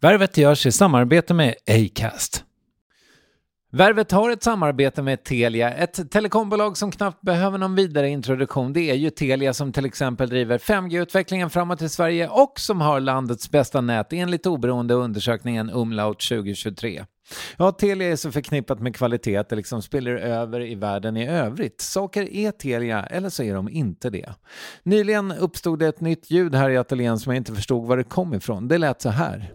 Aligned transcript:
Värvet 0.00 0.36
görs 0.36 0.66
i 0.66 0.72
samarbete 0.72 1.34
med 1.34 1.54
Acast. 1.66 2.44
Värvet 3.72 4.12
har 4.12 4.30
ett 4.30 4.42
samarbete 4.42 5.02
med 5.02 5.24
Telia, 5.24 5.74
ett 5.74 6.10
telekombolag 6.10 6.76
som 6.76 6.90
knappt 6.90 7.22
behöver 7.22 7.58
någon 7.58 7.74
vidare 7.74 8.08
introduktion. 8.08 8.72
Det 8.72 8.90
är 8.90 8.94
ju 8.94 9.10
Telia 9.10 9.54
som 9.54 9.72
till 9.72 9.84
exempel 9.84 10.28
driver 10.28 10.58
5G-utvecklingen 10.58 11.48
framåt 11.48 11.82
i 11.82 11.88
Sverige 11.88 12.28
och 12.28 12.60
som 12.60 12.80
har 12.80 13.00
landets 13.00 13.50
bästa 13.50 13.80
nät 13.80 14.12
enligt 14.12 14.46
oberoende 14.46 14.94
undersökningen 14.94 15.70
Umlaut 15.70 16.28
2023. 16.28 17.04
Ja, 17.56 17.72
Telia 17.72 18.08
är 18.08 18.16
så 18.16 18.32
förknippat 18.32 18.80
med 18.80 18.96
kvalitet 18.96 19.36
att 19.36 19.48
det 19.48 19.56
liksom 19.56 19.82
spiller 19.82 20.16
över 20.16 20.60
i 20.60 20.74
världen 20.74 21.16
i 21.16 21.28
övrigt. 21.28 21.80
Saker 21.80 22.34
är 22.34 22.50
Telia, 22.50 23.02
eller 23.02 23.28
så 23.28 23.42
är 23.42 23.54
de 23.54 23.68
inte 23.68 24.10
det. 24.10 24.34
Nyligen 24.82 25.32
uppstod 25.32 25.78
det 25.78 25.86
ett 25.86 26.00
nytt 26.00 26.30
ljud 26.30 26.54
här 26.54 26.70
i 26.70 26.76
ateljén 26.76 27.18
som 27.18 27.32
jag 27.32 27.40
inte 27.40 27.54
förstod 27.54 27.86
var 27.86 27.96
det 27.96 28.04
kom 28.04 28.34
ifrån. 28.34 28.68
Det 28.68 28.78
lät 28.78 29.02
så 29.02 29.10
här. 29.10 29.52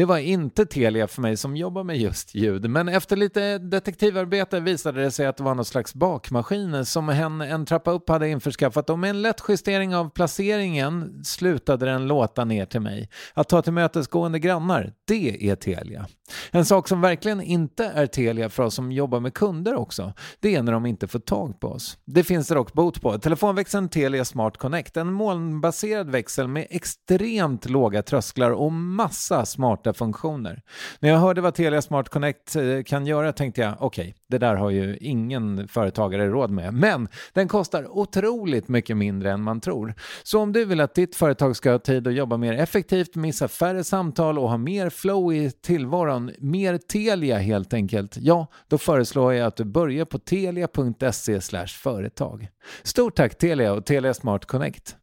Det 0.00 0.06
var 0.06 0.18
inte 0.18 0.66
Telia 0.66 1.06
för 1.06 1.22
mig 1.22 1.36
som 1.36 1.56
jobbar 1.56 1.84
med 1.84 1.98
just 1.98 2.34
ljud, 2.34 2.70
men 2.70 2.88
efter 2.88 3.16
lite 3.16 3.58
detektivarbete 3.58 4.60
visade 4.60 5.02
det 5.02 5.10
sig 5.10 5.26
att 5.26 5.36
det 5.36 5.42
var 5.42 5.54
någon 5.54 5.64
slags 5.64 5.94
bakmaskin 5.94 6.86
som 6.86 7.08
hen 7.08 7.40
en 7.40 7.66
trappa 7.66 7.90
upp 7.90 8.08
hade 8.08 8.28
införskaffat 8.28 8.90
och 8.90 8.98
med 8.98 9.10
en 9.10 9.22
lätt 9.22 9.42
justering 9.48 9.94
av 9.96 10.10
placeringen 10.10 11.24
slutade 11.24 11.86
den 11.86 12.06
låta 12.06 12.44
ner 12.44 12.66
till 12.66 12.80
mig. 12.80 13.08
Att 13.34 13.48
ta 13.48 13.62
tillmötesgående 13.62 14.38
grannar, 14.38 14.92
det 15.06 15.50
är 15.50 15.56
Telia. 15.56 16.06
En 16.50 16.64
sak 16.64 16.88
som 16.88 17.00
verkligen 17.00 17.42
inte 17.42 17.84
är 17.84 18.06
Telia 18.06 18.48
för 18.48 18.62
oss 18.62 18.74
som 18.74 18.92
jobbar 18.92 19.20
med 19.20 19.34
kunder 19.34 19.74
också, 19.74 20.12
det 20.40 20.54
är 20.54 20.62
när 20.62 20.72
de 20.72 20.86
inte 20.86 21.08
får 21.08 21.18
tag 21.18 21.60
på 21.60 21.68
oss. 21.68 21.98
Det 22.04 22.24
finns 22.24 22.48
det 22.48 22.54
dock 22.54 22.72
bot 22.72 23.02
på. 23.02 23.18
Telefonväxeln 23.18 23.88
Telia 23.88 24.24
Smart 24.24 24.56
Connect, 24.56 24.96
en 24.96 25.12
molnbaserad 25.12 26.10
växel 26.10 26.48
med 26.48 26.66
extremt 26.70 27.70
låga 27.70 28.02
trösklar 28.02 28.50
och 28.50 28.72
massa 28.72 29.46
smarta 29.46 29.92
funktioner. 29.92 30.62
När 31.00 31.08
jag 31.08 31.18
hörde 31.18 31.40
vad 31.40 31.54
Telia 31.54 31.82
Smart 31.82 32.08
Connect 32.08 32.56
eh, 32.56 32.62
kan 32.86 33.06
göra 33.06 33.32
tänkte 33.32 33.60
jag, 33.60 33.76
okej, 33.80 34.02
okay, 34.02 34.14
det 34.28 34.38
där 34.38 34.54
har 34.54 34.70
ju 34.70 34.96
ingen 34.96 35.68
företagare 35.68 36.28
råd 36.28 36.50
med, 36.50 36.74
men 36.74 37.08
den 37.32 37.48
kostar 37.48 37.98
otroligt 37.98 38.68
mycket 38.68 38.96
mindre 38.96 39.32
än 39.32 39.42
man 39.42 39.60
tror. 39.60 39.94
Så 40.22 40.40
om 40.40 40.52
du 40.52 40.64
vill 40.64 40.80
att 40.80 40.94
ditt 40.94 41.16
företag 41.16 41.56
ska 41.56 41.70
ha 41.70 41.78
tid 41.78 42.06
att 42.06 42.14
jobba 42.14 42.36
mer 42.36 42.54
effektivt, 42.54 43.14
missa 43.14 43.48
färre 43.48 43.84
samtal 43.84 44.38
och 44.38 44.50
ha 44.50 44.56
mer 44.56 44.90
flow 44.90 45.34
i 45.34 45.50
tillvaron, 45.50 46.19
mer 46.38 46.78
Telia 46.78 47.38
helt 47.38 47.72
enkelt, 47.72 48.16
ja, 48.20 48.46
då 48.68 48.78
föreslår 48.78 49.34
jag 49.34 49.46
att 49.46 49.56
du 49.56 49.64
börjar 49.64 50.04
på 50.04 50.18
telia.se 50.18 51.66
företag. 51.66 52.48
Stort 52.82 53.16
tack 53.16 53.38
Telia 53.38 53.72
och 53.72 53.84
Telia 53.84 54.14
Smart 54.14 54.44
Connect. 54.44 54.96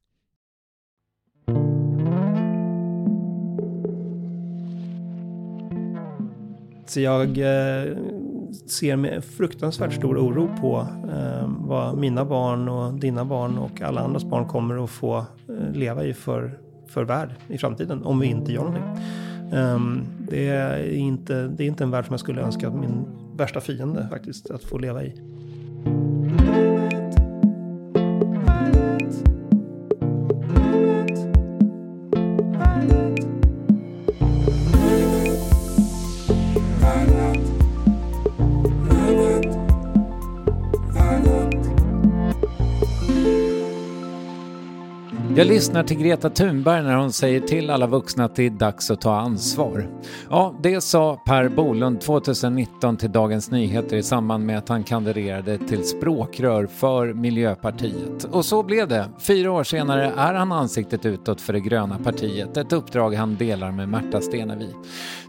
Så 6.90 7.00
jag 7.00 7.38
eh, 7.38 7.98
ser 8.68 8.96
med 8.96 9.24
fruktansvärt 9.24 9.94
stor 9.94 10.18
oro 10.18 10.50
på 10.62 10.88
eh, 11.12 11.50
vad 11.58 11.98
mina 11.98 12.26
barn 12.26 12.70
och 12.70 12.94
dina 12.94 13.26
barn 13.26 13.58
och 13.58 13.82
alla 13.82 14.02
andras 14.02 14.26
barn 14.26 14.48
kommer 14.48 14.84
att 14.84 14.90
få 14.90 15.18
eh, 15.18 15.72
leva 15.74 16.04
i 16.04 16.14
för, 16.14 16.60
för 16.88 17.04
värld 17.04 17.30
i 17.48 17.58
framtiden 17.58 18.04
om 18.04 18.20
vi 18.20 18.28
inte 18.28 18.52
gör 18.52 18.64
någonting. 18.64 19.04
Um, 19.52 20.06
det, 20.30 20.48
är 20.48 20.92
inte, 20.92 21.48
det 21.48 21.64
är 21.64 21.68
inte 21.68 21.84
en 21.84 21.92
värld 21.92 22.06
som 22.06 22.14
jag 22.14 22.20
skulle 22.20 22.42
önska 22.42 22.70
min 22.70 23.06
värsta 23.38 23.62
fiende 23.62 24.08
faktiskt 24.12 24.52
att 24.52 24.64
få 24.64 24.78
leva 24.78 25.04
i. 25.04 25.14
Jag 45.38 45.48
lyssnar 45.48 45.84
till 45.84 45.98
Greta 45.98 46.30
Thunberg 46.30 46.84
när 46.84 46.96
hon 46.96 47.12
säger 47.12 47.40
till 47.40 47.70
alla 47.70 47.88
vuxna 47.88 48.26
att 48.26 48.36
det 48.36 48.44
är 48.44 48.50
dags 48.50 48.92
att 48.92 49.02
ta 49.02 49.16
ansvar. 49.20 49.90
Ja, 50.30 50.56
det 50.64 50.82
sa 50.82 51.22
Per 51.26 51.50
Bolund 51.50 52.02
2019 52.02 52.98
till 52.98 53.12
Dagens 53.12 53.52
Nyheter 53.52 53.98
i 53.98 54.04
samband 54.04 54.46
med 54.46 54.58
att 54.58 54.70
han 54.70 54.84
kandiderade 54.84 55.58
till 55.58 55.84
språkrör 55.84 56.68
för 56.68 57.14
Miljöpartiet. 57.14 58.24
Och 58.24 58.46
så 58.46 58.64
blev 58.64 58.88
det. 58.88 59.10
Fyra 59.20 59.52
år 59.52 59.64
senare 59.64 60.14
är 60.18 60.34
han 60.34 60.52
ansiktet 60.52 61.06
utåt 61.06 61.42
för 61.42 61.54
det 61.54 61.60
gröna 61.60 61.98
partiet, 62.04 62.58
ett 62.58 62.74
uppdrag 62.74 63.16
han 63.16 63.36
delar 63.36 63.72
med 63.72 63.90
Märta 63.90 64.22
Stenevi. 64.22 64.70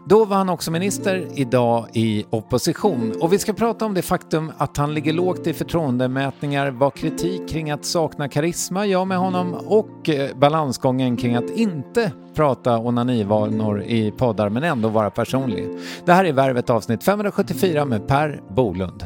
Då 0.05 0.25
var 0.25 0.37
han 0.37 0.49
också 0.49 0.71
minister, 0.71 1.27
idag 1.35 1.87
i 1.93 2.25
opposition. 2.29 3.13
Och 3.21 3.33
vi 3.33 3.39
ska 3.39 3.53
prata 3.53 3.85
om 3.85 3.93
det 3.93 4.01
faktum 4.01 4.51
att 4.57 4.77
han 4.77 4.93
ligger 4.93 5.13
lågt 5.13 5.47
i 5.47 5.53
förtroendemätningar, 5.53 6.71
vad 6.71 6.93
kritik 6.93 7.49
kring 7.49 7.71
att 7.71 7.85
sakna 7.85 8.29
karisma 8.29 8.85
gör 8.85 9.05
med 9.05 9.17
honom 9.17 9.53
och 9.53 10.09
eh, 10.09 10.35
balansgången 10.35 11.17
kring 11.17 11.35
att 11.35 11.49
inte 11.49 12.11
prata 12.35 12.77
onanivanor 12.77 13.83
i 13.83 14.11
poddar 14.11 14.49
men 14.49 14.63
ändå 14.63 14.89
vara 14.89 15.09
personlig. 15.09 15.69
Det 16.05 16.13
här 16.13 16.25
är 16.25 16.33
Värvet 16.33 16.69
avsnitt 16.69 17.03
574 17.03 17.85
med 17.85 18.07
Per 18.07 18.41
Bolund. 18.49 19.03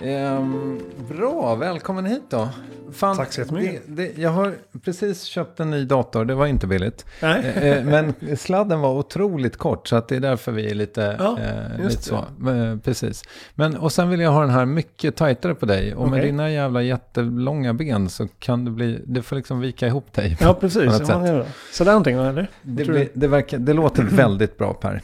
Ehm, 0.00 0.80
bra, 1.08 1.54
välkommen 1.54 2.06
hit 2.06 2.22
då. 2.28 2.48
Fan, 2.92 3.16
Tack 3.16 3.32
så 3.32 3.40
jättemycket. 3.40 3.82
Det, 3.86 4.02
det, 4.02 4.22
jag 4.22 4.30
har 4.30 4.54
precis 4.84 5.22
köpt 5.22 5.60
en 5.60 5.70
ny 5.70 5.84
dator, 5.84 6.24
det 6.24 6.34
var 6.34 6.46
inte 6.46 6.66
billigt. 6.66 7.06
Nej. 7.22 7.40
Eh, 7.40 7.66
eh 7.66 7.84
men 7.84 8.36
sladden 8.36 8.80
var 8.80 8.92
otroligt 8.92 9.56
kort, 9.56 9.88
så 9.88 9.96
att 9.96 10.08
det 10.08 10.16
är 10.16 10.20
därför 10.20 10.52
vi 10.52 10.70
är 10.70 10.74
lite, 10.74 11.16
ja, 11.18 11.38
eh, 11.40 11.86
lite 11.86 12.02
så. 12.02 12.14
Eh, 12.14 12.78
precis. 12.84 13.24
Men, 13.54 13.76
och 13.76 13.92
sen 13.92 14.08
vill 14.08 14.20
jag 14.20 14.30
ha 14.30 14.40
den 14.40 14.50
här 14.50 14.66
mycket 14.66 15.16
tajtare 15.16 15.54
på 15.54 15.66
dig. 15.66 15.94
Och 15.94 16.00
okay. 16.00 16.10
med 16.10 16.22
dina 16.22 16.50
jävla 16.50 16.82
jättelånga 16.82 17.74
ben 17.74 18.08
så 18.08 18.28
kan 18.38 18.64
det 18.64 18.70
bli, 18.70 19.02
det 19.06 19.22
får 19.22 19.36
liksom 19.36 19.60
vika 19.60 19.86
ihop 19.86 20.12
dig. 20.12 20.36
Ja, 20.40 20.54
precis. 20.54 20.92
Ja, 21.08 21.44
så 21.72 21.84
där 21.84 21.92
någonting, 21.92 22.16
eller? 22.16 22.50
Det, 22.62 22.84
blir, 22.84 23.08
det, 23.14 23.28
verkar, 23.28 23.58
det 23.58 23.72
låter 23.72 24.02
väldigt 24.10 24.58
bra 24.58 24.74
Per. 24.74 25.02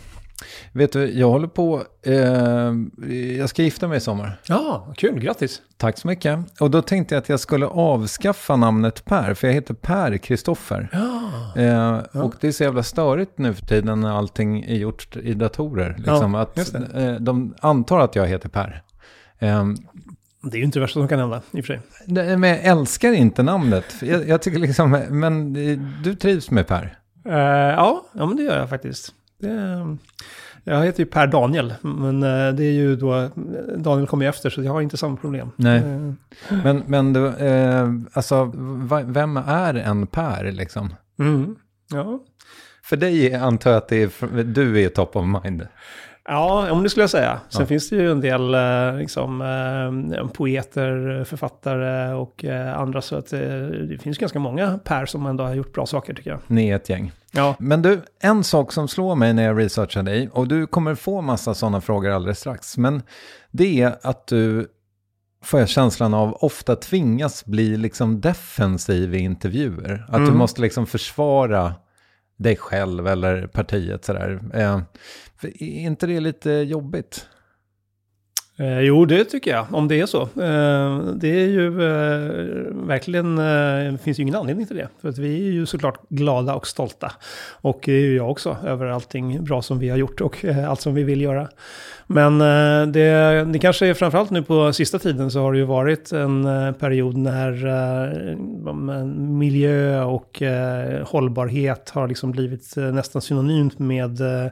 Vet 0.72 0.92
du, 0.92 1.18
jag 1.18 1.28
håller 1.28 1.48
på, 1.48 1.82
eh, 2.02 2.72
jag 3.38 3.48
ska 3.48 3.62
gifta 3.62 3.88
mig 3.88 3.96
i 3.96 4.00
sommar. 4.00 4.40
Ja, 4.46 4.92
kul, 4.96 5.20
grattis. 5.20 5.62
Tack 5.76 5.98
så 5.98 6.08
mycket. 6.08 6.38
Och 6.60 6.70
då 6.70 6.82
tänkte 6.82 7.14
jag 7.14 7.22
att 7.22 7.28
jag 7.28 7.40
skulle 7.40 7.66
avskaffa 7.66 8.56
namnet 8.56 9.04
Per, 9.04 9.34
för 9.34 9.46
jag 9.46 9.54
heter 9.54 9.74
Per 9.74 10.16
Kristoffer. 10.16 10.88
Ja. 10.92 11.22
Eh, 11.56 11.64
ja. 12.12 12.22
Och 12.22 12.34
det 12.40 12.48
är 12.48 12.52
så 12.52 12.64
jävla 12.64 12.82
störigt 12.82 13.38
nu 13.38 13.54
för 13.54 13.66
tiden 13.66 14.00
när 14.00 14.18
allting 14.18 14.62
är 14.62 14.76
gjort 14.76 15.16
i 15.16 15.34
datorer. 15.34 15.94
Liksom, 15.98 16.34
ja, 16.34 16.40
att 16.40 16.74
eh, 16.94 17.14
de 17.14 17.54
antar 17.60 18.00
att 18.00 18.16
jag 18.16 18.26
heter 18.26 18.48
Per. 18.48 18.82
Eh, 19.38 19.64
det 20.42 20.56
är 20.56 20.58
ju 20.58 20.64
inte 20.64 20.78
det 20.78 20.80
värsta 20.80 21.00
som 21.00 21.08
kan 21.08 21.18
hända 21.18 21.42
i 21.50 21.60
och 21.60 21.64
för 21.64 21.80
sig. 22.06 22.36
Men 22.36 22.50
jag 22.50 22.64
älskar 22.64 23.12
inte 23.12 23.42
namnet. 23.42 23.94
Jag, 24.02 24.28
jag 24.28 24.42
tycker 24.42 24.58
liksom, 24.58 24.90
men 25.10 25.52
du 26.02 26.14
trivs 26.14 26.50
med 26.50 26.66
Per? 26.66 26.98
Uh, 27.26 27.34
ja, 27.34 28.04
ja, 28.12 28.26
men 28.26 28.36
det 28.36 28.42
gör 28.42 28.58
jag 28.58 28.68
faktiskt. 28.68 29.14
Det, 29.42 29.96
jag 30.64 30.84
heter 30.84 31.00
ju 31.00 31.06
Per 31.06 31.26
Daniel, 31.26 31.74
men 31.82 32.22
eh, 32.22 32.54
det 32.54 32.64
är 32.64 32.72
ju 32.72 32.96
då, 32.96 33.30
Daniel 33.76 34.06
kommer 34.06 34.24
ju 34.24 34.28
efter 34.28 34.50
så 34.50 34.62
jag 34.62 34.72
har 34.72 34.80
inte 34.80 34.96
samma 34.96 35.16
problem. 35.16 35.50
Nej. 35.56 35.78
Eh. 35.78 36.12
Men, 36.64 36.82
men 36.86 37.12
du, 37.12 37.26
eh, 37.26 37.88
alltså, 38.12 38.52
vem 39.04 39.36
är 39.36 39.74
en 39.74 40.06
Per 40.06 40.52
liksom? 40.52 40.94
Mm. 41.18 41.56
Ja. 41.90 42.20
För 42.82 42.96
dig 42.96 43.34
antar 43.34 43.70
jag 43.70 43.78
att 43.78 43.88
det 43.88 44.02
är, 44.02 44.42
du 44.42 44.80
är 44.80 44.88
top 44.88 45.16
of 45.16 45.26
mind. 45.44 45.66
Ja, 46.28 46.70
om 46.70 46.82
det 46.82 46.90
skulle 46.90 47.02
jag 47.02 47.10
säga. 47.10 47.40
Sen 47.48 47.60
ja. 47.60 47.66
finns 47.66 47.90
det 47.90 47.96
ju 47.96 48.10
en 48.10 48.20
del 48.20 48.54
eh, 48.54 48.98
liksom, 48.98 49.40
eh, 50.12 50.26
poeter, 50.26 51.24
författare 51.24 52.14
och 52.14 52.44
eh, 52.44 52.78
andra. 52.78 53.02
Så 53.02 53.16
att 53.16 53.30
det 53.30 53.98
finns 54.02 54.18
ganska 54.18 54.38
många 54.38 54.78
Per 54.84 55.06
som 55.06 55.26
ändå 55.26 55.44
har 55.44 55.54
gjort 55.54 55.72
bra 55.72 55.86
saker 55.86 56.14
tycker 56.14 56.30
jag. 56.30 56.40
Ni 56.46 56.68
är 56.68 56.76
ett 56.76 56.88
gäng. 56.88 57.12
Ja. 57.32 57.56
Men 57.58 57.82
du, 57.82 58.00
en 58.20 58.44
sak 58.44 58.72
som 58.72 58.88
slår 58.88 59.14
mig 59.14 59.34
när 59.34 59.42
jag 59.42 59.58
researchar 59.58 60.02
dig, 60.02 60.28
och 60.32 60.48
du 60.48 60.66
kommer 60.66 60.94
få 60.94 61.20
massa 61.20 61.54
sådana 61.54 61.80
frågor 61.80 62.10
alldeles 62.10 62.38
strax, 62.38 62.76
men 62.76 63.02
det 63.50 63.82
är 63.82 63.96
att 64.02 64.26
du 64.26 64.68
får 65.44 65.60
jag 65.60 65.68
känslan 65.68 66.14
av 66.14 66.36
ofta 66.40 66.76
tvingas 66.76 67.44
bli 67.44 67.76
liksom 67.76 68.20
defensiv 68.20 69.14
i 69.14 69.18
intervjuer. 69.18 70.04
Att 70.08 70.16
mm. 70.16 70.30
du 70.30 70.34
måste 70.34 70.60
liksom 70.60 70.86
försvara 70.86 71.74
dig 72.36 72.56
själv 72.56 73.06
eller 73.06 73.46
partiet 73.46 74.04
sådär. 74.04 74.40
Eh, 74.54 74.80
är 75.48 75.86
inte 75.86 76.06
det 76.06 76.20
lite 76.20 76.50
jobbigt? 76.50 77.26
Eh, 78.58 78.80
jo, 78.80 79.04
det 79.04 79.24
tycker 79.24 79.50
jag, 79.50 79.66
om 79.70 79.88
det 79.88 80.00
är 80.00 80.06
så. 80.06 80.22
Eh, 80.22 81.14
det 81.14 81.28
är 81.28 81.48
ju 81.48 81.66
eh, 81.66 82.74
verkligen, 82.86 83.38
eh, 83.38 83.98
finns 83.98 84.18
ju 84.18 84.22
ingen 84.22 84.34
anledning 84.34 84.66
till 84.66 84.76
det. 84.76 84.88
För 85.00 85.08
att 85.08 85.18
vi 85.18 85.48
är 85.48 85.52
ju 85.52 85.66
såklart 85.66 86.08
glada 86.08 86.54
och 86.54 86.66
stolta. 86.66 87.12
Och 87.52 87.80
det 87.84 87.92
är 87.92 88.00
ju 88.00 88.16
jag 88.16 88.30
också, 88.30 88.56
över 88.64 88.86
allting 88.86 89.44
bra 89.44 89.62
som 89.62 89.78
vi 89.78 89.88
har 89.88 89.96
gjort 89.96 90.20
och 90.20 90.44
eh, 90.44 90.70
allt 90.70 90.80
som 90.80 90.94
vi 90.94 91.02
vill 91.02 91.20
göra. 91.20 91.48
Men 92.06 92.40
eh, 92.40 92.86
det, 92.86 93.44
det 93.52 93.58
kanske 93.58 93.86
är 93.86 93.94
framförallt 93.94 94.30
nu 94.30 94.42
på 94.42 94.72
sista 94.72 94.98
tiden 94.98 95.30
så 95.30 95.40
har 95.40 95.52
det 95.52 95.58
ju 95.58 95.64
varit 95.64 96.12
en 96.12 96.44
eh, 96.44 96.72
period 96.72 97.16
när 97.16 97.66
eh, 97.66 98.32
eh 98.32 99.04
miljö 99.16 100.04
och 100.04 100.42
eh, 100.42 101.06
hållbarhet 101.06 101.90
har 101.90 102.08
liksom 102.08 102.32
blivit 102.32 102.76
eh, 102.76 102.84
nästan 102.84 103.22
synonymt 103.22 103.78
med 103.78 104.20
eh, 104.20 104.50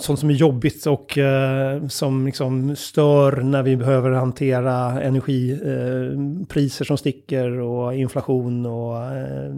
sånt 0.00 0.18
som 0.18 0.30
är 0.30 0.34
jobbigt 0.34 0.86
och 0.86 1.18
eh, 1.18 1.86
som 1.86 2.26
liksom 2.26 2.76
stör 2.76 3.32
när 3.42 3.62
vi 3.62 3.76
behöver 3.76 4.10
hantera 4.10 5.02
energipriser 5.02 6.84
som 6.84 6.98
sticker 6.98 7.50
och 7.50 7.94
inflation 7.94 8.66
och 8.66 9.04
eh, 9.04 9.54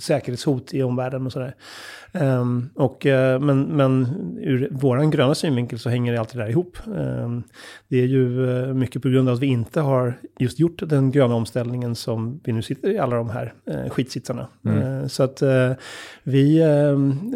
säkerhetshot 0.00 0.74
i 0.74 0.82
omvärlden 0.82 1.26
och 1.26 1.32
sådär. 1.32 1.54
Um, 2.12 2.70
och, 2.74 3.06
uh, 3.06 3.38
men, 3.38 3.62
men 3.62 4.06
ur 4.40 4.68
våran 4.70 5.10
gröna 5.10 5.34
synvinkel 5.34 5.78
så 5.78 5.88
hänger 5.88 6.12
det 6.12 6.20
alltid 6.20 6.40
där 6.40 6.48
ihop. 6.48 6.78
Um, 6.86 7.42
det 7.88 8.00
är 8.00 8.06
ju 8.06 8.40
uh, 8.40 8.74
mycket 8.74 9.02
på 9.02 9.08
grund 9.08 9.28
av 9.28 9.34
att 9.34 9.40
vi 9.40 9.46
inte 9.46 9.80
har 9.80 10.14
just 10.38 10.58
gjort 10.58 10.82
den 10.86 11.10
gröna 11.10 11.34
omställningen 11.34 11.94
som 11.94 12.40
vi 12.44 12.52
nu 12.52 12.62
sitter 12.62 12.88
i 12.88 12.98
alla 12.98 13.16
de 13.16 13.30
här 13.30 13.52
uh, 13.70 13.88
skitsitsarna. 13.88 14.48
Mm. 14.64 15.08
så 15.08 15.22
att 15.22 15.42
vi, 16.22 16.62
ehm, 16.62 17.34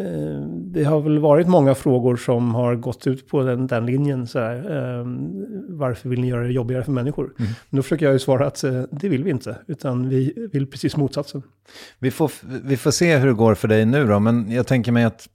det 0.73 0.83
har 0.83 1.01
väl 1.01 1.19
varit 1.19 1.47
många 1.47 1.75
frågor 1.75 2.15
som 2.15 2.42
har 2.51 2.75
gått 2.75 3.07
ut 3.07 3.27
på 3.27 3.43
den, 3.43 3.67
den 3.67 3.85
linjen. 3.85 4.27
Så 4.27 4.39
här, 4.39 5.05
varför 5.69 6.09
vill 6.09 6.21
ni 6.21 6.27
göra 6.27 6.43
det 6.43 6.53
jobbigare 6.53 6.83
för 6.83 6.91
människor? 6.91 7.23
Mm. 7.25 7.51
Men 7.69 7.77
då 7.77 7.83
försöker 7.83 8.05
jag 8.05 8.13
ju 8.13 8.19
svara 8.19 8.47
att 8.47 8.63
det 8.91 9.09
vill 9.09 9.23
vi 9.23 9.31
inte, 9.31 9.57
utan 9.67 10.09
vi 10.09 10.49
vill 10.51 10.67
precis 10.67 10.97
motsatsen. 10.97 11.43
Vi 11.99 12.11
får, 12.11 12.31
vi 12.63 12.77
får 12.77 12.91
se 12.91 13.17
hur 13.17 13.27
det 13.27 13.33
går 13.33 13.55
för 13.55 13.67
dig 13.67 13.85
nu 13.85 14.05
då, 14.05 14.19
men 14.19 14.51
jag 14.51 14.67
tänker 14.67 14.91
mig 14.91 15.03
att 15.03 15.29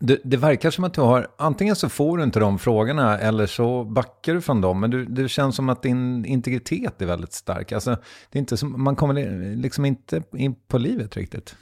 det, 0.00 0.20
det, 0.24 0.36
verkar 0.36 0.70
som 0.70 0.84
att 0.84 0.94
du 0.94 1.00
har, 1.00 1.28
antingen 1.38 1.76
så 1.76 1.88
får 1.88 2.18
du 2.18 2.24
inte 2.24 2.40
de 2.40 2.58
frågorna 2.58 3.18
eller 3.18 3.46
så 3.46 3.84
backar 3.84 4.34
du 4.34 4.40
från 4.40 4.60
dem. 4.60 4.80
Men 4.80 4.90
du, 4.90 5.04
det 5.04 5.28
känns 5.28 5.56
som 5.56 5.68
att 5.68 5.82
din 5.82 6.24
integritet 6.24 7.02
är 7.02 7.06
väldigt 7.06 7.32
stark. 7.32 7.72
Alltså, 7.72 7.90
det 8.30 8.38
är 8.38 8.40
inte 8.40 8.56
som, 8.56 8.82
man 8.82 8.96
kommer 8.96 9.56
liksom 9.56 9.84
inte 9.84 10.22
in 10.32 10.54
på 10.68 10.78
livet 10.78 11.16
riktigt. 11.16 11.56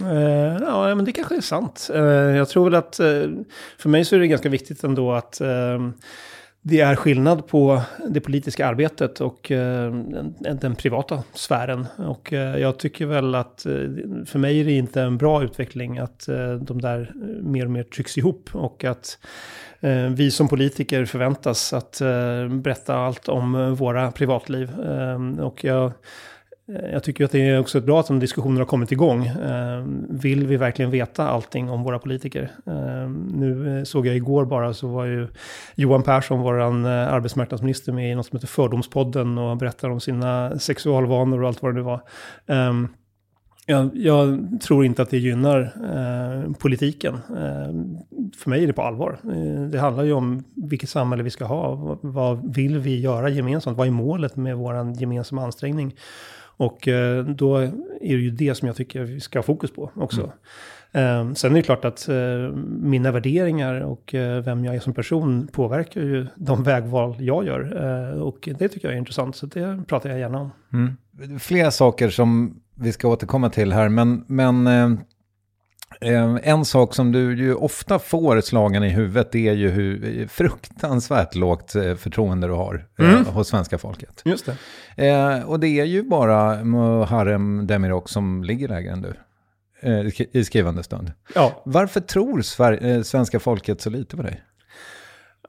Uh, 0.00 0.58
ja, 0.60 0.94
men 0.94 1.04
det 1.04 1.12
kanske 1.12 1.36
är 1.36 1.40
sant. 1.40 1.90
Uh, 1.94 2.00
jag 2.36 2.48
tror 2.48 2.64
väl 2.64 2.74
att 2.74 3.00
uh, 3.00 3.42
för 3.78 3.88
mig 3.88 4.04
så 4.04 4.16
är 4.16 4.20
det 4.20 4.26
ganska 4.26 4.48
viktigt 4.48 4.84
ändå 4.84 5.12
att 5.12 5.40
ehm, 5.40 5.92
det 6.62 6.80
är 6.80 6.96
skillnad 6.96 7.46
på 7.46 7.82
det 8.08 8.20
politiska 8.20 8.66
arbetet 8.66 9.20
och 9.20 9.52
den 10.60 10.74
privata 10.74 11.22
sfären. 11.34 11.86
Och 11.96 12.32
jag 12.32 12.78
tycker 12.78 13.06
väl 13.06 13.34
att 13.34 13.66
för 14.26 14.38
mig 14.38 14.60
är 14.60 14.64
det 14.64 14.72
inte 14.72 15.02
en 15.02 15.18
bra 15.18 15.42
utveckling 15.42 15.98
att 15.98 16.28
de 16.60 16.80
där 16.80 17.12
mer 17.42 17.64
och 17.64 17.70
mer 17.70 17.82
trycks 17.82 18.18
ihop 18.18 18.50
och 18.52 18.84
att 18.84 19.18
vi 20.10 20.30
som 20.30 20.48
politiker 20.48 21.04
förväntas 21.04 21.72
att 21.72 21.98
berätta 22.62 22.94
allt 22.94 23.28
om 23.28 23.74
våra 23.74 24.12
privatliv. 24.12 24.80
Ehm, 24.80 25.38
och 25.38 25.64
jag 25.64 25.92
Eh, 26.74 26.90
jag 26.92 27.02
tycker 27.02 27.24
att 27.24 27.30
det 27.30 27.48
är 27.48 27.60
också 27.60 27.80
bra 27.80 28.00
att 28.00 28.06
de 28.06 28.18
diskussionerna 28.18 28.60
har 28.60 28.66
kommit 28.66 28.92
igång. 28.92 29.26
Eh, 29.26 29.84
vill 30.10 30.46
vi 30.46 30.56
verkligen 30.56 30.90
veta 30.90 31.28
allting 31.28 31.70
om 31.70 31.82
våra 31.82 31.98
politiker? 31.98 32.50
Eh, 32.66 33.10
nu 33.34 33.82
såg 33.86 34.06
jag 34.06 34.16
igår 34.16 34.44
bara 34.44 34.74
så 34.74 34.88
var 34.88 35.04
ju 35.04 35.28
Johan 35.74 36.02
Persson, 36.02 36.40
vår 36.40 36.60
arbetsmarknadsminister, 36.86 37.92
med 37.92 38.12
i 38.12 38.14
något 38.14 38.26
som 38.26 38.36
heter 38.36 38.48
Fördomspodden 38.48 39.38
och 39.38 39.56
berättar 39.56 39.90
om 39.90 40.00
sina 40.00 40.58
sexualvanor 40.58 41.42
och 41.42 41.48
allt 41.48 41.62
vad 41.62 41.74
det 41.74 41.76
nu 41.76 41.82
var. 41.82 42.00
Jag, 43.66 43.90
jag, 43.94 44.38
tror 44.62 44.84
inte 44.84 45.02
att 45.02 45.10
det 45.10 45.18
gynnar 45.18 45.60
eh, 45.60 46.52
politiken. 46.52 47.14
Eh, 47.14 47.74
för 48.36 48.50
mig 48.50 48.62
är 48.62 48.66
det 48.66 48.72
på 48.72 48.82
allvar. 48.82 49.18
Eh, 49.24 49.62
det 49.62 49.78
handlar 49.78 50.04
ju 50.04 50.12
om 50.12 50.44
vilket 50.54 50.88
samhälle 50.88 51.22
vi 51.22 51.30
ska 51.30 51.44
ha. 51.44 51.74
Vad, 51.74 51.98
vad 52.02 52.54
vill 52.54 52.78
vi 52.78 53.00
göra 53.00 53.28
gemensamt? 53.28 53.78
Vad 53.78 53.86
är 53.86 53.90
målet 53.90 54.36
med 54.36 54.56
vår 54.56 55.00
gemensamma 55.00 55.44
ansträngning? 55.44 55.94
Och 56.56 56.88
eh, 56.88 57.24
då 57.24 57.56
är 57.56 57.70
det 58.00 58.06
ju 58.06 58.30
det 58.30 58.54
som 58.54 58.66
jag 58.66 58.76
tycker 58.76 59.02
vi 59.02 59.20
ska 59.20 59.38
ha 59.38 59.42
fokus 59.42 59.70
på 59.70 59.90
också. 59.94 60.32
Mm. 60.92 61.34
Sen 61.34 61.52
är 61.52 61.56
det 61.56 61.62
klart 61.62 61.84
att 61.84 62.08
eh, 62.08 62.14
mina 62.66 63.12
värderingar 63.12 63.80
och 63.80 64.14
eh, 64.14 64.42
vem 64.42 64.64
jag 64.64 64.74
är 64.74 64.80
som 64.80 64.94
person 64.94 65.48
påverkar 65.52 66.00
ju 66.00 66.26
de 66.34 66.62
vägval 66.64 67.16
jag 67.18 67.46
gör. 67.46 67.72
Och 68.22 68.48
det 68.58 68.68
tycker 68.68 68.88
jag 68.88 68.94
är 68.94 68.98
intressant, 68.98 69.36
så 69.36 69.46
det 69.46 69.84
pratar 69.86 70.10
jag 70.10 70.18
gärna 70.18 70.40
om. 70.40 70.50
Mm. 70.72 71.38
Flera 71.38 71.70
saker 71.70 72.10
som 72.10 72.60
vi 72.74 72.92
ska 72.92 73.08
återkomma 73.08 73.50
till 73.50 73.72
här, 73.72 73.88
men, 73.88 74.24
men 74.26 74.66
en 76.42 76.64
sak 76.64 76.94
som 76.94 77.12
du 77.12 77.36
ju 77.36 77.54
ofta 77.54 77.98
får 77.98 78.40
slagen 78.40 78.84
i 78.84 78.88
huvudet 78.88 79.34
är 79.34 79.52
ju 79.52 79.70
hur 79.70 80.26
fruktansvärt 80.28 81.34
lågt 81.34 81.74
eh, 81.74 81.94
förtroende 81.94 82.46
du 82.46 82.52
har 82.52 82.86
eh, 82.98 83.10
mm. 83.10 83.26
hos 83.26 83.48
svenska 83.48 83.78
folket. 83.78 84.22
Just 84.24 84.48
det. 84.96 85.44
Och 85.44 85.60
det 85.60 85.68
är 85.68 85.84
ju 85.84 86.02
bara 86.02 86.64
Muharrem 86.64 87.66
Demirok 87.66 88.08
som 88.08 88.44
ligger 88.44 88.68
lägre 88.68 88.92
än 88.92 89.02
du 89.02 89.14
i 90.32 90.44
skrivande 90.44 90.82
stund. 90.82 91.12
Ja. 91.34 91.62
Varför 91.64 92.00
tror 92.00 92.42
svenska 93.02 93.40
folket 93.40 93.80
så 93.80 93.90
lite 93.90 94.16
på 94.16 94.22
dig? 94.22 94.42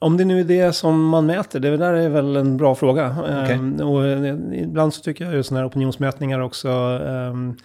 Om 0.03 0.17
det 0.17 0.25
nu 0.25 0.39
är 0.39 0.43
det 0.43 0.73
som 0.73 1.07
man 1.07 1.25
mäter, 1.25 1.59
det 1.59 1.77
där 1.77 1.93
är 1.93 2.09
väl 2.09 2.35
en 2.35 2.57
bra 2.57 2.75
fråga. 2.75 3.15
Okay. 3.19 3.57
Um, 3.57 3.81
och 3.81 4.27
ibland 4.53 4.93
så 4.93 5.01
tycker 5.01 5.25
jag 5.25 5.33
ju 5.33 5.43
sådana 5.43 5.61
här 5.61 5.69
opinionsmätningar 5.69 6.39
också 6.39 6.69
um, 6.69 7.57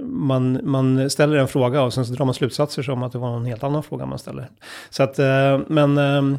man, 0.00 0.60
man 0.62 1.10
ställer 1.10 1.36
en 1.36 1.48
fråga 1.48 1.82
och 1.82 1.94
sen 1.94 2.06
så 2.06 2.12
drar 2.12 2.24
man 2.24 2.34
slutsatser 2.34 2.82
som 2.82 3.02
att 3.02 3.12
det 3.12 3.18
var 3.18 3.36
en 3.36 3.44
helt 3.44 3.64
annan 3.64 3.82
fråga 3.82 4.06
man 4.06 4.18
ställer. 4.18 4.48
Så 4.90 5.02
att, 5.02 5.18
eh, 5.18 5.60
men 5.66 5.98
eh, 5.98 6.38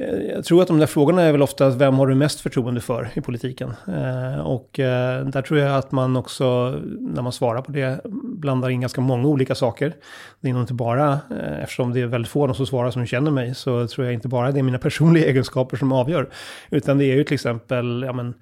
Eh, 0.00 0.22
jag 0.34 0.44
tror 0.44 0.62
att 0.62 0.68
de 0.68 0.78
där 0.78 0.86
frågorna 0.86 1.22
är 1.22 1.32
väl 1.32 1.42
ofta 1.42 1.70
vem 1.70 1.94
har 1.94 2.06
du 2.06 2.14
mest 2.14 2.40
förtroende 2.40 2.80
för 2.80 3.10
i 3.14 3.20
politiken? 3.20 3.72
Eh, 3.88 4.40
och 4.40 4.78
eh, 4.78 5.26
där 5.26 5.42
tror 5.42 5.60
jag 5.60 5.76
att 5.76 5.92
man 5.92 6.16
också, 6.16 6.74
när 7.00 7.22
man 7.22 7.32
svarar 7.32 7.62
på 7.62 7.72
det, 7.72 8.00
blandar 8.22 8.70
in 8.70 8.80
ganska 8.80 9.00
många 9.00 9.28
olika 9.28 9.54
saker. 9.54 9.94
Det 10.40 10.48
är 10.48 10.52
nog 10.52 10.62
inte 10.62 10.74
bara, 10.74 11.12
eh, 11.12 11.62
eftersom 11.62 11.92
det 11.92 12.00
är 12.00 12.06
väldigt 12.06 12.30
få 12.30 12.54
som 12.54 12.66
svarar 12.66 12.90
som 12.90 13.06
känner 13.06 13.30
mig, 13.30 13.54
så 13.54 13.86
tror 13.86 14.06
jag 14.06 14.14
inte 14.14 14.28
bara 14.28 14.52
det 14.52 14.58
är 14.58 14.62
mina 14.62 14.78
personliga 14.78 15.26
egenskaper 15.30 15.76
som 15.76 15.92
avgör. 15.92 16.28
Utan 16.70 16.98
det 16.98 17.04
är 17.04 17.16
ju 17.16 17.24
till 17.24 17.34
exempel, 17.34 18.02
ja 18.06 18.12
men, 18.12 18.34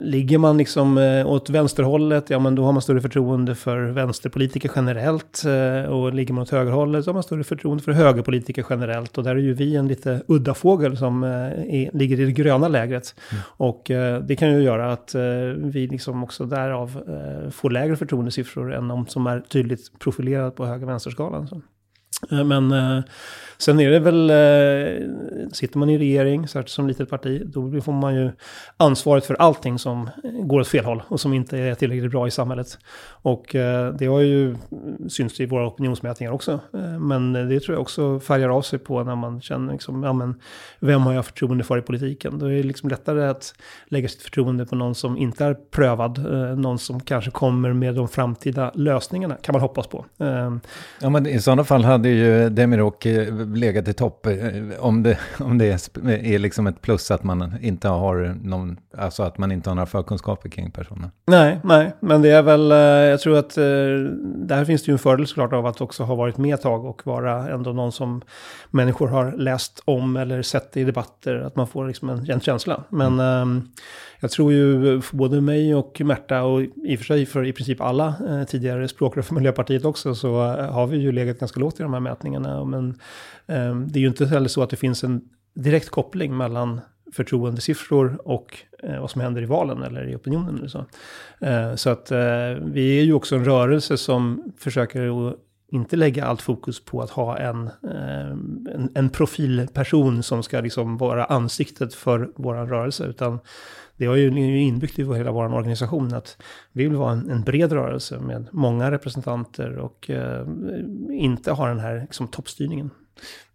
Ligger 0.00 0.38
man 0.38 0.58
liksom 0.58 0.98
eh, 0.98 1.26
åt 1.26 1.50
vänsterhållet, 1.50 2.30
ja 2.30 2.38
men 2.38 2.54
då 2.54 2.64
har 2.64 2.72
man 2.72 2.82
större 2.82 3.00
förtroende 3.00 3.54
för 3.54 3.80
vänsterpolitiker 3.80 4.70
generellt. 4.76 5.44
Eh, 5.44 5.90
och 5.90 6.14
ligger 6.14 6.34
man 6.34 6.42
åt 6.42 6.50
högerhållet 6.50 7.04
så 7.04 7.10
har 7.10 7.14
man 7.14 7.22
större 7.22 7.44
förtroende 7.44 7.82
för 7.82 7.92
högerpolitiker 7.92 8.64
generellt. 8.70 9.18
Och 9.18 9.24
där 9.24 9.30
är 9.30 9.40
ju 9.40 9.54
vi 9.54 9.76
en 9.76 9.88
lite 9.88 10.22
udda 10.26 10.54
fågel 10.54 10.96
som 10.96 11.24
eh, 11.24 11.30
är, 11.30 11.96
ligger 11.96 12.20
i 12.20 12.24
det 12.24 12.32
gröna 12.32 12.68
lägret. 12.68 13.14
Mm. 13.30 13.42
Och 13.46 13.82
det 14.22 14.36
kan 14.38 14.52
ju 14.52 14.62
göra 14.62 14.92
att 14.92 15.14
vi 15.56 15.86
liksom 15.86 16.24
också 16.24 16.44
därav 16.44 17.02
får 17.50 17.70
lägre 17.70 17.96
förtroendesiffror 17.96 18.74
än 18.74 18.88
de 18.88 19.06
som 19.06 19.26
är 19.26 19.40
tydligt 19.40 19.98
profilerat 19.98 20.56
på 20.56 20.66
höger-vänsterskalan. 20.66 21.62
Men 22.30 22.72
Sen 23.60 23.80
är 23.80 23.90
det 23.90 23.98
väl, 23.98 24.30
eh, 24.30 25.08
sitter 25.52 25.78
man 25.78 25.90
i 25.90 25.98
regering, 25.98 26.48
särskilt 26.48 26.68
som 26.68 26.88
litet 26.88 27.10
parti, 27.10 27.42
då 27.46 27.80
får 27.80 27.92
man 27.92 28.14
ju 28.14 28.30
ansvaret 28.76 29.24
för 29.24 29.34
allting 29.34 29.78
som 29.78 30.10
går 30.42 30.60
åt 30.60 30.68
fel 30.68 30.84
håll 30.84 31.02
och 31.08 31.20
som 31.20 31.32
inte 31.32 31.58
är 31.58 31.74
tillräckligt 31.74 32.10
bra 32.10 32.26
i 32.26 32.30
samhället. 32.30 32.78
Och 33.22 33.54
eh, 33.54 33.94
det 33.94 34.06
har 34.06 34.20
ju 34.20 34.56
synts 35.08 35.40
i 35.40 35.46
våra 35.46 35.66
opinionsmätningar 35.66 36.32
också. 36.32 36.60
Eh, 36.74 36.98
men 36.98 37.32
det 37.32 37.60
tror 37.60 37.74
jag 37.74 37.80
också 37.82 38.20
färgar 38.20 38.48
av 38.48 38.62
sig 38.62 38.78
på 38.78 39.04
när 39.04 39.16
man 39.16 39.40
känner 39.40 39.72
liksom, 39.72 40.02
ja 40.02 40.12
men, 40.12 40.34
vem 40.80 41.00
har 41.00 41.12
jag 41.12 41.26
förtroende 41.26 41.64
för 41.64 41.78
i 41.78 41.82
politiken? 41.82 42.38
Då 42.38 42.46
är 42.46 42.50
det 42.50 42.62
liksom 42.62 42.88
lättare 42.88 43.28
att 43.28 43.54
lägga 43.86 44.08
sitt 44.08 44.22
förtroende 44.22 44.66
på 44.66 44.76
någon 44.76 44.94
som 44.94 45.16
inte 45.16 45.44
är 45.44 45.54
prövad, 45.54 46.18
någon 46.58 46.78
som 46.78 47.00
kanske 47.00 47.30
kommer 47.30 47.72
med 47.72 47.94
de 47.94 48.08
framtida 48.08 48.72
lösningarna, 48.74 49.34
kan 49.34 49.52
man 49.52 49.62
hoppas 49.62 49.86
på. 49.86 50.04
Ja 51.00 51.10
men 51.10 51.26
i 51.26 51.40
sådana 51.40 51.64
fall 51.64 51.84
hade 51.84 52.08
ju 52.08 52.48
Demirok 52.48 53.06
legat 53.54 53.88
i 53.88 53.92
topp. 53.92 54.26
Eh, 54.26 54.34
om 54.78 55.02
det, 55.02 55.18
om 55.38 55.58
det 55.58 55.66
är 56.06 56.38
liksom 56.38 56.66
ett 56.66 56.82
plus 56.82 57.10
att 57.10 57.24
man 57.24 57.54
inte 57.62 57.88
har 57.88 58.36
någon, 58.42 58.76
alltså 58.96 59.22
att 59.22 59.38
man 59.38 59.52
inte 59.52 59.70
har 59.70 59.74
några 59.74 59.86
förkunskaper 59.86 60.48
kring 60.48 60.70
personen. 60.70 61.10
Nej, 61.26 61.60
nej, 61.64 61.92
men 62.00 62.22
det 62.22 62.30
är 62.30 62.42
väl, 62.42 62.72
eh, 62.72 62.78
jag 62.78 63.20
tror 63.20 63.38
att 63.38 63.56
eh, 63.56 63.64
där 64.24 64.64
finns 64.64 64.82
det 64.82 64.88
ju 64.88 64.92
en 64.92 64.98
fördel 64.98 65.26
såklart 65.26 65.52
av 65.52 65.66
att 65.66 65.80
också 65.80 66.02
ha 66.02 66.14
varit 66.14 66.38
med 66.38 66.54
ett 66.54 66.62
tag 66.62 66.84
och 66.84 67.06
vara 67.06 67.48
ändå 67.48 67.72
någon 67.72 67.92
som 67.92 68.22
människor 68.70 69.08
har 69.08 69.32
läst 69.32 69.82
om 69.84 70.16
eller 70.16 70.42
sett 70.42 70.76
i 70.76 70.84
debatter, 70.84 71.34
att 71.34 71.56
man 71.56 71.66
får 71.66 71.86
liksom 71.86 72.08
en, 72.08 72.30
en 72.30 72.40
känsla. 72.40 72.84
Men 72.88 73.20
mm 73.20 73.68
jag 74.20 74.30
tror 74.30 74.52
ju 74.52 75.00
för 75.00 75.16
både 75.16 75.40
mig 75.40 75.74
och 75.74 76.00
Märta 76.04 76.42
och 76.42 76.62
i 76.62 76.94
och 76.94 76.98
för 76.98 77.04
sig 77.04 77.26
för 77.26 77.46
i 77.46 77.52
princip 77.52 77.80
alla 77.80 78.14
tidigare 78.48 78.88
språkrör 78.88 79.22
för 79.22 79.34
Miljöpartiet 79.34 79.84
också 79.84 80.14
så 80.14 80.38
har 80.46 80.86
vi 80.86 80.96
ju 80.96 81.12
legat 81.12 81.38
ganska 81.38 81.60
lågt 81.60 81.80
i 81.80 81.82
de 81.82 81.92
här 81.92 82.00
mätningarna. 82.00 82.64
Men 82.64 82.98
Ehm, 83.48 83.88
det 83.88 83.98
är 83.98 84.00
ju 84.00 84.08
inte 84.08 84.26
heller 84.26 84.48
så 84.48 84.62
att 84.62 84.70
det 84.70 84.76
finns 84.76 85.04
en 85.04 85.20
direkt 85.54 85.88
koppling 85.88 86.36
mellan 86.36 86.80
förtroendesiffror 87.12 88.20
och 88.24 88.58
eh, 88.82 89.00
vad 89.00 89.10
som 89.10 89.20
händer 89.20 89.42
i 89.42 89.46
valen 89.46 89.82
eller 89.82 90.08
i 90.08 90.16
opinionen. 90.16 90.58
Eller 90.58 90.68
så 90.68 90.84
eh, 91.40 91.74
så 91.74 91.90
att 91.90 92.10
eh, 92.10 92.18
vi 92.62 92.98
är 93.00 93.04
ju 93.04 93.12
också 93.12 93.36
en 93.36 93.44
rörelse 93.44 93.96
som 93.96 94.52
försöker 94.58 95.28
att 95.28 95.36
inte 95.70 95.96
lägga 95.96 96.24
allt 96.24 96.42
fokus 96.42 96.84
på 96.84 97.02
att 97.02 97.10
ha 97.10 97.38
en, 97.38 97.70
ehm, 97.92 98.68
en, 98.74 98.90
en, 98.94 99.10
profilperson 99.10 100.22
som 100.22 100.42
ska 100.42 100.60
liksom 100.60 100.96
vara 100.96 101.24
ansiktet 101.24 101.94
för 101.94 102.30
vår 102.36 102.54
rörelse, 102.54 103.04
utan 103.04 103.38
det 103.96 104.06
har 104.06 104.16
ju 104.16 104.60
inbyggt 104.60 104.98
i 104.98 105.04
hela 105.04 105.32
vår 105.32 105.54
organisation 105.54 106.14
att 106.14 106.42
vi 106.72 106.84
vill 106.84 106.96
vara 106.96 107.12
en, 107.12 107.30
en 107.30 107.42
bred 107.42 107.72
rörelse 107.72 108.18
med 108.18 108.48
många 108.52 108.90
representanter 108.90 109.78
och 109.78 110.10
eh, 110.10 110.46
inte 111.10 111.52
ha 111.52 111.68
den 111.68 111.80
här 111.80 112.00
liksom, 112.00 112.28
toppstyrningen. 112.28 112.90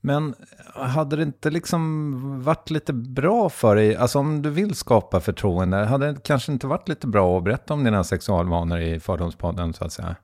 Men 0.02 0.36
hade 0.76 1.16
det 1.16 1.24
inte 1.24 1.50
liksom 1.50 2.44
varit 2.44 2.70
lite 2.70 2.94
bra 2.94 3.50
för 3.50 3.76
dig, 3.76 3.96
alltså 3.96 4.20
om 4.20 4.42
du 4.42 4.50
vill 4.50 4.76
skapa 4.76 5.20
förtroende, 5.20 5.78
hade 5.78 6.12
det 6.12 6.24
kanske 6.24 6.52
inte 6.52 6.68
varit 6.68 6.90
lite 6.90 7.08
bra 7.08 7.38
att 7.38 7.44
berätta 7.44 7.74
om 7.74 7.84
dina 7.84 8.04
sexualvanor 8.04 8.80
i 8.80 9.00
Fördomspodden 9.00 9.74
så 9.74 9.86
att 9.86 9.92
säga? 9.92 10.16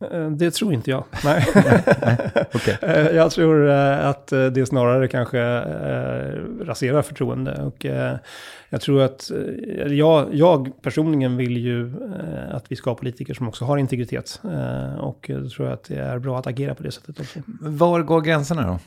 Eh, 0.00 0.30
det 0.30 0.50
tror 0.50 0.72
inte 0.72 0.90
jag. 0.90 1.04
Nej. 1.24 1.46
okay. 2.54 2.74
Eh, 2.82 3.16
jag 3.16 3.30
tror 3.30 3.70
eh, 3.70 4.06
att 4.06 4.26
det 4.26 4.68
snarare 4.68 5.08
kanske 5.08 5.38
raserar 6.64 7.02
förtroende. 7.02 7.62
Och 7.62 7.84
jag 8.68 8.80
tror 8.80 9.02
att 9.02 9.30
jag, 9.86 10.28
jag 10.32 10.82
personligen 10.82 11.36
vill 11.36 11.56
ju 11.56 11.92
att 12.50 12.64
vi 12.68 12.76
ska 12.76 12.90
ha 12.90 12.94
politiker 12.94 13.34
som 13.34 13.48
också 13.48 13.64
har 13.64 13.76
integritet. 13.76 14.40
Och 14.98 15.30
då 15.42 15.48
tror 15.48 15.68
jag 15.68 15.74
att 15.74 15.84
det 15.84 15.96
är 15.96 16.18
bra 16.18 16.38
att 16.38 16.46
agera 16.46 16.74
på 16.74 16.82
det 16.82 16.90
sättet 16.90 17.20
också. 17.20 17.40
Var 17.60 18.02
går 18.02 18.20
gränserna 18.20 18.66
då? 18.66 18.78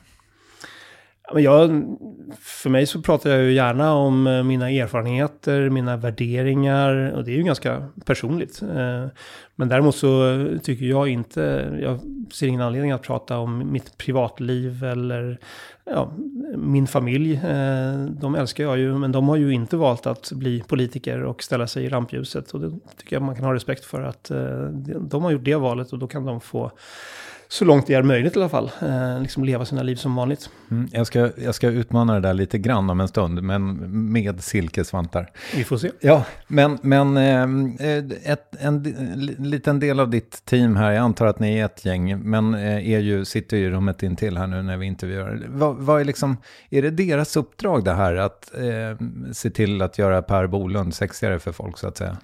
Jag, 1.34 1.98
för 2.40 2.70
mig 2.70 2.86
så 2.86 3.02
pratar 3.02 3.30
jag 3.30 3.44
ju 3.44 3.54
gärna 3.54 3.94
om 3.94 4.28
eh, 4.28 4.44
mina 4.44 4.72
erfarenheter, 4.72 5.70
mina 5.70 5.98
värderingar 5.98 7.12
och 7.16 7.24
det 7.24 7.32
är 7.32 7.36
ju 7.36 7.44
ganska 7.44 7.88
personligt. 8.06 8.62
Eh, 8.62 9.06
men 9.56 9.70
däremot 9.70 9.96
så 9.96 10.46
tycker 10.64 10.86
jag 10.86 11.08
inte, 11.08 11.70
jag 11.82 12.00
ser 12.34 12.48
ingen 12.48 12.62
anledning 12.62 12.92
att 12.92 13.02
prata 13.02 13.38
om 13.38 13.72
mitt 13.72 13.98
privatliv 13.98 14.84
eller 14.84 15.40
ja, 15.86 16.12
min 16.58 16.88
familj. 16.88 17.34
Eh, 17.34 18.06
de 18.06 18.36
älskar 18.36 18.64
jag 18.64 18.78
ju, 18.78 18.98
men 18.98 19.12
de 19.12 19.30
har 19.30 19.36
ju 19.36 19.52
inte 19.52 19.78
valt 19.78 20.08
att 20.08 20.32
bli 20.32 20.64
politiker 20.68 21.24
och 21.24 21.44
ställa 21.44 21.68
sig 21.68 21.86
i 21.86 21.90
rampljuset. 21.90 22.52
Och 22.52 22.60
det 22.60 22.80
tycker 22.98 23.16
jag 23.16 23.24
man 23.24 23.36
kan 23.36 23.46
ha 23.46 23.54
respekt 23.54 23.86
för 23.86 24.02
att 24.02 24.32
de 25.00 25.24
har 25.24 25.32
gjort 25.32 25.44
det 25.44 25.56
valet 25.56 25.94
och 25.94 26.00
då 26.00 26.08
kan 26.08 26.26
de 26.26 26.42
få 26.42 26.72
så 27.50 27.66
långt 27.66 27.88
det 27.88 27.94
är 27.94 28.04
möjligt 28.04 28.36
i 28.36 28.40
alla 28.40 28.50
fall, 28.50 28.72
eh, 28.82 29.22
liksom 29.22 29.44
leva 29.44 29.66
sina 29.66 29.84
liv 29.84 29.96
som 29.96 30.16
vanligt. 30.16 30.50
Mm, 30.72 30.90
jag, 30.92 31.08
ska, 31.08 31.32
jag 31.38 31.56
ska 31.56 31.68
utmana 31.68 32.14
det 32.14 32.20
där 32.20 32.34
lite 32.34 32.58
grann 32.58 32.90
om 32.90 33.00
en 33.00 33.08
stund, 33.08 33.44
men 33.44 33.78
med 34.12 34.44
silkesvantar. 34.44 35.32
Vi 35.56 35.64
får 35.64 35.78
se. 35.78 35.92
Ja, 36.00 36.26
men, 36.48 36.78
men 36.82 37.18
eh, 37.18 38.32
ett, 38.32 38.56
en, 38.60 38.86
en 38.86 39.26
liten 39.50 39.80
del 39.80 40.00
av 40.00 40.10
ditt 40.10 40.46
team 40.46 40.76
här, 40.76 40.92
jag 40.92 41.04
antar 41.04 41.26
att 41.26 41.40
ni 41.40 41.58
är 41.58 41.66
ett 41.66 41.86
gäng, 41.86 42.20
men 42.30 42.54
eh, 42.54 42.92
är 42.92 43.00
ju, 43.00 43.26
sitter 43.26 43.58
ju 43.58 43.66
i 43.66 43.70
rummet 43.70 44.04
intill 44.04 44.38
här 44.38 44.48
nu 44.48 44.62
när 44.62 44.78
vi 44.78 44.86
intervjuar. 44.86 45.46
Vad, 45.48 45.76
vad 45.76 46.02
är, 46.02 46.06
liksom, 46.06 46.38
är 46.70 46.82
det 46.82 46.90
deras 46.90 47.38
uppdrag 47.38 47.84
det 47.84 47.94
här, 47.94 48.16
att 48.16 48.52
eh, 48.58 49.08
se 49.32 49.50
till 49.50 49.82
att 49.82 49.98
göra 49.98 50.22
Per 50.22 50.48
Bolund 50.48 50.94
sexigare 50.94 51.40
för 51.40 51.52
folk 51.52 51.78
så 51.78 51.88
att 51.88 51.98
säga? 51.98 52.18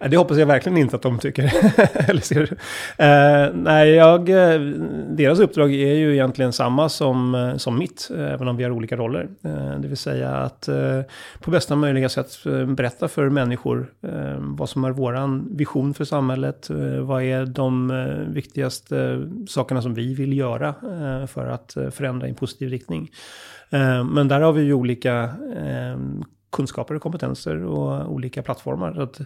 det 0.10 0.16
hoppas 0.16 0.38
jag 0.38 0.46
verkligen 0.46 0.78
inte 0.78 0.96
att 0.96 1.02
de 1.02 1.18
tycker. 1.18 1.42
Eller 2.10 2.20
ser 2.20 2.42
uh, 2.42 3.54
nej, 3.54 3.90
jag, 3.90 4.28
eh, 4.28 4.60
deras 5.08 5.40
uppdrag 5.40 5.74
är 5.74 5.94
ju 5.94 6.12
egentligen 6.12 6.52
samma 6.52 6.88
som, 6.88 7.34
eh, 7.34 7.56
som 7.56 7.78
mitt, 7.78 8.10
även 8.16 8.48
om 8.48 8.56
vi 8.56 8.64
har 8.64 8.70
olika 8.70 8.96
roller. 8.96 9.28
Eh, 9.44 9.80
det 9.80 9.88
vill 9.88 9.96
säga 9.96 10.30
att 10.30 10.68
eh, 10.68 11.00
på 11.40 11.50
bästa 11.50 11.76
möjliga 11.76 12.08
sätt 12.08 12.30
berätta 12.66 13.08
för 13.08 13.28
människor 13.28 13.92
vad 14.38 14.68
som 14.68 14.84
är 14.84 14.90
våran 14.90 15.48
vision 15.56 15.94
för 15.94 16.04
samhället. 16.04 16.70
vad 17.00 17.22
är 17.22 17.46
de 17.46 17.92
viktigaste 18.28 19.28
sakerna 19.48 19.82
som 19.82 19.94
vi 19.94 20.14
vill 20.14 20.38
göra 20.38 20.74
för 21.26 21.46
att 21.46 21.76
förändra 21.90 22.26
i 22.26 22.30
en 22.30 22.36
positiv 22.36 22.68
riktning. 22.68 23.10
Men 24.12 24.28
där 24.28 24.40
har 24.40 24.52
vi 24.52 24.62
ju 24.62 24.72
olika 24.72 25.30
kunskaper 26.52 26.94
och 26.94 27.02
kompetenser 27.02 27.64
och 27.64 28.12
olika 28.12 28.42
plattformar. 28.42 28.94
Så 28.94 29.02
att, 29.02 29.20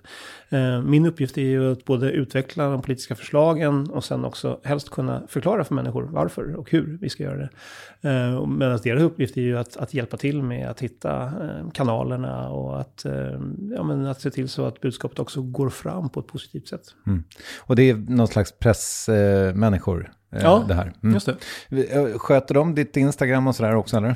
eh, 0.48 0.82
min 0.82 1.06
uppgift 1.06 1.38
är 1.38 1.42
ju 1.42 1.72
att 1.72 1.84
både 1.84 2.10
utveckla 2.10 2.68
de 2.68 2.82
politiska 2.82 3.14
förslagen 3.14 3.90
och 3.90 4.04
sen 4.04 4.24
också 4.24 4.60
helst 4.64 4.90
kunna 4.90 5.22
förklara 5.28 5.64
för 5.64 5.74
människor 5.74 6.02
varför 6.02 6.54
och 6.54 6.70
hur 6.70 6.98
vi 7.00 7.08
ska 7.08 7.22
göra 7.22 7.36
det. 7.36 7.50
Eh, 8.08 8.46
Medan 8.46 8.78
deras 8.84 9.02
uppgift 9.02 9.36
är 9.36 9.42
ju 9.42 9.58
att, 9.58 9.76
att 9.76 9.94
hjälpa 9.94 10.16
till 10.16 10.42
med 10.42 10.70
att 10.70 10.80
hitta 10.80 11.22
eh, 11.24 11.70
kanalerna 11.72 12.48
och 12.48 12.80
att, 12.80 13.04
eh, 13.04 13.40
ja, 13.76 13.82
men 13.82 14.06
att 14.06 14.20
se 14.20 14.30
till 14.30 14.48
så 14.48 14.64
att 14.64 14.80
budskapet 14.80 15.18
också 15.18 15.42
går 15.42 15.68
fram 15.68 16.08
på 16.08 16.20
ett 16.20 16.26
positivt 16.26 16.68
sätt. 16.68 16.82
Mm. 17.06 17.24
Och 17.58 17.76
det 17.76 17.90
är 17.90 17.94
någon 17.94 18.28
slags 18.28 18.58
pressmänniskor? 18.58 20.10
Eh, 20.32 20.42
ja, 20.42 20.64
det 20.68 20.74
här. 20.74 20.92
Mm. 21.02 21.14
just 21.14 21.28
det. 21.68 21.82
Eh, 21.92 22.18
sköter 22.18 22.54
de 22.54 22.74
ditt 22.74 22.96
Instagram 22.96 23.46
och 23.46 23.56
sådär 23.56 23.74
också 23.74 23.96
eller? 23.96 24.14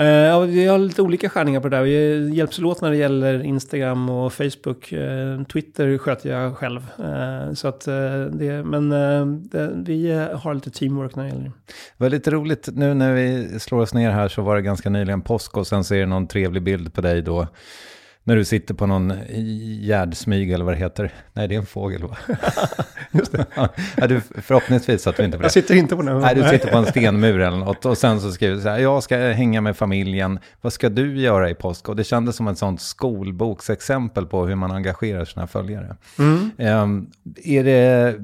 Uh, 0.00 0.06
ja, 0.06 0.40
vi 0.40 0.66
har 0.66 0.78
lite 0.78 1.02
olika 1.02 1.28
skärningar 1.28 1.60
på 1.60 1.68
det 1.68 1.76
där. 1.76 1.82
Vi 1.82 2.30
hjälps 2.34 2.58
åt 2.58 2.80
när 2.80 2.90
det 2.90 2.96
gäller 2.96 3.42
Instagram 3.42 4.10
och 4.10 4.32
Facebook. 4.32 4.92
Uh, 4.92 5.44
Twitter 5.44 5.98
sköter 5.98 6.30
jag 6.30 6.56
själv. 6.56 6.86
Uh, 7.00 7.54
så 7.54 7.68
att, 7.68 7.80
det, 8.30 8.64
men 8.64 8.88
det, 9.50 9.72
vi 9.74 10.28
har 10.34 10.54
lite 10.54 10.70
teamwork 10.70 11.16
när 11.16 11.22
det 11.22 11.28
gäller 11.28 11.44
det. 11.44 11.52
Det 11.66 12.04
var 12.04 12.10
lite 12.10 12.30
roligt 12.30 12.68
nu 12.72 12.94
när 12.94 13.14
vi 13.14 13.60
slår 13.60 13.80
oss 13.80 13.94
ner 13.94 14.10
här 14.10 14.28
så 14.28 14.42
var 14.42 14.56
det 14.56 14.62
ganska 14.62 14.90
nyligen 14.90 15.22
påsk 15.22 15.56
och 15.56 15.66
sen 15.66 15.84
ser 15.84 16.00
det 16.00 16.06
någon 16.06 16.26
trevlig 16.26 16.62
bild 16.62 16.94
på 16.94 17.00
dig 17.00 17.22
då 17.22 17.46
när 18.26 18.36
du 18.36 18.44
sitter 18.44 18.74
på 18.74 18.86
någon 18.86 19.12
gärdsmyg 19.80 20.50
eller 20.50 20.64
vad 20.64 20.74
det 20.74 20.78
heter. 20.78 21.12
Nej, 21.32 21.48
det 21.48 21.54
är 21.54 21.58
en 21.58 21.66
fågel 21.66 22.02
va? 22.02 22.16
Just 23.10 23.32
det. 23.32 23.46
ja, 23.96 24.06
du, 24.06 24.20
förhoppningsvis 24.20 25.02
satt 25.02 25.16
du 25.16 25.24
inte 25.24 25.36
på 25.36 25.42
det. 25.42 25.44
Jag 25.44 25.52
sitter 25.52 25.74
inte 25.74 25.96
på 25.96 26.02
den. 26.02 26.20
Nej, 26.20 26.34
du 26.34 26.42
sitter 26.42 26.70
på 26.70 26.78
en 26.78 26.86
stenmur 26.86 27.40
eller 27.40 27.56
något. 27.56 27.84
Och 27.86 27.98
sen 27.98 28.20
så 28.20 28.32
skriver 28.32 28.54
du 28.54 28.60
så 28.60 28.68
här, 28.68 28.78
jag 28.78 29.02
ska 29.02 29.16
hänga 29.16 29.60
med 29.60 29.76
familjen. 29.76 30.38
Vad 30.60 30.72
ska 30.72 30.88
du 30.88 31.20
göra 31.20 31.50
i 31.50 31.54
påsk? 31.54 31.88
Och 31.88 31.96
det 31.96 32.04
kändes 32.04 32.36
som 32.36 32.48
ett 32.48 32.58
sånt 32.58 32.80
skolboksexempel 32.80 34.26
på 34.26 34.46
hur 34.46 34.54
man 34.54 34.70
engagerar 34.70 35.24
sina 35.24 35.46
följare. 35.46 35.96
Mm. 36.18 36.50
Um, 36.58 37.10
är 37.44 37.64
det, 37.64 38.16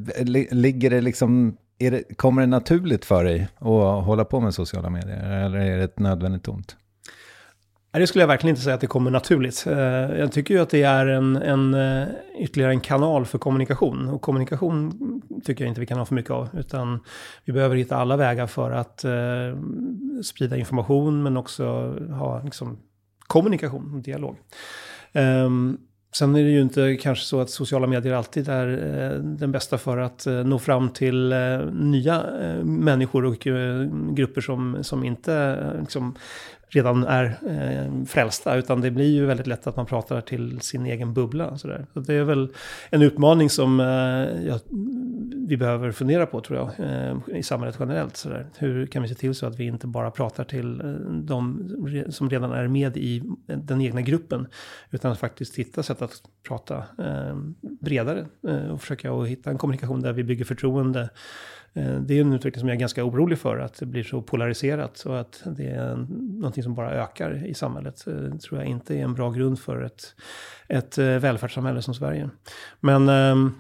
ligger 0.54 0.90
det 0.90 1.00
liksom 1.00 1.56
det, 1.78 2.16
kommer 2.16 2.42
det 2.42 2.47
naturligt 2.47 3.04
för 3.04 3.25
dig 3.25 3.49
att 3.59 4.04
hålla 4.04 4.25
på 4.25 4.40
med 4.40 4.54
sociala 4.54 4.90
medier? 4.90 5.44
Eller 5.44 5.59
är 5.59 5.78
det 5.78 5.85
ett 5.85 5.99
nödvändigt 5.99 6.49
ont? 6.49 6.76
Det 7.93 8.07
skulle 8.07 8.23
jag 8.23 8.29
verkligen 8.29 8.53
inte 8.53 8.63
säga 8.63 8.75
att 8.75 8.81
det 8.81 8.87
kommer 8.87 9.11
naturligt. 9.11 9.65
Eh, 9.67 9.77
jag 10.19 10.33
tycker 10.33 10.55
ju 10.55 10.61
att 10.61 10.71
det 10.71 10.83
är 10.83 11.07
en, 11.07 11.37
en, 11.37 11.75
eh, 11.75 12.09
ytterligare 12.39 12.73
en 12.73 12.81
kanal 12.81 13.27
för 13.27 13.39
kommunikation. 13.39 14.09
Och 14.09 14.23
kommunikation 14.23 14.93
tycker 15.45 15.65
jag 15.65 15.71
inte 15.71 15.81
vi 15.81 15.87
kan 15.87 15.99
ha 15.99 16.05
för 16.05 16.15
mycket 16.15 16.31
av. 16.31 16.49
Utan 16.53 17.01
vi 17.45 17.53
behöver 17.53 17.77
hitta 17.77 17.97
alla 17.97 18.17
vägar 18.17 18.47
för 18.47 18.71
att 18.71 19.05
eh, 19.05 19.13
sprida 20.23 20.57
information 20.57 21.23
men 21.23 21.37
också 21.37 21.65
ha 22.11 22.43
liksom, 22.43 22.79
kommunikation 23.27 23.95
och 23.95 24.03
dialog. 24.03 24.37
Um, 25.13 25.79
Sen 26.15 26.35
är 26.35 26.45
det 26.45 26.51
ju 26.51 26.61
inte 26.61 26.97
kanske 27.01 27.25
så 27.25 27.41
att 27.41 27.51
sociala 27.51 27.87
medier 27.87 28.13
alltid 28.13 28.49
är 28.49 28.69
eh, 28.69 29.19
den 29.19 29.53
bästa 29.53 29.79
för 29.79 29.99
att 29.99 30.27
eh, 30.27 30.33
nå 30.33 30.59
fram 30.59 30.89
till 30.89 31.33
eh, 31.33 31.59
nya 31.73 32.25
eh, 32.41 32.65
människor 32.65 33.25
och 33.25 33.39
grupper 34.17 34.41
som, 34.41 34.85
som 34.85 35.05
inte 35.05 35.57
liksom, 35.81 36.15
redan 36.75 37.05
är 37.05 37.25
eh, 37.25 38.05
frälsta, 38.05 38.57
utan 38.57 38.81
det 38.81 38.91
blir 38.91 39.11
ju 39.11 39.26
väldigt 39.26 39.47
lätt 39.47 39.67
att 39.67 39.76
man 39.76 39.87
pratar 39.87 40.21
till 40.21 40.61
sin 40.61 40.87
egen 40.87 41.14
bubbla. 41.14 41.59
Så, 41.59 41.69
där. 41.69 41.87
så 41.95 42.00
det 42.00 42.14
är 42.14 42.25
väl 42.25 42.49
en 42.91 43.02
utmaning 43.02 43.50
som 43.50 43.81
eh, 43.81 43.87
jag, 44.47 44.61
vi 45.49 45.57
behöver 45.57 45.93
fundera 45.93 46.26
på, 46.26 46.41
tror 46.41 46.59
jag, 46.59 46.88
eh, 46.88 47.38
i 47.38 47.43
samhället 47.43 47.76
generellt. 47.81 48.17
Så 48.17 48.29
där. 48.29 48.47
Hur 48.59 48.87
kan 48.87 49.02
vi 49.02 49.09
se 49.09 49.14
till 49.14 49.35
så 49.35 49.47
att 49.47 49.59
vi 49.59 49.64
inte 49.64 49.87
bara 49.87 50.11
pratar 50.11 50.45
till 50.45 50.81
eh, 50.81 50.87
de 51.12 51.69
som 52.11 52.31
redan 52.31 52.52
är 52.52 52.69
med 52.69 52.97
i 52.97 53.23
den 53.47 53.81
egna 53.81 54.00
gruppen, 54.00 54.47
utan 54.91 55.12
att 55.12 55.19
faktiskt 55.19 55.59
hitta 55.59 55.83
sätt 55.83 56.02
att 56.02 56.23
prata 56.49 56.76
eh, 56.99 57.37
bredare 57.62 58.26
eh, 58.49 58.69
och 58.69 58.81
försöka 58.81 59.12
att 59.12 59.29
hitta 59.29 59.50
en 59.50 59.59
kommunikation 59.59 60.00
där 60.00 60.12
vi 60.12 60.25
bygger 60.25 60.45
förtroende 60.45 61.11
Eh, 61.75 62.00
det 62.00 62.19
är 62.19 62.21
en 62.21 62.33
utveckling 62.33 62.61
som 62.61 62.69
jag 62.69 62.76
är 62.76 62.81
ganska 62.81 63.05
orolig 63.05 63.38
för, 63.38 63.59
att 63.59 63.75
det 63.75 63.87
blir 63.87 64.02
så 64.02 64.23
polariserat 64.23 65.02
och 65.07 65.21
att 65.21 65.43
det 65.47 65.67
är 65.67 65.97
någonting 66.37 66.62
som 66.62 66.75
bara 66.75 66.91
ökar 66.93 67.47
i 67.47 67.55
samhället. 67.55 68.07
Eh, 68.07 68.14
det 68.14 68.38
tror 68.38 68.61
jag 68.61 68.71
inte 68.71 68.95
är 68.95 69.05
en 69.05 69.14
bra 69.14 69.31
grund 69.31 69.59
för 69.59 69.83
ett, 69.83 70.14
ett 70.69 70.99
eh, 70.99 71.07
välfärdssamhälle 71.07 71.83
som 71.83 71.95
Sverige. 71.95 72.31
Men, 72.81 73.09
ehm, 73.09 73.52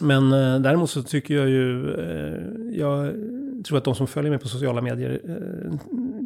men 0.00 0.30
däremot 0.62 0.90
så 0.90 1.02
tycker 1.02 1.34
jag 1.34 1.48
ju, 1.48 1.94
jag 2.72 3.14
tror 3.64 3.78
att 3.78 3.84
de 3.84 3.94
som 3.94 4.06
följer 4.06 4.30
mig 4.30 4.40
på 4.40 4.48
sociala 4.48 4.80
medier 4.80 5.20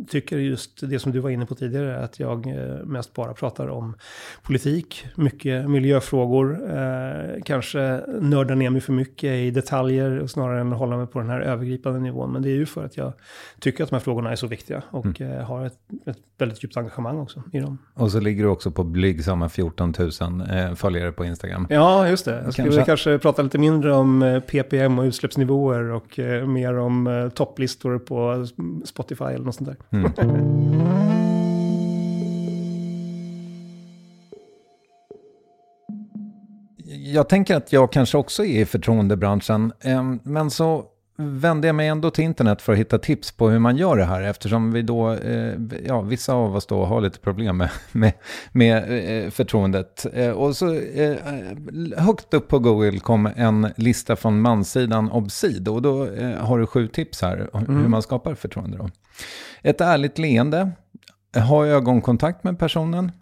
tycker 0.09 0.39
just 0.39 0.91
det 0.91 0.99
som 0.99 1.13
du 1.13 1.19
var 1.19 1.31
inne 1.31 1.47
på 1.47 1.55
tidigare, 1.55 1.99
att 2.05 2.21
jag 2.21 2.47
eh, 2.47 2.85
mest 2.85 3.15
bara 3.15 3.35
pratar 3.35 3.69
om 3.69 3.95
politik, 4.43 5.07
mycket 5.17 5.71
miljöfrågor, 5.71 6.71
eh, 6.71 7.43
kanske 7.45 8.01
nördar 8.21 8.55
ner 8.55 8.71
mig 8.71 8.81
för 8.81 8.93
mycket 8.93 9.31
i 9.31 9.51
detaljer 9.51 10.27
snarare 10.27 10.61
än 10.61 10.73
att 10.73 10.79
hålla 10.79 10.97
mig 10.97 11.07
på 11.07 11.19
den 11.19 11.31
här 11.31 11.41
övergripande 11.41 12.01
nivån. 12.01 12.33
Men 12.33 12.43
det 12.43 12.49
är 12.49 12.57
ju 12.57 12.67
för 12.67 12.85
att 12.85 12.97
jag 12.97 13.13
tycker 13.61 13.85
att 13.85 13.91
de 13.91 13.97
här 13.97 14.01
frågorna 14.01 14.33
är 14.33 14.37
så 14.37 14.47
viktiga 14.47 14.83
och 14.91 15.21
mm. 15.21 15.33
eh, 15.33 15.45
har 15.45 15.67
ett, 15.67 15.79
ett 16.07 16.19
väldigt 16.39 16.65
djupt 16.65 16.77
engagemang 16.77 17.19
också 17.19 17.43
i 17.53 17.61
dem. 17.61 17.79
Och 17.95 18.11
så 18.11 18.21
ligger 18.21 18.45
du 18.45 18.51
också 18.51 18.71
på 18.71 18.85
blygsamma 18.85 19.49
14 19.49 19.95
000 19.99 20.11
eh, 20.51 20.75
följare 20.75 21.13
på 21.13 21.25
Instagram. 21.25 21.67
Ja, 21.71 22.09
just 22.09 22.25
det. 22.25 22.43
Jag 22.45 22.53
skulle 22.53 22.69
kanske... 22.69 22.85
kanske 22.85 23.19
prata 23.19 23.43
lite 23.43 23.59
mindre 23.59 23.95
om 23.95 24.23
eh, 24.23 24.41
ppm 24.41 24.99
och 24.99 25.05
utsläppsnivåer 25.05 25.91
och 25.91 26.19
eh, 26.19 26.47
mer 26.47 26.79
om 26.79 27.31
topplistor 27.35 27.99
på 27.99 28.47
Spotify 28.85 29.25
eller 29.25 29.45
något 29.45 29.55
sånt 29.55 29.71
där. 29.91 29.94
Mm. 29.95 30.85
jag 37.15 37.29
tänker 37.29 37.57
att 37.57 37.73
jag 37.73 37.93
kanske 37.93 38.19
också 38.19 38.45
är 38.45 38.61
i 38.61 38.65
förtroendebranschen, 38.65 39.73
eh, 39.81 40.03
men 40.23 40.51
så 40.51 40.85
vände 41.17 41.69
jag 41.69 41.75
mig 41.75 41.89
ändå 41.89 42.11
till 42.11 42.25
internet 42.25 42.63
för 42.63 42.73
att 42.73 42.79
hitta 42.79 42.99
tips 42.99 43.33
på 43.33 43.49
hur 43.49 43.59
man 43.59 43.77
gör 43.77 43.97
det 43.97 44.05
här 44.05 44.23
eftersom 44.23 44.73
vi 44.73 44.83
då, 44.83 45.13
eh, 45.13 45.55
ja, 45.87 46.01
vissa 46.01 46.35
av 46.35 46.57
oss 46.57 46.67
då 46.67 46.85
har 46.85 47.01
lite 47.01 47.19
problem 47.19 47.57
med, 47.57 47.71
med, 47.93 48.13
med 48.53 48.77
eh, 49.25 49.31
förtroendet. 49.31 50.07
Eh, 50.13 50.31
och 50.31 50.57
så 50.57 50.75
eh, 50.75 51.17
högt 51.97 52.35
upp 52.35 52.49
på 52.49 52.59
Google 52.59 52.99
kom 52.99 53.29
en 53.37 53.69
lista 53.77 54.17
från 54.17 54.41
manssidan 54.41 55.11
Obsid 55.11 55.69
och 55.69 55.83
då 55.83 56.07
eh, 56.07 56.37
har 56.37 56.59
du 56.59 56.67
sju 56.67 56.89
tips 56.89 57.23
här 57.23 57.51
mm. 57.55 57.77
hur 57.77 57.89
man 57.89 58.03
skapar 58.03 58.35
förtroende. 58.35 58.79
Då. 58.79 58.91
Ett 59.63 59.81
ärligt 59.81 60.19
leende, 60.19 60.71
ha 61.49 61.67
ögonkontakt 61.67 62.45
med 62.45 62.59
personen, 62.59 63.13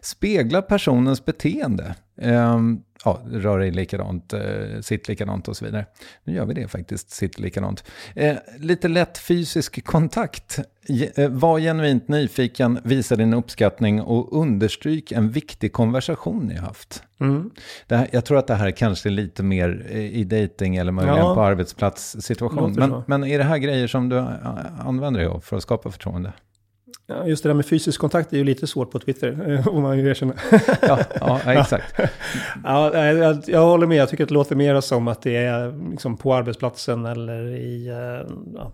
spegla 0.00 0.62
personens 0.62 1.24
beteende. 1.24 1.94
Um, 2.22 2.82
ja, 3.04 3.20
rör 3.30 3.58
dig 3.58 3.70
likadant, 3.70 4.32
eh, 4.32 4.80
sitt 4.80 5.08
likadant 5.08 5.48
och 5.48 5.56
så 5.56 5.64
vidare. 5.64 5.86
Nu 6.24 6.34
gör 6.34 6.46
vi 6.46 6.54
det 6.54 6.68
faktiskt, 6.68 7.10
sitt 7.10 7.38
likadant. 7.38 7.84
Eh, 8.14 8.36
lite 8.58 8.88
lätt 8.88 9.18
fysisk 9.18 9.84
kontakt. 9.84 10.58
Eh, 11.16 11.28
var 11.28 11.58
genuint 11.58 12.08
nyfiken, 12.08 12.80
visa 12.84 13.16
din 13.16 13.34
uppskattning 13.34 14.02
och 14.02 14.40
understryk 14.40 15.12
en 15.12 15.30
viktig 15.30 15.72
konversation 15.72 16.46
ni 16.46 16.54
har 16.54 16.66
haft. 16.66 17.02
Mm. 17.20 17.50
Här, 17.88 18.08
jag 18.12 18.24
tror 18.24 18.38
att 18.38 18.46
det 18.46 18.54
här 18.54 18.70
kanske 18.70 19.08
är 19.08 19.10
lite 19.10 19.42
mer 19.42 19.86
i 19.92 20.24
dating 20.24 20.76
eller 20.76 20.92
möjligen 20.92 21.18
ja. 21.18 21.34
på 21.34 21.42
arbetsplatssituation. 21.42 22.72
Men, 22.72 23.02
men 23.06 23.24
är 23.24 23.38
det 23.38 23.44
här 23.44 23.58
grejer 23.58 23.86
som 23.86 24.08
du 24.08 24.18
använder 24.78 25.20
dig 25.20 25.28
av 25.28 25.40
för 25.40 25.56
att 25.56 25.62
skapa 25.62 25.90
förtroende? 25.90 26.32
Ja, 27.10 27.26
just 27.26 27.42
det 27.42 27.48
där 27.48 27.54
med 27.54 27.66
fysisk 27.66 28.00
kontakt 28.00 28.32
är 28.32 28.36
ju 28.36 28.44
lite 28.44 28.66
svårt 28.66 28.90
på 28.90 28.98
Twitter, 28.98 29.62
om 29.68 29.82
man 29.82 29.98
ju 29.98 30.10
erkänner. 30.10 30.36
ja, 30.82 30.98
ja, 31.20 31.52
exakt. 31.52 31.94
ja, 32.64 33.04
jag, 33.04 33.42
jag, 33.46 33.60
håller 33.60 33.86
med, 33.86 33.96
jag 33.96 34.08
tycker 34.08 34.24
att 34.24 34.28
det 34.28 34.34
låter 34.34 34.56
mer 34.56 34.80
som 34.80 35.08
att 35.08 35.22
det 35.22 35.36
är 35.36 35.90
liksom 35.90 36.16
på 36.16 36.34
arbetsplatsen 36.34 37.06
eller 37.06 37.46
i 37.56 37.88
eh, 37.88 38.34
ja, 38.54 38.72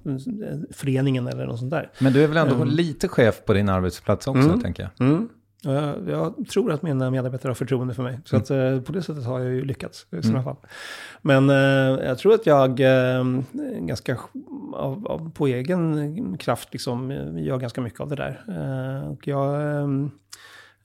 föreningen 0.70 1.26
eller 1.26 1.46
något 1.46 1.58
sånt 1.58 1.70
där. 1.70 1.90
Men 1.98 2.12
du 2.12 2.24
är 2.24 2.28
väl 2.28 2.36
ändå 2.36 2.54
um, 2.54 2.68
lite 2.68 3.08
chef 3.08 3.44
på 3.44 3.52
din 3.52 3.68
arbetsplats 3.68 4.26
också, 4.26 4.48
mm, 4.48 4.60
tänker 4.60 4.82
jag? 4.82 5.08
Mm. 5.08 5.28
Jag, 5.64 6.08
jag, 6.08 6.48
tror 6.48 6.72
att 6.72 6.82
mina 6.82 7.10
medarbetare 7.10 7.50
har 7.50 7.54
förtroende 7.54 7.94
för 7.94 8.02
mig. 8.02 8.20
Så 8.24 8.36
att, 8.36 8.50
mm. 8.50 8.84
på 8.84 8.92
det 8.92 9.02
sättet 9.02 9.24
har 9.24 9.40
jag 9.40 9.52
ju 9.52 9.64
lyckats 9.64 10.06
i 10.10 10.22
sådana 10.22 10.28
mm. 10.28 10.44
fall. 10.44 10.56
Men 11.22 11.50
eh, 11.50 12.06
jag 12.06 12.18
tror 12.18 12.34
att 12.34 12.46
jag 12.46 12.80
eh, 12.80 13.24
ganska 13.80 14.18
av, 14.74 15.06
av, 15.06 15.30
på 15.30 15.46
egen 15.46 16.38
kraft 16.38 16.68
liksom, 16.72 17.10
gör 17.38 17.58
ganska 17.58 17.80
mycket 17.80 18.00
av 18.00 18.08
det 18.08 18.16
där. 18.16 18.44
Eh, 18.48 19.10
och 19.10 19.28
jag, 19.28 19.62
ehm, 19.62 20.10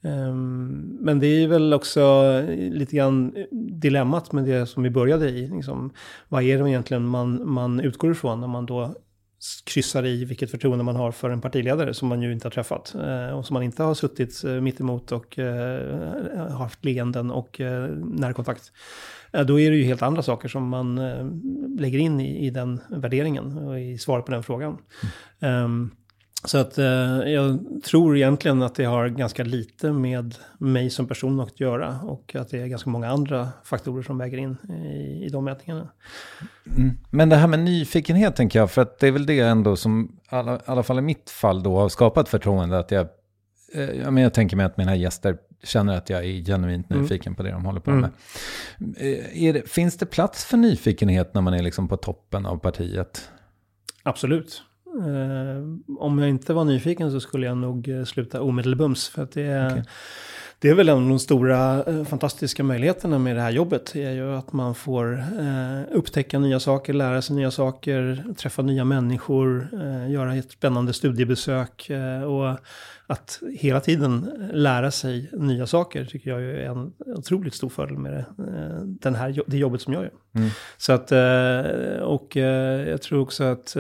ehm, 0.01 0.97
men 1.01 1.19
det 1.19 1.27
är 1.27 1.47
väl 1.47 1.73
också 1.73 2.33
lite 2.51 2.95
grann 2.95 3.35
dilemmat 3.51 4.31
med 4.31 4.43
det 4.43 4.65
som 4.65 4.83
vi 4.83 4.89
började 4.89 5.29
i. 5.29 5.47
Liksom, 5.47 5.91
vad 6.27 6.43
är 6.43 6.63
det 6.63 6.69
egentligen 6.69 7.05
man, 7.05 7.49
man 7.49 7.79
utgår 7.79 8.11
ifrån 8.11 8.41
när 8.41 8.47
man 8.47 8.65
då 8.65 8.95
kryssar 9.63 10.05
i 10.05 10.25
vilket 10.25 10.51
förtroende 10.51 10.83
man 10.83 10.95
har 10.95 11.11
för 11.11 11.29
en 11.29 11.41
partiledare 11.41 11.93
som 11.93 12.07
man 12.07 12.21
ju 12.21 12.33
inte 12.33 12.45
har 12.45 12.51
träffat. 12.51 12.95
Eh, 12.95 13.37
och 13.37 13.45
som 13.45 13.53
man 13.53 13.63
inte 13.63 13.83
har 13.83 13.93
suttit 13.93 14.43
eh, 14.43 14.51
mittemot 14.51 15.11
och 15.11 15.39
eh, 15.39 16.51
haft 16.51 16.85
leenden 16.85 17.31
och 17.31 17.61
närkontakt. 18.03 18.71
Då 19.31 19.59
är 19.59 19.71
det 19.71 19.77
ju 19.77 19.83
helt 19.83 20.01
andra 20.01 20.21
saker 20.21 20.49
som 20.49 20.69
man 20.69 20.95
lägger 21.79 21.99
in 21.99 22.19
i, 22.19 22.45
i, 22.45 22.49
den 22.49 22.81
värderingen 22.89 23.57
och 23.57 23.79
i 23.79 23.97
svaret 23.97 24.25
på 24.25 24.31
den 24.31 24.43
frågan. 24.43 24.77
Mm. 25.39 25.63
Um, 25.63 25.91
så 26.45 26.57
att 26.57 26.77
eh, 26.77 26.85
jag 27.25 27.59
tror 27.83 28.17
egentligen 28.17 28.61
att 28.61 28.75
det 28.75 28.85
har 28.85 29.07
ganska 29.07 29.43
lite 29.43 29.91
med 29.91 30.35
mig 30.57 30.89
som 30.89 31.07
person 31.07 31.39
att 31.39 31.59
göra 31.59 31.99
och 32.03 32.35
att 32.35 32.49
det 32.49 32.57
är 32.57 32.67
ganska 32.67 32.89
många 32.89 33.09
andra 33.09 33.49
faktorer 33.63 34.03
som 34.03 34.17
väger 34.17 34.37
in 34.37 34.57
i, 34.69 35.25
i 35.25 35.29
de 35.29 35.45
mätningarna. 35.45 35.89
Mm. 36.77 36.97
Men 37.09 37.29
det 37.29 37.35
här 37.35 37.47
med 37.47 37.59
nyfikenhet 37.59 38.35
tänker 38.35 38.59
jag, 38.59 38.71
för 38.71 38.81
att 38.81 38.99
det 38.99 39.07
är 39.07 39.11
väl 39.11 39.25
det 39.25 39.39
ändå 39.39 39.75
som, 39.75 40.19
i 40.31 40.35
alla, 40.35 40.59
alla 40.65 40.83
fall 40.83 40.99
i 40.99 41.01
mitt 41.01 41.29
fall 41.29 41.63
då, 41.63 41.79
har 41.79 41.89
skapat 41.89 42.29
förtroende. 42.29 42.79
Att 42.79 42.91
jag, 42.91 43.07
eh, 43.73 43.83
jag, 43.83 44.13
men 44.13 44.23
jag 44.23 44.33
tänker 44.33 44.57
mig 44.57 44.65
att 44.65 44.77
mina 44.77 44.95
gäster 44.95 45.37
känner 45.63 45.97
att 45.97 46.09
jag 46.09 46.25
är 46.25 46.45
genuint 46.45 46.91
mm. 46.91 47.01
nyfiken 47.01 47.27
mm. 47.27 47.35
på 47.35 47.43
det 47.43 47.51
de 47.51 47.65
håller 47.65 47.79
på 47.81 47.91
med. 47.91 48.09
Mm. 48.79 49.53
Det, 49.53 49.69
finns 49.69 49.97
det 49.97 50.05
plats 50.05 50.45
för 50.45 50.57
nyfikenhet 50.57 51.33
när 51.33 51.41
man 51.41 51.53
är 51.53 51.63
liksom 51.63 51.87
på 51.87 51.97
toppen 51.97 52.45
av 52.45 52.57
partiet? 52.57 53.29
Absolut. 54.03 54.63
Eh, 54.97 55.97
om 55.97 56.19
jag 56.19 56.29
inte 56.29 56.53
var 56.53 56.65
nyfiken 56.65 57.11
så 57.11 57.19
skulle 57.19 57.47
jag 57.47 57.57
nog 57.57 57.89
eh, 57.89 58.03
sluta 58.03 58.41
omedelbums. 58.41 59.07
För 59.07 59.23
att 59.23 59.31
det 59.31 59.41
är, 59.41 59.71
okay. 59.71 59.83
det 60.59 60.69
är 60.69 60.73
väl 60.73 60.89
en 60.89 60.97
av 60.97 61.09
de 61.09 61.19
stora 61.19 61.83
eh, 61.83 62.03
fantastiska 62.03 62.63
möjligheterna 62.63 63.19
med 63.19 63.35
det 63.35 63.41
här 63.41 63.51
jobbet. 63.51 63.95
Är 63.95 64.11
ju 64.11 64.35
att 64.35 64.53
man 64.53 64.75
får 64.75 65.23
upptäcka 65.91 66.39
nya 66.39 66.59
saker, 66.59 66.93
lära 66.93 67.21
sig 67.21 67.35
nya 67.35 67.51
saker, 67.51 68.23
träffa 68.37 68.61
nya 68.61 68.85
människor, 68.85 69.67
göra 70.09 70.35
ett 70.35 70.51
spännande 70.51 70.93
studiebesök. 70.93 71.91
Och 72.25 72.59
att 73.09 73.39
hela 73.57 73.79
tiden 73.79 74.33
lära 74.53 74.91
sig 74.91 75.29
nya 75.33 75.67
saker 75.67 76.05
tycker 76.05 76.29
jag 76.29 76.41
är 76.41 76.69
en 76.69 76.93
otroligt 77.05 77.53
stor 77.53 77.69
fördel 77.69 77.97
med 77.97 78.13
det, 78.13 78.25
eh, 78.43 78.81
den 78.83 79.15
här, 79.15 79.41
det 79.47 79.57
jobbet 79.57 79.81
som 79.81 79.93
jag 79.93 80.03
gör. 80.03 80.11
Mm. 80.33 80.49
Så 80.77 80.93
att, 80.93 81.11
eh, 81.11 82.01
och 82.01 82.37
eh, 82.37 82.89
jag 82.89 83.01
tror 83.01 83.21
också 83.21 83.43
att 83.43 83.73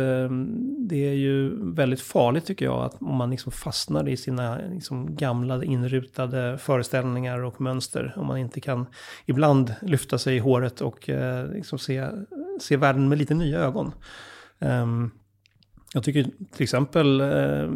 det 0.77 1.07
är 1.07 1.13
ju 1.13 1.51
väldigt 1.73 2.01
farligt 2.01 2.45
tycker 2.45 2.65
jag, 2.65 2.83
att 2.83 3.01
om 3.01 3.15
man 3.15 3.29
liksom 3.29 3.51
fastnar 3.51 4.09
i 4.09 4.17
sina 4.17 4.59
liksom 4.73 5.15
gamla 5.15 5.63
inrutade 5.63 6.57
föreställningar 6.57 7.43
och 7.43 7.61
mönster, 7.61 8.13
om 8.17 8.27
man 8.27 8.37
inte 8.37 8.61
kan 8.61 8.85
ibland 9.25 9.73
lyfta 9.81 10.17
sig 10.17 10.35
i 10.35 10.39
håret 10.39 10.81
och 10.81 11.09
liksom 11.53 11.79
se, 11.79 12.07
se 12.61 12.77
världen 12.77 13.09
med 13.09 13.17
lite 13.17 13.33
nya 13.33 13.59
ögon. 13.59 13.91
Um, 14.59 15.11
jag 15.93 16.03
tycker 16.03 16.23
till 16.23 16.63
exempel, 16.63 17.21
eh, 17.21 17.27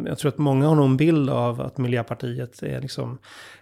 jag 0.06 0.18
tror 0.18 0.28
att 0.28 0.38
många 0.38 0.68
har 0.68 0.74
någon 0.74 0.96
bild 0.96 1.30
av 1.30 1.60
att 1.60 1.78
Miljöpartiet 1.78 2.62
är 2.62 2.80
liksom 2.80 3.18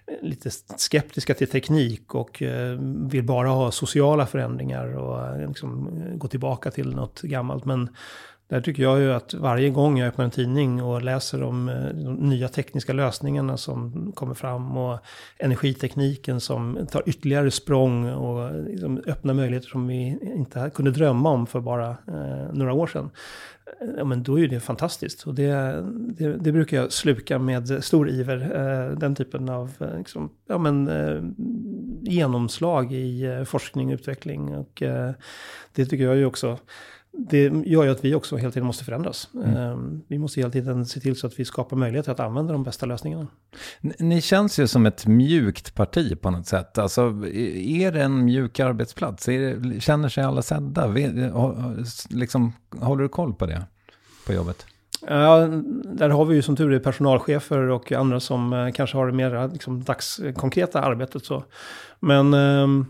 eh, 0.07 0.29
lite 0.29 0.51
skeptiska 0.77 1.35
till 1.35 1.49
teknik 1.49 2.15
och 2.15 2.43
eh, 2.43 2.79
vill 3.11 3.25
bara 3.25 3.49
ha 3.49 3.71
sociala 3.71 4.27
förändringar 4.27 4.97
och 4.97 5.49
liksom 5.49 5.91
gå 6.19 6.29
tillbaka 6.29 6.71
till 6.71 6.95
något 6.95 7.23
gammalt. 7.23 7.65
Men 7.65 7.89
där 8.53 8.61
tycker 8.61 8.83
jag 8.83 9.01
ju 9.01 9.13
att 9.13 9.35
varje 9.35 9.71
gång 9.71 9.99
jag 9.99 10.09
öppnar 10.09 10.25
en 10.25 10.31
tidning 10.31 10.83
och 10.83 11.03
läser 11.03 11.43
om 11.43 11.69
eh, 11.69 11.75
de 11.75 12.15
nya 12.15 12.49
tekniska 12.49 12.93
lösningarna 12.93 13.57
som 13.57 14.13
kommer 14.15 14.35
fram 14.35 14.77
och 14.77 14.99
energitekniken 15.39 16.41
som 16.41 16.87
tar 16.91 17.03
ytterligare 17.07 17.51
språng 17.51 18.13
och 18.13 18.49
eh, 18.49 18.65
liksom 18.65 19.03
öppnar 19.07 19.35
möjligheter 19.35 19.69
som 19.69 19.87
vi 19.87 20.19
inte 20.23 20.71
kunde 20.75 20.91
drömma 20.91 21.31
om 21.31 21.47
för 21.47 21.61
bara 21.61 21.89
eh, 21.91 22.53
några 22.53 22.73
år 22.73 22.87
sedan 22.87 23.11
ja, 23.97 24.05
men 24.05 24.23
då 24.23 24.39
är 24.39 24.49
det 24.49 24.61
fantastiskt. 24.61 25.27
Och 25.27 25.35
det, 25.35 25.85
det, 26.19 26.37
det, 26.37 26.53
brukar 26.53 26.77
jag 26.77 26.93
sluka 26.93 27.39
med 27.39 27.85
stor 27.85 28.11
iver. 28.11 28.41
Eh, 28.41 28.99
den 28.99 29.15
typen 29.15 29.49
av 29.49 29.73
eh, 29.81 29.99
liksom, 29.99 30.31
ja, 30.47 30.59
men, 30.59 30.91
genomslag 32.03 32.93
i 32.93 33.45
forskning 33.47 33.89
och 33.89 33.95
utveckling. 33.95 34.57
Och 34.57 34.83
det 35.73 35.87
tycker 35.87 36.05
jag 36.05 36.17
ju 36.17 36.27
också 36.27 36.59
det 37.19 37.43
gör 37.67 37.85
ju 37.85 37.91
att 37.91 38.05
vi 38.05 38.15
också 38.15 38.37
hela 38.37 38.51
tiden 38.51 38.67
måste 38.67 38.85
förändras. 38.85 39.29
Mm. 39.35 39.57
Ehm, 39.57 40.03
vi 40.09 40.19
måste 40.19 40.41
hela 40.41 40.51
tiden 40.51 40.87
se 40.87 41.01
till 41.01 41.17
så 41.17 41.27
att 41.27 41.41
vi 41.41 41.45
skapar 41.45 41.77
möjligheter 41.77 42.13
att 42.13 42.21
använda 42.21 42.53
de 42.53 42.65
bästa 42.65 42.87
lösningarna. 42.87 43.27
Ni 43.99 44.21
känns 44.21 44.59
ju 44.59 44.67
som 44.67 44.87
ett 44.87 45.07
mjukt 45.07 45.75
parti 45.75 46.21
på 46.21 46.31
något 46.31 46.47
sätt. 46.47 46.79
Alltså, 46.79 47.03
är 47.03 47.93
det 47.93 48.03
en 48.03 48.25
mjuk 48.25 48.61
arbetsplats? 48.61 49.25
Det, 49.25 49.83
känner 49.83 50.09
sig 50.09 50.25
alla 50.25 50.43
sedda? 50.43 50.95
Liksom, 52.11 52.53
håller 52.81 53.03
du 53.03 53.09
koll 53.09 53.35
på 53.35 53.47
det 53.47 53.67
på 54.27 54.33
jobbet? 54.33 54.67
Ja, 55.07 55.49
där 55.85 56.09
har 56.09 56.25
vi 56.25 56.35
ju 56.35 56.43
som 56.43 56.57
tur 56.57 56.73
är 56.73 56.79
personalchefer 56.79 57.59
och 57.59 57.93
andra 57.93 58.21
som 58.21 58.53
eh, 58.53 58.73
kanske 58.73 58.97
har 58.97 59.07
det 59.07 59.13
mer 59.13 59.53
liksom, 59.53 59.85
dagskonkreta 59.85 60.81
arbetet. 60.81 61.25
Så. 61.25 61.45
Men 62.01 62.35
ehm, 62.35 62.87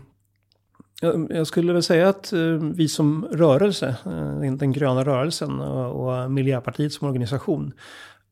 Mm, 1.03 1.27
jag 1.29 1.47
skulle 1.47 1.73
väl 1.73 1.83
säga 1.83 2.09
att 2.09 2.33
eh, 2.33 2.39
vi 2.75 2.87
som 2.87 3.27
rörelse, 3.31 3.95
eh, 4.05 4.53
den 4.53 4.71
gröna 4.71 5.03
rörelsen 5.03 5.59
och 5.59 6.31
Miljöpartiet 6.31 6.93
som 6.93 7.07
organisation, 7.07 7.73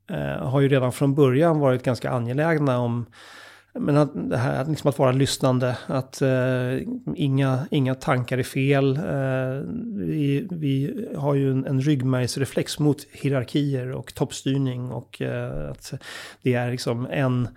eh, 0.10 0.48
har 0.48 0.62
ju 0.62 0.70
redan 0.70 0.92
från 0.92 1.16
början 1.16 1.60
varit 1.60 1.84
ganska 1.84 2.12
angelägna 2.12 2.80
om 2.80 3.06
men 3.74 3.98
att, 3.98 4.30
det 4.30 4.38
här, 4.38 4.66
liksom 4.66 4.90
att 4.90 5.00
vara 5.00 5.12
lyssnande, 5.12 5.78
att 5.88 6.22
eh, 6.22 6.88
inga, 7.16 7.68
inga 7.72 7.96
tankar 7.96 8.38
är 8.38 8.44
fel. 8.44 8.98
Eh, 8.98 9.74
vi, 9.96 10.48
vi 10.52 11.06
har 11.18 11.36
ju 11.36 11.52
en, 11.52 11.66
en 11.66 11.82
ryggmärgsreflex 11.82 12.80
mot 12.80 12.98
hierarkier 13.12 13.92
och 13.92 14.14
toppstyrning 14.14 14.92
och 14.92 15.22
eh, 15.22 15.72
att 15.72 15.94
det 16.42 16.54
är 16.54 16.72
liksom 16.72 17.08
en 17.12 17.48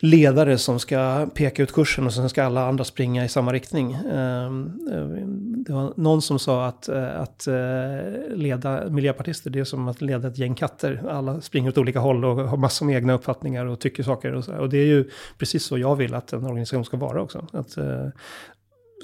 ledare 0.00 0.58
som 0.58 0.78
ska 0.78 1.26
peka 1.34 1.62
ut 1.62 1.72
kursen 1.72 2.06
och 2.06 2.14
sen 2.14 2.28
ska 2.28 2.44
alla 2.44 2.68
andra 2.68 2.84
springa 2.84 3.24
i 3.24 3.28
samma 3.28 3.52
riktning. 3.52 3.92
Ehm, 3.92 4.88
eh, 4.92 5.26
det 5.66 5.72
var 5.72 5.92
någon 5.96 6.22
som 6.22 6.38
sa 6.38 6.66
att, 6.66 6.88
eh, 6.88 7.20
att 7.20 7.46
eh, 7.46 8.34
leda 8.34 8.90
miljöpartister, 8.90 9.50
det 9.50 9.60
är 9.60 9.64
som 9.64 9.88
att 9.88 10.00
leda 10.00 10.28
ett 10.28 10.38
gäng 10.38 10.54
katter. 10.54 11.02
Alla 11.10 11.40
springer 11.40 11.68
åt 11.68 11.78
olika 11.78 11.98
håll 11.98 12.24
och 12.24 12.36
har 12.36 12.56
massor 12.56 12.86
med 12.86 12.96
egna 12.96 13.12
uppfattningar 13.12 13.66
och 13.66 13.80
tycker 13.80 14.02
saker. 14.02 14.32
Och, 14.32 14.44
så. 14.44 14.54
och 14.54 14.68
det 14.68 14.78
är 14.78 14.86
ju 14.86 15.10
precis 15.38 15.64
så 15.64 15.78
jag 15.78 15.96
vill 15.96 16.14
att 16.14 16.32
en 16.32 16.44
organisation 16.44 16.84
ska 16.84 16.96
vara 16.96 17.22
också. 17.22 17.46
Att, 17.52 17.78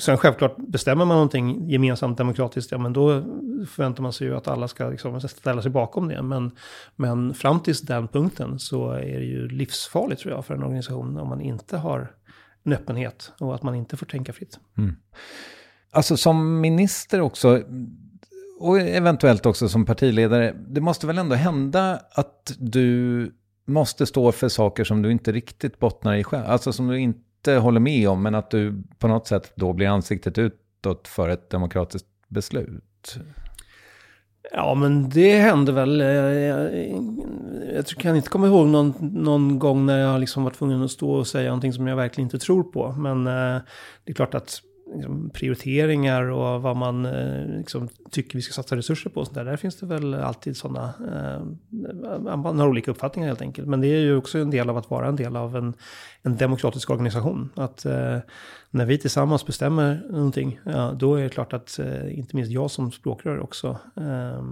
Sen 0.01 0.17
självklart, 0.17 0.57
bestämmer 0.57 1.05
man 1.05 1.17
någonting 1.17 1.71
gemensamt 1.71 2.19
demokratiskt, 2.19 2.73
ja 2.73 2.79
men 2.79 2.93
då 2.93 3.23
förväntar 3.69 4.03
man 4.03 4.13
sig 4.13 4.27
ju 4.27 4.37
att 4.37 4.49
alla 4.49 4.69
ska 4.69 4.89
liksom 4.89 5.21
ställa 5.21 5.63
sig 5.63 5.71
bakom 5.71 6.09
det. 6.09 6.23
Men, 6.23 6.51
men 6.97 7.35
fram 7.35 7.61
till 7.61 7.75
den 7.75 8.09
punkten 8.09 8.59
så 8.59 8.91
är 8.91 9.19
det 9.19 9.25
ju 9.25 9.49
livsfarligt 9.49 10.21
tror 10.21 10.35
jag 10.35 10.45
för 10.45 10.55
en 10.55 10.63
organisation 10.63 11.19
om 11.19 11.29
man 11.29 11.41
inte 11.41 11.77
har 11.77 12.13
en 12.63 12.73
öppenhet 12.73 13.33
och 13.39 13.55
att 13.55 13.63
man 13.63 13.75
inte 13.75 13.97
får 13.97 14.07
tänka 14.07 14.33
fritt. 14.33 14.59
Mm. 14.79 14.97
Alltså 15.91 16.17
som 16.17 16.61
minister 16.61 17.21
också, 17.21 17.63
och 18.59 18.81
eventuellt 18.81 19.47
också 19.47 19.69
som 19.69 19.85
partiledare, 19.85 20.55
det 20.69 20.81
måste 20.81 21.07
väl 21.07 21.19
ändå 21.19 21.35
hända 21.35 22.01
att 22.11 22.55
du 22.59 23.33
måste 23.67 24.07
stå 24.07 24.33
för 24.33 24.49
saker 24.49 24.85
som 24.85 25.03
du 25.03 25.13
inte 25.13 25.33
riktigt 25.33 25.79
bottnar 25.79 26.15
i 26.15 26.25
själv. 26.25 26.45
Alltså 26.47 26.73
som 26.73 26.89
du 26.89 26.99
inte 26.99 27.21
inte 27.51 27.61
håller 27.61 27.81
med 27.81 28.09
om, 28.09 28.23
men 28.23 28.35
att 28.35 28.51
du 28.51 28.83
på 28.99 29.09
något 29.09 29.27
sätt 29.27 29.53
då 29.55 29.73
blir 29.73 29.89
ansiktet 29.89 30.39
utåt 30.39 31.09
för 31.09 31.29
ett 31.29 31.51
demokratiskt 31.51 32.07
beslut? 32.29 33.19
Ja, 34.53 34.75
men 34.75 35.09
det 35.09 35.39
hände 35.39 35.73
väl. 35.73 36.01
Eh, 36.01 36.07
jag, 36.07 36.79
jag, 36.79 37.05
jag 37.75 37.87
kan 37.87 38.17
inte 38.17 38.29
komma 38.29 38.47
ihåg 38.47 38.67
någon, 38.67 38.95
någon 39.01 39.59
gång 39.59 39.87
när 39.87 39.99
jag 39.99 40.21
liksom 40.21 40.45
var 40.45 40.51
tvungen 40.51 40.83
att 40.83 40.91
stå 40.91 41.11
och 41.11 41.27
säga 41.27 41.49
någonting 41.49 41.73
som 41.73 41.87
jag 41.87 41.97
verkligen 41.97 42.27
inte 42.27 42.39
tror 42.39 42.63
på. 42.63 42.93
Men 42.93 43.27
eh, 43.27 43.63
det 44.05 44.13
är 44.13 44.15
klart 44.15 44.35
att 44.35 44.61
liksom, 44.95 45.31
prioriteringar 45.31 46.23
och 46.23 46.63
vad 46.63 46.77
man 46.77 47.07
eh, 47.07 47.59
liksom, 47.59 47.89
tycker 48.11 48.39
vi 48.39 48.43
ska 48.43 48.53
satsa 48.53 48.77
resurser 48.77 49.11
på. 49.11 49.25
Så 49.25 49.33
där, 49.33 49.45
där 49.45 49.57
finns 49.57 49.77
det 49.77 49.87
väl 49.87 50.15
alltid 50.15 50.57
sådana, 50.57 50.95
eh, 51.13 51.35
eh, 52.33 52.37
man 52.37 52.59
har 52.59 52.69
olika 52.69 52.91
uppfattningar 52.91 53.29
helt 53.29 53.43
enkelt. 53.43 53.69
Men 53.69 53.81
det 53.81 53.89
är 53.89 54.01
ju 54.01 54.17
också 54.17 54.39
en 54.39 54.51
del 54.51 54.71
av 54.71 54.77
att 54.77 54.91
vara 54.91 55.09
en 55.09 55.17
del 55.17 55.37
av 55.37 55.57
en, 55.57 55.75
en 56.23 56.37
demokratisk 56.37 56.91
organisation. 56.91 57.51
Att 57.55 57.85
eh, 57.85 58.19
när 58.71 58.87
vi 58.87 58.99
tillsammans 58.99 59.47
bestämmer 59.47 60.07
någonting, 60.11 60.61
ja, 60.65 60.93
då 60.97 61.15
är 61.15 61.23
det 61.23 61.29
klart 61.29 61.53
att 61.53 61.79
eh, 61.79 62.19
inte 62.19 62.37
minst 62.37 62.53
jag 62.53 62.71
som 62.71 62.93
språkrör 62.93 63.41
också 63.41 63.79
eh, 63.97 64.43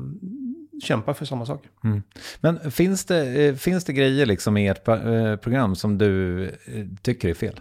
kämpar 0.82 1.14
för 1.14 1.24
samma 1.24 1.46
sak. 1.46 1.64
Mm. 1.84 2.02
Men 2.40 2.70
finns 2.70 3.04
det, 3.04 3.46
eh, 3.46 3.54
finns 3.54 3.84
det 3.84 3.92
grejer 3.92 4.26
liksom 4.26 4.56
i 4.56 4.68
ert 4.68 4.88
eh, 4.88 5.36
program 5.36 5.76
som 5.76 5.98
du 5.98 6.50
tycker 7.02 7.28
är 7.28 7.34
fel? 7.34 7.60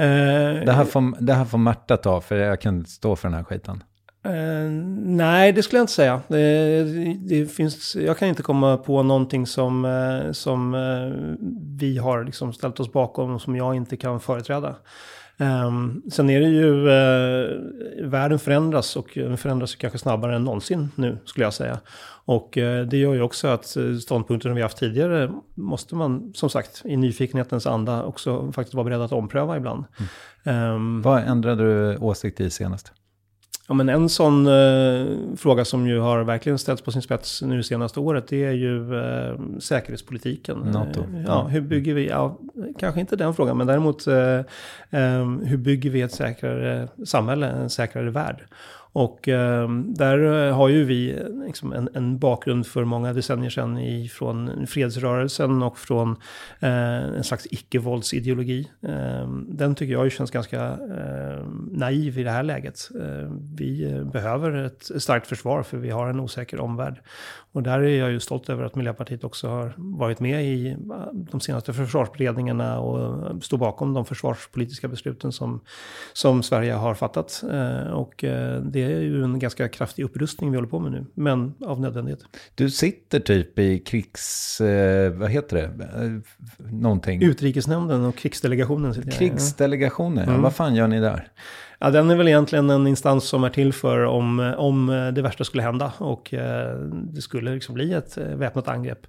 Eh, 0.00 0.64
det, 0.64 0.72
här 0.72 0.84
får, 0.84 1.22
det 1.22 1.34
här 1.34 1.44
får 1.44 1.58
Märta 1.58 1.96
ta, 1.96 2.20
för 2.20 2.36
jag 2.36 2.60
kan 2.60 2.78
inte 2.78 2.90
stå 2.90 3.16
för 3.16 3.28
den 3.28 3.36
här 3.36 3.44
skiten. 3.44 3.82
Uh, 4.26 4.70
nej, 5.04 5.52
det 5.52 5.62
skulle 5.62 5.78
jag 5.78 5.82
inte 5.82 5.92
säga. 5.92 6.20
Det, 6.28 6.84
det, 7.28 7.46
finns, 7.46 7.96
jag 7.96 8.18
kan 8.18 8.28
inte 8.28 8.42
komma 8.42 8.76
på 8.76 9.02
någonting 9.02 9.46
som, 9.46 9.84
uh, 9.84 10.32
som 10.32 10.76
vi 11.78 11.98
har 11.98 12.24
liksom 12.24 12.52
ställt 12.52 12.80
oss 12.80 12.92
bakom 12.92 13.34
och 13.34 13.40
som 13.40 13.56
jag 13.56 13.74
inte 13.74 13.96
kan 13.96 14.20
företräda. 14.20 14.76
Um, 15.40 16.02
sen 16.10 16.30
är 16.30 16.40
det 16.40 16.48
ju, 16.48 16.74
uh, 16.74 18.08
världen 18.10 18.38
förändras 18.38 18.96
och 18.96 19.10
den 19.14 19.36
förändras 19.36 19.74
kanske 19.74 19.98
snabbare 19.98 20.36
än 20.36 20.44
någonsin 20.44 20.88
nu 20.94 21.18
skulle 21.24 21.46
jag 21.46 21.54
säga. 21.54 21.80
Och 22.24 22.56
uh, 22.56 22.82
det 22.82 22.96
gör 22.96 23.14
ju 23.14 23.22
också 23.22 23.48
att 23.48 23.76
ståndpunkter 24.02 24.50
vi 24.50 24.62
haft 24.62 24.78
tidigare 24.78 25.30
måste 25.54 25.94
man 25.94 26.32
som 26.34 26.50
sagt 26.50 26.82
i 26.84 26.96
nyfikenhetens 26.96 27.66
anda 27.66 28.02
också 28.02 28.52
faktiskt 28.52 28.74
vara 28.74 28.84
beredd 28.84 29.00
att 29.00 29.12
ompröva 29.12 29.56
ibland. 29.56 29.84
Mm. 30.44 30.74
Um, 30.74 31.02
Vad 31.02 31.22
ändrade 31.22 31.64
du 31.64 31.96
åsikt 31.96 32.40
i 32.40 32.50
senast? 32.50 32.92
Ja, 33.70 33.74
men 33.74 33.88
en 33.88 34.08
sån 34.08 34.46
eh, 34.46 35.06
fråga 35.36 35.64
som 35.64 35.86
ju 35.86 35.98
har 35.98 36.24
verkligen 36.24 36.58
ställts 36.58 36.82
på 36.82 36.92
sin 36.92 37.02
spets 37.02 37.42
nu 37.42 37.62
senaste 37.62 38.00
året, 38.00 38.28
det 38.28 38.44
är 38.44 38.52
ju 38.52 38.98
eh, 38.98 39.34
säkerhetspolitiken. 39.58 40.58
NATO. 40.58 41.00
Eh, 41.00 41.24
ja, 41.26 41.46
hur 41.46 41.60
bygger 41.60 41.94
vi, 41.94 42.08
ja, 42.08 42.38
kanske 42.78 43.00
inte 43.00 43.16
den 43.16 43.34
frågan, 43.34 43.58
men 43.58 43.66
däremot 43.66 44.06
eh, 44.06 44.38
eh 44.90 45.26
hur 45.42 45.56
bygger 45.56 45.90
vi 45.90 46.02
ett 46.02 46.12
säkrare 46.12 46.88
samhälle, 47.04 47.46
en 47.46 47.70
säkrare 47.70 48.10
värld? 48.10 48.44
Och 48.92 49.28
ehm, 49.28 49.80
eh, 49.80 49.94
där 49.94 50.50
har 50.50 50.68
ju 50.68 50.84
vi 50.84 51.22
liksom 51.46 51.72
en, 51.72 51.88
en, 51.94 52.18
bakgrund 52.18 52.66
för 52.66 52.84
många 52.84 53.12
decennier 53.12 53.50
sedan 53.50 53.78
i, 53.78 54.08
från 54.08 54.66
fredsrörelsen 54.66 55.62
och 55.62 55.78
från 55.78 56.10
eh, 56.60 56.70
en 56.96 57.24
slags 57.24 57.46
icke-våldsideologi. 57.50 58.70
Eh, 58.82 59.28
den 59.48 59.74
tycker 59.74 59.92
jag 59.92 60.04
ju 60.04 60.10
känns 60.10 60.30
ganska 60.30 60.60
eh, 60.66 61.46
naiv 61.70 62.18
i 62.18 62.22
det 62.22 62.30
här 62.30 62.42
läget. 62.42 62.88
Ehm, 63.00 63.56
vi 63.56 63.92
eh, 63.92 64.04
behöver 64.04 64.52
ett 64.52 64.90
starkt 65.02 65.26
försvar 65.26 65.62
för 65.62 65.76
vi 65.76 65.90
har 65.90 66.06
en 66.06 66.20
osäker 66.20 66.60
omvärld. 66.60 67.00
Och 67.52 67.62
där 67.62 67.80
är 67.80 67.98
jag 67.98 68.10
ju 68.10 68.20
stolt 68.20 68.48
över 68.48 68.64
att 68.64 68.74
Miljöpartiet 68.74 69.24
också 69.24 69.48
har 69.48 69.74
varit 69.76 70.20
med 70.20 70.44
i 70.44 70.76
de 71.30 71.40
senaste 71.40 71.72
försvarsberedningarna 71.72 72.80
och 72.80 73.44
står 73.44 73.58
bakom 73.58 73.94
de 73.94 74.04
försvarspolitiska 74.04 74.88
besluten 74.88 75.32
som, 75.32 75.60
som 76.12 76.42
Sverige 76.42 76.72
har 76.72 76.94
fattat. 76.94 77.42
Eh, 77.52 77.92
och 77.92 78.24
eh, 78.24 78.62
det 78.62 78.82
är 78.82 79.00
ju 79.00 79.24
en 79.24 79.38
ganska 79.38 79.68
kraftig 79.68 80.04
upprustning 80.04 80.50
vi 80.50 80.56
håller 80.56 80.68
på 80.68 80.78
med 80.78 80.92
nu, 80.92 81.06
men 81.14 81.54
av 81.60 81.80
nödvändighet. 81.80 82.20
Du 82.54 82.70
sitter 82.70 83.20
typ 83.20 83.58
i 83.58 83.78
krigs... 83.78 84.60
Eh, 84.60 85.12
vad 85.12 85.30
heter 85.30 85.56
det? 85.56 86.22
Någonting. 86.58 87.22
Utrikesnämnden 87.22 88.04
och 88.04 88.16
krigsdelegationen. 88.16 88.94
Sitter 88.94 89.10
krigsdelegationen, 89.10 90.24
ja. 90.24 90.30
Mm. 90.30 90.42
Vad 90.42 90.54
fan 90.54 90.74
gör 90.74 90.88
ni 90.88 91.00
där? 91.00 91.28
Ja, 91.82 91.90
den 91.90 92.10
är 92.10 92.16
väl 92.16 92.28
egentligen 92.28 92.70
en 92.70 92.86
instans 92.86 93.24
som 93.24 93.44
är 93.44 93.50
till 93.50 93.72
för 93.72 94.04
om, 94.04 94.54
om 94.58 94.86
det 95.14 95.22
värsta 95.22 95.44
skulle 95.44 95.62
hända 95.62 95.92
och 95.98 96.34
eh, 96.34 96.78
det 96.90 97.20
skulle 97.20 97.54
liksom 97.54 97.74
bli 97.74 97.92
ett 97.92 98.18
eh, 98.18 98.24
väpnat 98.24 98.68
angrepp. 98.68 99.06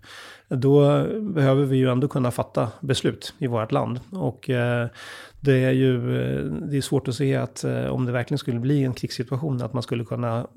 Då 0.48 1.06
behöver 1.20 1.66
vi 1.66 1.78
ju 1.78 1.90
ändå 1.92 2.08
kunna 2.08 2.32
fatta 2.32 2.72
beslut 2.80 3.34
i 3.38 3.48
vårt 3.48 3.72
land. 3.72 4.00
Och 4.12 4.50
eh, 4.50 4.88
det 5.40 5.64
är 5.64 5.72
ju 5.72 6.00
det 6.50 6.78
är 6.78 6.82
svårt 6.82 7.08
att 7.08 7.16
se 7.16 7.36
att 7.36 7.66
om 7.90 8.06
det 8.06 8.12
verkligen 8.12 8.38
skulle 8.38 8.60
bli 8.60 8.84
en 8.84 8.94
krigssituation 8.94 9.62
att 9.62 9.74
man 9.74 9.84
skulle 9.84 10.06
kunna 10.06 10.48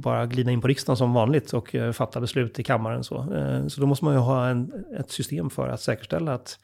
bara 0.00 0.26
glida 0.26 0.50
in 0.50 0.60
på 0.60 0.68
riksdagen 0.68 0.96
som 0.96 1.12
vanligt 1.12 1.52
och 1.52 1.76
fatta 1.92 2.20
beslut 2.20 2.58
i 2.58 2.62
kammaren. 2.62 3.04
Så, 3.04 3.26
så 3.68 3.80
då 3.80 3.86
måste 3.86 4.04
man 4.04 4.14
ju 4.14 4.20
ha 4.20 4.48
en, 4.48 4.72
ett 4.98 5.10
system 5.10 5.50
för 5.50 5.68
att 5.68 5.80
säkerställa 5.80 6.34
att 6.34 6.58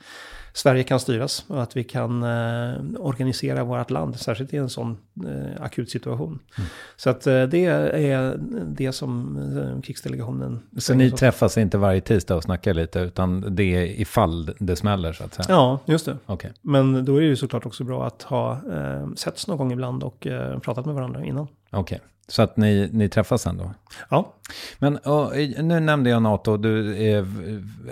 Sverige 0.57 0.83
kan 0.83 1.01
styras 1.01 1.45
och 1.49 1.63
att 1.63 1.77
vi 1.77 1.85
kan 1.85 2.23
eh, 2.23 2.75
organisera 2.99 3.65
vårt 3.65 3.91
land, 3.91 4.17
särskilt 4.17 4.55
i 4.55 4.57
en 4.57 4.69
sån 4.69 4.97
eh, 5.27 5.63
akut 5.63 5.91
situation. 5.91 6.39
Mm. 6.59 6.71
Så 6.97 7.11
att 7.11 7.27
eh, 7.27 7.43
det 7.43 7.65
är 7.67 8.37
det 8.65 8.93
som 8.93 9.37
eh, 9.59 9.83
krigsdelegationen... 9.83 10.61
Så 10.79 10.95
ni 10.95 11.11
träffas 11.11 11.59
inte 11.59 11.79
varje 11.79 12.01
tisdag 12.01 12.37
och 12.37 12.43
snackar 12.43 12.75
lite, 12.75 13.01
utan 13.01 13.57
det 13.57 13.63
är 13.63 14.01
ifall 14.01 14.51
det 14.59 14.77
smäller 14.77 15.13
så 15.13 15.25
att 15.25 15.35
säga? 15.35 15.47
Ja, 15.49 15.79
just 15.87 16.07
det. 16.07 16.17
Okay. 16.27 16.51
Men 16.63 17.05
då 17.05 17.17
är 17.17 17.21
det 17.21 17.27
ju 17.27 17.37
såklart 17.37 17.67
också 17.67 17.85
bra 17.85 18.07
att 18.07 18.23
ha 18.23 18.53
eh, 18.53 19.09
setts 19.17 19.49
någon 19.49 19.59
gång 19.59 19.73
ibland 19.73 20.03
och 20.03 20.27
eh, 20.27 20.59
pratat 20.59 20.87
med 20.87 20.95
varandra 20.95 21.25
innan. 21.25 21.47
Okej. 21.71 21.97
Okay. 21.97 22.09
Så 22.29 22.43
att 22.43 22.57
ni, 22.57 22.91
ni 22.93 23.09
träffas 23.09 23.47
ändå? 23.47 23.75
Ja. 24.09 24.35
Men 24.79 24.97
och, 24.97 25.33
nu 25.63 25.81
nämnde 25.81 26.11
jag 26.11 26.23
NATO, 26.23 26.57
du 26.57 26.97
eh, 26.97 27.25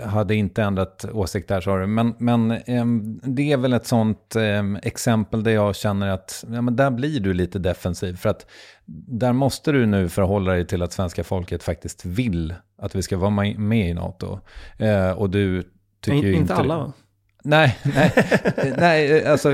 hade 0.07 0.35
inte 0.35 0.63
ändrat 0.63 1.05
åsikt 1.13 1.47
där 1.47 1.61
sa 1.61 1.77
du. 1.77 1.87
Men, 1.87 2.15
men 2.17 2.51
eh, 2.51 2.85
det 3.23 3.51
är 3.51 3.57
väl 3.57 3.73
ett 3.73 3.85
sånt 3.85 4.35
eh, 4.35 4.63
exempel 4.83 5.43
där 5.43 5.51
jag 5.51 5.75
känner 5.75 6.09
att 6.09 6.45
ja, 6.53 6.61
men 6.61 6.75
där 6.75 6.91
blir 6.91 7.19
du 7.19 7.33
lite 7.33 7.59
defensiv. 7.59 8.17
För 8.17 8.29
att 8.29 8.45
där 9.07 9.33
måste 9.33 9.71
du 9.71 9.85
nu 9.85 10.09
förhålla 10.09 10.51
dig 10.51 10.67
till 10.67 10.81
att 10.81 10.93
svenska 10.93 11.23
folket 11.23 11.63
faktiskt 11.63 12.05
vill 12.05 12.53
att 12.77 12.95
vi 12.95 13.01
ska 13.01 13.17
vara 13.17 13.53
med 13.57 13.89
i 13.89 13.93
NATO. 13.93 14.39
Eh, 14.77 15.11
och 15.11 15.29
du 15.29 15.63
tycker 16.01 16.17
inte... 16.17 16.29
Inte 16.29 16.55
alla 16.55 16.77
va? 16.77 16.93
Nej, 17.45 17.77
nej, 17.95 18.11
nej, 18.77 19.25
alltså 19.25 19.49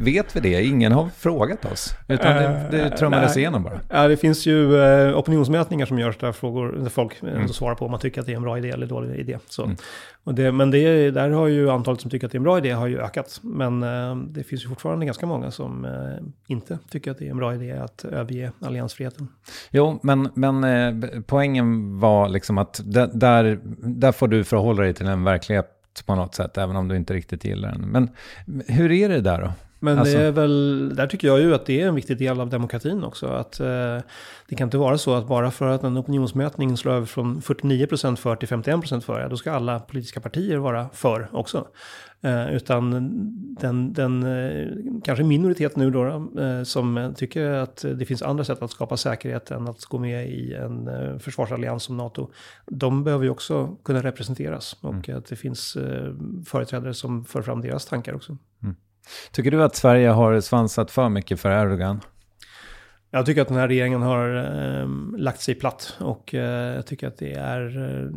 vet 0.00 0.36
vi 0.36 0.40
det? 0.40 0.62
Ingen 0.64 0.92
har 0.92 1.08
frågat 1.08 1.64
oss. 1.64 1.94
Utan 2.08 2.36
det, 2.36 2.68
det 2.70 2.90
trummades 2.90 3.36
igenom 3.36 3.62
bara. 3.62 3.80
Ja, 3.90 4.08
det 4.08 4.16
finns 4.16 4.46
ju 4.46 4.82
eh, 4.82 5.18
opinionsmätningar 5.18 5.86
som 5.86 5.98
görs 5.98 6.18
där, 6.18 6.32
frågor, 6.32 6.72
där 6.82 6.90
folk 6.90 7.22
mm. 7.22 7.48
svarar 7.48 7.74
på 7.74 7.84
om 7.84 7.90
man 7.90 8.00
tycker 8.00 8.20
att 8.20 8.26
det 8.26 8.32
är 8.32 8.36
en 8.36 8.42
bra 8.42 8.58
idé 8.58 8.70
eller 8.70 8.86
dålig 8.86 9.18
idé. 9.18 9.38
Så. 9.48 9.64
Mm. 9.64 9.76
Och 10.24 10.34
det, 10.34 10.52
men 10.52 10.70
det, 10.70 11.10
där 11.10 11.30
har 11.30 11.46
ju 11.46 11.70
antalet 11.70 12.00
som 12.00 12.10
tycker 12.10 12.26
att 12.26 12.32
det 12.32 12.36
är 12.36 12.40
en 12.40 12.44
bra 12.44 12.58
idé 12.58 12.70
har 12.70 12.86
ju 12.86 13.00
ökat. 13.00 13.40
Men 13.42 13.82
eh, 13.82 14.16
det 14.16 14.44
finns 14.44 14.64
ju 14.64 14.68
fortfarande 14.68 15.06
ganska 15.06 15.26
många 15.26 15.50
som 15.50 15.84
eh, 15.84 15.92
inte 16.46 16.78
tycker 16.90 17.10
att 17.10 17.18
det 17.18 17.26
är 17.26 17.30
en 17.30 17.36
bra 17.36 17.54
idé 17.54 17.72
att 17.72 18.04
överge 18.04 18.52
alliansfriheten. 18.60 19.28
Jo, 19.70 20.00
men, 20.02 20.28
men 20.34 20.64
eh, 20.64 21.20
poängen 21.26 21.98
var 22.00 22.28
liksom 22.28 22.58
att 22.58 22.80
där, 22.84 23.60
där 23.80 24.12
får 24.12 24.28
du 24.28 24.44
förhålla 24.44 24.82
dig 24.82 24.94
till 24.94 25.06
en 25.06 25.24
verklighet 25.24 25.75
på 26.02 26.14
något 26.14 26.34
sätt, 26.34 26.58
även 26.58 26.76
om 26.76 26.88
du 26.88 26.96
inte 26.96 27.14
riktigt 27.14 27.44
gillar 27.44 27.72
den. 27.72 27.80
Men 27.80 28.10
hur 28.66 28.92
är 28.92 29.08
det 29.08 29.20
där 29.20 29.40
då? 29.40 29.52
Men 29.78 29.98
alltså. 29.98 30.18
det 30.18 30.24
är 30.24 30.30
väl, 30.30 30.96
där 30.96 31.06
tycker 31.06 31.28
jag 31.28 31.40
ju 31.40 31.54
att 31.54 31.66
det 31.66 31.80
är 31.80 31.88
en 31.88 31.94
viktig 31.94 32.18
del 32.18 32.40
av 32.40 32.50
demokratin 32.50 33.04
också. 33.04 33.26
Att 33.26 33.60
eh, 33.60 33.98
det 34.48 34.56
kan 34.56 34.66
inte 34.66 34.78
vara 34.78 34.98
så 34.98 35.14
att 35.14 35.28
bara 35.28 35.50
för 35.50 35.66
att 35.66 35.82
en 35.82 35.98
opinionsmätning 35.98 36.76
slår 36.76 36.92
över 36.92 37.06
från 37.06 37.40
49% 37.40 38.16
för 38.16 38.36
till 38.36 38.48
51% 38.48 39.00
för, 39.00 39.20
ja, 39.20 39.28
då 39.28 39.36
ska 39.36 39.52
alla 39.52 39.80
politiska 39.80 40.20
partier 40.20 40.56
vara 40.56 40.88
för 40.92 41.28
också. 41.32 41.66
Eh, 42.26 42.54
utan 42.54 42.90
den, 43.60 43.92
den 43.92 44.22
eh, 44.22 44.68
kanske 45.04 45.24
minoritet 45.24 45.76
nu 45.76 45.90
då, 45.90 46.06
eh, 46.40 46.62
som 46.62 47.14
tycker 47.16 47.50
att 47.50 47.84
det 47.94 48.04
finns 48.04 48.22
andra 48.22 48.44
sätt 48.44 48.62
att 48.62 48.70
skapa 48.70 48.96
säkerhet 48.96 49.50
än 49.50 49.68
att 49.68 49.84
gå 49.84 49.98
med 49.98 50.28
i 50.28 50.54
en 50.54 50.90
försvarsallians 51.20 51.82
som 51.82 51.96
NATO. 51.96 52.30
De 52.66 53.04
behöver 53.04 53.24
ju 53.24 53.30
också 53.30 53.76
kunna 53.84 54.02
representeras 54.02 54.76
och 54.80 55.08
mm. 55.08 55.18
att 55.18 55.26
det 55.26 55.36
finns 55.36 55.76
företrädare 56.46 56.94
som 56.94 57.24
för 57.24 57.42
fram 57.42 57.60
deras 57.60 57.86
tankar 57.86 58.14
också. 58.14 58.36
Mm. 58.62 58.76
Tycker 59.30 59.50
du 59.50 59.62
att 59.62 59.76
Sverige 59.76 60.08
har 60.08 60.40
svansat 60.40 60.90
för 60.90 61.08
mycket 61.08 61.40
för 61.40 61.50
Erdogan? 61.50 62.00
Jag 63.16 63.26
tycker 63.26 63.42
att 63.42 63.48
den 63.48 63.56
här 63.56 63.68
regeringen 63.68 64.02
har 64.02 64.36
eh, 64.36 64.88
lagt 65.18 65.40
sig 65.40 65.54
platt 65.54 65.96
och 66.00 66.34
eh, 66.34 66.74
jag 66.74 66.86
tycker 66.86 67.08
att 67.08 67.18
det 67.18 67.32
är 67.32 67.78
eh, 67.78 68.10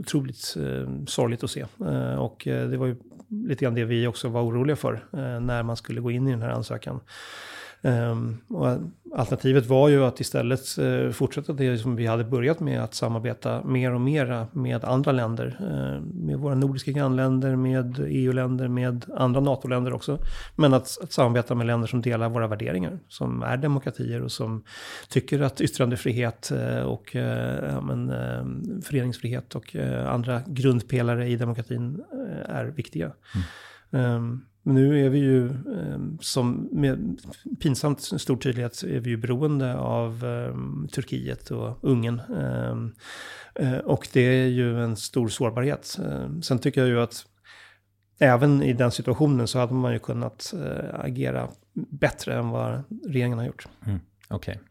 otroligt 0.00 0.56
eh, 0.56 1.04
sorgligt 1.06 1.44
att 1.44 1.50
se. 1.50 1.64
Eh, 1.80 2.14
och 2.14 2.46
eh, 2.46 2.68
det 2.68 2.76
var 2.76 2.86
ju 2.86 2.96
lite 3.28 3.64
grann 3.64 3.74
det 3.74 3.84
vi 3.84 4.06
också 4.06 4.28
var 4.28 4.42
oroliga 4.42 4.76
för 4.76 4.92
eh, 5.12 5.40
när 5.40 5.62
man 5.62 5.76
skulle 5.76 6.00
gå 6.00 6.10
in 6.10 6.28
i 6.28 6.30
den 6.30 6.42
här 6.42 6.50
ansökan. 6.50 7.00
Um, 7.86 8.40
och 8.48 8.78
alternativet 9.14 9.66
var 9.66 9.88
ju 9.88 10.04
att 10.04 10.20
istället 10.20 10.78
uh, 10.78 11.10
fortsätta 11.10 11.52
det 11.52 11.78
som 11.78 11.96
vi 11.96 12.06
hade 12.06 12.24
börjat 12.24 12.60
med, 12.60 12.82
att 12.82 12.94
samarbeta 12.94 13.64
mer 13.64 13.94
och 13.94 14.00
mer 14.00 14.46
med 14.52 14.84
andra 14.84 15.12
länder. 15.12 15.58
Uh, 15.60 16.00
med 16.00 16.38
våra 16.38 16.54
nordiska 16.54 16.90
grannländer, 16.90 17.56
med 17.56 17.98
EU-länder, 18.08 18.68
med 18.68 19.04
andra 19.16 19.40
NATO-länder 19.40 19.92
också. 19.92 20.18
Men 20.56 20.74
att, 20.74 20.98
att, 21.02 21.12
samarbeta 21.12 21.54
med 21.54 21.66
länder 21.66 21.86
som 21.86 22.02
delar 22.02 22.28
våra 22.28 22.46
värderingar, 22.46 22.98
som 23.08 23.42
är 23.42 23.56
demokratier 23.56 24.22
och 24.22 24.32
som 24.32 24.64
tycker 25.08 25.40
att 25.40 25.60
yttrandefrihet 25.60 26.52
uh, 26.52 26.78
och 26.78 27.14
ja, 27.14 27.80
men, 27.80 28.12
föreningsfrihet 28.82 29.54
och 29.54 29.76
andra 30.06 30.42
grundpelare 30.46 31.28
i 31.28 31.36
demokratin 31.36 32.04
är 32.48 32.64
viktiga. 32.64 33.12
Mm. 33.92 34.14
Um, 34.14 34.44
nu 34.66 35.06
är 35.06 35.10
vi 35.10 35.18
ju, 35.18 35.46
eh, 35.46 35.98
som 36.20 36.68
med 36.72 37.20
pinsamt 37.60 38.00
stor 38.00 38.36
tydlighet, 38.36 38.82
är 38.82 39.00
vi 39.00 39.10
ju 39.10 39.16
beroende 39.16 39.76
av 39.76 40.24
eh, 40.24 40.88
Turkiet 40.92 41.50
och 41.50 41.78
Ungern. 41.82 42.20
Eh, 43.54 43.78
och 43.78 44.08
det 44.12 44.20
är 44.20 44.46
ju 44.46 44.82
en 44.82 44.96
stor 44.96 45.28
sårbarhet. 45.28 45.98
Sen 46.42 46.58
tycker 46.58 46.80
jag 46.80 46.90
ju 46.90 47.00
att 47.00 47.26
även 48.18 48.62
i 48.62 48.72
den 48.72 48.90
situationen 48.90 49.48
så 49.48 49.58
hade 49.58 49.74
man 49.74 49.92
ju 49.92 49.98
kunnat 49.98 50.54
agera 50.92 51.48
bättre 51.74 52.38
än 52.38 52.48
vad 52.48 52.82
regeringen 53.06 53.38
har 53.38 53.46
gjort. 53.46 53.68
Mm, 53.86 54.00
Okej. 54.28 54.52
Okay. 54.52 54.62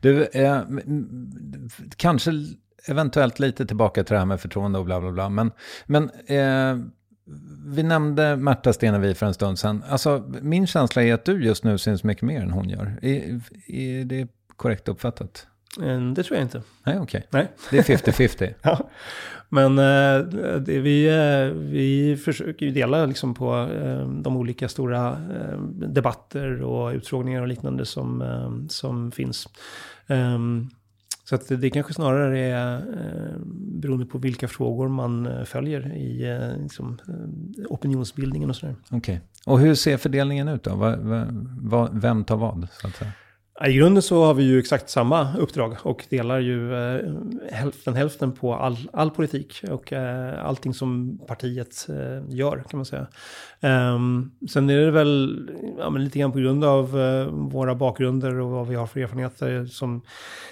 Du, 0.00 0.24
eh, 0.24 0.62
kanske 1.96 2.32
eventuellt 2.88 3.38
lite 3.38 3.66
tillbaka 3.66 4.04
till 4.04 4.12
det 4.12 4.18
här 4.18 4.26
med 4.26 4.40
förtroende 4.40 4.78
och 4.78 4.84
bla 4.84 5.00
bla 5.00 5.12
bla. 5.12 5.28
Men, 5.28 5.52
men 5.86 6.10
eh, 6.10 6.86
vi 7.66 7.82
nämnde 7.82 8.36
Märta 8.36 8.72
Stenevi 8.72 9.14
för 9.14 9.26
en 9.26 9.34
stund 9.34 9.58
sedan. 9.58 9.84
Alltså, 9.88 10.24
min 10.42 10.66
känsla 10.66 11.02
är 11.02 11.14
att 11.14 11.24
du 11.24 11.44
just 11.44 11.64
nu 11.64 11.78
syns 11.78 12.04
mycket 12.04 12.22
mer 12.22 12.42
än 12.42 12.50
hon 12.50 12.68
gör. 12.68 12.98
Är, 13.02 13.40
är 13.66 14.04
det 14.04 14.28
korrekt 14.56 14.88
uppfattat? 14.88 15.46
Mm, 15.78 16.14
det 16.14 16.22
tror 16.22 16.36
jag 16.36 16.44
inte. 16.44 16.62
Nej, 16.84 16.98
okej. 16.98 17.26
Okay. 17.28 17.46
Det 17.70 17.78
är 17.78 17.82
50-50. 17.82 18.54
ja. 18.62 18.90
Men 19.48 19.78
eh, 19.78 20.26
det, 20.60 20.80
vi, 20.80 21.08
eh, 21.08 21.56
vi 21.56 22.16
försöker 22.16 22.66
ju 22.66 22.72
dela 22.72 23.06
liksom 23.06 23.34
på 23.34 23.56
eh, 23.56 24.08
de 24.08 24.36
olika 24.36 24.68
stora 24.68 25.16
debatter 25.68 26.62
och 26.62 26.92
utfrågningar 26.92 27.42
och 27.42 27.48
liknande 27.48 27.86
som, 27.86 28.66
som 28.70 29.12
finns. 29.12 29.48
Ehm, 30.06 30.70
så 31.30 31.36
att 31.36 31.48
det 31.48 31.70
kanske 31.70 31.94
snarare 31.94 32.38
är 32.38 32.76
eh, 32.76 33.36
beroende 33.54 34.06
på 34.06 34.18
vilka 34.18 34.48
frågor 34.48 34.88
man 34.88 35.26
eh, 35.26 35.44
följer 35.44 35.96
i 35.96 36.30
eh, 36.30 36.62
liksom, 36.62 36.98
eh, 37.08 37.64
opinionsbildningen 37.68 38.50
och 38.50 38.56
sådär. 38.56 38.76
Okej. 38.86 38.98
Okay. 38.98 39.18
Och 39.46 39.60
hur 39.60 39.74
ser 39.74 39.96
fördelningen 39.96 40.48
ut 40.48 40.62
då? 40.62 40.74
Va, 40.74 40.96
va, 40.96 41.26
va, 41.60 41.88
vem 41.92 42.24
tar 42.24 42.36
vad? 42.36 42.68
Så 42.72 42.86
att 42.86 42.96
säga? 42.96 43.12
I 43.66 43.72
grunden 43.72 44.02
så 44.02 44.24
har 44.24 44.34
vi 44.34 44.42
ju 44.42 44.58
exakt 44.58 44.90
samma 44.90 45.36
uppdrag 45.36 45.76
och 45.82 46.04
delar 46.10 46.38
ju 46.38 46.74
eh, 46.74 47.12
hälften 47.52 47.94
hälften 47.94 48.32
på 48.32 48.54
all, 48.54 48.76
all 48.92 49.10
politik 49.10 49.64
och 49.70 49.92
eh, 49.92 50.46
allting 50.46 50.74
som 50.74 51.20
partiet 51.26 51.86
eh, 51.88 52.34
gör 52.36 52.64
kan 52.70 52.78
man 52.78 52.84
säga. 52.84 53.06
Um, 53.62 54.32
sen 54.48 54.70
är 54.70 54.76
det 54.76 54.90
väl 54.90 55.50
ja, 55.78 55.88
lite 55.90 56.18
grann 56.18 56.32
på 56.32 56.38
grund 56.38 56.64
av 56.64 57.00
eh, 57.00 57.26
våra 57.26 57.74
bakgrunder 57.74 58.40
och 58.40 58.50
vad 58.50 58.68
vi 58.68 58.74
har 58.74 58.86
för 58.86 59.00
erfarenheter. 59.00 59.64
Som 59.64 60.02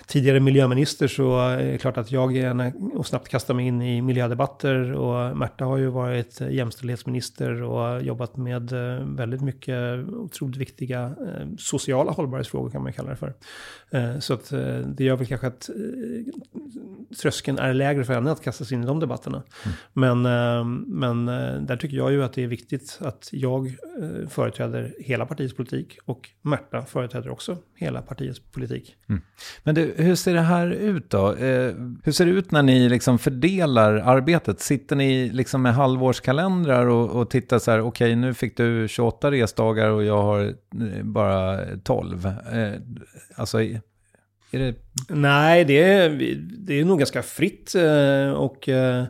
tidigare 0.06 0.40
miljöminister 0.40 1.08
så 1.08 1.40
är 1.40 1.72
det 1.72 1.78
klart 1.78 1.96
att 1.96 2.12
jag 2.12 2.36
gärna 2.36 2.72
och 2.94 3.06
snabbt 3.06 3.28
kastar 3.28 3.54
mig 3.54 3.66
in 3.66 3.82
i 3.82 4.02
miljödebatter 4.02 4.92
och 4.92 5.36
Märta 5.36 5.64
har 5.64 5.76
ju 5.76 5.86
varit 5.86 6.40
jämställdhetsminister 6.40 7.62
och 7.62 8.02
jobbat 8.02 8.36
med 8.36 8.72
eh, 8.72 9.04
väldigt 9.04 9.40
mycket 9.40 10.08
otroligt 10.08 10.56
viktiga 10.56 11.02
eh, 11.04 11.46
sociala 11.58 12.12
hållbarhetsfrågor 12.12 12.70
kan 12.70 12.82
man 12.82 12.92
kalla 12.98 13.10
det 13.10 13.16
för. 13.16 13.34
Eh, 13.90 14.18
så 14.18 14.34
att 14.34 14.52
eh, 14.52 14.78
det 14.78 15.04
gör 15.04 15.16
väl 15.16 15.26
kanske 15.26 15.46
att 15.46 15.68
eh, 15.68 15.74
tröskeln 17.16 17.58
är 17.58 17.74
lägre 17.74 18.04
för 18.04 18.14
henne 18.14 18.30
att 18.30 18.42
kasta 18.42 18.64
sig 18.64 18.74
in 18.74 18.82
i 18.82 18.86
de 18.86 19.00
debatterna. 19.00 19.42
Mm. 19.64 19.76
Men, 19.92 20.26
ehm, 20.26 20.84
men 20.86 21.28
eh, 21.28 21.62
där 21.62 21.76
tycker 21.76 21.96
jag 21.96 22.12
ju 22.12 22.24
att 22.24 22.32
det 22.32 22.42
är 22.42 22.46
viktigt 22.46 22.98
att 23.00 23.28
jag 23.32 23.66
eh, 23.66 24.28
företräder 24.28 24.94
hela 24.98 25.26
partiets 25.26 25.56
politik 25.56 25.98
och 26.04 26.30
Märta 26.42 26.82
företräder 26.82 27.30
också 27.30 27.58
hela 27.74 28.02
partiets 28.02 28.40
politik. 28.40 28.96
Mm. 29.08 29.22
Men 29.62 29.74
du, 29.74 29.94
hur 29.96 30.14
ser 30.14 30.34
det 30.34 30.40
här 30.40 30.70
ut 30.70 31.10
då? 31.10 31.34
Eh, 31.34 31.74
hur 32.04 32.12
ser 32.12 32.26
det 32.26 32.30
ut 32.30 32.50
när 32.50 32.62
ni 32.62 32.88
liksom 32.88 33.18
fördelar 33.18 33.94
arbetet? 33.94 34.60
Sitter 34.60 34.96
ni 34.96 35.30
liksom 35.30 35.62
med 35.62 35.74
halvårskalendrar 35.74 36.86
och, 36.86 37.10
och 37.10 37.30
tittar 37.30 37.58
så 37.58 37.70
här, 37.70 37.80
okej 37.80 37.88
okay, 37.88 38.16
nu 38.16 38.34
fick 38.34 38.56
du 38.56 38.88
28 38.88 39.30
resdagar 39.30 39.90
och 39.90 40.04
jag 40.04 40.22
har 40.22 40.54
bara 41.02 41.60
12. 41.84 42.28
Alltså, 43.36 43.58
är 44.50 44.58
det... 44.58 44.74
Nej, 45.08 45.64
det 45.64 45.82
är, 45.82 46.10
det 46.58 46.80
är 46.80 46.84
nog 46.84 46.98
ganska 46.98 47.22
fritt 47.22 47.74
eh, 47.74 48.30
och 48.30 48.68
eh, 48.68 49.04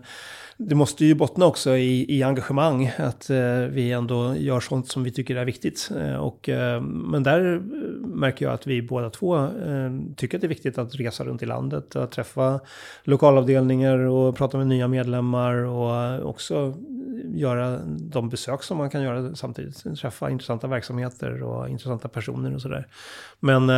det 0.57 0.74
måste 0.74 1.05
ju 1.05 1.14
bottna 1.14 1.46
också 1.46 1.77
i, 1.77 2.16
i 2.16 2.22
engagemang, 2.22 2.90
att 2.98 3.31
eh, 3.31 3.61
vi 3.70 3.92
ändå 3.92 4.35
gör 4.37 4.61
sånt 4.61 4.88
som 4.88 5.05
vi 5.05 5.11
tycker 5.11 5.37
är 5.37 5.44
viktigt. 5.44 5.90
Eh, 5.98 6.14
och, 6.14 6.48
men 6.83 7.22
där 7.22 7.61
märker 8.07 8.44
jag 8.44 8.55
att 8.55 8.66
vi 8.66 8.83
båda 8.83 9.11
två 9.11 9.48
tycker 10.16 10.38
att 10.38 10.40
det 10.40 10.46
är 10.46 10.48
viktigt 10.48 10.79
att 10.79 10.94
resa 10.94 11.24
runt 11.24 11.42
i 11.42 11.46
landet, 11.46 11.96
att 11.96 12.12
träffa 12.12 12.61
lokalavdelningar 13.03 13.98
och 13.98 14.37
prata 14.37 14.59
med 14.59 14.66
nya 14.66 14.88
medlemmar 14.88 15.55
och 15.55 16.29
också 16.31 16.74
göra 17.24 17.81
de 17.87 18.29
besök 18.29 18.62
som 18.62 18.79
man 18.79 18.90
kan 18.90 19.03
göra 19.03 19.35
samtidigt. 19.35 19.98
Träffa 20.01 20.31
intressanta 20.31 20.66
verksamheter 20.66 21.42
och 21.42 21.68
intressanta 21.68 22.09
personer 22.09 22.55
och 22.55 22.62
sådär. 22.62 22.87
Men 23.40 23.70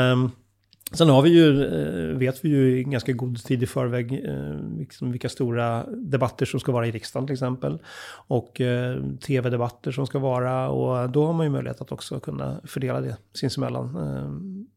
Sen 0.92 1.08
har 1.08 1.22
vi 1.22 1.30
ju, 1.30 1.64
eh, 1.64 2.16
vet 2.18 2.44
vi 2.44 2.48
ju 2.48 2.78
i 2.78 2.84
ganska 2.84 3.12
god 3.12 3.44
tid 3.44 3.62
i 3.62 3.66
förväg 3.66 4.24
eh, 4.24 4.78
liksom 4.78 5.10
vilka 5.10 5.28
stora 5.28 5.86
debatter 5.86 6.46
som 6.46 6.60
ska 6.60 6.72
vara 6.72 6.86
i 6.86 6.90
riksdagen 6.90 7.26
till 7.26 7.34
exempel. 7.34 7.78
Och 8.12 8.60
eh, 8.60 9.02
tv-debatter 9.26 9.92
som 9.92 10.06
ska 10.06 10.18
vara 10.18 10.68
och 10.68 11.10
då 11.10 11.26
har 11.26 11.32
man 11.32 11.46
ju 11.46 11.52
möjlighet 11.52 11.80
att 11.80 11.92
också 11.92 12.20
kunna 12.20 12.60
fördela 12.64 13.00
det 13.00 13.16
sinsemellan. 13.34 13.92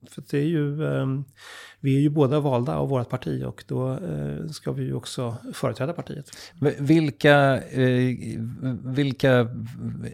För 0.10 0.24
det 0.30 0.38
är 0.38 0.48
ju, 0.48 0.76
vi 1.80 1.96
är 1.98 2.00
ju 2.00 2.10
båda 2.10 2.40
valda 2.40 2.76
av 2.76 2.90
vårt 2.90 3.10
parti 3.10 3.44
och 3.46 3.64
då 3.68 4.00
ska 4.52 4.72
vi 4.72 4.84
ju 4.84 4.94
också 4.94 5.36
företräda 5.54 5.94
partiet. 5.94 6.26
Vilka, 6.80 7.62
vilka 8.84 9.48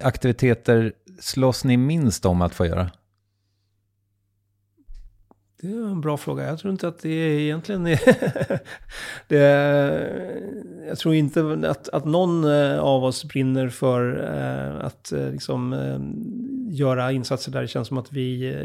aktiviteter 0.01 0.93
slåss 1.19 1.63
ni 1.63 1.77
minst 1.77 2.25
om 2.25 2.41
att 2.41 2.55
få 2.55 2.65
göra? 2.65 2.89
Det 5.61 5.67
är 5.67 5.71
en 5.71 6.01
bra 6.01 6.17
fråga. 6.17 6.47
Jag 6.47 6.59
tror 6.59 6.71
inte 6.71 6.87
att 6.87 6.99
det 6.99 7.09
egentligen 7.09 7.87
är... 7.87 7.99
det 9.27 9.39
jag 10.87 10.97
tror 10.97 11.15
inte 11.15 11.61
att, 11.69 11.89
att 11.89 12.05
någon 12.05 12.43
eh, 12.43 12.79
av 12.79 13.03
oss 13.03 13.25
brinner 13.25 13.69
för 13.69 14.23
eh, 14.35 14.85
att 14.85 15.11
eh, 15.11 15.31
liksom, 15.31 15.75
göra 16.69 17.11
insatser 17.11 17.51
där 17.51 17.61
det 17.61 17.67
känns 17.67 17.87
som 17.87 17.97
att 17.97 18.11
vi 18.11 18.55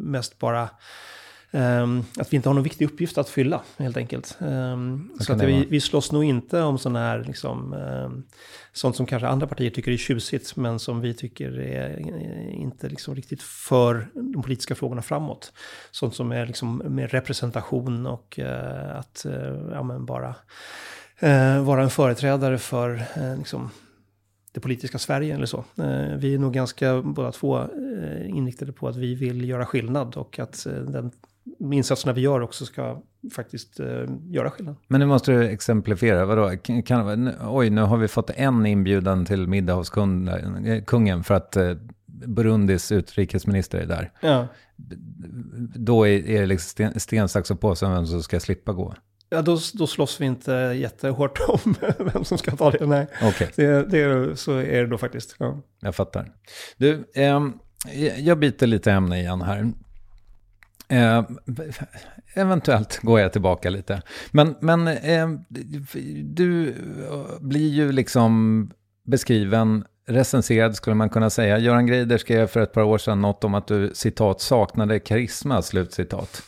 mest 0.00 0.38
bara 0.38 0.68
Um, 1.50 2.04
att 2.18 2.32
vi 2.32 2.36
inte 2.36 2.48
har 2.48 2.54
någon 2.54 2.62
viktig 2.62 2.84
uppgift 2.84 3.18
att 3.18 3.28
fylla, 3.28 3.62
helt 3.76 3.96
enkelt. 3.96 4.36
Um, 4.40 5.10
så 5.20 5.32
att 5.32 5.42
vi, 5.42 5.66
vi 5.70 5.80
slåss 5.80 6.12
nog 6.12 6.24
inte 6.24 6.62
om 6.62 6.78
sådana 6.78 6.98
här, 6.98 7.24
liksom, 7.26 7.72
um, 7.72 8.24
sånt 8.76 8.96
som 8.96 9.06
kanske 9.06 9.28
andra 9.28 9.46
partier 9.46 9.70
tycker 9.70 9.92
är 9.92 9.96
tjusigt, 9.96 10.56
men 10.56 10.78
som 10.78 11.00
vi 11.00 11.14
tycker 11.14 11.58
är 11.58 11.98
inte 12.50 12.88
liksom 12.88 13.14
riktigt 13.14 13.42
för 13.42 14.08
de 14.14 14.42
politiska 14.42 14.74
frågorna 14.74 15.02
framåt. 15.02 15.52
Sånt 15.90 16.14
som 16.14 16.32
är 16.32 16.46
liksom 16.46 16.76
med 16.76 17.10
representation 17.10 18.06
och 18.06 18.38
eh, 18.38 18.96
att 18.96 19.24
eh, 19.24 19.56
ja, 19.72 19.82
men 19.82 20.06
bara 20.06 20.34
eh, 21.18 21.62
vara 21.64 21.82
en 21.82 21.90
företrädare 21.90 22.58
för 22.58 23.02
liksom, 23.38 23.70
det 24.52 24.60
politiska 24.60 24.98
Sverige 24.98 25.34
eller 25.34 25.46
så. 25.46 25.64
Vi 26.16 26.34
är 26.34 26.38
nog 26.38 26.52
ganska 26.54 27.02
båda 27.02 27.32
två 27.32 27.64
inriktade 28.26 28.72
på 28.72 28.88
att 28.88 28.96
vi 28.96 29.14
vill 29.14 29.48
göra 29.48 29.66
skillnad 29.66 30.16
och 30.16 30.38
att 30.38 30.66
den 30.66 31.10
insatserna 31.72 32.12
vi 32.12 32.20
gör 32.20 32.40
också 32.40 32.66
ska 32.66 33.02
faktiskt 33.30 33.80
eh, 33.80 33.86
göra 34.24 34.50
skillnad. 34.50 34.76
Men 34.88 35.00
nu 35.00 35.06
måste 35.06 35.32
du 35.32 35.48
exemplifiera, 35.48 36.24
vadå? 36.24 36.50
Kan, 36.86 37.30
oj, 37.48 37.70
nu 37.70 37.80
har 37.80 37.96
vi 37.96 38.08
fått 38.08 38.30
en 38.30 38.66
inbjudan 38.66 39.26
till 39.26 39.46
middag 39.46 39.74
hos 39.74 39.90
kungen 40.86 41.24
för 41.24 41.34
att 41.34 41.56
eh, 41.56 41.74
Burundis 42.06 42.92
utrikesminister 42.92 43.78
är 43.78 43.86
där. 43.86 44.12
Ja. 44.20 44.46
Då 45.74 46.06
är, 46.06 46.28
är 46.28 46.40
det 46.40 46.46
liksom 46.46 46.90
sten, 46.96 47.28
sax 47.28 47.50
och 47.50 47.60
påse 47.60 47.86
vem 47.86 48.06
som 48.06 48.22
ska 48.22 48.40
slippa 48.40 48.72
gå. 48.72 48.94
Ja, 49.28 49.42
då, 49.42 49.58
då 49.74 49.86
slåss 49.86 50.20
vi 50.20 50.26
inte 50.26 50.52
jättehårt 50.76 51.38
om 51.48 51.74
vem 52.12 52.24
som 52.24 52.38
ska 52.38 52.56
ta 52.56 52.70
det. 52.70 52.86
Nej, 52.86 53.06
okay. 53.28 53.48
det, 53.56 53.90
det, 53.90 54.36
så 54.36 54.52
är 54.52 54.82
det 54.82 54.86
då 54.86 54.98
faktiskt. 54.98 55.36
Ja. 55.38 55.62
Jag 55.80 55.94
fattar. 55.94 56.32
Du, 56.76 57.10
eh, 57.14 57.40
jag 58.18 58.38
byter 58.38 58.66
lite 58.66 58.92
ämne 58.92 59.20
igen 59.20 59.42
här. 59.42 59.72
Eh, 60.88 61.22
eventuellt 62.34 62.98
går 63.02 63.20
jag 63.20 63.32
tillbaka 63.32 63.70
lite. 63.70 64.02
Men, 64.30 64.54
men 64.60 64.88
eh, 64.88 65.28
du 66.24 66.68
eh, 66.68 67.38
blir 67.40 67.68
ju 67.68 67.92
liksom 67.92 68.70
beskriven, 69.04 69.84
recenserad 70.06 70.76
skulle 70.76 70.96
man 70.96 71.10
kunna 71.10 71.30
säga. 71.30 71.58
Göran 71.58 71.86
Greider 71.86 72.18
skrev 72.18 72.46
för 72.46 72.60
ett 72.60 72.72
par 72.72 72.82
år 72.82 72.98
sedan 72.98 73.20
något 73.20 73.44
om 73.44 73.54
att 73.54 73.66
du 73.66 73.90
citat 73.94 74.40
saknade 74.40 74.98
karisma, 74.98 75.62
slutcitat. 75.62 76.42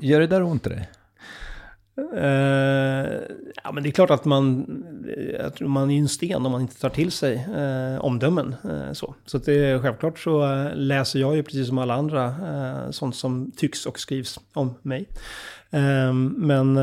Gör 0.00 0.20
det 0.20 0.26
där 0.26 0.42
ont 0.42 0.66
i 0.66 0.70
dig? 0.70 0.88
Uh, 1.98 3.20
ja, 3.64 3.72
men 3.72 3.82
det 3.82 3.88
är 3.88 3.90
klart 3.90 4.10
att 4.10 4.24
man, 4.24 4.66
jag 5.40 5.54
tror 5.54 5.68
man 5.68 5.90
är 5.90 5.94
ju 5.94 6.00
en 6.00 6.08
sten 6.08 6.46
om 6.46 6.52
man 6.52 6.60
inte 6.60 6.80
tar 6.80 6.88
till 6.88 7.12
sig 7.12 7.48
uh, 7.56 8.04
omdömen. 8.04 8.54
Uh, 8.64 8.92
så 8.92 9.14
så 9.26 9.38
det 9.38 9.82
självklart 9.82 10.18
så 10.18 10.68
läser 10.74 11.18
jag 11.18 11.36
ju 11.36 11.42
precis 11.42 11.68
som 11.68 11.78
alla 11.78 11.94
andra 11.94 12.34
sånt 12.92 13.16
som 13.16 13.52
tycks 13.56 13.86
och 13.86 14.00
skrivs 14.00 14.40
om 14.52 14.74
mig. 14.82 15.08
men 16.36 16.78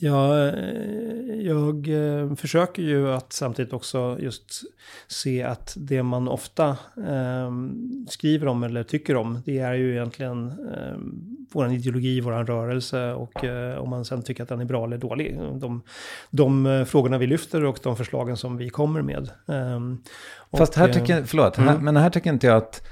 Ja, 0.00 0.52
jag 1.42 1.88
eh, 1.88 2.34
försöker 2.34 2.82
ju 2.82 3.12
att 3.12 3.32
samtidigt 3.32 3.72
också 3.72 4.16
just 4.20 4.62
se 5.08 5.42
att 5.42 5.74
det 5.76 6.02
man 6.02 6.28
ofta 6.28 6.68
eh, 7.08 7.52
skriver 8.08 8.46
om 8.46 8.62
eller 8.62 8.82
tycker 8.82 9.16
om, 9.16 9.42
det 9.44 9.58
är 9.58 9.74
ju 9.74 9.92
egentligen 9.92 10.46
eh, 10.46 10.96
vår 11.52 11.72
ideologi, 11.72 12.20
vår 12.20 12.32
rörelse 12.32 13.12
och 13.12 13.44
eh, 13.44 13.78
om 13.78 13.90
man 13.90 14.04
sen 14.04 14.22
tycker 14.22 14.42
att 14.42 14.48
den 14.48 14.60
är 14.60 14.64
bra 14.64 14.84
eller 14.84 14.98
dålig. 14.98 15.38
De, 15.54 15.82
de 16.30 16.66
eh, 16.66 16.84
frågorna 16.84 17.18
vi 17.18 17.26
lyfter 17.26 17.64
och 17.64 17.78
de 17.82 17.96
förslagen 17.96 18.36
som 18.36 18.56
vi 18.56 18.70
kommer 18.70 19.02
med. 19.02 19.30
Ehm, 19.46 19.98
Fast 20.58 20.74
här 20.74 20.92
tycker, 20.92 21.24
förlåt, 21.24 21.58
mm. 21.58 21.68
här, 21.68 21.78
men 21.78 21.96
här 21.96 22.10
tycker 22.10 22.30
inte 22.30 22.46
jag 22.46 22.56
att 22.56 22.82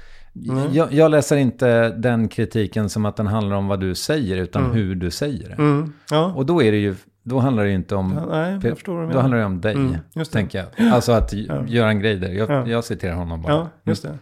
Mm. 0.49 0.73
Jag, 0.73 0.93
jag, 0.93 1.11
läser 1.11 1.37
inte 1.37 1.89
den 1.89 2.27
kritiken 2.27 2.89
som 2.89 3.05
att 3.05 3.15
den 3.15 3.27
handlar 3.27 3.55
om 3.55 3.67
vad 3.67 3.79
du 3.79 3.95
säger, 3.95 4.37
utan 4.37 4.63
mm. 4.63 4.75
hur 4.75 4.95
du 4.95 5.11
säger 5.11 5.49
det. 5.49 5.55
Mm. 5.55 5.93
Ja. 6.11 6.33
Och 6.35 6.45
då 6.45 6.63
är 6.63 6.71
det 6.71 6.77
ju, 6.77 6.95
då 7.23 7.39
handlar 7.39 7.63
det 7.63 7.69
ju 7.69 7.75
inte 7.75 7.95
om, 7.95 8.13
ja, 8.15 8.25
nej, 8.25 8.59
jag 8.63 8.73
förstår 8.73 9.13
då 9.13 9.19
handlar 9.19 9.37
det 9.37 9.45
om 9.45 9.61
dig, 9.61 9.75
mm, 9.75 9.95
tänker 10.31 10.57
jag. 10.59 10.93
Alltså 10.93 11.11
att 11.11 11.33
ja. 11.33 11.63
göra 11.67 11.89
en 11.89 11.99
grej 11.99 12.15
där, 12.15 12.29
jag, 12.29 12.49
ja. 12.49 12.67
jag 12.67 12.83
citerar 12.83 13.13
honom 13.13 13.41
bara. 13.41 13.53
Ja, 13.53 13.69
just 13.83 14.03
det. 14.03 14.17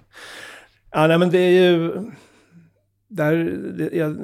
Ja, 0.91 1.07
nej 1.07 1.17
men 1.17 1.29
det 1.29 1.37
är 1.37 1.71
ju, 1.71 1.93
där, 3.07 3.35
det, 3.77 3.97
jag, 3.97 4.17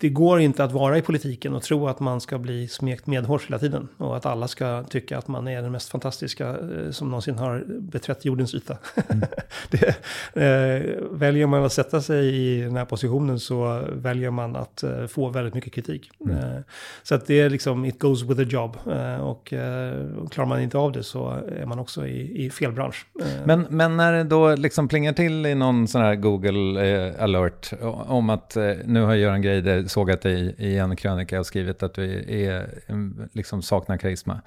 det 0.00 0.08
går 0.08 0.40
inte 0.40 0.64
att 0.64 0.72
vara 0.72 0.98
i 0.98 1.02
politiken 1.02 1.54
och 1.54 1.62
tro 1.62 1.88
att 1.88 2.00
man 2.00 2.20
ska 2.20 2.38
bli 2.38 2.68
smekt 2.68 3.06
medhårs 3.06 3.46
hela 3.46 3.58
tiden. 3.58 3.88
Och 3.96 4.16
att 4.16 4.26
alla 4.26 4.48
ska 4.48 4.84
tycka 4.84 5.18
att 5.18 5.28
man 5.28 5.48
är 5.48 5.62
den 5.62 5.72
mest 5.72 5.88
fantastiska 5.88 6.48
eh, 6.48 6.90
som 6.90 7.08
någonsin 7.08 7.38
har 7.38 7.64
beträtt 7.66 8.24
jordens 8.24 8.54
yta. 8.54 8.76
Mm. 9.08 9.24
det, 9.70 9.88
eh, 10.34 11.02
väljer 11.10 11.46
man 11.46 11.64
att 11.64 11.72
sätta 11.72 12.00
sig 12.00 12.34
i 12.34 12.60
den 12.60 12.76
här 12.76 12.84
positionen 12.84 13.40
så 13.40 13.82
väljer 13.92 14.30
man 14.30 14.56
att 14.56 14.82
eh, 14.82 15.06
få 15.06 15.28
väldigt 15.28 15.54
mycket 15.54 15.72
kritik. 15.72 16.10
Mm. 16.24 16.36
Eh, 16.36 16.60
så 17.02 17.14
att 17.14 17.26
det 17.26 17.40
är 17.40 17.50
liksom, 17.50 17.84
it 17.84 17.98
goes 17.98 18.22
with 18.22 18.36
the 18.36 18.56
job. 18.56 18.76
Eh, 18.86 19.16
och 19.16 19.52
eh, 19.52 19.94
klarar 20.30 20.48
man 20.48 20.60
inte 20.60 20.78
av 20.78 20.92
det 20.92 21.02
så 21.02 21.38
är 21.60 21.66
man 21.66 21.78
också 21.78 22.06
i, 22.06 22.44
i 22.46 22.50
fel 22.50 22.72
bransch. 22.72 23.06
Men, 23.44 23.66
men 23.70 23.96
när 23.96 24.12
det 24.12 24.24
då 24.24 24.54
liksom 24.54 24.88
plingar 24.88 25.12
till 25.12 25.46
i 25.46 25.54
någon 25.54 25.88
sån 25.88 26.00
här 26.00 26.14
Google 26.14 27.14
alert 27.18 27.72
om 28.06 28.30
att 28.30 28.56
nu 28.84 29.02
har 29.02 29.14
Göran 29.14 29.42
Greider 29.42 29.89
såg 29.90 30.10
att 30.10 30.22
dig 30.22 30.54
i 30.58 30.78
en 30.78 30.96
krönika 30.96 31.36
jag 31.36 31.46
skrivit 31.46 31.82
att 31.82 31.94
du 31.94 32.24
är, 32.44 32.82
mm, 32.86 33.28
liksom 33.32 33.62
saknar 33.62 33.96
karisma. 33.96 34.40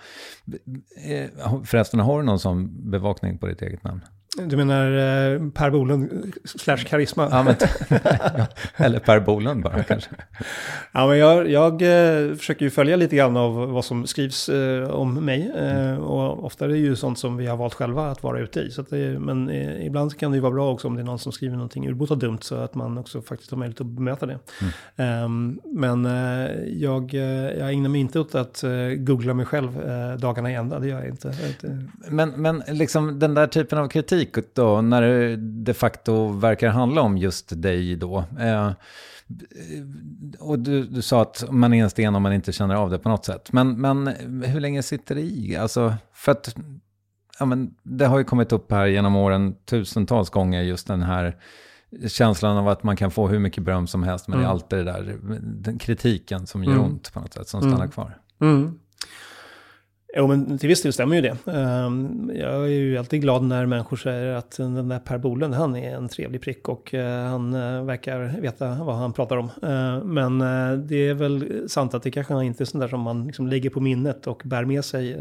Eh, 1.06 1.64
förresten, 1.66 2.00
har 2.00 2.20
du 2.20 2.26
någon 2.26 2.40
sån 2.40 2.92
bevakning 2.92 3.38
på 3.38 3.48
ditt 3.48 3.62
eget 3.62 3.84
namn? 3.84 4.02
Du 4.38 4.58
menar 4.58 4.92
eh, 4.92 5.50
Per 5.50 5.70
Bolund 5.70 6.34
slash 6.46 6.78
karisma? 6.78 7.28
Ja, 7.32 7.44
men, 7.44 7.56
eller 8.76 9.00
Per 9.00 9.20
Bolund 9.20 9.64
bara 9.64 9.84
kanske. 9.88 10.10
Ja, 10.92 11.08
men 11.08 11.18
jag, 11.18 11.50
jag 11.50 11.82
eh, 11.82 12.36
försöker 12.36 12.66
ju 12.66 12.72
följa 12.72 12.96
lite 12.96 13.16
grann 13.16 13.38
av 13.38 13.54
vad 13.56 13.86
som 13.86 14.08
skrivs 14.08 14.50
eh, 14.50 14.90
om 14.90 15.26
mig. 15.26 15.52
Eh, 15.58 15.96
och 15.96 16.46
ofta 16.46 16.66
är 16.66 16.70
det 16.70 16.78
ju 16.78 16.96
sånt 16.96 17.20
som 17.20 17.38
vi 17.38 17.46
har 17.46 17.58
valt 17.58 17.74
själva 17.74 18.12
att 18.12 18.24
vara 18.24 18.40
ute 18.40 18.60
i. 18.60 18.72
Så 18.72 18.82
det, 18.82 19.20
men 19.20 19.50
eh, 19.50 19.86
ibland 19.86 20.20
kan 20.20 20.32
det 20.32 20.36
ju 20.36 20.42
vara 20.42 20.54
bra 20.54 20.72
också 20.72 20.88
om 20.88 20.96
det 20.96 21.02
är 21.02 21.06
någon 21.06 21.20
som 21.20 21.32
skriver 21.32 21.56
någonting 21.56 21.90
urbota 21.90 22.16
dumt 22.16 22.42
så 22.42 22.56
att 22.56 22.76
man 22.76 22.98
också 22.98 23.22
faktiskt 23.22 23.52
har 23.52 23.58
möjlighet 23.58 23.82
att 23.82 23.88
bemöta 23.88 24.26
det. 24.26 24.40
Mm. 24.62 24.74
Ehm, 24.96 25.60
men 25.66 26.06
eh, 26.06 26.52
jag, 26.68 27.14
jag 27.14 27.74
ägnar 27.74 27.90
mig 27.90 28.02
inte 28.02 28.20
åt 28.20 28.36
att 28.36 28.64
googla 28.98 29.34
mig 29.34 29.46
själv 29.46 29.82
dagarna 30.20 30.52
i 30.52 30.56
ända, 30.56 30.80
det 30.80 30.88
gör 30.88 31.00
jag 31.00 31.10
inte. 31.10 31.36
Men, 32.10 32.30
men 32.30 32.64
liksom 32.68 33.20
den 33.20 33.34
där 33.34 33.48
typen 33.48 33.80
av 33.80 33.88
kritik 33.88 34.23
kritik 34.26 34.56
då, 34.56 34.82
när 34.82 35.02
det 35.02 35.36
de 35.36 35.74
facto 35.74 36.28
verkar 36.28 36.70
handla 36.70 37.02
om 37.02 37.18
just 37.18 37.62
dig 37.62 37.96
då. 37.96 38.24
Eh, 38.40 38.72
och 40.40 40.60
du, 40.60 40.84
du 40.84 41.02
sa 41.02 41.22
att 41.22 41.46
man 41.50 41.74
är 41.74 41.84
en 41.84 41.90
sten 41.90 42.16
om 42.16 42.24
man 42.24 42.34
inte 42.34 42.52
känner 42.52 42.76
av 42.76 42.90
det 42.90 43.00
på 43.00 43.10
något 43.10 43.26
sätt. 43.26 43.52
Men, 43.52 43.82
men 43.82 44.08
hur 44.44 44.60
länge 44.60 44.84
sitter 44.84 45.16
det 45.16 45.22
i? 45.22 45.56
Alltså, 45.56 45.96
för 46.14 46.32
att 46.32 46.56
ja, 47.40 47.46
men 47.46 47.76
det 47.84 48.06
har 48.06 48.18
ju 48.18 48.24
kommit 48.24 48.52
upp 48.52 48.72
här 48.72 48.86
genom 48.86 49.16
åren 49.16 49.56
tusentals 49.66 50.30
gånger 50.30 50.62
just 50.62 50.88
den 50.88 51.02
här 51.02 51.36
känslan 52.08 52.58
av 52.58 52.68
att 52.68 52.84
man 52.84 52.96
kan 52.96 53.12
få 53.12 53.28
hur 53.28 53.40
mycket 53.40 53.64
beröm 53.64 53.88
som 53.88 54.04
helst, 54.04 54.28
men 54.28 54.40
mm. 54.40 54.42
det 54.42 54.48
är 54.48 54.52
mm. 54.52 54.56
alltid 54.56 54.80
det 54.80 54.84
där, 54.84 55.18
den 55.42 55.78
kritiken 55.78 56.48
som 56.48 56.64
gör 56.64 56.72
mm. 56.72 56.86
ont 56.86 57.14
på 57.14 57.20
något 57.20 57.34
sätt, 57.34 57.48
som 57.48 57.62
stannar 57.62 57.76
mm. 57.78 57.92
kvar. 57.92 58.18
Jo, 60.16 60.28
men 60.28 60.58
till 60.58 60.70
viss 60.70 60.82
del 60.82 60.94
stämmer 60.94 61.16
ju 61.16 61.22
det. 61.22 61.52
Ehm, 61.52 62.32
jag 62.36 62.64
är 62.64 62.68
ju 62.68 62.98
alltid 62.98 63.22
glad 63.22 63.44
när 63.44 63.66
människor 63.66 63.98
säger 63.98 64.34
att 64.34 64.58
den 64.58 64.90
där 64.90 65.00
Per 65.00 65.18
Bolund, 65.18 65.54
han 65.54 65.76
är 65.76 65.96
en 65.96 66.10
trevlig 66.10 66.42
prick 66.42 66.70
och 66.70 66.94
eh, 66.94 67.30
han 67.30 67.54
eh, 67.54 67.84
verkar 67.84 68.42
veta 68.42 68.84
vad 68.84 68.96
han 68.96 69.14
pratar 69.14 69.38
om. 69.38 69.50
Ehm, 69.62 70.14
men 70.14 70.42
eh, 70.42 70.78
det 70.78 71.08
är 71.08 71.14
väl 71.14 71.70
sant 71.70 71.94
att 71.94 72.04
det 72.04 72.12
kanske 72.12 72.44
inte 72.44 72.64
är 72.64 72.66
sånt 72.66 72.82
där 72.82 72.88
som 72.88 73.02
man 73.02 73.26
liksom 73.26 73.48
lägger 73.48 73.70
på 73.70 73.80
minnet 73.80 74.28
och 74.28 74.42
bär 74.46 74.66
med 74.66 74.86
sig 74.86 75.16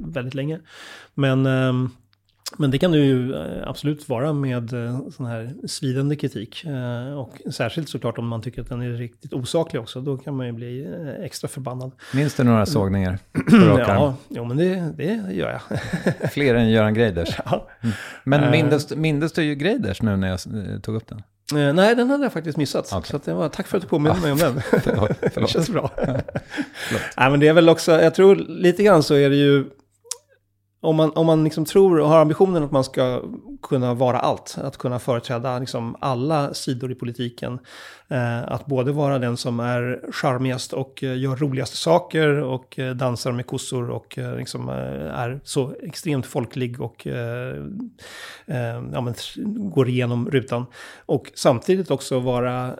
väldigt 0.00 0.34
länge. 0.34 0.60
Men 1.14 1.46
ehm, 1.46 1.90
men 2.58 2.70
det 2.70 2.78
kan 2.78 2.92
det 2.92 2.98
ju 2.98 3.34
eh, 3.34 3.68
absolut 3.68 4.08
vara 4.08 4.32
med 4.32 4.72
eh, 4.72 5.00
sån 5.10 5.26
här 5.26 5.54
svidande 5.66 6.16
kritik. 6.16 6.64
Eh, 6.64 7.18
och 7.18 7.52
särskilt 7.52 7.88
såklart 7.88 8.18
om 8.18 8.28
man 8.28 8.42
tycker 8.42 8.62
att 8.62 8.68
den 8.68 8.82
är 8.82 8.90
riktigt 8.90 9.32
osaklig 9.32 9.82
också. 9.82 10.00
Då 10.00 10.16
kan 10.16 10.36
man 10.36 10.46
ju 10.46 10.52
bli 10.52 10.86
extra 11.20 11.48
förbannad. 11.48 11.92
Minns 12.14 12.34
du 12.34 12.44
några 12.44 12.66
sågningar 12.66 13.18
Ja, 13.78 14.16
jo, 14.28 14.44
men 14.44 14.56
det, 14.56 14.92
det 14.96 15.32
gör 15.32 15.50
jag. 15.50 15.80
Fler 16.32 16.54
än 16.54 16.70
Göran 16.70 16.94
Greiders? 16.94 17.38
Ja. 17.44 17.68
Mm. 17.80 17.94
Men 18.24 18.50
mindes, 18.50 18.96
mindes 18.96 19.32
du 19.32 19.42
ju 19.42 19.54
Greiders 19.54 20.02
nu 20.02 20.16
när 20.16 20.28
jag 20.28 20.40
tog 20.82 20.96
upp 20.96 21.08
den? 21.08 21.22
nej, 21.74 21.96
den 21.96 22.10
hade 22.10 22.22
jag 22.22 22.32
faktiskt 22.32 22.58
missat. 22.58 22.92
Okay. 22.92 23.10
Så 23.10 23.20
det 23.24 23.34
var, 23.34 23.48
tack 23.48 23.66
för 23.66 23.76
att 23.76 23.82
du 23.82 23.88
påminner 23.88 24.20
mig 24.20 24.32
om 24.32 24.38
den. 24.38 24.62
förlåt, 24.82 25.10
förlåt. 25.20 25.34
det 25.34 25.46
känns 25.46 25.70
bra. 25.70 25.90
nej, 27.16 27.30
men 27.30 27.40
det 27.40 27.48
är 27.48 27.52
väl 27.52 27.68
också, 27.68 27.92
jag 27.92 28.14
tror 28.14 28.36
lite 28.36 28.82
grann 28.82 29.02
så 29.02 29.14
är 29.14 29.30
det 29.30 29.36
ju 29.36 29.64
om 30.82 30.96
man, 30.96 31.12
om 31.14 31.26
man 31.26 31.44
liksom 31.44 31.64
tror 31.64 32.00
och 32.00 32.08
har 32.08 32.18
ambitionen 32.18 32.62
att 32.62 32.70
man 32.70 32.84
ska 32.84 33.22
kunna 33.62 33.94
vara 33.94 34.18
allt, 34.18 34.56
att 34.58 34.76
kunna 34.76 34.98
företräda 34.98 35.58
liksom 35.58 35.96
alla 36.00 36.54
sidor 36.54 36.92
i 36.92 36.94
politiken, 36.94 37.58
Eh, 38.12 38.52
att 38.52 38.66
både 38.66 38.92
vara 38.92 39.18
den 39.18 39.36
som 39.36 39.60
är 39.60 40.00
charmigast 40.12 40.72
och 40.72 41.02
eh, 41.02 41.18
gör 41.18 41.36
roligaste 41.36 41.76
saker 41.76 42.28
och 42.28 42.78
eh, 42.78 42.94
dansar 42.94 43.32
med 43.32 43.46
kossor 43.46 43.90
och 43.90 44.18
liksom, 44.38 44.68
är 44.68 45.40
så 45.44 45.74
extremt 45.82 46.26
folklig 46.26 46.80
och 46.80 47.06
ja, 48.92 49.00
men, 49.00 49.14
går 49.70 49.88
igenom 49.88 50.30
rutan. 50.30 50.66
Och 51.06 51.32
samtidigt 51.34 51.90
också 51.90 52.20
vara 52.20 52.76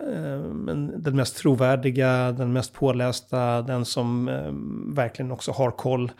den 0.96 1.16
mest 1.16 1.36
trovärdiga, 1.36 2.32
den 2.32 2.52
mest 2.52 2.72
pålästa, 2.72 3.62
den 3.62 3.84
som 3.84 4.30
verkligen 4.94 5.32
också 5.32 5.52
har 5.52 5.70
koll. 5.70 6.12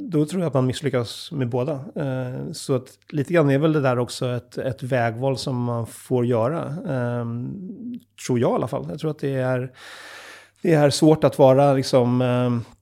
då 0.00 0.26
tror 0.26 0.42
jag 0.42 0.48
att 0.48 0.54
man 0.54 0.66
misslyckas 0.66 1.32
med 1.32 1.48
båda. 1.48 1.84
Så 2.52 2.74
att 2.74 2.98
lite 3.08 3.32
grann 3.32 3.50
är 3.50 3.58
väl 3.58 3.72
det 3.72 3.80
där 3.80 3.98
också 3.98 4.26
ett, 4.26 4.58
ett 4.58 4.82
vägval 4.82 5.38
som 5.38 5.62
man 5.62 5.86
får 5.86 6.26
göra. 6.26 6.74
Tror 8.26 8.38
jag 8.38 8.50
i 8.50 8.54
alla 8.54 8.68
fall. 8.68 8.86
Jag 8.90 8.98
tror 8.98 9.10
att 9.10 9.18
det 9.18 9.34
är, 9.34 9.72
det 10.62 10.74
är 10.74 10.90
svårt 10.90 11.24
att 11.24 11.38
vara 11.38 11.72
liksom 11.72 12.22
eh, 12.22 12.77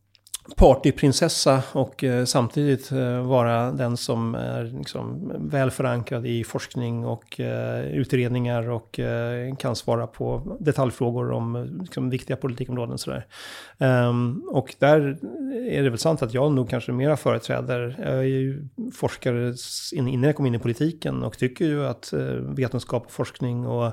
partyprinsessa 0.57 1.62
och 1.72 2.05
eh, 2.05 2.24
samtidigt 2.24 2.92
eh, 2.92 3.26
vara 3.26 3.72
den 3.72 3.97
som 3.97 4.34
är 4.34 4.64
liksom, 4.64 5.32
väl 5.38 5.70
förankrad 5.70 6.26
i 6.26 6.44
forskning 6.44 7.07
och 7.07 7.40
eh, 7.40 7.86
utredningar 7.86 8.70
och 8.70 8.99
eh, 8.99 9.57
kan 9.57 9.76
svara 9.76 10.07
på 10.07 10.57
detaljfrågor 10.61 11.30
om 11.32 11.57
eh, 11.57 11.64
liksom, 11.64 12.11
viktiga 12.11 12.36
politikområden. 12.36 12.99
Sådär. 12.99 13.26
Um, 13.78 14.49
och 14.53 14.74
där 14.78 15.18
är 15.70 15.82
det 15.82 15.90
väl 15.90 15.99
sant 15.99 16.22
att 16.22 16.34
jag 16.34 16.53
nog 16.53 16.70
kanske 16.70 16.92
mera 16.92 17.16
företräder, 17.16 17.97
jag 17.99 18.18
är 18.18 18.22
ju 18.22 18.68
forskare 18.94 19.55
innan 19.92 20.22
jag 20.22 20.36
kom 20.36 20.47
in 20.47 20.55
i 20.55 20.59
politiken 20.59 21.22
och 21.22 21.38
tycker 21.38 21.64
ju 21.64 21.86
att 21.86 22.12
eh, 22.12 22.20
vetenskap 22.57 23.05
och 23.05 23.12
forskning 23.12 23.66
och 23.66 23.92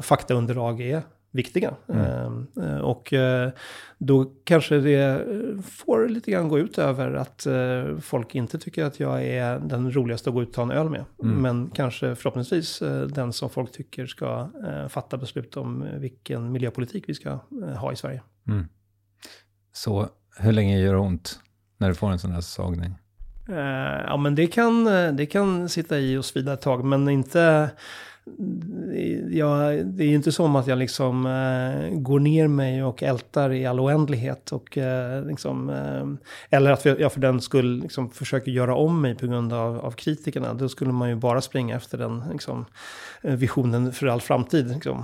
faktaunderlag 0.00 0.80
är 0.80 1.02
viktiga. 1.36 1.74
Mm. 1.88 2.04
Ehm, 2.04 2.46
eh, 2.62 2.78
och 2.78 3.12
eh, 3.12 3.50
då 3.98 4.32
kanske 4.44 4.78
det 4.78 5.26
får 5.62 6.08
lite 6.08 6.30
grann 6.30 6.48
gå 6.48 6.58
ut 6.58 6.78
över 6.78 7.14
att 7.14 7.46
eh, 7.46 7.98
folk 8.00 8.34
inte 8.34 8.58
tycker 8.58 8.84
att 8.84 9.00
jag 9.00 9.24
är 9.24 9.58
den 9.58 9.94
roligaste 9.94 10.30
att 10.30 10.34
gå 10.34 10.42
ut 10.42 10.48
och 10.48 10.54
ta 10.54 10.62
en 10.62 10.70
öl 10.70 10.90
med. 10.90 11.04
Mm. 11.22 11.42
Men 11.42 11.70
kanske 11.74 12.14
förhoppningsvis 12.14 12.82
den 13.14 13.32
som 13.32 13.50
folk 13.50 13.72
tycker 13.72 14.06
ska 14.06 14.50
fatta 14.88 15.16
beslut 15.16 15.56
om 15.56 15.84
vilken 15.94 16.52
miljöpolitik 16.52 17.04
vi 17.06 17.14
ska 17.14 17.38
ha 17.76 17.92
i 17.92 17.96
Sverige. 17.96 18.22
Mm. 18.48 18.68
Så 19.72 20.08
hur 20.38 20.52
länge 20.52 20.78
gör 20.78 20.92
det 20.92 20.98
ont 20.98 21.40
när 21.78 21.88
du 21.88 21.94
får 21.94 22.10
en 22.10 22.18
sån 22.18 22.32
här 22.32 22.40
sagning? 22.40 22.94
Ja, 24.06 24.16
men 24.16 24.34
det 24.34 24.46
kan, 24.46 24.84
det 25.16 25.26
kan 25.26 25.68
sitta 25.68 25.98
i 25.98 26.16
och 26.16 26.24
svida 26.24 26.52
ett 26.52 26.60
tag, 26.60 26.84
men 26.84 27.08
inte 27.08 27.70
jag, 29.30 29.86
det 29.86 30.04
är 30.04 30.08
ju 30.08 30.14
inte 30.14 30.32
som 30.32 30.56
att 30.56 30.66
jag 30.66 30.78
liksom 30.78 31.26
eh, 31.26 31.98
går 31.98 32.20
ner 32.20 32.48
mig 32.48 32.84
och 32.84 33.02
ältar 33.02 33.52
i 33.52 33.66
all 33.66 33.80
oändlighet. 33.80 34.52
Och, 34.52 34.78
eh, 34.78 35.26
liksom, 35.26 35.70
eh, 35.70 36.56
eller 36.58 36.70
att 36.70 36.84
jag 36.84 37.12
för 37.12 37.20
den 37.20 37.40
skull 37.40 37.80
liksom, 37.80 38.10
försöker 38.10 38.50
göra 38.50 38.74
om 38.74 39.00
mig 39.00 39.14
på 39.14 39.26
grund 39.26 39.52
av, 39.52 39.78
av 39.78 39.90
kritikerna. 39.90 40.54
Då 40.54 40.68
skulle 40.68 40.92
man 40.92 41.08
ju 41.08 41.14
bara 41.14 41.40
springa 41.40 41.76
efter 41.76 41.98
den 41.98 42.22
liksom, 42.32 42.64
eh, 43.22 43.34
visionen 43.34 43.92
för 43.92 44.06
all 44.06 44.20
framtid. 44.20 44.68
Liksom. 44.68 44.98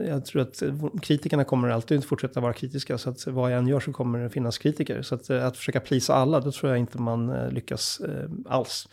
Eh, 0.00 0.08
jag 0.08 0.26
tror 0.26 0.42
att 0.42 0.62
kritikerna 1.02 1.44
kommer 1.44 1.68
alltid 1.68 2.04
fortsätta 2.04 2.40
vara 2.40 2.52
kritiska. 2.52 2.98
Så 2.98 3.10
att 3.10 3.26
vad 3.26 3.52
jag 3.52 3.58
än 3.58 3.68
gör 3.68 3.80
så 3.80 3.92
kommer 3.92 4.18
det 4.18 4.30
finnas 4.30 4.58
kritiker. 4.58 5.02
Så 5.02 5.14
att, 5.14 5.30
eh, 5.30 5.46
att 5.46 5.56
försöka 5.56 5.80
plisa 5.80 6.14
alla, 6.14 6.40
då 6.40 6.52
tror 6.52 6.72
jag 6.72 6.78
inte 6.78 6.98
man 6.98 7.48
lyckas 7.50 8.00
alls. 8.48 8.88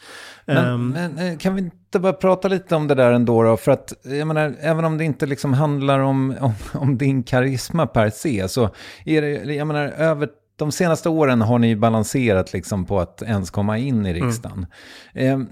Men, 0.46 0.74
um, 0.74 0.90
men 0.90 1.38
kan 1.38 1.56
vi 1.56 1.72
inte 1.92 2.00
bara 2.00 2.14
prata 2.14 2.48
lite 2.48 2.76
om 2.76 2.88
det 2.88 2.96
där 2.96 3.12
ändå 3.12 3.44
då? 3.44 3.58
För 3.58 3.72
att, 3.72 3.94
jag 4.04 4.28
menar, 4.28 4.56
även 4.60 4.86
om 4.86 4.98
det 4.98 5.04
inte 5.04 5.26
liksom 5.26 5.54
handlar 5.54 6.00
om, 6.00 6.36
om, 6.40 6.54
om 6.74 6.98
din 6.98 7.24
karisma 7.24 7.88
per 7.88 8.10
se, 8.10 8.48
så 8.48 8.70
är 9.06 9.22
det, 9.22 9.54
jag 9.54 9.68
menar, 9.68 9.86
över 9.88 10.30
de 10.56 10.72
senaste 10.72 11.10
åren 11.10 11.42
har 11.42 11.60
ni 11.60 11.76
balanserat 11.76 12.54
liksom 12.54 12.86
på 12.86 13.00
att 13.00 13.22
ens 13.22 13.50
komma 13.50 13.78
in 13.78 14.06
i 14.06 14.10
mm. 14.10 14.24
riksdagen. 14.24 14.66
Mm. 15.14 15.42
Eh, 15.42 15.48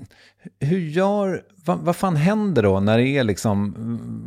hur 0.67 0.79
gör, 0.79 1.43
vad, 1.65 1.79
vad 1.79 1.95
fan 1.95 2.15
händer 2.15 2.63
då 2.63 2.79
när 2.79 2.97
det 2.97 3.07
är 3.07 3.23
liksom, 3.23 3.73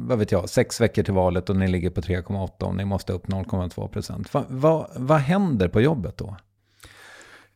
vad 0.09 0.19
vet 0.19 0.33
jag, 0.33 0.49
sex 0.49 0.81
veckor 0.81 1.03
till 1.03 1.15
valet 1.15 1.51
och 1.51 1.57
ni 1.57 1.69
ligger 1.69 1.91
på 1.91 2.01
3,8 2.01 2.63
och 2.63 2.75
ni 2.75 2.85
måste 2.85 3.13
upp 3.13 3.27
0,2 3.27 3.89
procent? 3.89 4.35
Va, 4.35 4.45
va, 4.49 4.89
vad 4.97 5.19
händer 5.19 5.69
på 5.69 5.81
jobbet 5.81 6.17
då? 6.17 6.37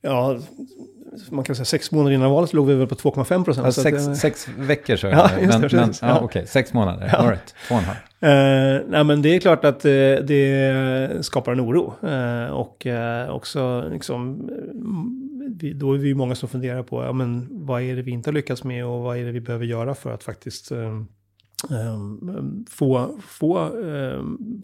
Ja, 0.01 0.39
man 1.31 1.45
kan 1.45 1.57
säga 1.57 1.65
sex 1.65 1.93
månader 1.93 2.15
innan 2.15 2.31
valet 2.31 2.53
låg 2.53 2.67
vi 2.67 2.75
väl 2.75 2.87
på 2.87 2.95
2,5 2.95 3.45
procent. 3.45 3.67
Alltså 3.67 3.83
sex, 3.83 4.07
det... 4.07 4.17
sex 4.17 4.49
veckor 4.59 4.97
så 4.97 5.07
ja, 5.11 5.31
men, 5.41 5.61
men, 5.61 5.71
ja. 5.73 5.89
ja, 6.01 6.21
Okej, 6.21 6.47
sex 6.47 6.73
månader. 6.73 7.09
Ja. 7.13 7.19
All 7.19 7.29
right, 7.29 7.55
två 7.69 7.75
och 7.75 7.81
en 7.81 7.87
halv. 7.87 7.97
Uh, 8.23 8.83
nej, 8.89 9.05
men 9.05 9.23
det 9.23 9.29
är 9.29 9.41
klart 9.41 9.65
att 9.65 9.85
uh, 9.85 9.91
det 10.25 11.25
skapar 11.25 11.53
en 11.53 11.61
oro. 11.61 11.95
Uh, 12.05 12.51
och 12.51 12.87
också 13.29 13.89
liksom, 13.93 14.51
vi, 15.61 15.73
då 15.73 15.93
är 15.93 15.99
vi 15.99 16.15
många 16.15 16.35
som 16.35 16.49
funderar 16.49 16.83
på 16.83 17.03
ja, 17.03 17.13
men, 17.13 17.49
vad 17.51 17.83
är 17.83 17.97
det 17.97 18.03
vi 18.03 18.11
inte 18.11 18.31
har 18.31 18.35
lyckats 18.35 18.65
med 18.65 18.87
och 18.87 19.03
vad 19.03 19.19
är 19.19 19.25
det 19.25 19.33
vi 19.33 19.41
behöver 19.41 19.65
göra 19.65 19.95
för 19.95 20.13
att 20.13 20.25
faktiskt 20.25 20.73
få, 22.71 23.19
få 23.29 23.71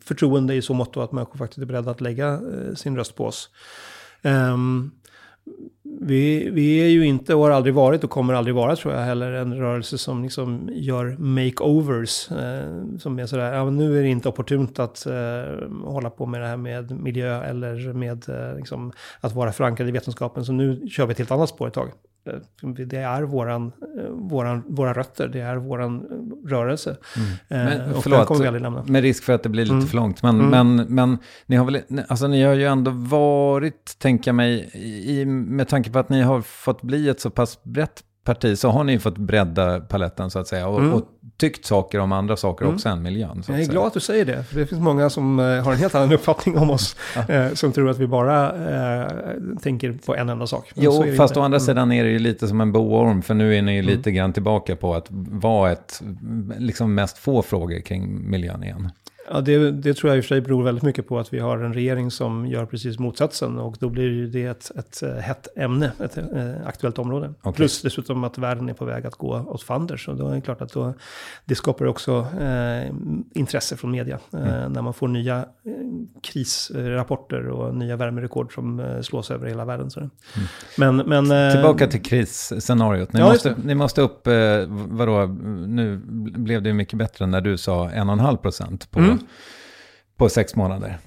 förtroende 0.03 0.55
i 0.55 0.63
så 0.63 0.75
mått 0.75 0.97
att 0.97 1.13
människor 1.13 1.39
faktiskt 1.39 1.59
är 1.59 1.67
beredda 1.67 1.91
att 1.91 2.01
lägga 2.01 2.41
sin 2.75 2.97
röst 2.97 3.17
på 3.17 3.27
oss. 3.27 3.51
Um, 4.23 4.91
vi, 6.01 6.51
vi 6.51 6.79
är 6.79 6.89
ju 6.89 7.07
inte 7.07 7.35
och 7.35 7.43
har 7.43 7.51
aldrig 7.51 7.75
varit 7.75 8.05
och 8.05 8.11
kommer 8.11 8.35
aldrig 8.35 8.55
vara 8.55 8.77
tror 8.77 8.95
jag 8.95 9.01
heller 9.01 9.33
en 9.33 9.57
rörelse 9.57 9.99
som 9.99 10.23
liksom 10.23 10.71
gör 10.73 11.17
makeovers. 11.19 12.31
Eh, 12.31 12.99
som 12.99 13.19
är 13.19 13.27
sådär, 13.27 13.53
ja 13.53 13.71
nu 13.71 13.99
är 13.99 14.03
det 14.03 14.09
inte 14.09 14.29
opportunt 14.29 14.79
att 14.79 15.07
eh, 15.07 15.15
hålla 15.85 16.11
på 16.11 16.27
med 16.27 16.41
det 16.41 16.47
här 16.47 16.57
med 16.57 16.91
miljö 16.91 17.43
eller 17.43 17.93
med 17.93 18.29
eh, 18.29 18.57
liksom, 18.57 18.93
att 19.21 19.35
vara 19.35 19.53
förankrad 19.53 19.89
i 19.89 19.93
vetenskapen. 19.93 20.45
Så 20.45 20.53
nu 20.53 20.89
kör 20.89 21.07
vi 21.07 21.13
ett 21.13 21.19
helt 21.19 21.31
annat 21.31 21.49
spår 21.49 21.69
ett 21.69 21.75
tag. 21.75 21.93
Eh, 22.27 22.69
det 22.69 22.97
är 22.97 23.23
våran, 23.23 23.73
eh, 23.99 24.11
våran, 24.11 24.63
våra 24.69 24.93
rötter, 24.93 25.29
det 25.29 25.41
är 25.41 25.57
våran 25.57 26.07
rörelse. 26.47 26.97
Mm. 27.17 27.69
Men, 27.79 27.95
och 27.95 28.03
förlåt, 28.03 28.27
kommer 28.27 28.41
vi 28.41 28.47
aldrig 28.47 28.63
lämna. 28.63 28.85
med 28.85 29.03
risk 29.03 29.25
för 29.25 29.33
att 29.33 29.43
det 29.43 29.49
blir 29.49 29.65
lite 29.65 29.75
mm. 29.75 29.87
för 29.87 29.97
långt. 29.97 30.23
Men, 30.23 30.41
mm. 30.41 30.77
men, 30.77 30.95
men 30.95 31.19
ni 31.47 31.57
har 31.57 31.65
väl, 31.65 31.81
alltså 32.09 32.27
ni 32.27 32.43
har 32.43 32.55
ju 32.55 32.65
ändå 32.65 32.91
varit, 32.91 33.99
tänka 33.99 34.33
mig, 34.33 34.71
i, 35.05 35.25
med 35.27 35.69
tanke 35.69 35.91
på 35.91 35.99
att 35.99 36.09
ni 36.09 36.23
har 36.23 36.41
fått 36.41 36.83
bli 36.83 37.09
ett 37.09 37.21
så 37.21 37.31
pass 37.31 37.65
brett 37.65 38.05
parti 38.25 38.59
så 38.59 38.71
har 38.71 38.85
ni 38.85 38.99
fått 38.99 39.19
bredda 39.19 39.81
paletten 39.81 40.31
så 40.31 40.39
att 40.39 40.49
säga. 40.49 40.69
Och, 40.69 40.81
mm. 40.81 40.93
och 40.93 41.09
tyckt 41.43 41.65
saker 41.65 41.99
om 41.99 42.13
andra 42.13 42.37
saker 42.37 42.65
mm. 42.65 42.75
också 42.75 42.89
än 42.89 43.03
miljön. 43.03 43.43
jag 43.49 43.61
är 43.61 43.65
glad 43.65 43.87
att 43.87 43.95
du 43.95 44.01
säger 44.01 44.25
det. 44.25 44.45
För 44.45 44.61
det 44.61 44.67
finns 44.67 44.81
många 44.81 45.11
som 45.11 45.39
eh, 45.39 45.45
har 45.45 45.73
en 45.73 45.79
helt 45.79 45.95
annan 45.95 46.13
uppfattning 46.13 46.59
om 46.59 46.71
oss. 46.71 46.97
Eh, 47.29 47.53
som 47.53 47.73
tror 47.73 47.91
att 47.91 47.99
vi 47.99 48.07
bara 48.07 48.47
eh, 49.03 49.11
tänker 49.63 49.93
på 50.07 50.17
en 50.17 50.29
enda 50.29 50.47
sak. 50.47 50.71
Men 50.75 50.85
jo, 50.85 51.05
fast 51.17 51.37
å 51.37 51.41
andra 51.41 51.57
mm. 51.57 51.67
sidan 51.67 51.93
är 51.93 52.05
det 52.05 52.11
ju 52.11 52.19
lite 52.19 52.49
som 52.49 52.61
en 52.61 52.73
boorm. 52.73 53.23
För 53.23 53.35
nu 53.35 53.57
är 53.57 53.63
ni 53.63 53.73
ju 53.73 53.79
mm. 53.79 53.97
lite 53.97 54.13
grann 54.13 54.33
tillbaka 54.33 54.77
på 54.77 54.95
att 54.95 55.07
vara 55.31 55.73
ett, 55.73 56.03
liksom 56.59 56.95
mest 56.95 57.19
få 57.19 57.43
frågor 57.43 57.81
kring 57.81 58.31
miljön 58.31 58.65
igen. 58.65 58.91
Ja, 59.35 59.41
det, 59.41 59.71
det, 59.71 59.95
tror 59.95 60.11
jag 60.11 60.17
i 60.17 60.21
och 60.21 60.25
för 60.25 60.29
sig 60.29 60.41
beror 60.41 60.63
väldigt 60.63 60.85
mycket 60.85 61.09
på 61.09 61.19
att 61.19 61.33
vi 61.33 61.39
har 61.39 61.59
en 61.59 61.75
regering 61.75 62.11
som 62.11 62.47
gör 62.47 62.67
precis 62.67 62.99
motsatsen. 62.99 63.59
Och 63.59 63.77
då 63.81 63.89
blir 63.89 64.27
det 64.27 64.45
ett, 64.45 64.71
ett, 64.77 65.03
ett 65.03 65.23
hett 65.25 65.49
ämne, 65.57 65.93
ett, 65.99 66.19
ett 66.19 66.33
eh, 66.33 66.67
aktuellt 66.67 66.99
område. 66.99 67.35
Okay. 67.41 67.53
Plus 67.53 67.83
dessutom 67.83 68.25
att 68.25 68.39
världen 68.39 68.69
är 68.69 68.75
på 68.75 68.85
väg 68.85 69.07
att 69.07 69.15
gå 69.15 69.45
åt 69.49 69.63
fanders. 69.63 70.09
Och 70.09 70.17
då 70.17 70.29
är 70.29 70.35
det 70.35 70.41
klart 70.41 70.61
att 70.61 70.73
då, 70.73 70.95
det 71.45 71.55
skapar 71.55 71.85
också 71.85 72.27
eh, 72.41 72.93
intresse 73.35 73.77
från 73.77 73.91
media. 73.91 74.19
Eh, 74.33 74.55
mm. 74.55 74.73
när 74.73 74.83
man 74.83 74.95
får 74.95 75.09
nya 75.09 75.39
eh, 75.39 75.73
krisrapporter 76.23 77.49
och 77.49 77.75
nya 77.75 77.97
värmerekord 77.97 78.55
som 78.55 78.81
eh, 78.81 79.01
slås 79.01 79.31
över 79.31 79.47
hela 79.47 79.65
världen. 79.65 79.91
Så. 79.91 80.01
Mm. 80.01 80.11
Men, 80.77 80.97
men, 80.97 81.47
eh, 81.47 81.53
Tillbaka 81.53 81.87
till 81.87 82.03
krisscenariot. 82.03 83.13
Ni, 83.13 83.21
ja, 83.21 83.29
måste, 83.29 83.57
ni 83.65 83.75
måste 83.75 84.01
upp, 84.01 84.29
vadå, 84.69 85.27
nu 85.67 85.97
blev 86.37 86.63
det 86.63 86.73
mycket 86.73 86.99
bättre 86.99 87.27
när 87.27 87.41
du 87.41 87.59
sa 87.59 87.89
1,5 87.89 88.37
procent 88.37 88.91
på 88.91 88.99
mm 88.99 89.19
på 90.17 90.29
sex 90.29 90.57
månader. 90.57 90.99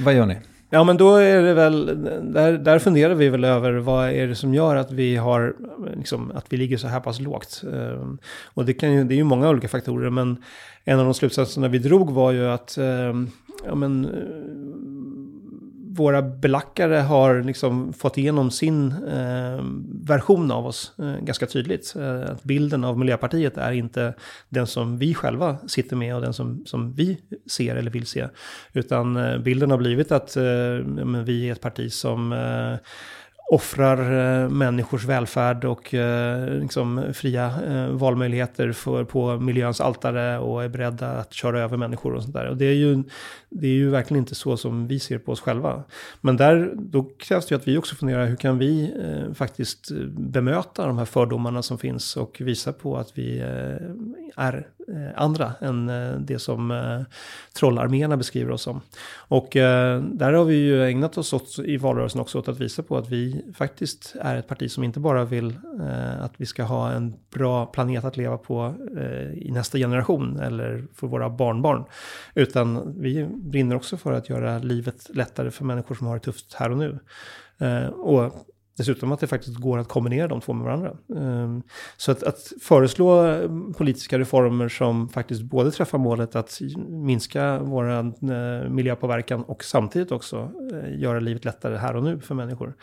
Vad 0.00 0.14
gör 0.14 0.26
ni? 0.26 0.36
Ja, 0.70 0.84
men 0.84 0.96
då 0.96 1.16
är 1.16 1.42
det 1.42 1.54
väl, 1.54 1.86
där, 2.32 2.58
där 2.58 2.78
funderar 2.78 3.14
vi 3.14 3.28
väl 3.28 3.44
över 3.44 3.72
vad 3.72 4.10
är 4.10 4.26
det 4.26 4.34
som 4.34 4.54
gör 4.54 4.76
att 4.76 4.92
vi 4.92 5.16
har, 5.16 5.56
liksom, 5.96 6.32
att 6.34 6.46
vi 6.48 6.56
ligger 6.56 6.76
så 6.76 6.88
här 6.88 7.00
pass 7.00 7.20
lågt. 7.20 7.62
Ehm, 7.74 8.18
och 8.44 8.64
det, 8.64 8.74
kan 8.74 8.92
ju, 8.92 9.04
det 9.04 9.14
är 9.14 9.16
ju 9.16 9.24
många 9.24 9.48
olika 9.48 9.68
faktorer, 9.68 10.10
men 10.10 10.36
en 10.84 10.98
av 10.98 11.04
de 11.04 11.14
slutsatserna 11.14 11.68
vi 11.68 11.78
drog 11.78 12.10
var 12.10 12.32
ju 12.32 12.48
att, 12.48 12.78
ehm, 12.78 13.30
ja 13.66 13.74
men, 13.74 14.04
våra 15.98 16.22
belackare 16.22 16.94
har 16.94 17.42
liksom 17.42 17.92
fått 17.92 18.18
igenom 18.18 18.50
sin 18.50 18.92
eh, 18.92 19.64
version 20.06 20.50
av 20.50 20.66
oss 20.66 20.92
eh, 20.98 21.16
ganska 21.20 21.46
tydligt. 21.46 21.94
Eh, 21.96 22.22
att 22.22 22.42
bilden 22.42 22.84
av 22.84 22.98
Miljöpartiet 22.98 23.56
är 23.56 23.72
inte 23.72 24.14
den 24.48 24.66
som 24.66 24.98
vi 24.98 25.14
själva 25.14 25.56
sitter 25.66 25.96
med 25.96 26.14
och 26.14 26.20
den 26.20 26.32
som, 26.32 26.62
som 26.66 26.92
vi 26.92 27.18
ser 27.50 27.76
eller 27.76 27.90
vill 27.90 28.06
se. 28.06 28.28
Utan 28.72 29.16
eh, 29.16 29.38
bilden 29.38 29.70
har 29.70 29.78
blivit 29.78 30.12
att 30.12 30.36
eh, 30.36 30.42
vi 31.24 31.48
är 31.48 31.52
ett 31.52 31.60
parti 31.60 31.92
som 31.92 32.32
eh, 32.32 32.74
offrar 33.50 33.98
eh, 33.98 34.48
människors 34.48 35.04
välfärd 35.04 35.64
och 35.64 35.94
eh, 35.94 36.60
liksom 36.60 37.04
fria 37.14 37.52
eh, 37.66 37.88
valmöjligheter 37.88 38.72
för, 38.72 39.04
på 39.04 39.36
miljöns 39.36 39.80
altare 39.80 40.38
och 40.38 40.64
är 40.64 40.68
beredda 40.68 41.10
att 41.10 41.32
köra 41.32 41.60
över 41.60 41.76
människor 41.76 42.14
och 42.14 42.22
sånt 42.22 42.34
där. 42.34 42.48
Och 42.48 42.56
det 42.56 42.64
är 42.64 42.74
ju, 42.74 43.02
det 43.48 43.66
är 43.66 43.72
ju 43.72 43.90
verkligen 43.90 44.22
inte 44.22 44.34
så 44.34 44.56
som 44.56 44.86
vi 44.86 45.00
ser 45.00 45.18
på 45.18 45.32
oss 45.32 45.40
själva. 45.40 45.82
Men 46.20 46.36
där, 46.36 46.72
då 46.74 47.10
krävs 47.18 47.46
det 47.46 47.52
ju 47.54 47.56
att 47.56 47.68
vi 47.68 47.78
också 47.78 47.96
funderar, 47.96 48.26
hur 48.26 48.36
kan 48.36 48.58
vi 48.58 48.94
eh, 49.04 49.34
faktiskt 49.34 49.90
bemöta 50.10 50.86
de 50.86 50.98
här 50.98 51.04
fördomarna 51.04 51.62
som 51.62 51.78
finns 51.78 52.16
och 52.16 52.40
visa 52.40 52.72
på 52.72 52.96
att 52.96 53.18
vi 53.18 53.38
eh, 53.38 54.44
är 54.44 54.66
Eh, 54.94 55.22
andra 55.22 55.52
än 55.60 55.88
eh, 55.88 56.12
det 56.20 56.38
som 56.38 56.70
eh, 56.70 57.00
trollarméerna 57.58 58.16
beskriver 58.16 58.50
oss 58.50 58.62
som. 58.62 58.80
Och 59.16 59.48
där 59.52 60.32
har 60.32 60.44
vi 60.44 60.54
ju 60.54 60.84
ägnat 60.84 61.18
oss 61.18 61.32
åt, 61.32 61.58
i 61.58 61.76
valrörelsen 61.76 62.20
också 62.20 62.38
åt 62.38 62.48
att 62.48 62.60
visa 62.60 62.82
på 62.82 62.96
att 62.96 63.08
vi 63.08 63.44
faktiskt 63.54 64.16
är 64.20 64.36
ett 64.36 64.48
parti 64.48 64.70
som 64.70 64.84
inte 64.84 65.00
bara 65.00 65.24
vill 65.24 65.58
eh, 65.80 66.24
att 66.24 66.32
vi 66.36 66.46
ska 66.46 66.62
ha 66.62 66.90
en 66.90 67.14
bra 67.34 67.66
planet 67.66 68.04
att 68.04 68.16
leva 68.16 68.38
på 68.38 68.74
i 69.34 69.50
nästa 69.50 69.78
generation 69.78 70.40
eller 70.40 70.84
för 70.94 71.06
våra 71.06 71.30
barnbarn. 71.30 71.84
Utan 72.34 72.94
vi 73.00 73.24
brinner 73.24 73.76
också 73.76 73.96
för 73.96 74.12
att 74.12 74.28
göra 74.28 74.58
livet 74.58 75.06
lättare 75.08 75.50
för 75.50 75.64
människor 75.64 75.94
som 75.94 76.06
har 76.06 76.14
det 76.14 76.20
tufft 76.20 76.54
här 76.54 76.70
och 76.70 76.78
nu. 76.78 76.98
Och 77.92 78.32
Dessutom 78.78 79.12
att 79.12 79.20
det 79.20 79.26
faktiskt 79.26 79.56
går 79.56 79.78
att 79.78 79.88
kombinera 79.88 80.28
de 80.28 80.40
två 80.40 80.52
med 80.52 80.64
varandra. 80.64 80.96
Ehm, 81.16 81.62
så 81.96 82.12
att, 82.12 82.22
att, 82.22 82.52
föreslå 82.62 83.20
ehm, 83.20 83.74
politiska 83.74 84.18
reformer 84.18 84.68
som 84.68 85.08
faktiskt 85.08 85.42
både 85.42 85.70
träffar 85.70 85.98
målet 85.98 86.36
att 86.36 86.60
minska 86.88 87.58
vår 87.58 87.90
eh, 87.90 88.04
miljöpåverkan 88.70 89.42
och 89.42 89.64
samtidigt 89.64 90.12
också 90.12 90.50
eh, 90.72 91.00
göra 91.00 91.20
livet 91.20 91.44
lättare 91.44 91.76
här 91.76 91.96
och 91.96 92.02
nu 92.02 92.20
för 92.20 92.34
människor. 92.34 92.74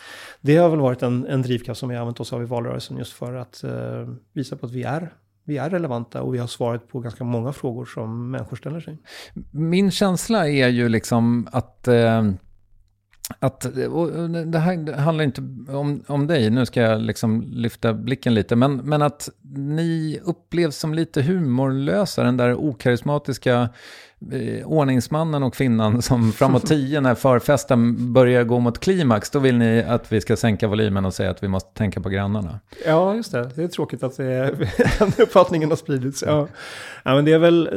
Det 0.41 0.57
har 0.57 0.69
väl 0.69 0.79
varit 0.79 1.03
en, 1.03 1.25
en 1.25 1.41
drivkraft 1.41 1.79
som 1.79 1.89
vi 1.89 1.95
har 1.95 2.01
använt 2.01 2.19
oss 2.19 2.33
av 2.33 2.41
i 2.41 2.45
valrörelsen 2.45 2.97
just 2.97 3.13
för 3.13 3.35
att 3.35 3.63
eh, 3.63 3.71
visa 4.33 4.55
på 4.55 4.65
att 4.65 4.71
vi 4.71 4.83
är 4.83 5.13
vi 5.47 5.57
är 5.57 5.69
relevanta 5.69 6.21
och 6.21 6.33
vi 6.33 6.37
har 6.37 6.47
svarat 6.47 6.87
på 6.87 6.99
ganska 6.99 7.23
många 7.23 7.53
frågor 7.53 7.85
som 7.85 8.31
människor 8.31 8.57
ställer 8.57 8.79
sig. 8.79 8.97
Min 9.51 9.91
känsla 9.91 10.49
är 10.49 10.67
ju 10.67 10.89
liksom 10.89 11.47
att 11.51 11.87
eh 11.87 12.23
att, 13.39 13.61
det 14.45 14.59
här 14.59 14.93
handlar 14.93 15.23
inte 15.23 15.41
om, 15.67 16.03
om 16.07 16.27
dig, 16.27 16.49
nu 16.49 16.65
ska 16.65 16.81
jag 16.81 17.01
liksom 17.01 17.41
lyfta 17.41 17.93
blicken 17.93 18.33
lite, 18.33 18.55
men, 18.55 18.75
men 18.77 19.01
att 19.01 19.29
ni 19.55 20.19
upplevs 20.23 20.77
som 20.77 20.93
lite 20.93 21.21
humorlösa, 21.21 22.23
den 22.23 22.37
där 22.37 22.55
okarismatiska 22.55 23.69
eh, 24.31 24.67
ordningsmannen 24.67 25.43
och 25.43 25.53
kvinnan 25.53 26.01
som 26.01 26.31
framåt 26.31 26.65
tio 26.67 27.01
när 27.01 27.15
förfesten 27.15 28.13
börjar 28.13 28.43
gå 28.43 28.59
mot 28.59 28.79
klimax, 28.79 29.29
då 29.29 29.39
vill 29.39 29.57
ni 29.57 29.83
att 29.83 30.11
vi 30.11 30.21
ska 30.21 30.35
sänka 30.35 30.67
volymen 30.67 31.05
och 31.05 31.13
säga 31.13 31.29
att 31.31 31.43
vi 31.43 31.47
måste 31.47 31.69
tänka 31.73 32.01
på 32.01 32.09
grannarna. 32.09 32.59
Ja, 32.85 33.15
just 33.15 33.31
det. 33.31 33.49
Det 33.55 33.63
är 33.63 33.67
tråkigt 33.67 34.03
att 34.03 34.17
det 34.17 34.25
den 34.99 35.11
uppfattningen 35.19 35.69
har 35.69 35.77
spridits. 35.77 36.23
Ja. 36.27 36.47
ja, 37.03 37.15
men 37.15 37.25
det 37.25 37.33
är 37.33 37.39
väl, 37.39 37.69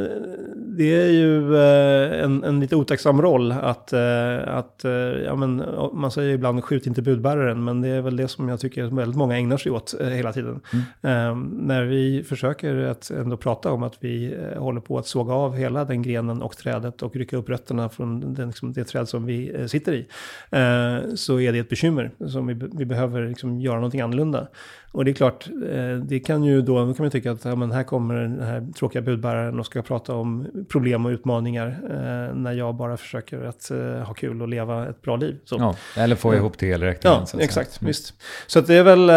det 0.55 1.01
är 1.01 1.11
ju 1.11 1.55
eh, 1.55 2.23
en, 2.23 2.43
en 2.43 2.59
lite 2.59 2.75
otacksam 2.75 3.21
roll 3.21 3.51
att, 3.51 3.93
eh, 3.93 4.47
att 4.47 4.85
eh, 4.85 4.91
ja, 5.25 5.35
men, 5.35 5.63
man 5.93 6.11
säger 6.11 6.33
ibland 6.33 6.63
skjut 6.63 6.87
inte 6.87 7.01
budbäraren, 7.01 7.63
men 7.63 7.81
det 7.81 7.87
är 7.87 8.01
väl 8.01 8.17
det 8.17 8.27
som 8.27 8.49
jag 8.49 8.59
tycker 8.59 8.83
väldigt 8.83 9.17
många 9.17 9.37
ägnar 9.37 9.57
sig 9.57 9.71
åt 9.71 9.95
hela 9.99 10.33
tiden. 10.33 10.59
Mm. 11.03 11.43
När 11.43 11.83
vi 11.83 12.23
försöker 12.23 12.75
att 12.75 13.09
ändå 13.09 13.37
prata 13.37 13.71
om 13.71 13.83
att 13.83 13.97
vi 13.99 14.37
håller 14.57 14.81
på 14.81 14.97
att 14.97 15.07
såga 15.07 15.33
av 15.33 15.55
hela 15.55 15.85
den 15.85 16.01
grenen 16.01 16.28
grenen 16.29 16.41
och 16.41 16.57
trädet 16.57 17.01
och 17.01 17.15
rycka 17.15 17.37
upp 17.37 17.49
rötterna 17.49 17.89
från 17.89 18.33
den, 18.33 18.47
liksom, 18.47 18.73
det 18.73 18.83
träd 18.83 19.07
som 19.07 19.25
vi 19.25 19.51
eh, 19.55 19.65
sitter 19.65 19.93
i, 19.93 20.07
eh, 20.51 21.15
så 21.15 21.39
är 21.39 21.53
det 21.53 21.59
ett 21.59 21.69
bekymmer 21.69 22.11
som 22.27 22.47
vi, 22.47 22.53
vi 22.53 22.85
behöver 22.85 23.27
liksom, 23.27 23.59
göra 23.59 23.75
någonting 23.75 24.01
annorlunda. 24.01 24.47
Och 24.91 25.05
det 25.05 25.11
är 25.11 25.13
klart, 25.13 25.47
eh, 25.47 25.95
det 25.95 26.19
kan 26.19 26.43
ju 26.43 26.61
då, 26.61 26.85
då 26.85 26.93
kan 26.93 27.03
man 27.03 27.11
tycka 27.11 27.31
att 27.31 27.45
ja, 27.45 27.55
men 27.55 27.71
här 27.71 27.83
kommer 27.83 28.15
den 28.15 28.41
här 28.41 28.67
tråkiga 28.75 29.01
budbäraren 29.01 29.59
och 29.59 29.65
ska 29.65 29.81
prata 29.81 30.15
om 30.15 30.47
problem 30.69 31.05
och 31.05 31.09
utmaningar 31.09 31.67
eh, 31.67 32.35
när 32.35 32.51
jag 32.51 32.75
bara 32.75 32.97
försöker 32.97 33.43
att 33.43 33.71
eh, 33.71 33.77
ha 33.77 34.13
kul 34.13 34.41
och 34.41 34.47
leva 34.47 34.89
ett 34.89 35.01
bra 35.01 35.15
liv. 35.15 35.35
Så. 35.45 35.55
Ja, 35.59 35.75
eller 36.03 36.15
få 36.15 36.35
ihop 36.35 36.57
det 36.57 36.71
elräkningen. 36.71 37.19
Ja, 37.33 37.39
exakt, 37.39 37.81
mm. 37.81 37.87
visst. 37.87 38.13
Så 38.47 38.61
det 38.61 38.75
är 38.75 38.83
väl, 38.83 39.07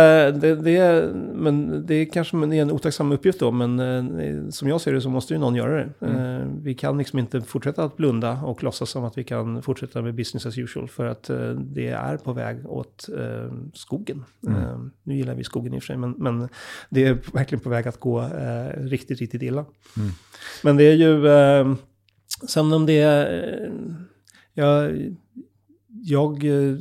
det, 0.40 0.54
det, 0.54 0.76
är, 0.76 1.12
men 1.34 1.86
det 1.86 1.94
är 1.94 2.04
kanske 2.04 2.36
en 2.36 2.70
otacksam 2.70 3.12
uppgift 3.12 3.40
då, 3.40 3.50
men 3.50 4.52
som 4.52 4.68
jag 4.68 4.80
ser 4.80 4.92
det 4.92 5.00
så 5.00 5.08
måste 5.08 5.34
ju 5.34 5.40
någon 5.40 5.54
göra 5.54 5.74
det. 5.74 6.06
Mm. 6.06 6.62
Vi 6.62 6.74
kan 6.74 7.00
liksom 7.02 7.18
inte 7.18 7.40
fortsätta 7.40 7.84
att 7.84 7.96
blunda 7.96 8.42
och 8.42 8.62
låtsas 8.62 8.90
som 8.90 9.04
att 9.04 9.18
vi 9.18 9.24
kan 9.24 9.62
fortsätta 9.62 10.02
med 10.02 10.14
business 10.14 10.46
as 10.46 10.58
usual, 10.58 10.88
för 10.88 11.06
att 11.06 11.30
det 11.56 11.88
är 11.88 12.16
på 12.16 12.32
väg 12.32 12.66
åt 12.66 13.08
skogen. 13.74 14.24
Mm. 14.46 14.90
Nu 15.02 15.16
gillar 15.16 15.34
vi 15.34 15.44
skogen 15.44 15.74
i 15.74 15.78
och 15.78 15.82
för 15.82 15.86
sig, 15.86 15.96
men, 15.96 16.14
men 16.18 16.48
det 16.90 17.06
är 17.06 17.18
verkligen 17.32 17.60
på 17.60 17.70
väg 17.70 17.88
att 17.88 18.00
gå 18.00 18.20
eh, 18.20 18.82
riktigt, 18.82 19.20
riktigt 19.20 19.42
illa. 19.42 19.64
Mm. 19.96 20.10
Men 20.62 20.76
det 20.76 20.84
är 20.84 20.94
ju, 20.94 21.28
eh, 21.28 21.74
sen 22.48 22.72
om 22.72 22.86
det 22.86 23.00
är, 23.00 23.54
eh, 23.64 23.72
jag, 24.54 24.98
jag 25.88 26.44
eh, 26.44 26.76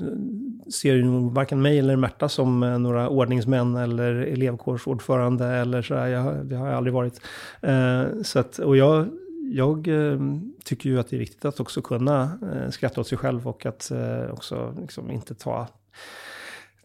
ser 0.71 0.95
ju 0.95 1.29
varken 1.29 1.61
mig 1.61 1.79
eller 1.79 1.95
Märta 1.95 2.29
som 2.29 2.63
eh, 2.63 2.79
några 2.79 3.09
ordningsmän 3.09 3.75
eller 3.75 4.15
elevkårsordförande 4.15 5.45
eller 5.45 5.81
så. 5.81 5.93
Jag, 5.93 6.45
det 6.45 6.55
har 6.55 6.67
jag 6.67 6.77
aldrig 6.77 6.93
varit. 6.93 7.21
Eh, 7.61 8.03
så 8.23 8.39
att, 8.39 8.59
och 8.59 8.77
jag, 8.77 9.07
jag 9.51 9.87
eh, 9.87 10.19
tycker 10.63 10.89
ju 10.89 10.99
att 10.99 11.09
det 11.09 11.15
är 11.15 11.19
viktigt 11.19 11.45
att 11.45 11.59
också 11.59 11.81
kunna 11.81 12.39
eh, 12.53 12.69
skratta 12.69 13.01
åt 13.01 13.07
sig 13.07 13.17
själv 13.17 13.47
och 13.47 13.65
att 13.65 13.91
eh, 13.91 14.33
också 14.33 14.75
liksom 14.79 15.11
inte 15.11 15.35
ta 15.35 15.67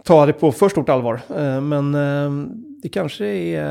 ta 0.05 0.27
det 0.27 0.33
på 0.33 0.53
för 0.53 0.69
stort 0.69 0.89
allvar. 0.89 1.21
Eh, 1.37 1.61
men 1.61 1.95
eh, 1.95 2.49
det 2.83 2.89
kanske 2.89 3.27
är 3.27 3.64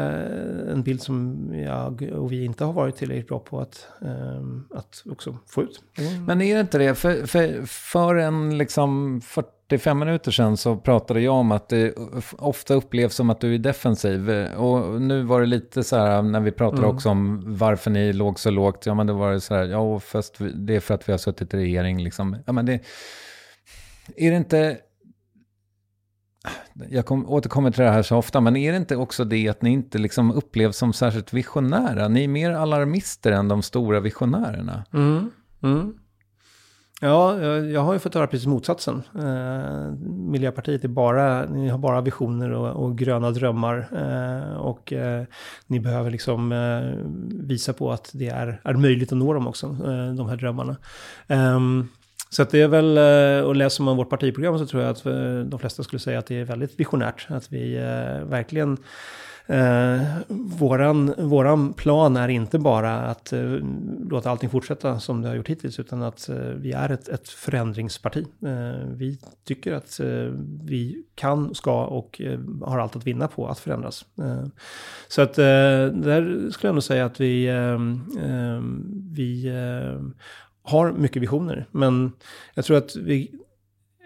en 0.72 0.84
bild 0.84 1.02
som 1.02 1.48
jag 1.54 2.10
och 2.14 2.32
vi 2.32 2.46
inte 2.46 2.64
har 2.66 2.74
varit 2.74 2.96
tillräckligt 2.96 3.28
bra 3.28 3.40
på 3.40 3.60
att, 3.60 3.88
eh, 4.02 4.78
att 4.78 5.04
också 5.06 5.38
få 5.48 5.64
ut. 5.64 5.82
Mm. 5.98 6.26
Men 6.26 6.42
är 6.42 6.56
det 6.56 6.62
inte 6.62 6.78
det? 6.78 6.96
För, 6.96 7.26
för, 7.26 7.66
för 7.66 8.16
en 8.16 8.58
liksom 8.58 9.22
45 9.70 10.00
minuter 10.00 10.32
sedan 10.32 10.58
så 10.58 10.78
pratade 10.78 11.22
jag 11.22 11.34
om 11.34 11.52
att 11.52 11.70
det 11.70 11.94
ofta 12.38 12.74
upplevs 12.74 13.16
som 13.16 13.30
att 13.30 13.42
du 13.42 13.56
är 13.56 13.60
defensiv. 13.60 14.30
Och 14.58 15.02
nu 15.02 15.24
var 15.24 15.42
det 15.42 15.48
lite 15.48 15.84
så 15.84 15.98
här 15.98 16.22
när 16.22 16.40
vi 16.40 16.52
pratade 16.52 16.82
mm. 16.82 16.96
också 16.96 17.10
om 17.10 17.44
varför 17.58 17.92
ni 17.92 18.14
låg 18.14 18.40
så 18.40 18.50
lågt. 18.52 18.86
Ja 18.86 18.94
men 18.94 19.08
då 19.08 19.14
var 19.14 19.32
det 19.32 19.42
så 19.42 19.56
här, 19.56 19.64
ja 19.64 20.00
fast 20.00 20.36
det 20.56 20.76
är 20.76 20.80
för 20.80 20.94
att 20.94 21.10
vi 21.10 21.14
har 21.14 21.18
suttit 21.18 21.54
i 21.54 21.58
regering 21.58 22.04
liksom. 22.04 22.38
Ja 22.46 22.54
men 22.54 22.66
det, 22.66 22.80
är 24.18 24.32
det 24.32 24.38
inte 24.38 24.78
jag 26.90 27.06
kom, 27.06 27.30
återkommer 27.30 27.72
till 27.72 27.84
det 27.84 27.90
här 27.90 28.04
så 28.04 28.18
ofta, 28.18 28.42
men 28.42 28.56
är 28.56 28.72
det 28.72 28.78
inte 28.78 28.96
också 28.96 29.24
det 29.24 29.50
att 29.50 29.62
ni 29.62 29.70
inte 29.70 29.98
liksom 29.98 30.32
upplevs 30.32 30.78
som 30.78 30.94
särskilt 30.94 31.34
visionära? 31.34 32.08
Ni 32.08 32.24
är 32.24 32.28
mer 32.28 32.52
alarmister 32.52 33.32
än 33.32 33.48
de 33.48 33.62
stora 33.62 34.00
visionärerna. 34.00 34.86
Mm. 34.94 35.32
Mm. 35.64 35.94
Ja, 37.06 37.42
jag, 37.42 37.72
jag, 37.72 37.82
har 37.82 37.94
ju 37.94 38.00
fått 38.00 38.14
höra 38.14 38.28
precis 38.28 38.48
motsatsen. 38.48 39.04
Eh, 39.16 39.92
Miljöpartiet 40.10 40.84
är 40.84 40.88
bara, 40.88 41.46
ni 41.46 41.70
har 41.70 41.78
bara 41.78 42.02
visioner 42.02 42.52
och, 42.52 42.84
och 42.84 42.98
gröna 42.98 43.32
drömmar. 43.32 43.88
Eh, 43.92 44.58
och 44.58 44.94
eh, 44.94 45.24
ni 45.68 45.80
behöver 45.80 46.12
liksom 46.12 46.52
eh, 46.52 47.06
visa 47.48 47.74
på 47.74 47.92
att 47.92 48.10
det 48.14 48.28
är, 48.28 48.62
är 48.64 48.74
möjligt 48.74 49.12
att 49.12 49.18
nå 49.18 49.34
dem 49.34 49.48
också, 49.48 49.66
eh, 49.68 50.14
de 50.14 50.30
här 50.30 50.38
drömmarna. 50.38 50.78
Ehm, 51.28 51.88
så 52.30 52.42
att 52.42 52.50
det 52.50 52.62
är 52.62 52.68
väl, 52.68 52.98
eh, 52.98 53.48
och 53.48 53.56
läser 53.56 53.84
man 53.84 53.98
vårt 53.98 54.10
partiprogram 54.10 54.60
så 54.60 54.66
tror 54.66 54.84
jag 54.84 54.92
att 54.92 55.06
eh, 55.06 55.40
de 55.40 55.60
flesta 55.60 55.84
skulle 55.84 56.00
säga 56.00 56.20
att 56.20 56.26
det 56.26 56.40
är 56.40 56.46
väldigt 56.46 56.80
visionärt. 56.80 57.28
Att 57.30 57.52
vi 57.52 57.76
eh, 57.76 58.30
verkligen 58.30 58.78
Eh, 59.48 60.02
våran, 60.60 61.14
våran 61.18 61.74
plan 61.74 62.18
är 62.18 62.28
inte 62.28 62.60
bara 62.60 62.98
att 62.98 63.34
eh, 63.34 63.58
låta 64.10 64.30
allting 64.32 64.50
fortsätta 64.50 65.00
som 65.00 65.22
det 65.22 65.28
har 65.28 65.36
gjort 65.36 65.50
hittills, 65.50 65.80
utan 65.80 66.04
att 66.04 66.30
eh, 66.30 66.36
vi 66.36 66.72
är 66.72 66.90
ett, 66.90 67.08
ett 67.08 67.30
förändringsparti. 67.30 68.26
Eh, 68.46 68.88
vi 68.88 69.20
tycker 69.44 69.74
att 69.74 70.00
eh, 70.00 70.34
vi 70.64 71.04
kan, 71.16 71.56
ska 71.56 71.86
och 71.86 72.22
eh, 72.22 72.40
har 72.62 72.80
allt 72.80 72.96
att 72.96 73.08
vinna 73.08 73.28
på 73.28 73.48
att 73.48 73.60
förändras. 73.60 74.06
Eh, 74.18 74.46
så 75.08 75.22
att 75.22 75.38
eh, 75.38 75.44
där 75.94 76.52
skulle 76.52 76.68
jag 76.68 76.76
nog 76.76 76.84
säga 76.84 77.06
att 77.06 77.22
vi, 77.22 77.48
vi 79.12 79.52
har 80.64 80.92
mycket 80.92 81.22
visioner. 81.22 81.66
Men 81.72 82.12
jag 82.54 82.66
tror 82.66 82.78
att 82.78 82.96
vi, 82.96 83.32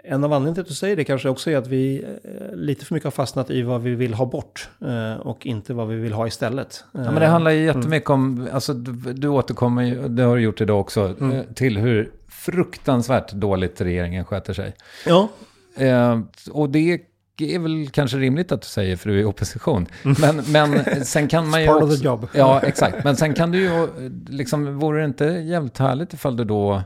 en 0.10 0.24
av 0.24 0.34
anledningarna 0.34 0.54
till 0.54 0.62
att 0.62 0.68
du 0.68 0.74
säger 0.74 0.96
det 0.96 1.04
kanske 1.04 1.30
också 1.30 1.52
är 1.52 1.58
att 1.58 1.68
vi 1.68 2.04
eh, 2.24 2.56
lite 2.56 2.86
för 2.86 2.94
mycket 2.94 3.06
har 3.06 3.12
fastnat 3.12 3.50
i 3.50 3.62
vad 3.62 3.82
vi 3.82 3.96
vill 3.96 4.14
ha 4.14 4.26
bort 4.26 4.70
eh, 4.82 5.20
och 5.20 5.46
inte 5.46 5.74
vad 5.74 5.88
vi 5.88 5.96
vill 5.96 6.14
ha 6.14 6.28
istället. 6.28 6.84
Ja, 6.92 7.00
men 7.00 7.16
det 7.16 7.28
handlar 7.28 7.52
ju 7.52 7.66
jättemycket 7.66 8.10
mm. 8.10 8.40
om, 8.40 8.48
alltså 8.54 8.74
du, 8.74 9.14
du 9.14 9.28
återkommer 9.28 9.84
ju, 9.84 10.08
det 10.08 10.24
har 10.24 10.36
du 10.36 10.42
gjort 10.42 10.62
idag 10.62 10.80
också, 10.80 11.16
mm. 11.20 11.32
Eh, 11.32 11.44
till 11.44 11.78
hur 11.78 12.12
fruktansvärt 12.28 13.32
dåligt 13.32 13.82
regeringen 13.82 14.26
sköter 14.26 14.54
sig. 14.54 14.76
Ja. 15.06 15.30
Eh, 15.76 16.20
och 16.52 16.70
det 16.70 17.00
är 17.40 17.60
väl 17.60 17.90
kanske 17.90 18.18
rimligt 18.18 18.52
att 18.52 18.62
du 18.62 18.68
säger 18.68 18.96
för 18.96 19.10
du 19.10 19.16
är 19.16 19.22
i 19.22 19.26
opposition. 19.26 19.88
Men, 20.04 20.44
men 20.48 21.06
sen 21.06 21.28
kan 21.28 21.50
man 21.50 21.62
ju... 21.62 21.68
Part 21.68 21.76
också, 21.76 21.94
of 21.94 22.00
the 22.00 22.06
job. 22.06 22.28
Ja, 22.34 22.62
exakt. 22.62 23.04
Men 23.04 23.16
sen 23.16 23.34
kan 23.34 23.52
du 23.52 23.62
ju, 23.62 23.88
liksom, 24.30 24.80
vore 24.80 25.00
det 25.00 25.06
inte 25.06 25.26
jävligt 25.26 25.78
härligt 25.78 26.14
ifall 26.14 26.38
du 26.38 26.44
då 26.44 26.84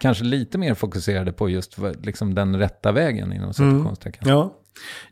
kanske 0.00 0.24
lite 0.24 0.58
mer 0.58 0.74
fokuserade 0.74 1.32
på 1.32 1.48
just 1.48 1.76
liksom 2.02 2.34
den 2.34 2.58
rätta 2.58 2.92
vägen 2.92 3.32
inom 3.32 3.54
situationstecken? 3.54 4.28
Mm. 4.28 4.38
Ja. 4.38 4.54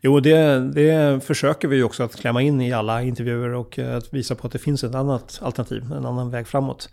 Jo, 0.01 0.19
det, 0.19 0.59
det 0.59 1.23
försöker 1.23 1.67
vi 1.67 1.83
också 1.83 2.03
att 2.03 2.15
klämma 2.15 2.41
in 2.41 2.61
i 2.61 2.73
alla 2.73 3.01
intervjuer 3.01 3.53
och 3.53 3.79
eh, 3.79 3.97
att 3.97 4.13
visa 4.13 4.35
på 4.35 4.47
att 4.47 4.53
det 4.53 4.59
finns 4.59 4.83
ett 4.83 4.95
annat 4.95 5.39
alternativ, 5.41 5.83
en 5.83 6.05
annan 6.05 6.31
väg 6.31 6.47
framåt. 6.47 6.89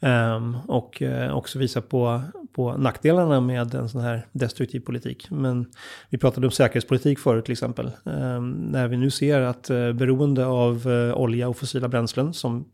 Um, 0.00 0.56
och 0.68 1.02
uh, 1.02 1.36
också 1.36 1.58
visa 1.58 1.80
på, 1.80 2.22
på 2.52 2.76
nackdelarna 2.76 3.40
med 3.40 3.74
en 3.74 3.88
sån 3.88 4.00
här 4.00 4.26
destruktiv 4.32 4.80
politik. 4.80 5.30
Men 5.30 5.66
vi 6.10 6.18
pratade 6.18 6.46
om 6.46 6.50
säkerhetspolitik 6.50 7.18
förut 7.18 7.44
till 7.44 7.52
exempel. 7.52 7.90
Um, 8.04 8.50
när 8.50 8.88
vi 8.88 8.96
nu 8.96 9.10
ser 9.10 9.40
att 9.40 9.70
uh, 9.70 9.92
beroende 9.92 10.46
av 10.46 10.88
uh, 10.88 11.14
olja 11.14 11.48
och 11.48 11.56
fossila 11.56 11.88
bränslen 11.88 12.34
som 12.34 12.64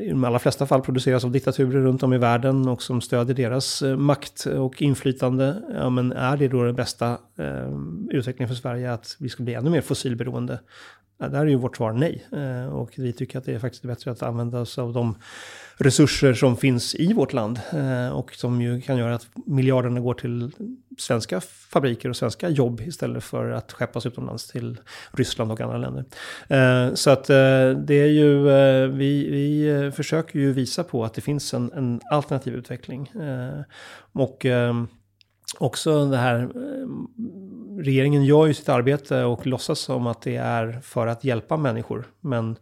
i 0.00 0.08
de 0.08 0.24
allra 0.24 0.38
flesta 0.38 0.66
fall 0.66 0.82
produceras 0.82 1.24
av 1.24 1.30
diktaturer 1.30 1.80
runt 1.80 2.02
om 2.02 2.12
i 2.12 2.18
världen 2.18 2.68
och 2.68 2.82
som 2.82 3.00
stödjer 3.00 3.36
deras 3.36 3.82
eh, 3.82 3.96
makt 3.96 4.46
och 4.46 4.82
inflytande. 4.82 5.62
Ja, 5.74 5.90
men 5.90 6.12
är 6.12 6.36
det 6.36 6.48
då 6.48 6.62
den 6.62 6.74
bästa 6.74 7.18
eh, 7.38 7.78
utvecklingen 8.10 8.48
för 8.48 8.54
Sverige 8.54 8.92
att 8.92 9.16
vi 9.18 9.28
ska 9.28 9.42
bli 9.42 9.54
ännu 9.54 9.70
mer 9.70 9.80
fossilberoende? 9.80 10.60
Ja, 11.18 11.28
där 11.28 11.40
är 11.40 11.46
ju 11.46 11.56
vårt 11.56 11.76
svar 11.76 11.92
nej. 11.92 12.26
Eh, 12.32 12.74
och 12.74 12.92
vi 12.96 13.12
tycker 13.12 13.38
att 13.38 13.44
det 13.44 13.54
är 13.54 13.58
faktiskt 13.58 13.84
bättre 13.84 14.10
att 14.10 14.22
använda 14.22 14.60
oss 14.60 14.78
av 14.78 14.92
de 14.92 15.14
resurser 15.78 16.34
som 16.34 16.56
finns 16.56 16.94
i 16.94 17.12
vårt 17.12 17.32
land 17.32 17.60
eh, 17.72 18.08
och 18.08 18.34
som 18.34 18.60
ju 18.60 18.80
kan 18.80 18.96
göra 18.96 19.14
att 19.14 19.26
miljarderna 19.46 20.00
går 20.00 20.14
till 20.14 20.50
svenska 20.98 21.40
fabriker 21.40 22.08
och 22.08 22.16
svenska 22.16 22.48
jobb 22.48 22.80
istället 22.80 23.24
för 23.24 23.50
att 23.50 23.72
skeppas 23.72 24.06
utomlands 24.06 24.48
till 24.48 24.80
Ryssland 25.12 25.52
och 25.52 25.60
andra 25.60 25.78
länder. 25.78 26.04
Eh, 26.48 26.94
så 26.94 27.10
att 27.10 27.30
eh, 27.30 27.70
det 27.70 27.94
är 27.94 28.06
ju, 28.06 28.42
vi, 28.88 29.30
vi 29.30 29.92
försöker 29.96 30.38
ju 30.38 30.52
visa 30.52 30.84
på 30.84 31.04
att 31.04 31.14
det 31.14 31.20
finns 31.20 31.54
en, 31.54 31.72
en 31.72 32.00
alternativ 32.10 32.54
utveckling. 32.54 33.12
Och 34.12 34.46
också 35.58 36.06
det 36.06 36.16
här, 36.16 36.48
regeringen 37.80 38.24
gör 38.24 38.46
ju 38.46 38.54
sitt 38.54 38.68
arbete 38.68 39.24
och 39.24 39.46
låtsas 39.46 39.78
som 39.78 40.06
att 40.06 40.22
det 40.22 40.36
är 40.36 40.80
för 40.82 41.06
att 41.06 41.24
hjälpa 41.24 41.56
människor. 41.56 42.06
Men 42.20 42.56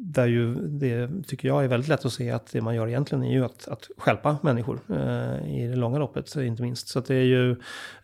där 0.00 0.26
ju 0.26 0.54
det 0.54 1.10
tycker 1.26 1.48
jag 1.48 1.64
är 1.64 1.68
väldigt 1.68 1.88
lätt 1.88 2.04
att 2.04 2.12
se 2.12 2.30
att 2.30 2.52
det 2.52 2.60
man 2.60 2.74
gör 2.74 2.88
egentligen 2.88 3.24
är 3.24 3.32
ju 3.32 3.44
att, 3.44 3.68
att 3.68 3.88
skälpa 3.98 4.38
människor 4.42 4.80
eh, 4.88 5.56
i 5.56 5.66
det 5.70 5.76
långa 5.76 5.98
loppet, 5.98 6.36
inte 6.36 6.62
minst. 6.62 6.88
Så 6.88 6.98
att 6.98 7.06
det 7.06 7.14
är 7.14 7.24
ju, 7.24 7.50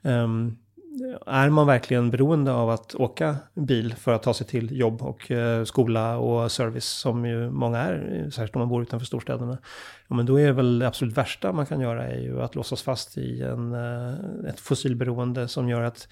eh, 0.03 0.28
är 1.26 1.51
man 1.51 1.66
verkligen 1.66 2.11
beroende 2.11 2.53
av 2.53 2.70
att 2.70 2.95
åka 2.95 3.36
bil 3.55 3.95
för 3.95 4.12
att 4.12 4.22
ta 4.22 4.34
sig 4.34 4.47
till 4.47 4.78
jobb 4.78 5.03
och 5.03 5.30
eh, 5.30 5.64
skola 5.64 6.18
och 6.18 6.53
service 6.53 6.88
som 6.88 7.26
ju 7.26 7.51
många 7.51 7.78
är, 7.78 8.30
särskilt 8.30 8.57
om 8.57 8.61
man 8.61 8.68
bor 8.68 8.82
utanför 8.82 9.07
storstäderna, 9.07 9.59
ja, 10.09 10.14
men 10.14 10.26
då 10.26 10.40
är 10.40 10.53
väl 10.53 10.78
det 10.78 10.88
absolut 10.88 11.16
värsta 11.16 11.53
man 11.53 11.66
kan 11.66 11.80
göra 11.80 12.07
är 12.07 12.20
ju 12.20 12.42
att 12.42 12.55
låsas 12.55 12.82
fast 12.82 13.18
i 13.18 13.42
en, 13.42 13.74
eh, 13.74 14.51
ett 14.51 14.61
fossilberoende 14.61 15.49
som 15.49 15.68
gör 15.68 15.82
att 15.82 16.09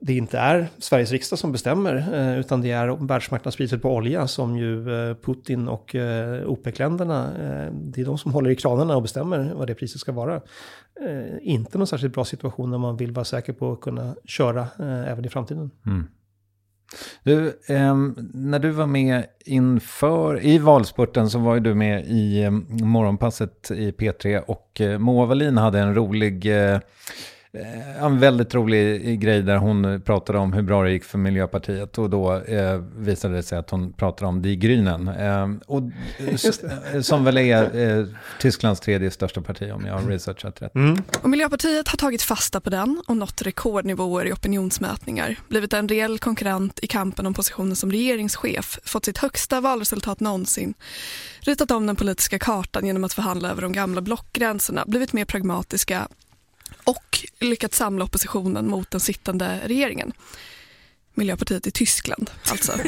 det 0.00 0.14
inte 0.14 0.38
är 0.38 0.68
Sveriges 0.78 1.12
riksdag 1.12 1.38
som 1.38 1.52
bestämmer, 1.52 1.94
eh, 2.14 2.40
utan 2.40 2.60
det 2.60 2.70
är 2.70 3.06
världsmarknadspriset 3.06 3.82
på 3.82 3.94
olja 3.94 4.26
som 4.26 4.56
ju 4.56 5.08
eh, 5.08 5.16
Putin 5.16 5.68
och 5.68 5.94
eh, 5.94 6.48
OPEC-länderna, 6.48 7.30
det 7.72 8.00
är 8.00 8.04
de 8.04 8.18
som 8.18 8.32
håller 8.32 8.50
i 8.50 8.56
kranarna 8.56 8.96
och 8.96 9.02
bestämmer 9.02 9.52
vad 9.54 9.66
det 9.66 9.74
priset 9.74 10.00
ska 10.00 10.12
vara. 10.12 10.40
Inte 11.40 11.78
någon 11.78 11.86
särskilt 11.86 12.14
bra 12.14 12.24
situation 12.24 12.70
när 12.70 12.78
man 12.78 12.96
vill 12.96 13.12
vara 13.12 13.24
säker 13.24 13.52
på 13.52 13.72
att 13.72 13.80
kunna 13.80 14.14
köra 14.24 14.66
även 15.06 15.24
i 15.24 15.28
framtiden. 15.28 15.70
Mm. 15.86 16.06
Du, 17.22 17.46
eh, 17.68 17.96
när 18.34 18.58
du 18.58 18.70
var 18.70 18.86
med 18.86 19.26
inför, 19.44 20.44
i 20.44 20.58
valspurten 20.58 21.30
så 21.30 21.38
var 21.38 21.54
ju 21.54 21.60
du 21.60 21.74
med 21.74 22.06
i 22.06 22.42
eh, 22.42 22.50
morgonpasset 22.84 23.70
i 23.70 23.90
P3 23.90 24.38
och 24.38 24.80
eh, 24.80 24.98
Moa 24.98 25.26
Wallin 25.26 25.56
hade 25.56 25.78
en 25.78 25.94
rolig 25.94 26.46
Eh, 26.46 26.80
en 28.00 28.18
väldigt 28.18 28.54
rolig 28.54 29.20
grej 29.20 29.42
där 29.42 29.56
hon 29.56 30.02
pratade 30.04 30.38
om 30.38 30.52
hur 30.52 30.62
bra 30.62 30.82
det 30.82 30.90
gick 30.90 31.04
för 31.04 31.18
Miljöpartiet 31.18 31.98
och 31.98 32.10
då 32.10 32.36
eh, 32.36 32.78
visade 32.96 33.34
det 33.34 33.42
sig 33.42 33.58
att 33.58 33.70
hon 33.70 33.92
pratade 33.92 34.28
om 34.28 34.42
Die 34.42 34.56
Grünen. 34.56 35.08
Eh, 35.08 35.60
och, 35.66 35.82
eh, 36.94 37.00
som 37.00 37.24
väl 37.24 37.38
är 37.38 37.98
eh, 37.98 38.06
Tysklands 38.40 38.80
tredje 38.80 39.10
största 39.10 39.40
parti 39.40 39.72
om 39.72 39.86
jag 39.86 39.94
har 39.94 40.02
researchat 40.02 40.62
rätt. 40.62 40.74
Mm. 40.74 41.02
Och 41.22 41.30
Miljöpartiet 41.30 41.88
har 41.88 41.96
tagit 41.96 42.22
fasta 42.22 42.60
på 42.60 42.70
den 42.70 43.02
och 43.06 43.16
nått 43.16 43.42
rekordnivåer 43.42 44.26
i 44.26 44.32
opinionsmätningar, 44.32 45.36
blivit 45.48 45.72
en 45.72 45.88
reell 45.88 46.18
konkurrent 46.18 46.78
i 46.82 46.86
kampen 46.86 47.26
om 47.26 47.34
positionen 47.34 47.76
som 47.76 47.92
regeringschef, 47.92 48.78
fått 48.84 49.04
sitt 49.04 49.18
högsta 49.18 49.60
valresultat 49.60 50.20
någonsin, 50.20 50.74
ritat 51.40 51.70
om 51.70 51.86
den 51.86 51.96
politiska 51.96 52.38
kartan 52.38 52.86
genom 52.86 53.04
att 53.04 53.12
förhandla 53.12 53.50
över 53.50 53.62
de 53.62 53.72
gamla 53.72 54.00
blockgränserna, 54.00 54.84
blivit 54.86 55.12
mer 55.12 55.24
pragmatiska 55.24 56.08
och 56.84 57.18
lyckats 57.40 57.76
samla 57.76 58.04
oppositionen 58.04 58.66
mot 58.68 58.90
den 58.90 59.00
sittande 59.00 59.60
regeringen. 59.64 60.12
Miljöpartiet 61.14 61.66
i 61.66 61.70
Tyskland, 61.70 62.30
alltså. 62.50 62.72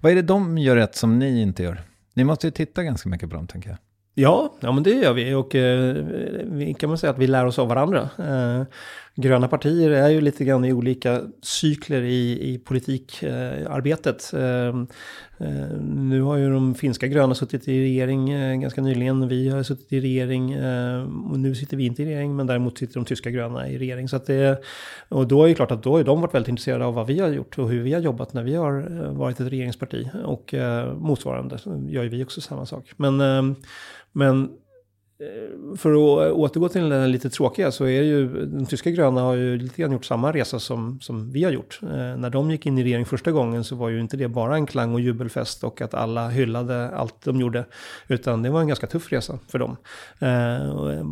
Vad 0.00 0.12
är 0.12 0.16
det 0.16 0.22
de 0.22 0.58
gör 0.58 0.76
rätt 0.76 0.96
som 0.96 1.18
ni 1.18 1.42
inte 1.42 1.62
gör? 1.62 1.82
Ni 2.14 2.24
måste 2.24 2.46
ju 2.46 2.50
titta 2.50 2.82
ganska 2.82 3.08
mycket 3.08 3.30
på 3.30 3.36
dem, 3.36 3.46
tänker 3.46 3.68
jag. 3.68 3.78
Ja, 4.14 4.54
ja 4.60 4.72
men 4.72 4.82
det 4.82 4.90
gör 4.90 5.12
vi 5.12 5.34
och 5.34 5.54
eh, 5.54 5.94
vi 6.44 6.74
kan 6.74 6.88
man 6.88 6.98
säga 6.98 7.10
att 7.10 7.18
vi 7.18 7.26
lär 7.26 7.46
oss 7.46 7.58
av 7.58 7.68
varandra. 7.68 8.10
Eh, 8.18 8.62
gröna 9.14 9.48
partier 9.48 9.90
är 9.90 10.08
ju 10.08 10.20
lite 10.20 10.44
grann 10.44 10.64
i 10.64 10.72
olika 10.72 11.22
cykler 11.42 12.02
i, 12.02 12.52
i 12.52 12.58
politikarbetet. 12.58 14.32
Eh, 14.32 14.42
eh, 14.42 14.74
Eh, 15.44 15.80
nu 15.80 16.22
har 16.22 16.36
ju 16.36 16.50
de 16.50 16.74
finska 16.74 17.06
gröna 17.06 17.34
suttit 17.34 17.68
i 17.68 17.80
regering 17.80 18.30
eh, 18.30 18.56
ganska 18.56 18.80
nyligen. 18.80 19.28
Vi 19.28 19.48
har 19.48 19.62
suttit 19.62 19.92
i 19.92 20.00
regering 20.00 20.52
eh, 20.52 21.02
och 21.30 21.38
nu 21.38 21.54
sitter 21.54 21.76
vi 21.76 21.86
inte 21.86 22.02
i 22.02 22.06
regering 22.06 22.36
men 22.36 22.46
däremot 22.46 22.78
sitter 22.78 22.94
de 22.94 23.04
tyska 23.04 23.30
gröna 23.30 23.68
i 23.68 23.78
regering. 23.78 24.08
Så 24.08 24.16
att 24.16 24.26
det, 24.26 24.62
och 25.08 25.26
då 25.28 25.44
är 25.44 25.48
det 25.48 25.54
klart 25.54 25.70
att 25.70 25.82
då 25.82 25.96
har 25.96 26.04
de 26.04 26.20
varit 26.20 26.34
väldigt 26.34 26.48
intresserade 26.48 26.84
av 26.84 26.94
vad 26.94 27.06
vi 27.06 27.20
har 27.20 27.28
gjort 27.28 27.58
och 27.58 27.68
hur 27.68 27.82
vi 27.82 27.92
har 27.92 28.00
jobbat 28.00 28.32
när 28.32 28.42
vi 28.42 28.54
har 28.54 28.88
varit 29.12 29.40
ett 29.40 29.52
regeringsparti. 29.52 30.08
Och 30.24 30.54
motsvarande 30.96 31.58
gör 31.88 32.02
ju 32.02 32.08
vi 32.08 32.24
också 32.24 32.40
samma 32.40 32.66
sak. 32.66 32.92
Men 32.96 33.16
men 34.12 34.50
Eh, 35.18 35.76
för 35.76 35.92
att 35.92 36.32
återgå 36.32 36.68
till 36.68 36.88
den 36.88 37.12
lite 37.12 37.30
tråkiga 37.30 37.70
så 37.70 37.84
är 37.84 38.00
det 38.00 38.06
ju, 38.06 38.46
de 38.46 38.66
tyska 38.66 38.90
gröna 38.90 39.20
har 39.20 39.34
ju 39.34 39.58
lite 39.58 39.82
grann 39.82 39.92
gjort 39.92 40.04
samma 40.04 40.32
resa 40.32 40.58
som, 40.58 41.00
som 41.00 41.30
vi 41.30 41.44
har 41.44 41.50
gjort. 41.50 41.80
Eh, 41.82 41.88
när 42.16 42.30
de 42.30 42.50
gick 42.50 42.66
in 42.66 42.78
i 42.78 42.84
regering 42.84 43.06
första 43.06 43.32
gången 43.32 43.64
så 43.64 43.76
var 43.76 43.88
ju 43.88 44.00
inte 44.00 44.16
det 44.16 44.28
bara 44.28 44.56
en 44.56 44.66
klang 44.66 44.94
och 44.94 45.00
jubelfest 45.00 45.64
och 45.64 45.80
att 45.80 45.94
alla 45.94 46.28
hyllade 46.28 46.90
allt 46.90 47.14
de 47.24 47.40
gjorde. 47.40 47.64
Utan 48.08 48.42
det 48.42 48.50
var 48.50 48.60
en 48.60 48.68
ganska 48.68 48.86
tuff 48.86 49.12
resa 49.12 49.38
för 49.48 49.58
dem. 49.58 49.76
Eh, 50.18 50.54
eh 50.54 51.04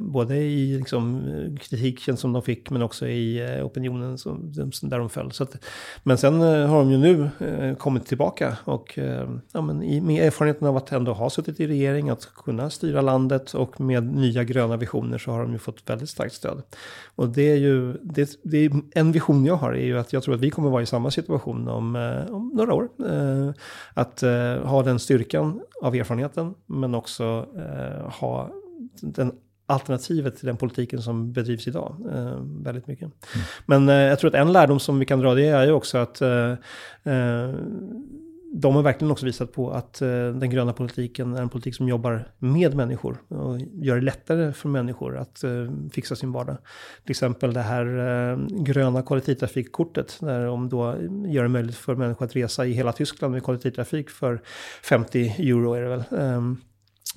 både 0.00 0.36
i 0.36 0.78
liksom, 0.78 1.22
kritiken 1.60 2.16
som 2.16 2.32
de 2.32 2.42
fick 2.42 2.70
men 2.70 2.82
också 2.82 3.06
i 3.06 3.56
eh, 3.56 3.66
opinionen 3.66 4.18
som, 4.18 4.52
där 4.82 4.98
de 4.98 5.10
föll. 5.10 5.32
Så 5.32 5.42
att, 5.42 5.56
men 6.02 6.18
sen 6.18 6.40
eh, 6.40 6.66
har 6.66 6.78
de 6.78 6.90
ju 6.90 6.98
nu 6.98 7.30
eh, 7.46 7.76
kommit 7.76 8.06
tillbaka 8.06 8.56
och 8.64 8.98
ja, 9.52 9.62
men 9.62 9.82
i, 9.82 10.00
med 10.00 10.26
erfarenheten 10.26 10.68
av 10.68 10.76
att 10.76 10.92
ändå 10.92 11.12
ha 11.12 11.30
suttit 11.30 11.60
i 11.60 11.66
regering, 11.66 12.10
att 12.10 12.28
kunna 12.34 12.70
styra 12.70 13.00
landet 13.00 13.15
landet 13.16 13.54
och 13.54 13.80
med 13.80 14.04
nya 14.04 14.44
gröna 14.44 14.76
visioner 14.76 15.18
så 15.18 15.30
har 15.30 15.40
de 15.40 15.52
ju 15.52 15.58
fått 15.58 15.90
väldigt 15.90 16.08
starkt 16.08 16.34
stöd. 16.34 16.62
Och 17.16 17.28
det 17.28 17.50
är 17.50 17.56
ju, 17.56 17.92
det, 18.02 18.40
det 18.42 18.58
är 18.58 18.70
en 18.94 19.12
vision 19.12 19.46
jag 19.46 19.56
har 19.56 19.72
är 19.72 19.84
ju 19.84 19.98
att 19.98 20.12
jag 20.12 20.22
tror 20.22 20.34
att 20.34 20.40
vi 20.40 20.50
kommer 20.50 20.70
vara 20.70 20.82
i 20.82 20.86
samma 20.86 21.10
situation 21.10 21.68
om, 21.68 21.96
eh, 21.96 22.34
om 22.34 22.50
några 22.54 22.74
år. 22.74 22.88
Eh, 22.98 23.50
att 23.94 24.22
eh, 24.22 24.56
ha 24.64 24.82
den 24.82 24.98
styrkan 24.98 25.60
av 25.82 25.94
erfarenheten 25.94 26.54
men 26.66 26.94
också 26.94 27.46
ha 28.20 28.50
den 29.00 29.32
alternativet 29.66 30.36
till 30.36 30.46
den 30.46 30.56
politiken 30.56 31.02
som 31.02 31.32
bedrivs 31.32 31.68
idag. 31.68 31.96
Eh, 32.14 32.38
väldigt 32.40 32.86
mycket. 32.86 33.02
Mm. 33.04 33.46
Men 33.66 33.88
eh, 33.88 33.94
jag 33.94 34.18
tror 34.18 34.28
att 34.28 34.34
en 34.34 34.52
lärdom 34.52 34.80
som 34.80 34.98
vi 34.98 35.06
kan 35.06 35.20
dra 35.20 35.34
det 35.34 35.46
är 35.46 35.66
ju 35.66 35.72
också 35.72 35.98
att 35.98 36.20
eh, 36.20 36.52
de 38.58 38.74
har 38.74 38.82
verkligen 38.82 39.10
också 39.10 39.26
visat 39.26 39.52
på 39.52 39.70
att 39.70 40.02
eh, 40.02 40.08
den 40.08 40.50
gröna 40.50 40.72
politiken 40.72 41.34
är 41.34 41.42
en 41.42 41.48
politik 41.48 41.74
som 41.74 41.88
jobbar 41.88 42.28
med 42.38 42.74
människor 42.74 43.16
och 43.28 43.60
gör 43.60 43.94
det 43.94 44.02
lättare 44.02 44.52
för 44.52 44.68
människor 44.68 45.16
att 45.16 45.44
eh, 45.44 45.50
fixa 45.92 46.16
sin 46.16 46.32
vardag. 46.32 46.56
Till 47.02 47.10
exempel 47.10 47.54
det 47.54 47.60
här 47.60 47.86
eh, 47.86 48.38
gröna 48.48 49.02
kollektivtrafikkortet 49.02 50.18
där 50.20 50.46
de 50.46 50.68
då 50.68 50.96
gör 51.26 51.42
det 51.42 51.48
möjligt 51.48 51.76
för 51.76 51.94
människor 51.94 52.24
att 52.24 52.36
resa 52.36 52.66
i 52.66 52.72
hela 52.72 52.92
Tyskland 52.92 53.32
med 53.32 53.42
kollektivtrafik 53.42 54.10
för 54.10 54.42
50 54.82 55.34
euro 55.38 55.74
är 55.74 55.82
det 55.82 55.88
väl. 55.88 56.04
Ehm, 56.18 56.56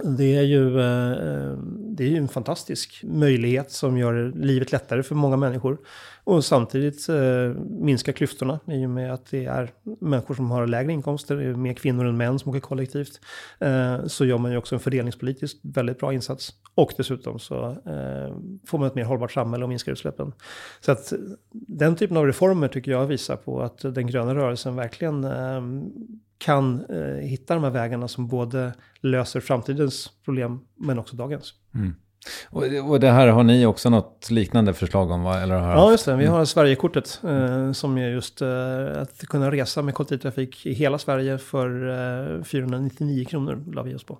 det 0.04 0.36
är, 0.36 0.42
ju, 0.42 0.80
eh, 0.80 1.12
eh, 1.12 1.58
det 1.78 2.04
är 2.04 2.08
ju 2.08 2.18
en 2.18 2.28
fantastisk 2.28 3.04
möjlighet 3.04 3.72
som 3.72 3.98
gör 3.98 4.32
livet 4.36 4.72
lättare 4.72 5.04
för 5.04 5.16
många 5.16 5.38
människor. 5.38 5.78
Och 6.24 6.46
samtidigt 6.46 7.10
eh, 7.10 7.62
minska 7.70 8.14
klyftorna 8.14 8.60
i 8.68 8.86
och 8.86 8.90
med 8.90 9.14
att 9.14 9.32
det 9.32 9.46
är 9.46 9.72
människor 10.00 10.36
som 10.36 10.52
har 10.52 10.68
lägre 10.68 10.92
inkomster, 10.92 11.36
Det 11.36 11.44
är 11.44 11.54
mer 11.54 11.74
kvinnor 11.74 12.06
än 12.06 12.18
män 12.18 12.40
som 12.40 12.50
åker 12.50 12.60
kollektivt. 12.60 13.20
Så 14.08 14.26
gör 14.26 14.38
man 14.38 14.52
ju 14.52 14.58
också 14.58 14.76
en 14.76 14.80
fördelningspolitiskt 14.80 15.60
väldigt 15.64 16.00
bra 16.00 16.14
insats. 16.14 16.54
Och 16.76 16.94
dessutom 16.98 17.40
så 17.40 17.76
får 18.68 18.78
man 18.78 18.88
ett 18.88 18.96
mer 18.96 19.04
hållbart 19.04 19.32
samhälle 19.32 19.64
och 19.64 19.70
minskar 19.70 19.92
utsläppen. 19.92 20.34
Så 20.80 20.92
att 20.92 21.14
den 21.52 21.96
typen 21.96 22.18
av 22.18 22.26
reformer 22.26 22.68
tycker 22.68 22.92
jag 22.92 23.06
visar 23.06 23.36
på 23.36 23.62
att 23.62 23.80
den 23.80 24.08
gröna 24.08 24.36
rörelsen 24.36 24.76
verkligen 24.76 25.26
kan 26.40 26.86
eh, 26.90 27.28
hitta 27.28 27.54
de 27.54 27.64
här 27.64 27.72
vägarna 27.72 28.08
som 28.08 28.28
både 28.28 28.74
löser 29.02 29.40
framtidens 29.40 30.12
problem 30.26 30.60
men 30.76 31.00
också 31.00 31.16
dagens. 31.16 31.54
Mm. 31.76 31.96
Och, 32.50 32.64
och 32.90 33.00
det 33.00 33.12
här 33.12 33.28
har 33.28 33.44
ni 33.44 33.66
också 33.66 33.90
något 33.90 34.32
liknande 34.32 34.74
förslag 34.74 35.12
om? 35.12 35.24
Va? 35.24 35.40
Eller 35.40 35.56
har 35.56 35.72
ja, 35.72 35.92
just 35.92 36.06
det. 36.06 36.16
Vi 36.16 36.26
har 36.26 36.46
Sverigekortet 36.46 37.22
eh, 37.24 37.72
som 37.72 37.98
är 37.98 38.10
just 38.10 38.42
eh, 38.42 39.02
att 39.02 39.28
kunna 39.28 39.52
resa 39.52 39.82
med 39.82 39.94
kollektivtrafik 39.94 40.66
i 40.66 40.74
hela 40.74 40.98
Sverige 40.98 41.38
för 41.38 41.90
eh, 42.38 42.44
499 42.44 43.26
kronor 43.26 43.64
la 43.74 43.84
vi 43.84 43.96
oss 43.96 44.04
på. 44.04 44.20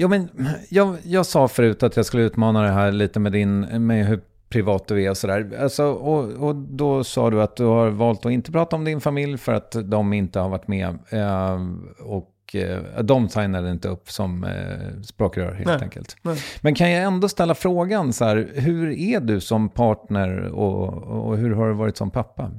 Jo, 0.00 0.08
men 0.08 0.28
jag, 0.68 0.96
jag 1.02 1.26
sa 1.26 1.48
förut 1.48 1.82
att 1.82 1.96
jag 1.96 2.06
skulle 2.06 2.22
utmana 2.22 2.62
det 2.62 2.70
här 2.70 2.92
lite 2.92 3.20
med, 3.20 3.32
din, 3.32 3.60
med 3.86 4.06
hur 4.06 4.20
privat 4.48 4.88
du 4.88 5.02
är 5.02 5.10
och 5.10 5.16
sådär. 5.16 5.58
Alltså, 5.60 5.84
och, 5.84 6.48
och 6.48 6.54
då 6.54 7.04
sa 7.04 7.30
du 7.30 7.42
att 7.42 7.56
du 7.56 7.64
har 7.64 7.90
valt 7.90 8.26
att 8.26 8.32
inte 8.32 8.52
prata 8.52 8.76
om 8.76 8.84
din 8.84 9.00
familj 9.00 9.38
för 9.38 9.52
att 9.52 9.76
de 9.84 10.12
inte 10.12 10.40
har 10.40 10.48
varit 10.48 10.68
med. 10.68 10.98
Eh, 11.10 11.58
och 12.00 12.54
eh, 12.54 13.02
de 13.02 13.28
signade 13.28 13.70
inte 13.70 13.88
upp 13.88 14.10
som 14.10 14.44
eh, 14.44 15.02
språkrör 15.02 15.52
helt 15.52 15.66
nej, 15.66 15.78
enkelt. 15.82 16.16
Nej. 16.22 16.36
Men 16.60 16.74
kan 16.74 16.90
jag 16.90 17.04
ändå 17.04 17.28
ställa 17.28 17.54
frågan 17.54 18.12
så 18.12 18.24
här, 18.24 18.50
hur 18.54 18.90
är 18.90 19.20
du 19.20 19.40
som 19.40 19.68
partner 19.68 20.42
och, 20.46 20.88
och 21.28 21.36
hur 21.36 21.50
har 21.50 21.68
du 21.68 21.74
varit 21.74 21.96
som 21.96 22.10
pappa? 22.10 22.50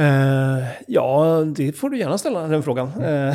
Uh, 0.00 0.64
ja, 0.86 1.44
det 1.56 1.72
får 1.72 1.90
du 1.90 1.98
gärna 1.98 2.18
ställa 2.18 2.46
den 2.46 2.62
frågan. 2.62 2.88
Uh, 2.88 3.34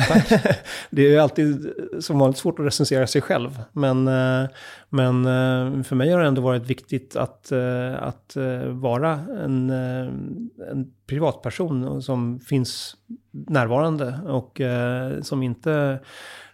det 0.90 1.06
är 1.06 1.10
ju 1.10 1.18
alltid 1.18 1.72
som 2.00 2.18
vanligt 2.18 2.38
svårt 2.38 2.58
att 2.58 2.66
recensera 2.66 3.06
sig 3.06 3.20
själv. 3.20 3.62
Men, 3.72 4.08
uh, 4.08 4.48
men 4.88 5.84
för 5.84 5.96
mig 5.96 6.10
har 6.10 6.20
det 6.20 6.26
ändå 6.26 6.42
varit 6.42 6.66
viktigt 6.66 7.16
att, 7.16 7.52
att 7.98 8.36
vara 8.66 9.12
en, 9.44 9.70
en 9.70 10.92
privatperson 11.06 12.02
som 12.02 12.40
finns 12.40 12.96
närvarande 13.30 14.20
och 14.26 14.60
som 15.22 15.42
inte 15.42 15.98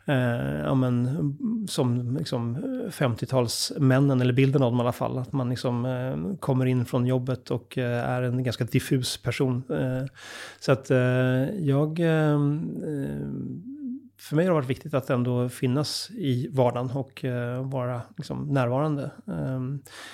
eh, 0.07 0.61
ja, 0.65 0.75
men, 0.75 1.67
som 1.69 2.17
liksom 2.17 2.57
50-talsmännen, 2.91 4.21
eller 4.21 4.33
bilden 4.33 4.63
av 4.63 4.71
dem 4.71 4.79
i 4.79 4.83
alla 4.83 4.93
fall. 4.93 5.19
Att 5.19 5.33
man 5.33 5.51
liksom 5.51 5.85
eh, 5.85 6.37
kommer 6.41 6.67
in 6.67 6.85
från 6.85 7.07
jobbet 7.07 7.51
och 7.51 7.79
eh, 7.79 8.09
är 8.09 8.23
en 8.23 8.43
ganska 8.43 8.65
diffus 8.65 9.23
person. 9.23 9.63
Eh, 9.71 10.07
så 10.61 10.73
att 10.73 10.91
eh, 10.91 10.99
jag 11.61 12.01
eh, 12.01 12.39
för 14.19 14.37
mig 14.37 14.45
har 14.45 14.51
det 14.51 14.55
varit 14.55 14.71
viktigt 14.71 14.95
att 14.95 15.11
ändå 15.11 15.49
finnas 15.49 16.11
i 16.11 16.49
vardagen 16.53 16.91
och 16.91 17.25
vara 17.73 18.03
liksom, 18.17 18.49
närvarande. 18.49 19.11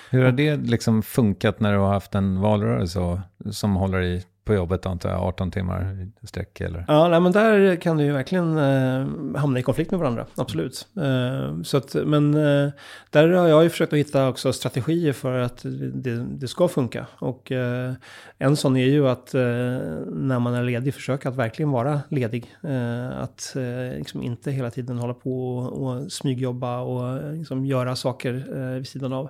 Hur 0.09 0.23
har 0.23 0.31
det 0.31 0.55
liksom 0.55 1.01
funkat 1.01 1.59
när 1.59 1.73
du 1.73 1.79
har 1.79 1.93
haft 1.93 2.15
en 2.15 2.41
valrörelse 2.41 3.21
som 3.51 3.75
håller 3.75 4.01
i 4.01 4.23
på 4.49 4.55
jobbet 4.55 4.85
antar 4.85 5.09
jag, 5.09 5.21
18 5.21 5.51
timmar 5.51 6.07
i 6.21 6.27
sträck 6.27 6.61
eller? 6.61 6.85
Ja, 6.87 7.07
nej, 7.07 7.19
men 7.19 7.31
där 7.31 7.75
kan 7.75 7.97
du 7.97 8.03
ju 8.03 8.11
verkligen 8.11 8.57
eh, 8.57 9.39
hamna 9.39 9.59
i 9.59 9.63
konflikt 9.63 9.91
med 9.91 9.99
varandra, 9.99 10.25
absolut. 10.35 10.87
Eh, 10.97 11.61
så 11.61 11.77
att, 11.77 11.95
men 12.05 12.33
eh, 12.33 12.71
där 13.09 13.29
har 13.29 13.47
jag 13.47 13.63
ju 13.63 13.69
försökt 13.69 13.93
att 13.93 13.99
hitta 13.99 14.29
också 14.29 14.53
strategier 14.53 15.13
för 15.13 15.39
att 15.39 15.61
det, 15.93 16.25
det 16.29 16.47
ska 16.47 16.67
funka. 16.67 17.05
Och 17.19 17.51
eh, 17.51 17.93
en 18.37 18.55
sån 18.55 18.77
är 18.77 18.85
ju 18.85 19.07
att 19.07 19.33
eh, 19.33 19.41
när 20.07 20.39
man 20.39 20.53
är 20.53 20.63
ledig 20.63 20.93
försöka 20.93 21.29
att 21.29 21.35
verkligen 21.35 21.71
vara 21.71 22.01
ledig. 22.09 22.55
Eh, 22.63 23.19
att 23.19 23.55
eh, 23.55 23.97
liksom 23.97 24.21
inte 24.21 24.51
hela 24.51 24.71
tiden 24.71 24.97
hålla 24.97 25.13
på 25.13 25.57
och, 25.57 25.83
och 25.83 26.11
smygjobba 26.11 26.79
och 26.79 27.17
eh, 27.17 27.33
liksom 27.33 27.65
göra 27.65 27.95
saker 27.95 28.45
eh, 28.55 28.77
vid 28.77 28.87
sidan 28.87 29.13
av. 29.13 29.29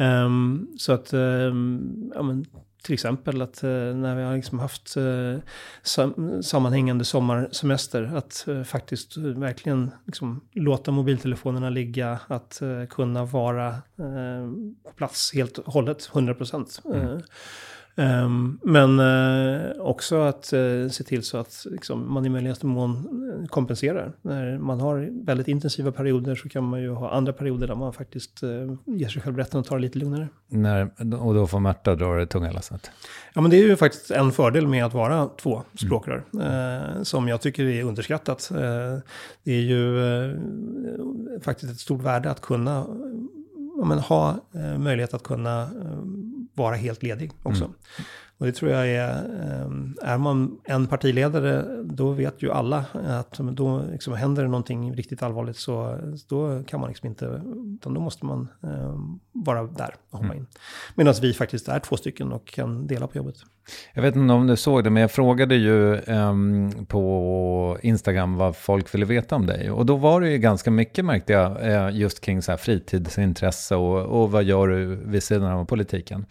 Um, 0.00 0.68
så 0.78 0.92
att, 0.92 1.12
um, 1.12 2.10
ja, 2.14 2.22
men, 2.22 2.44
till 2.82 2.94
exempel 2.94 3.42
att 3.42 3.62
eh, 3.62 3.70
när 3.70 4.16
vi 4.16 4.22
har 4.22 4.36
liksom 4.36 4.58
haft 4.58 4.96
eh, 4.96 5.38
sam 5.82 6.42
sammanhängande 6.42 7.04
sommarsemester, 7.04 8.12
att 8.16 8.48
eh, 8.48 8.62
faktiskt 8.62 9.16
verkligen 9.16 9.90
liksom 10.04 10.40
låta 10.52 10.90
mobiltelefonerna 10.90 11.70
ligga, 11.70 12.20
att 12.26 12.62
kunna 12.90 13.24
vara 13.24 13.74
på 14.84 14.92
plats 14.96 15.34
helt 15.34 15.58
och 15.58 15.72
hållet, 15.72 16.10
100 16.14 16.34
procent. 16.34 16.80
Mm. 16.84 17.22
Um, 17.98 18.58
men 18.62 19.00
uh, 19.00 19.80
också 19.80 20.20
att 20.20 20.52
uh, 20.52 20.88
se 20.88 21.04
till 21.04 21.22
så 21.22 21.38
att 21.38 21.66
liksom, 21.70 22.12
man 22.12 22.26
i 22.26 22.28
möjligaste 22.28 22.66
mån 22.66 22.90
eh, 23.42 23.48
kompenserar. 23.48 24.12
När 24.22 24.58
man 24.58 24.80
har 24.80 25.24
väldigt 25.24 25.48
intensiva 25.48 25.92
perioder 25.92 26.34
så 26.34 26.48
kan 26.48 26.64
man 26.64 26.80
ju 26.80 26.90
ha 26.90 27.10
andra 27.10 27.32
perioder 27.32 27.66
där 27.66 27.74
man 27.74 27.92
faktiskt 27.92 28.42
ger 28.84 29.08
sig 29.08 29.22
själv 29.22 29.36
rätten 29.36 29.60
att 29.60 29.66
ta 29.66 29.74
det 29.74 29.80
lite 29.80 29.98
lugnare. 29.98 30.28
När, 30.46 30.90
och 31.22 31.34
då 31.34 31.46
får 31.46 31.60
Märta 31.60 31.94
dra 31.94 32.14
det 32.14 32.26
tunga 32.26 32.52
lasset? 32.52 32.90
Ja, 33.34 33.40
men 33.40 33.50
det 33.50 33.56
är 33.56 33.66
ju 33.66 33.76
faktiskt 33.76 34.10
en 34.10 34.32
fördel 34.32 34.66
med 34.66 34.84
att 34.84 34.94
vara 34.94 35.28
två 35.28 35.62
språkrör. 35.74 36.24
Mm. 36.34 37.04
som 37.04 37.28
jag 37.28 37.40
tycker 37.40 37.64
är 37.64 37.84
underskattat. 37.84 38.50
det 39.44 39.52
är 39.52 39.60
ju 39.60 40.40
faktiskt 41.42 41.72
ett 41.72 41.80
stort 41.80 42.02
värde 42.02 42.30
att 42.30 42.40
kunna 42.40 42.86
men, 43.84 43.98
ha 43.98 44.36
möjlighet 44.78 45.14
att 45.14 45.22
kunna 45.22 45.68
vara 46.58 46.74
helt 46.76 47.02
ledig 47.02 47.30
också. 47.42 47.64
Mm. 47.64 47.76
Och 48.38 48.46
det 48.46 48.52
tror 48.52 48.70
jag 48.70 48.88
är, 48.88 49.08
ehm, 49.64 49.96
är 50.02 50.18
man 50.18 50.58
en 50.64 50.86
partiledare, 50.86 51.64
då 51.84 52.12
vet 52.12 52.42
ju 52.42 52.52
alla 52.52 52.84
att 52.92 53.38
då 53.38 53.82
liksom 53.92 54.14
händer 54.14 54.42
det 54.42 54.48
någonting 54.48 54.94
riktigt 54.94 55.22
allvarligt 55.22 55.56
så 55.56 55.98
då 56.28 56.62
kan 56.62 56.80
man 56.80 56.88
liksom 56.88 57.08
inte, 57.08 57.42
utan 57.76 57.94
då 57.94 58.00
måste 58.00 58.26
man 58.26 58.48
um, 58.60 59.20
vara 59.32 59.62
där 59.62 59.94
och 60.10 60.18
hoppa 60.18 60.24
mm. 60.24 60.38
in. 60.38 60.46
Medan 60.94 61.14
vi 61.22 61.32
faktiskt 61.32 61.68
är 61.68 61.78
två 61.78 61.96
stycken 61.96 62.32
och 62.32 62.46
kan 62.46 62.86
dela 62.86 63.06
på 63.06 63.18
jobbet. 63.18 63.36
Jag 63.94 64.02
vet 64.02 64.16
inte 64.16 64.32
om 64.32 64.46
du 64.46 64.56
såg 64.56 64.84
det, 64.84 64.90
men 64.90 65.00
jag 65.00 65.10
frågade 65.10 65.54
ju 65.54 66.00
um, 66.00 66.86
på 66.86 67.78
Instagram 67.82 68.36
vad 68.36 68.56
folk 68.56 68.94
ville 68.94 69.04
veta 69.04 69.36
om 69.36 69.46
dig. 69.46 69.70
Och 69.70 69.86
då 69.86 69.96
var 69.96 70.20
det 70.20 70.30
ju 70.30 70.38
ganska 70.38 70.70
mycket, 70.70 71.04
märkte 71.04 71.32
jag, 71.32 71.72
eh, 71.72 71.96
just 71.96 72.20
kring 72.20 72.42
så 72.42 72.52
här 72.52 72.56
fritidsintresse 72.56 73.76
och, 73.76 74.22
och 74.22 74.30
vad 74.30 74.44
gör 74.44 74.68
du 74.68 74.96
vid 74.96 75.22
sidan 75.22 75.52
av 75.52 75.64
politiken. 75.64 76.26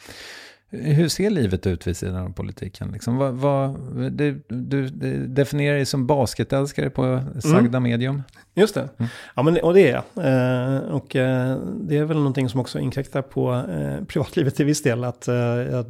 Hur 0.70 1.08
ser 1.08 1.30
livet 1.30 1.68
ut 1.68 1.88
vid 1.88 1.98
sidan 1.98 2.26
av 2.26 2.34
politiken? 2.34 2.92
Liksom, 2.92 3.18
vad, 3.18 3.34
vad, 3.34 3.80
du, 4.12 4.42
du, 4.48 4.88
du 4.88 5.28
definierar 5.28 5.76
dig 5.76 5.86
som 5.86 6.08
basketälskare 6.08 6.90
på 6.90 7.24
sagda 7.40 7.78
mm. 7.78 7.84
medium. 7.84 8.24
Just 8.54 8.76
det. 8.76 8.90
Mm. 8.98 9.10
Ja, 9.36 9.44
men, 9.44 9.58
och 9.58 9.74
det 9.74 9.90
är 9.90 9.94
jag. 9.94 10.26
Eh, 10.26 10.80
och 10.80 11.16
eh, 11.16 11.58
det 11.82 11.98
är 11.98 12.06
väl 12.06 12.18
någonting 12.18 12.50
som 12.50 12.60
också 12.60 12.80
inkräktar 12.80 13.22
på 13.22 13.54
eh, 13.54 14.06
privatlivet 14.06 14.56
till 14.56 14.66
viss 14.66 14.84
del. 14.84 15.04
Att, 15.04 15.28
eh, 15.28 15.36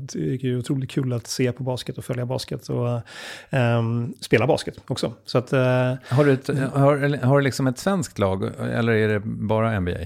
tycker 0.07 0.47
det 0.47 0.53
är 0.53 0.57
otroligt 0.57 0.91
kul 0.91 1.13
att 1.13 1.27
se 1.27 1.51
på 1.51 1.63
basket 1.63 1.97
och 1.97 2.05
följa 2.05 2.25
basket 2.25 2.69
och 2.69 3.01
ehm, 3.49 4.13
spela 4.19 4.47
basket 4.47 4.75
också. 4.87 5.13
Så 5.25 5.37
att, 5.37 5.53
eh, 5.53 5.93
har, 6.09 6.25
du 6.25 6.33
ett, 6.33 6.47
har, 6.73 7.25
har 7.25 7.37
du 7.37 7.43
liksom 7.43 7.67
ett 7.67 7.79
svenskt 7.79 8.19
lag 8.19 8.43
eller 8.59 8.93
är 8.93 9.07
det 9.07 9.19
bara 9.25 9.79
NBA? 9.79 9.97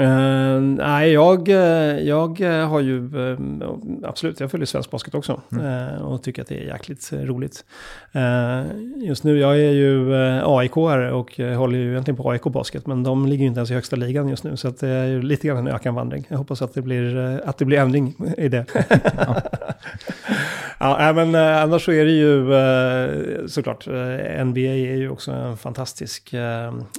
Uh, 0.00 0.60
nej, 0.60 1.12
jag, 1.12 1.48
eh, 1.48 1.98
jag 1.98 2.40
eh, 2.40 2.68
har 2.68 2.80
ju 2.80 3.16
uh, 3.16 3.38
absolut, 4.04 4.40
jag 4.40 4.50
följer 4.50 4.66
svensk 4.66 4.90
basket 4.90 5.14
också 5.14 5.40
mm. 5.52 5.66
uh, 5.66 6.02
och 6.02 6.22
tycker 6.22 6.42
att 6.42 6.48
det 6.48 6.58
är 6.58 6.66
jäkligt 6.66 7.12
roligt. 7.12 7.64
just 8.96 9.24
nu, 9.24 9.38
jag 9.38 9.60
är 9.60 9.72
ju 9.72 10.14
aik 10.44 10.76
och 10.76 11.38
håller 11.56 11.78
ju 11.78 11.90
egentligen 11.90 12.16
på 12.16 12.30
AIK 12.30 12.42
basket, 12.42 12.86
men 12.86 13.02
de 13.02 13.26
ligger 13.26 13.42
ju 13.42 13.48
inte 13.48 13.58
ens 13.58 13.70
i 13.70 13.74
högsta 13.74 13.96
ligan 13.96 14.28
just 14.28 14.44
nu, 14.44 14.56
så 14.56 14.68
att 14.68 14.80
det 14.80 14.88
är 14.88 15.06
ju 15.06 15.22
lite 15.22 15.46
grann 15.46 15.58
en 15.58 15.68
ökenvandring. 15.68 16.26
Jag 16.28 16.38
hoppas 16.38 16.62
att 16.62 16.74
det 16.74 16.82
blir, 16.82 17.16
att 17.44 17.58
det 17.58 17.64
blir 17.64 17.78
ändring 17.78 18.14
i 18.38 18.48
det. 18.48 18.64
ja, 19.16 19.42
men 21.14 21.34
annars 21.34 21.84
så 21.84 21.92
är 21.92 22.04
det 22.04 22.10
ju 22.10 23.48
såklart, 23.48 23.86
NBA 24.44 24.60
är 24.60 24.96
ju 24.96 25.10
också 25.10 25.32
en 25.32 25.56
fantastisk 25.56 26.34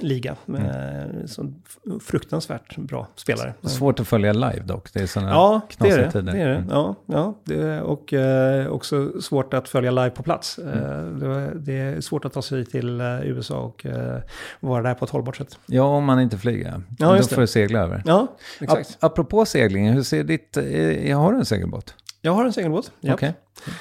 liga, 0.02 0.36
mm. 0.48 1.28
så 1.28 1.54
fruktansvärt 2.02 2.78
bra 2.78 3.08
spelare. 3.16 3.54
Svårt 3.64 4.00
att 4.00 4.08
följa 4.08 4.34
live 4.34 4.64
dock, 4.66 4.94
det 4.94 5.00
är 5.00 5.08
sådana 5.08 5.32
ja, 5.32 5.62
det 5.78 5.90
är 5.90 5.98
det, 5.98 6.12
tider. 6.12 6.34
det 6.34 6.40
är 6.40 6.48
det. 6.48 6.56
Mm. 6.56 6.70
Ja, 6.70 6.96
ja 7.06 7.36
det 7.44 7.82
och 7.82 8.14
eh, 8.14 8.68
också 8.68 9.22
svårt 9.22 9.54
att 9.54 9.70
följa 9.70 9.92
live 9.92 10.10
på 10.10 10.24
plats. 10.24 10.60
Eh, 10.60 11.00
mm. 11.00 11.52
det, 11.56 11.74
är 11.74 12.02
svårt 12.02 12.26
att 12.26 12.34
ta 12.34 12.42
sig 12.42 12.66
till 12.66 13.02
eh, 13.02 13.22
USA 13.24 13.60
och 13.60 13.86
eh, 13.86 14.20
vara 14.60 14.84
där 14.84 14.94
på 14.94 15.06
ett 15.06 15.12
hållbart 15.12 15.38
sätt. 15.38 15.60
Ja, 15.66 15.84
om 15.84 16.06
man 16.06 16.20
inte 16.20 16.38
flyger. 16.38 16.82
Ja, 17.00 17.18
Då 17.18 17.24
får 17.24 17.42
du 17.42 17.48
segla 17.48 17.80
över. 17.80 18.02
Ja, 18.06 18.28
exakt. 18.60 18.98
Ap 19.00 19.12
apropå 19.12 19.46
segling, 19.46 19.90
hur 19.90 20.04
ser 20.04 20.24
ditt, 20.24 20.58
eh, 20.58 21.20
har 21.20 21.32
du 21.32 21.38
en 21.38 21.46
segelbåt? 21.46 21.96
Jag 22.22 22.32
har 22.32 22.46
en 22.46 22.54
segelbåt, 22.54 22.92
Okej, 23.00 23.14
okay. 23.14 23.32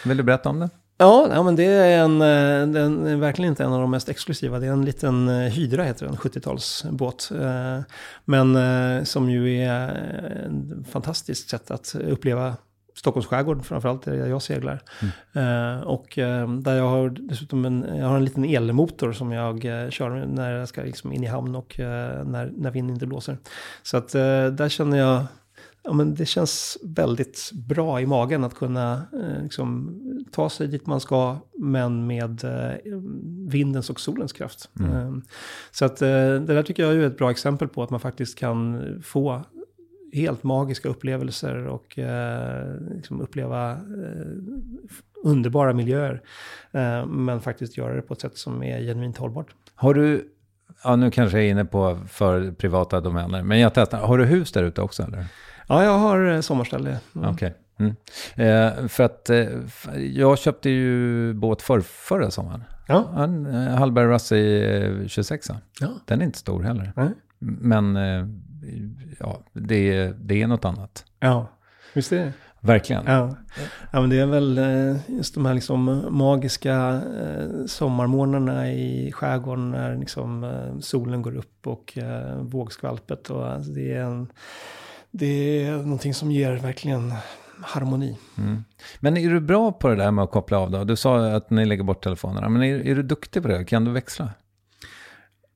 vill 0.04 0.16
du 0.16 0.22
berätta 0.22 0.48
om 0.48 0.60
den? 0.60 0.70
Ja, 1.00 1.28
ja 1.30 1.42
men 1.42 1.56
det 1.56 1.64
är 1.64 2.04
en, 2.04 2.22
eh, 2.22 2.72
den 2.72 3.06
är 3.06 3.16
verkligen 3.16 3.52
inte 3.52 3.64
en 3.64 3.72
av 3.72 3.80
de 3.80 3.90
mest 3.90 4.08
exklusiva. 4.08 4.58
Det 4.58 4.66
är 4.66 4.72
en 4.72 4.84
liten 4.84 5.28
eh, 5.28 5.52
Hydra 5.52 5.84
heter 5.84 6.06
den, 6.06 6.16
70-talsbåt. 6.16 7.32
Eh, 7.42 7.82
men 8.24 9.06
som 9.06 9.30
ju 9.30 9.62
är 9.62 9.88
ett 10.80 10.88
fantastiskt 10.92 11.50
sätt 11.50 11.70
att 11.70 11.94
uppleva 11.94 12.56
Stockholms 12.94 13.26
skärgård 13.26 13.64
framförallt, 13.64 14.02
där 14.02 14.26
jag 14.26 14.42
seglar. 14.42 14.82
Mm. 15.34 15.82
och 15.82 16.06
där 16.62 16.76
jag 16.76 16.88
har 16.88 17.10
dessutom 17.10 17.64
en, 17.64 17.86
jag 17.96 18.06
har 18.06 18.16
en 18.16 18.24
liten 18.24 18.44
elmotor 18.44 19.12
som 19.12 19.32
jag 19.32 19.62
kör 19.92 20.26
när 20.26 20.50
jag 20.50 20.68
ska 20.68 20.82
liksom 20.82 21.12
in 21.12 21.24
i 21.24 21.26
hamn 21.26 21.56
och 21.56 21.74
när, 21.78 22.52
när 22.56 22.70
vinden 22.70 22.94
inte 22.96 23.06
blåser. 23.06 23.38
Så 23.82 23.96
att 23.96 24.12
där 24.52 24.68
känner 24.68 24.98
jag 24.98 25.26
ja, 25.82 25.92
men 25.92 26.14
det 26.14 26.26
känns 26.26 26.78
väldigt 26.82 27.50
bra 27.52 28.00
i 28.00 28.06
magen 28.06 28.44
att 28.44 28.54
kunna 28.54 29.02
eh, 29.12 29.42
liksom, 29.42 30.00
ta 30.32 30.50
sig 30.50 30.68
dit 30.68 30.86
man 30.86 31.00
ska, 31.00 31.38
men 31.58 32.06
med 32.06 32.44
eh, 32.44 32.92
vindens 33.48 33.90
och 33.90 34.00
solens 34.00 34.32
kraft. 34.32 34.70
Mm. 34.80 34.92
Eh, 34.92 35.22
så 35.70 35.84
att, 35.84 36.02
eh, 36.02 36.08
det 36.08 36.54
där 36.54 36.62
tycker 36.62 36.82
jag 36.82 36.94
är 36.94 37.06
ett 37.06 37.18
bra 37.18 37.30
exempel 37.30 37.68
på 37.68 37.82
att 37.82 37.90
man 37.90 38.00
faktiskt 38.00 38.38
kan 38.38 38.82
få 39.02 39.42
helt 40.12 40.42
magiska 40.42 40.88
upplevelser 40.88 41.66
och 41.66 41.98
eh, 41.98 42.74
liksom 42.94 43.20
uppleva 43.20 43.72
eh, 43.72 43.78
underbara 45.24 45.72
miljöer. 45.72 46.22
men 47.06 47.40
faktiskt 47.40 47.76
göra 47.76 47.94
det 47.94 48.02
på 48.02 48.14
ett 48.14 48.20
sätt 48.20 48.36
som 48.36 48.62
är 48.62 48.80
genuint 48.80 49.16
hållbart. 49.16 49.54
Har 49.74 49.94
du 49.94 50.28
Ja, 50.84 50.96
nu 50.96 51.10
kanske 51.10 51.38
jag 51.38 51.46
är 51.46 51.50
inne 51.50 51.64
på 51.64 51.98
för 52.08 52.52
privata 52.52 53.00
domäner, 53.00 53.42
men 53.42 53.58
jag 53.58 53.74
testar. 53.74 53.98
Har 53.98 54.18
du 54.18 54.24
hus 54.24 54.52
där 54.52 54.62
ute 54.62 54.82
också 54.82 55.02
eller? 55.02 55.26
Ja, 55.70 55.84
jag 55.84 55.98
har 55.98 56.30
eh, 56.30 56.40
sommarställe. 56.40 56.98
Mm. 57.16 57.30
Okay. 57.30 57.50
Mm. 57.78 57.94
Eh, 58.34 58.88
för 58.88 59.04
att 59.04 59.30
eh, 59.30 59.46
jag 59.96 60.38
köpte 60.38 60.70
ju 60.70 61.34
båt 61.34 61.62
för, 61.62 61.80
förra 61.80 62.30
sommaren. 62.30 62.64
Ja. 62.88 63.24
En 63.24 63.46
eh, 63.46 63.74
Hallberg 63.74 64.06
Russey 64.06 65.08
26 65.08 65.50
ja. 65.80 65.88
Den 66.04 66.20
är 66.20 66.24
inte 66.24 66.38
stor 66.38 66.62
heller. 66.62 66.92
Nej. 66.96 67.08
Men 67.38 67.96
eh, 67.96 68.26
ja, 69.20 69.40
det, 69.52 70.12
det 70.20 70.42
är 70.42 70.46
något 70.46 70.64
annat. 70.64 71.04
Ja, 71.20 71.46
visst 71.94 72.12
är 72.12 72.24
det. 72.24 72.32
Verkligen. 72.60 73.04
Ja. 73.06 73.36
ja, 73.92 74.00
men 74.00 74.10
det 74.10 74.18
är 74.18 74.26
väl 74.26 74.58
eh, 74.58 74.96
just 75.08 75.34
de 75.34 75.46
här 75.46 75.54
liksom 75.54 76.06
magiska 76.10 77.02
sommarmorgnarna 77.66 78.72
i 78.72 79.12
skärgården 79.12 79.70
när 79.70 79.96
liksom 79.96 80.52
solen 80.80 81.22
går 81.22 81.36
upp 81.36 81.66
och 81.66 81.98
vågskvalpet. 82.40 83.30
Och, 83.30 83.46
alltså 83.52 83.70
det 83.72 83.92
är 83.92 84.02
en 84.02 84.28
det 85.10 85.64
är 85.64 85.72
någonting 85.72 86.14
som 86.14 86.32
ger 86.32 86.56
verkligen 86.56 87.14
harmoni. 87.62 88.18
Mm. 88.38 88.64
Men 89.00 89.16
är 89.16 89.30
du 89.30 89.40
bra 89.40 89.72
på 89.72 89.88
det 89.88 89.96
där 89.96 90.10
med 90.10 90.24
att 90.24 90.30
koppla 90.30 90.58
av 90.58 90.70
då? 90.70 90.84
Du 90.84 90.96
sa 90.96 91.26
att 91.26 91.50
ni 91.50 91.64
lägger 91.64 91.82
bort 91.82 92.04
telefonerna, 92.04 92.48
men 92.48 92.62
är, 92.62 92.86
är 92.86 92.94
du 92.94 93.02
duktig 93.02 93.42
på 93.42 93.48
det? 93.48 93.64
Kan 93.64 93.84
du 93.84 93.90
växla? 93.90 94.28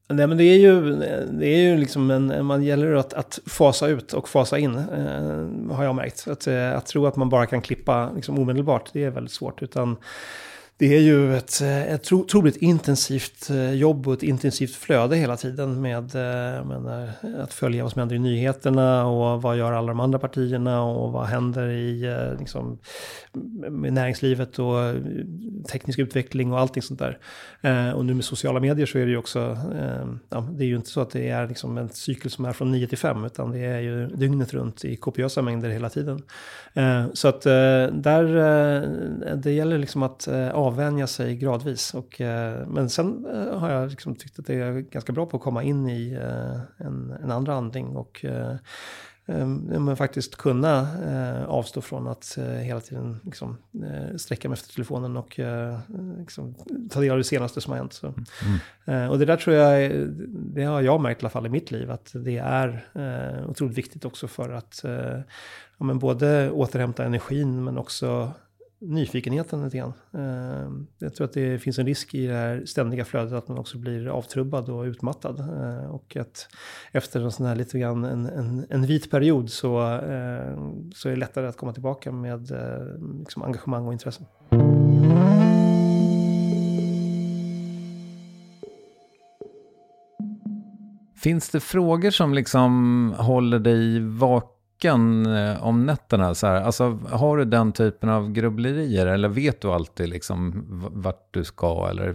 Nej, 0.09 0.27
men 0.27 0.39
det 0.39 0.45
är 0.45 0.59
ju, 0.59 0.97
det 1.31 1.47
är 1.47 1.59
ju 1.59 1.77
liksom 1.77 2.11
en, 2.11 2.47
man 2.47 2.63
gäller 2.63 2.95
att, 2.95 3.13
att 3.13 3.39
fasa 3.47 3.87
ut 3.87 4.13
och 4.13 4.29
fasa 4.29 4.59
in, 4.59 4.77
eh, 4.77 5.77
har 5.77 5.85
jag 5.85 5.95
märkt. 5.95 6.29
Att, 6.29 6.47
eh, 6.47 6.77
att 6.77 6.87
tro 6.87 7.07
att 7.07 7.17
man 7.17 7.29
bara 7.29 7.47
kan 7.47 7.63
klippa 7.63 8.11
liksom 8.15 8.39
omedelbart, 8.39 8.91
det 8.93 9.05
är 9.05 9.11
väldigt 9.11 9.33
svårt. 9.33 9.63
Utan 9.63 9.97
det 10.77 10.97
är 10.97 11.01
ju 11.01 11.37
ett, 11.37 11.61
eh, 11.61 11.93
ett 11.93 12.13
otroligt 12.13 12.57
intensivt 12.57 13.51
eh, 13.51 13.73
jobb 13.73 14.09
och 14.09 14.15
ett 14.15 14.23
intensivt 14.23 14.75
flöde 14.75 15.17
hela 15.17 15.37
tiden 15.37 15.81
med, 15.81 16.15
eh, 16.15 16.65
menar, 16.65 17.11
att 17.39 17.55
följa 17.55 17.83
vad 17.83 17.93
som 17.93 18.01
händer 18.01 18.17
i 18.17 18.19
nyheterna 18.19 19.07
och 19.07 19.43
vad 19.43 19.57
gör 19.57 19.73
alla 19.73 19.89
de 19.89 20.01
andra 20.01 20.19
partierna 20.19 20.83
och 20.83 21.13
vad 21.13 21.27
händer 21.27 21.69
i 21.69 22.17
liksom, 22.39 22.79
med 23.71 23.93
näringslivet 23.93 24.59
och 24.59 24.95
teknisk 25.73 25.99
utveckling 25.99 26.53
och 26.53 26.61
allting 26.61 26.83
sånt 26.83 27.01
där. 27.01 27.19
Och 27.95 28.05
nu 28.05 28.15
med 28.15 28.25
sociala 28.25 28.61
medier 28.61 28.87
så 28.87 28.99
är 28.99 29.05
det 29.05 29.11
ju 29.11 29.17
också, 29.17 29.59
ja, 30.29 30.49
det 30.53 30.65
är 30.65 30.67
ju 30.67 30.77
inte 30.77 30.89
så 30.89 31.01
att 31.01 31.11
det 31.11 31.29
är 31.29 31.49
liksom 31.49 31.79
en 31.79 31.89
cykel 31.89 32.31
som 32.31 32.45
är 32.45 32.53
från 32.53 32.73
9 32.73 32.87
till 32.87 32.99
5 32.99 33.25
utan 33.25 33.51
det 33.51 33.59
är 33.59 33.81
ju 33.81 34.07
dygnet 34.07 34.55
runt 34.55 34.85
i 34.85 34.97
kopiösa 34.97 35.43
mängder 35.43 35.69
hela 35.69 35.91
tiden. 35.91 36.23
Så 37.13 37.29
att 37.29 37.43
där, 37.43 38.25
det 39.37 39.53
gäller 39.53 39.79
liksom 39.79 40.03
att 40.03 40.29
avvänja 40.67 41.07
sig 41.07 41.37
gradvis. 41.37 41.95
Och, 41.95 42.21
eh, 42.21 42.67
men 42.67 42.91
sen 42.91 43.27
eh, 43.27 43.59
har 43.59 43.71
jag 43.71 43.91
liksom 43.91 44.15
tyckt 44.15 44.39
att 44.39 44.47
det 44.47 44.55
är 44.55 44.73
ganska 44.73 45.13
bra 45.13 45.27
på 45.27 45.37
att 45.37 45.43
komma 45.43 45.63
in 45.63 45.89
i 45.89 46.13
eh, 46.13 46.87
en, 46.87 47.15
en 47.23 47.31
andra 47.31 47.55
andning. 47.55 47.97
Och 47.97 48.25
men 49.27 49.97
faktiskt 49.97 50.37
kunna 50.37 50.89
avstå 51.47 51.81
från 51.81 52.09
att 52.09 52.39
hela 52.63 52.81
tiden 52.81 53.21
liksom, 53.25 53.57
sträcka 54.17 54.49
mig 54.49 54.55
efter 54.55 54.75
telefonen 54.75 55.17
och 55.17 55.41
liksom, 56.19 56.55
ta 56.91 57.01
del 57.01 57.11
av 57.11 57.19
det 57.19 57.25
senaste 57.25 57.61
som 57.61 57.71
har 57.71 57.79
hänt. 57.79 57.93
Så. 57.93 58.15
Mm. 58.87 59.11
och 59.11 59.19
det 59.19 59.25
där 59.25 59.37
tror 59.37 59.57
jag, 59.57 59.93
det 60.29 60.65
har 60.65 60.81
jag 60.81 61.01
märkt 61.01 61.23
i 61.23 61.25
alla 61.25 61.31
fall 61.31 61.47
i 61.47 61.49
mitt 61.49 61.71
liv, 61.71 61.91
att 61.91 62.11
det 62.15 62.39
är 62.39 62.87
otroligt 63.49 63.79
viktigt 63.79 64.05
också 64.05 64.29
för 64.29 64.53
att 64.53 64.81
ja, 65.79 65.85
men 65.85 65.99
både 65.99 66.51
återhämta 66.51 67.05
energin 67.05 67.65
men 67.65 67.79
också 67.79 68.33
nyfikenheten 68.89 69.65
lite 69.65 69.77
grann. 69.77 69.93
Eh, 70.13 70.71
jag 70.99 71.15
tror 71.15 71.25
att 71.25 71.33
det 71.33 71.59
finns 71.59 71.79
en 71.79 71.87
risk 71.87 72.15
i 72.15 72.27
det 72.27 72.35
här 72.35 72.63
ständiga 72.67 73.05
flödet 73.05 73.33
att 73.33 73.49
man 73.49 73.59
också 73.59 73.79
blir 73.79 74.09
avtrubbad 74.09 74.69
och 74.69 74.83
utmattad. 74.83 75.41
Eh, 75.41 75.91
och 75.91 76.17
att 76.17 76.49
efter 76.93 77.21
en 77.21 77.33
sån 77.33 77.47
här 77.47 77.57
lite 77.57 77.79
grann 77.79 78.05
en, 78.05 78.27
en, 78.27 78.67
en 78.71 78.87
vit 78.87 79.11
period 79.11 79.51
så, 79.51 79.83
eh, 79.83 80.59
så 80.95 81.09
är 81.09 81.11
det 81.11 81.17
lättare 81.17 81.47
att 81.47 81.57
komma 81.57 81.73
tillbaka 81.73 82.13
med 82.13 82.53
liksom 83.19 83.43
engagemang 83.43 83.87
och 83.87 83.93
intressen. 83.93 84.27
Finns 91.17 91.51
det 91.51 91.61
frågor 91.61 92.11
som 92.11 92.35
liksom 92.35 93.15
håller 93.19 93.59
dig 93.59 94.01
vaken 94.01 94.54
vaken 94.85 95.27
eh, 95.27 95.67
om 95.67 95.87
nätterna? 95.87 96.35
Så 96.35 96.47
här? 96.47 96.61
Alltså, 96.61 96.99
har 97.11 97.37
du 97.37 97.45
den 97.45 97.73
typen 97.73 98.09
av 98.09 98.33
grubblerier 98.33 99.07
eller 99.07 99.29
vet 99.29 99.61
du 99.61 99.69
alltid 99.69 100.09
liksom 100.09 100.65
vart 100.93 101.29
du 101.31 101.45
ska 101.45 101.89
eller 101.91 102.15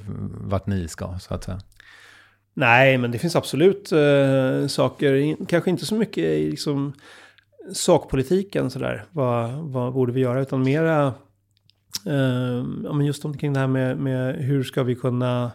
vart 0.50 0.68
ni 0.68 0.88
ska 0.88 1.20
så 1.20 1.34
att 1.34 1.44
säga? 1.44 1.60
Nej, 2.54 2.98
men 2.98 3.12
det 3.12 3.20
finns 3.20 3.36
absolut 3.36 3.94
uh, 3.94 4.68
saker, 4.68 5.36
kanske 5.46 5.70
inte 5.70 5.86
så 5.86 5.96
mycket 5.96 6.24
i 6.24 6.52
liksom, 6.52 6.94
sakpolitiken 7.74 8.70
sådär, 8.70 9.06
vad, 9.12 9.50
vad 9.52 9.94
borde 9.94 10.12
vi 10.12 10.22
göra, 10.22 10.42
utan 10.42 10.64
mera 10.64 11.14
uh, 12.08 13.06
just 13.06 13.26
omkring 13.26 13.54
det 13.54 13.60
här 13.60 13.68
med, 13.68 13.98
med 13.98 14.36
hur 14.36 14.64
ska 14.64 14.84
vi 14.84 14.96
kunna 14.96 15.52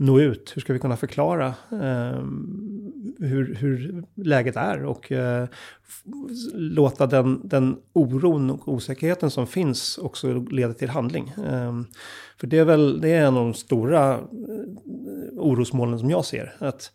nå 0.00 0.20
ut? 0.20 0.52
Hur 0.54 0.60
ska 0.60 0.72
vi 0.72 0.78
kunna 0.78 0.96
förklara 0.96 1.46
eh, 1.72 2.22
hur, 3.18 3.54
hur 3.54 4.04
läget 4.14 4.56
är? 4.56 4.84
Och 4.84 5.12
eh, 5.12 5.48
låta 6.54 7.06
den, 7.06 7.40
den 7.44 7.76
oron 7.92 8.50
och 8.50 8.68
osäkerheten 8.68 9.30
som 9.30 9.46
finns 9.46 9.98
också 9.98 10.32
leda 10.32 10.74
till 10.74 10.88
handling. 10.88 11.28
Eh, 11.28 11.80
för 12.36 12.46
det 12.46 12.58
är 12.58 12.64
väl 12.64 13.00
det 13.00 13.08
är 13.08 13.26
en 13.26 13.36
av 13.36 13.44
de 13.44 13.54
stora 13.54 14.12
eh, 14.14 14.20
orosmolnen 15.36 15.98
som 15.98 16.10
jag 16.10 16.24
ser. 16.24 16.54
Att 16.58 16.92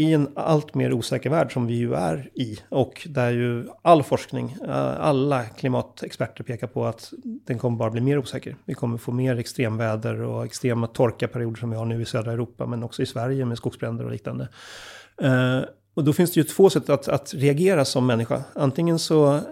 i 0.00 0.12
en 0.12 0.28
allt 0.34 0.74
mer 0.74 0.92
osäker 0.92 1.30
värld 1.30 1.52
som 1.52 1.66
vi 1.66 1.74
ju 1.74 1.94
är 1.94 2.30
i 2.34 2.58
och 2.68 3.06
där 3.10 3.30
ju 3.30 3.68
all 3.82 4.02
forskning, 4.02 4.56
eh, 4.64 5.00
alla 5.00 5.44
klimatexperter 5.44 6.44
pekar 6.44 6.66
på 6.66 6.86
att 6.86 7.12
den 7.22 7.58
kommer 7.58 7.76
bara 7.76 7.90
bli 7.90 8.00
mer 8.00 8.18
osäker. 8.18 8.56
Vi 8.64 8.74
kommer 8.74 8.98
få 8.98 9.12
mer 9.12 9.38
extremväder 9.38 10.22
och 10.22 10.44
extrema 10.44 10.86
torkaperioder 10.86 11.60
som 11.60 11.70
vi 11.70 11.76
har 11.76 11.84
nu 11.84 12.02
i 12.02 12.04
södra 12.04 12.32
Europa 12.32 12.66
men 12.66 12.82
också 12.82 13.02
i 13.02 13.06
Sverige 13.06 13.44
med 13.44 13.56
skogsbränder 13.56 14.04
och 14.04 14.10
liknande. 14.10 14.48
Eh, 15.22 15.60
och 16.00 16.06
då 16.06 16.12
finns 16.12 16.32
det 16.32 16.40
ju 16.40 16.44
två 16.44 16.70
sätt 16.70 16.90
att, 16.90 17.08
att 17.08 17.34
reagera 17.34 17.84
som 17.84 18.06
människa. 18.06 18.42
Antingen 18.54 18.98
så 18.98 19.34
eh, 19.34 19.42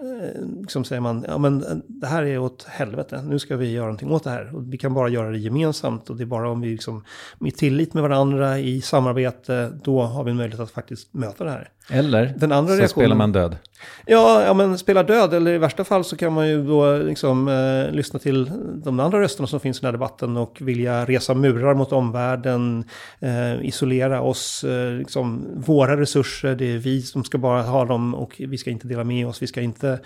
liksom 0.61 0.83
säger 0.83 1.01
man, 1.01 1.25
ja 1.27 1.37
men 1.37 1.63
eh, 1.63 1.77
det 1.87 2.07
här 2.07 2.23
är 2.23 2.39
åt 2.39 2.63
helvete, 2.69 3.21
nu 3.21 3.39
ska 3.39 3.57
vi 3.57 3.71
göra 3.71 3.85
någonting 3.85 4.11
åt 4.11 4.23
det 4.23 4.29
här. 4.29 4.55
Och 4.55 4.73
vi 4.73 4.77
kan 4.77 4.93
bara 4.93 5.09
göra 5.09 5.29
det 5.29 5.37
gemensamt 5.37 6.09
och 6.09 6.15
det 6.15 6.23
är 6.23 6.25
bara 6.25 6.49
om 6.49 6.61
vi 6.61 6.71
liksom, 6.71 7.03
med 7.39 7.55
tillit 7.55 7.93
med 7.93 8.03
varandra, 8.03 8.59
i 8.59 8.81
samarbete, 8.81 9.71
då 9.83 10.01
har 10.01 10.23
vi 10.23 10.31
en 10.31 10.37
möjlighet 10.37 10.59
att 10.59 10.71
faktiskt 10.71 11.13
möta 11.13 11.43
det 11.43 11.51
här. 11.51 11.69
Eller 11.91 12.33
Den 12.37 12.51
andra 12.51 12.77
så 12.77 12.87
spelar 12.87 13.15
man 13.15 13.31
död. 13.31 13.57
Ja, 14.05 14.43
ja, 14.45 14.53
men 14.53 14.77
spela 14.77 15.03
död, 15.03 15.33
eller 15.33 15.53
i 15.53 15.57
värsta 15.57 15.83
fall 15.83 16.03
så 16.03 16.15
kan 16.15 16.33
man 16.33 16.49
ju 16.49 16.63
då 16.67 16.97
liksom 16.97 17.47
eh, 17.47 17.95
lyssna 17.95 18.19
till 18.19 18.51
de 18.83 18.99
andra 18.99 19.21
rösterna 19.21 19.47
som 19.47 19.59
finns 19.59 19.77
i 19.77 19.81
den 19.81 19.87
här 19.87 19.91
debatten 19.91 20.37
och 20.37 20.57
vilja 20.61 21.05
resa 21.05 21.33
murar 21.33 21.73
mot 21.73 21.91
omvärlden, 21.91 22.83
eh, 23.19 23.65
isolera 23.65 24.21
oss, 24.21 24.63
eh, 24.63 24.91
liksom 24.91 25.47
våra 25.55 25.99
resurser, 25.99 26.38
det 26.47 26.65
är 26.65 26.77
vi 26.77 27.01
som 27.01 27.23
ska 27.23 27.37
bara 27.37 27.61
ha 27.61 27.85
dem 27.85 28.15
och 28.15 28.35
vi 28.39 28.57
ska 28.57 28.69
inte 28.69 28.87
dela 28.87 29.03
med 29.03 29.27
oss, 29.27 29.41
vi 29.41 29.47
ska 29.47 29.61
inte, 29.61 29.99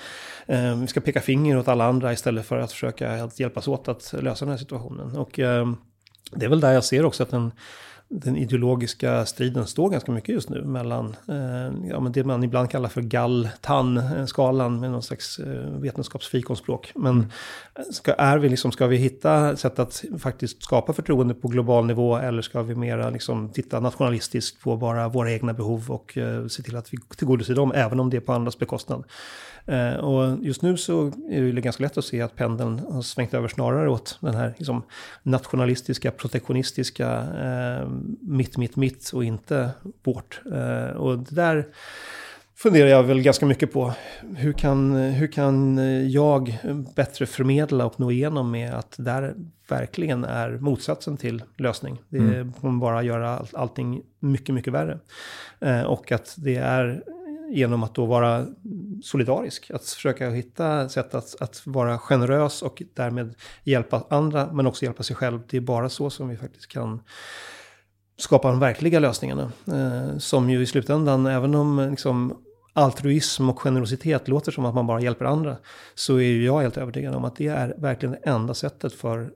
eh, 0.45 0.79
vi 0.79 0.88
ska 0.88 1.01
peka 1.01 1.21
finger 1.21 1.57
åt 1.57 1.67
alla 1.67 1.86
andra 1.86 2.13
istället 2.13 2.45
för 2.45 2.59
att 2.59 2.71
försöka 2.71 3.23
att 3.23 3.39
hjälpas 3.39 3.67
åt 3.67 3.88
att 3.88 4.13
lösa 4.21 4.45
den 4.45 4.51
här 4.51 4.59
situationen. 4.59 5.15
Och 5.15 5.39
eh, 5.39 5.73
det 6.31 6.45
är 6.45 6.49
väl 6.49 6.59
där 6.59 6.71
jag 6.71 6.84
ser 6.84 7.05
också 7.05 7.23
att 7.23 7.29
den 7.29 7.51
den 8.10 8.38
ideologiska 8.38 9.26
striden 9.26 9.68
står 9.68 9.89
ganska 9.89 10.12
mycket 10.12 10.36
just 10.36 10.49
nu 10.49 10.64
mellan 10.64 11.16
eh, 11.28 11.89
ja, 11.89 11.99
men 11.99 12.12
det 12.12 12.24
man 12.24 12.43
ibland 12.43 12.70
kallar 12.70 12.89
för 12.89 13.01
gall-tann-skalan 13.01 14.80
med 14.80 14.91
någon 14.91 15.04
slags 15.04 15.39
eh, 15.39 15.80
vetenskapsfikonspråk. 15.80 16.91
Men 16.95 17.20
eh, 17.76 17.84
ska, 17.91 18.14
är 18.14 18.38
vi 18.38 18.49
liksom, 18.49 18.72
ska 18.72 18.88
vi 18.88 18.97
hitta 18.97 19.56
sätt 19.56 19.80
att 19.80 20.04
faktiskt 20.20 20.64
skapa 20.64 20.93
förtroende 20.93 21.34
på 21.34 21.47
global 21.47 21.86
nivå 21.86 22.18
eller 22.18 22.41
ska 22.41 22.62
vi 22.62 22.76
mera 22.76 23.10
liksom 23.10 23.49
titta 23.49 23.80
nationalistiskt 23.80 24.62
på 24.62 24.78
bara 24.78 25.08
våra 25.08 25.32
egna 25.32 25.54
behov 25.54 25.91
och 25.91 26.18
eh, 26.18 26.47
se 26.47 26.64
till 26.64 26.76
att 26.76 26.93
vi 26.93 26.97
tillgodoser 27.18 27.56
dem 27.56 27.72
även 27.76 27.99
om 27.99 28.10
det 28.10 28.18
är 28.18 28.22
på 28.22 28.34
andras 28.34 28.60
bekostnad. 28.60 29.04
Eh, 29.66 29.95
och 29.95 30.43
just 30.43 30.61
nu 30.61 30.78
så 30.78 31.11
är 31.30 31.41
det 31.41 31.61
ganska 31.61 31.84
lätt 31.84 31.97
att 31.97 32.05
se 32.05 32.22
att 32.22 32.36
pendeln 32.36 32.80
har 32.91 33.01
svängt 33.01 33.34
över 33.34 33.47
snarare 33.47 33.89
åt 33.89 34.18
den 34.22 34.36
här 34.36 34.53
liksom, 34.57 34.84
nationalistiska, 35.24 36.11
protektionistiska 36.11 37.09
eh, 37.20 37.89
mitt, 38.22 38.57
mitt, 38.57 38.76
mitt 38.76 39.11
och 39.14 39.24
inte 39.24 39.70
vårt. 40.03 40.41
Eh, 40.51 40.95
och 40.95 41.20
det 41.20 41.36
där 41.36 41.68
funderar 42.55 42.89
jag 42.89 43.03
väl 43.03 43.22
ganska 43.22 43.45
mycket 43.45 43.74
på. 43.74 43.93
Hur 44.36 44.53
kan, 44.53 44.95
hur 44.95 45.28
kan 45.28 45.78
jag 46.11 46.57
bättre 46.95 47.26
förmedla 47.26 47.86
och 47.86 47.99
nå 47.99 48.11
igenom 48.11 48.51
med 48.51 48.74
att 48.74 48.97
det 48.97 49.03
där 49.03 49.34
verkligen 49.70 50.24
är 50.24 50.49
motsatsen 50.49 51.18
till 51.18 51.43
lösning. 51.57 52.01
Det 52.09 52.18
mm. 52.18 52.53
kommer 52.53 52.80
bara 52.80 53.03
göra 53.03 53.45
allting 53.53 54.01
mycket, 54.20 54.55
mycket 54.55 54.74
värre. 54.74 54.99
Eh, 55.59 55.82
och 55.82 56.11
att 56.11 56.36
det 56.38 56.55
är 56.55 57.03
genom 57.54 57.84
att 57.84 57.95
då 57.95 58.06
vara 58.06 58.45
solidarisk. 59.04 59.72
Att 59.72 59.86
försöka 59.86 60.30
hitta 60.30 60.89
sätt 60.89 61.16
att, 61.16 61.41
att 61.41 61.62
vara 61.66 61.97
generös 61.97 62.62
och 62.62 62.84
därmed 62.93 63.36
hjälpa 63.64 64.04
andra 64.10 64.54
men 64.54 64.68
också 64.68 64.86
hjälpa 64.86 65.04
sig 65.04 65.16
själv. 65.16 65.39
Det 65.49 65.58
är 65.58 65.62
bara 65.62 65.89
så 65.89 66.10
som 66.10 66.30
vi 66.30 66.38
faktiskt 66.38 66.68
kan 66.68 67.01
skapa 68.18 68.49
de 68.49 68.60
verkliga 68.60 68.99
lösningarna. 68.99 69.51
Eh, 69.68 70.18
som 70.18 70.49
ju 70.49 70.62
i 70.62 70.66
slutändan, 70.66 71.26
även 71.26 71.56
om 71.56 71.88
liksom, 71.89 72.38
altruism 72.74 73.49
och 73.49 73.60
generositet 73.60 74.28
låter 74.28 74.51
som 74.51 74.66
att 74.66 74.76
man 74.76 74.88
bara 74.88 75.01
hjälper 75.01 75.26
andra, 75.26 75.58
så 75.95 76.16
är 76.16 76.22
ju 76.22 76.45
jag 76.45 76.62
helt 76.62 76.78
övertygad 76.78 77.16
om 77.16 77.26
att 77.26 77.36
det 77.36 77.47
är 77.47 77.76
verkligen 77.78 78.12
det 78.12 78.30
enda 78.30 78.54
sättet 78.54 78.93
för 78.93 79.32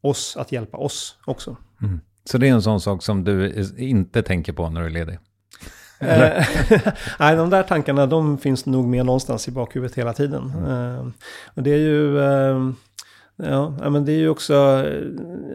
oss 0.00 0.36
att 0.36 0.52
hjälpa 0.52 0.76
oss 0.76 1.16
också. 1.24 1.56
Mm. 1.82 2.00
Så 2.24 2.38
det 2.38 2.48
är 2.48 2.52
en 2.52 2.62
sån 2.62 2.80
sak 2.80 3.02
som 3.02 3.24
du 3.24 3.64
inte 3.78 4.22
tänker 4.22 4.52
på 4.52 4.70
när 4.70 4.80
du 4.80 4.86
är 4.86 4.90
ledig? 4.90 5.18
Eh, 6.02 6.46
nej, 7.18 7.36
de 7.36 7.50
där 7.50 7.62
tankarna 7.62 8.06
de 8.06 8.38
finns 8.38 8.66
nog 8.66 8.86
med 8.86 9.06
någonstans 9.06 9.48
i 9.48 9.50
bakhuvudet 9.50 9.98
hela 9.98 10.12
tiden. 10.12 10.52
Mm. 10.66 11.12
Och 11.54 11.62
det 11.62 11.70
är 11.70 11.78
ju... 11.78 12.18
Ja, 13.36 13.90
men 13.90 14.04
det 14.04 14.12
är 14.12 14.16
ju 14.16 14.28
också 14.28 14.86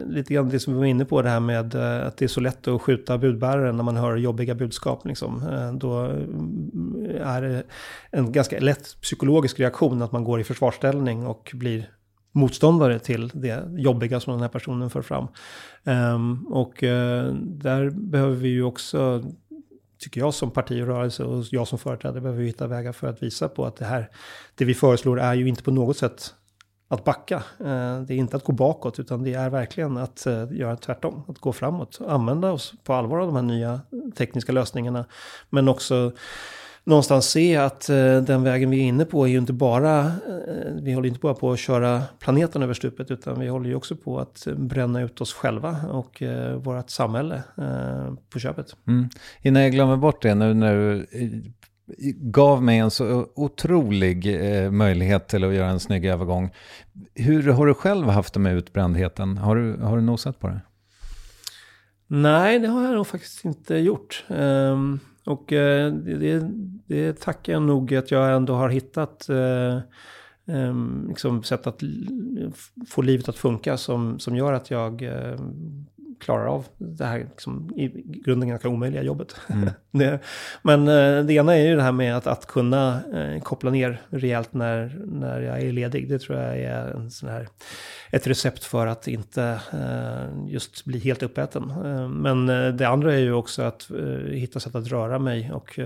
lite 0.06 0.34
grann 0.34 0.48
det 0.48 0.60
som 0.60 0.72
vi 0.72 0.78
var 0.78 0.86
inne 0.86 1.04
på, 1.04 1.22
det 1.22 1.28
här 1.28 1.40
med 1.40 1.74
att 1.74 2.16
det 2.16 2.24
är 2.24 2.28
så 2.28 2.40
lätt 2.40 2.68
att 2.68 2.82
skjuta 2.82 3.18
budbäraren 3.18 3.76
när 3.76 3.84
man 3.84 3.96
hör 3.96 4.16
jobbiga 4.16 4.54
budskap. 4.54 5.04
Liksom. 5.04 5.42
Då 5.80 6.02
är 7.20 7.42
det 7.42 7.62
en 8.10 8.32
ganska 8.32 8.58
lätt 8.58 8.96
psykologisk 9.02 9.60
reaktion 9.60 10.02
att 10.02 10.12
man 10.12 10.24
går 10.24 10.40
i 10.40 10.44
försvarsställning 10.44 11.26
och 11.26 11.50
blir 11.54 11.90
motståndare 12.32 12.98
till 12.98 13.28
det 13.34 13.64
jobbiga 13.76 14.20
som 14.20 14.32
den 14.32 14.42
här 14.42 14.48
personen 14.48 14.90
för 14.90 15.02
fram. 15.02 15.26
Och 16.48 16.74
där 17.40 17.90
behöver 17.90 18.36
vi 18.36 18.48
ju 18.48 18.62
också 18.62 19.24
tycker 19.98 20.20
jag 20.20 20.34
som 20.34 20.50
parti 20.50 20.82
och 20.82 20.86
rörelse 20.86 21.24
och 21.24 21.44
jag 21.50 21.68
som 21.68 21.78
företrädare 21.78 22.20
behöver 22.20 22.42
hitta 22.42 22.66
vägar 22.66 22.92
för 22.92 23.06
att 23.06 23.22
visa 23.22 23.48
på 23.48 23.66
att 23.66 23.76
det 23.76 23.84
här, 23.84 24.10
det 24.54 24.64
vi 24.64 24.74
föreslår 24.74 25.20
är 25.20 25.34
ju 25.34 25.48
inte 25.48 25.62
på 25.62 25.70
något 25.70 25.96
sätt 25.96 26.34
att 26.88 27.04
backa. 27.04 27.36
Eh, 27.36 28.00
det 28.00 28.14
är 28.14 28.16
inte 28.16 28.36
att 28.36 28.44
gå 28.44 28.52
bakåt 28.52 28.98
utan 28.98 29.22
det 29.22 29.34
är 29.34 29.50
verkligen 29.50 29.96
att 29.96 30.26
eh, 30.26 30.52
göra 30.52 30.76
tvärtom, 30.76 31.22
att 31.28 31.38
gå 31.38 31.52
framåt, 31.52 31.98
använda 32.08 32.52
oss 32.52 32.74
på 32.84 32.94
allvar 32.94 33.18
av 33.18 33.26
de 33.26 33.36
här 33.36 33.42
nya 33.42 33.80
tekniska 34.16 34.52
lösningarna. 34.52 35.04
Men 35.50 35.68
också 35.68 36.12
någonstans 36.88 37.30
se 37.30 37.56
att 37.56 37.88
eh, 37.88 38.22
den 38.22 38.42
vägen 38.42 38.70
vi 38.70 38.80
är 38.80 38.84
inne 38.84 39.04
på 39.04 39.24
är 39.24 39.30
ju 39.30 39.38
inte 39.38 39.52
bara, 39.52 39.98
eh, 40.00 40.72
vi 40.82 40.92
håller 40.92 41.08
inte 41.08 41.20
bara 41.20 41.34
på 41.34 41.52
att 41.52 41.58
köra 41.58 42.02
planeten 42.18 42.62
över 42.62 42.74
stupet, 42.74 43.10
utan 43.10 43.40
vi 43.40 43.48
håller 43.48 43.68
ju 43.68 43.74
också 43.74 43.96
på 43.96 44.18
att 44.18 44.46
bränna 44.56 45.02
ut 45.02 45.20
oss 45.20 45.32
själva 45.32 45.76
och 45.90 46.22
eh, 46.22 46.56
vårt 46.56 46.90
samhälle 46.90 47.42
på 48.30 48.38
köpet. 48.38 48.76
Mm. 48.86 49.08
Innan 49.42 49.62
jag 49.62 49.72
glömmer 49.72 49.96
bort 49.96 50.22
det, 50.22 50.34
nu 50.34 50.54
när 50.54 50.74
du 50.74 51.06
gav 52.16 52.62
mig 52.62 52.78
en 52.78 52.90
så 52.90 53.26
otrolig 53.34 54.40
möjlighet 54.70 55.28
till 55.28 55.44
att 55.44 55.54
göra 55.54 55.68
en 55.68 55.80
snygg 55.80 56.04
övergång. 56.04 56.50
Hur 57.14 57.52
har 57.52 57.66
du 57.66 57.74
själv 57.74 58.06
haft 58.06 58.34
det 58.34 58.40
med 58.40 58.54
utbrändheten? 58.54 59.38
Har 59.38 59.56
du, 59.56 59.76
har 59.76 59.96
du 59.96 60.02
nosat 60.02 60.40
på 60.40 60.48
det? 60.48 60.60
Nej, 62.06 62.58
det 62.58 62.68
har 62.68 62.84
jag 62.84 62.94
nog 62.94 63.06
faktiskt 63.06 63.44
inte 63.44 63.74
gjort. 63.74 64.24
Um, 64.28 65.00
och 65.28 65.52
eh, 65.52 65.92
det, 65.92 66.50
det 66.86 67.20
tackar 67.20 67.52
jag 67.52 67.62
nog 67.62 67.94
att 67.94 68.10
jag 68.10 68.36
ändå 68.36 68.54
har 68.54 68.68
hittat 68.68 69.28
eh, 69.28 69.76
eh, 70.56 70.74
liksom 71.08 71.42
sätt 71.42 71.66
att 71.66 71.82
få 72.88 73.02
livet 73.02 73.28
att 73.28 73.36
funka 73.36 73.76
som, 73.76 74.18
som 74.18 74.36
gör 74.36 74.52
att 74.52 74.70
jag 74.70 75.02
eh, 75.02 75.40
klarar 76.20 76.46
av 76.46 76.66
det 76.78 77.04
här 77.04 77.18
liksom, 77.18 77.70
i 77.76 77.88
grunden 78.24 78.48
ganska 78.48 78.68
omöjliga 78.68 79.02
jobbet. 79.02 79.36
Mm. 79.48 79.70
det, 79.90 80.18
men 80.62 80.88
eh, 80.88 81.24
det 81.24 81.32
ena 81.32 81.56
är 81.56 81.66
ju 81.66 81.76
det 81.76 81.82
här 81.82 81.92
med 81.92 82.16
att, 82.16 82.26
att 82.26 82.46
kunna 82.46 83.00
eh, 83.14 83.42
koppla 83.42 83.70
ner 83.70 84.00
rejält 84.10 84.52
när, 84.52 85.00
när 85.06 85.40
jag 85.40 85.60
är 85.60 85.72
ledig. 85.72 86.08
Det 86.08 86.18
tror 86.18 86.38
jag 86.38 86.58
är 86.58 86.86
en 86.86 87.10
sån 87.10 87.28
här, 87.28 87.48
ett 88.10 88.26
recept 88.26 88.64
för 88.64 88.86
att 88.86 89.08
inte 89.08 89.60
eh, 89.72 90.48
just 90.52 90.84
bli 90.84 90.98
helt 90.98 91.22
uppäten. 91.22 91.72
Men 92.22 92.46
det 92.76 92.88
andra 92.88 93.14
är 93.14 93.18
ju 93.18 93.32
också 93.32 93.62
att 93.62 93.90
hitta 94.30 94.60
sätt 94.60 94.74
att 94.74 94.88
röra 94.88 95.18
mig 95.18 95.52
och 95.52 95.78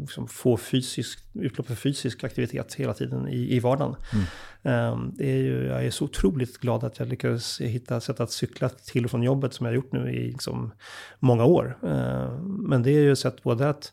liksom 0.00 0.28
få 0.28 0.56
fysisk, 0.56 1.29
utlopp 1.34 1.66
för 1.66 1.74
fysisk 1.74 2.24
aktivitet 2.24 2.74
hela 2.74 2.94
tiden 2.94 3.28
i, 3.28 3.56
i 3.56 3.60
vardagen. 3.60 3.96
Mm. 4.12 4.24
Ehm, 4.62 5.12
det 5.14 5.30
är 5.30 5.36
ju, 5.36 5.66
jag 5.66 5.86
är 5.86 5.90
så 5.90 6.04
otroligt 6.04 6.58
glad 6.58 6.84
att 6.84 6.98
jag 6.98 7.08
lyckades 7.08 7.60
hitta 7.60 8.00
sätt 8.00 8.20
att 8.20 8.30
cykla 8.30 8.68
till 8.68 9.04
och 9.04 9.10
från 9.10 9.22
jobbet 9.22 9.54
som 9.54 9.66
jag 9.66 9.72
har 9.72 9.76
gjort 9.76 9.92
nu 9.92 10.10
i 10.10 10.32
liksom 10.32 10.72
många 11.18 11.44
år. 11.44 11.78
Ehm, 11.82 12.56
men 12.68 12.82
det 12.82 12.90
är 12.90 13.00
ju 13.00 13.12
ett 13.12 13.18
sätt 13.18 13.42
både 13.42 13.68
att 13.68 13.92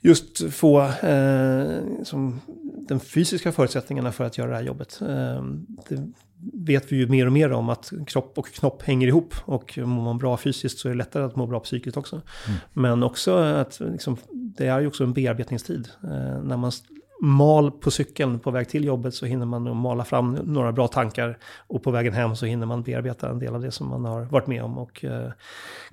just 0.00 0.54
få 0.54 0.80
eh, 0.82 1.80
som 2.04 2.40
den 2.88 3.00
fysiska 3.00 3.52
förutsättningarna 3.52 4.12
för 4.12 4.24
att 4.24 4.38
göra 4.38 4.50
det 4.50 4.56
här 4.56 4.62
jobbet. 4.62 5.00
Eh, 5.02 5.44
det 5.88 6.12
vet 6.52 6.92
vi 6.92 6.96
ju 6.96 7.06
mer 7.06 7.26
och 7.26 7.32
mer 7.32 7.52
om 7.52 7.68
att 7.68 7.92
kropp 8.06 8.38
och 8.38 8.46
knopp 8.46 8.82
hänger 8.82 9.08
ihop. 9.08 9.34
Och 9.44 9.78
mår 9.78 10.04
man 10.04 10.18
bra 10.18 10.36
fysiskt 10.36 10.78
så 10.78 10.88
är 10.88 10.92
det 10.92 10.98
lättare 10.98 11.24
att 11.24 11.36
må 11.36 11.46
bra 11.46 11.60
psykiskt 11.60 11.96
också. 11.96 12.16
Mm. 12.16 12.58
Men 12.72 13.02
också 13.02 13.36
att 13.36 13.80
liksom, 13.80 14.16
det 14.56 14.66
är 14.66 14.80
ju 14.80 14.86
också 14.86 15.04
en 15.04 15.12
bearbetningstid. 15.12 15.88
Eh, 16.02 16.42
när 16.42 16.56
man 16.56 16.72
mal 17.20 17.70
på 17.70 17.90
cykeln 17.90 18.38
på 18.38 18.50
väg 18.50 18.68
till 18.68 18.84
jobbet 18.84 19.14
så 19.14 19.26
hinner 19.26 19.46
man 19.46 19.76
mala 19.76 20.04
fram 20.04 20.32
några 20.34 20.72
bra 20.72 20.88
tankar. 20.88 21.38
Och 21.66 21.82
på 21.82 21.90
vägen 21.90 22.12
hem 22.12 22.36
så 22.36 22.46
hinner 22.46 22.66
man 22.66 22.82
bearbeta 22.82 23.30
en 23.30 23.38
del 23.38 23.54
av 23.54 23.60
det 23.60 23.70
som 23.70 23.88
man 23.88 24.04
har 24.04 24.22
varit 24.22 24.46
med 24.46 24.62
om 24.62 24.78
och 24.78 25.04
eh, 25.04 25.30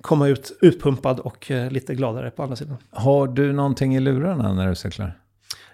komma 0.00 0.28
ut 0.28 0.58
utpumpad 0.60 1.20
och 1.20 1.50
eh, 1.50 1.70
lite 1.70 1.94
gladare 1.94 2.30
på 2.30 2.42
andra 2.42 2.56
sidan. 2.56 2.76
Har 2.90 3.26
du 3.26 3.52
någonting 3.52 3.96
i 3.96 4.00
lurarna 4.00 4.52
när 4.52 4.68
du 4.68 4.74
cyklar? 4.74 5.18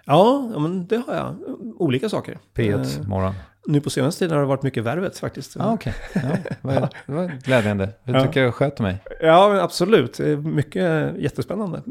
Ja, 0.04 0.50
men 0.58 0.86
det 0.86 1.02
har 1.06 1.14
jag. 1.14 1.34
Olika 1.78 2.08
saker. 2.08 2.38
P1 2.54 3.00
Eh, 3.00 3.08
morgon. 3.08 3.34
Nu 3.66 3.80
på 3.80 3.90
senaste 3.90 4.18
tiden 4.18 4.34
har 4.34 4.42
det 4.42 4.48
varit 4.48 4.62
mycket 4.62 4.84
värvet 4.84 5.18
faktiskt. 5.18 5.56
Ah, 5.60 5.72
Okej, 5.72 5.94
ja, 6.14 6.20
vad- 6.60 6.88
det 7.06 7.12
var 7.12 7.32
glädjande. 7.44 7.88
Hur 8.04 8.14
Ja. 8.14 8.22
tycker 8.26 8.42
jag 8.42 8.54
sköter 8.54 8.82
mig? 8.82 8.96
Ja, 9.20 9.60
absolut. 9.62 10.18
Mycket 10.44 11.16
jättespännande 11.18 11.82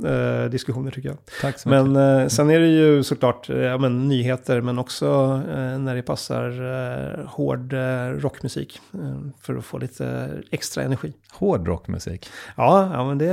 eh, 0.43 0.49
diskussioner 0.49 0.91
tycker 0.91 1.09
jag. 1.09 1.17
Tack 1.41 1.59
så 1.59 1.69
mycket. 1.69 1.85
Men 1.85 2.21
eh, 2.21 2.27
sen 2.27 2.49
är 2.49 2.59
det 2.59 2.67
ju 2.67 3.03
såklart 3.03 3.49
eh, 3.49 3.57
ja, 3.57 3.77
men, 3.77 4.07
nyheter, 4.07 4.61
men 4.61 4.79
också 4.79 5.05
eh, 5.49 5.79
när 5.79 5.95
det 5.95 6.01
passar 6.01 6.47
eh, 7.19 7.25
hård 7.25 7.73
eh, 7.73 8.07
rockmusik. 8.07 8.79
För 9.41 9.55
att 9.57 9.65
få 9.65 9.77
lite 9.77 10.29
extra 10.51 10.83
energi. 10.83 11.13
Hård 11.33 11.67
rockmusik. 11.67 12.29
Ja, 12.57 12.89
ja 12.93 13.03
men 13.07 13.17
det, 13.17 13.25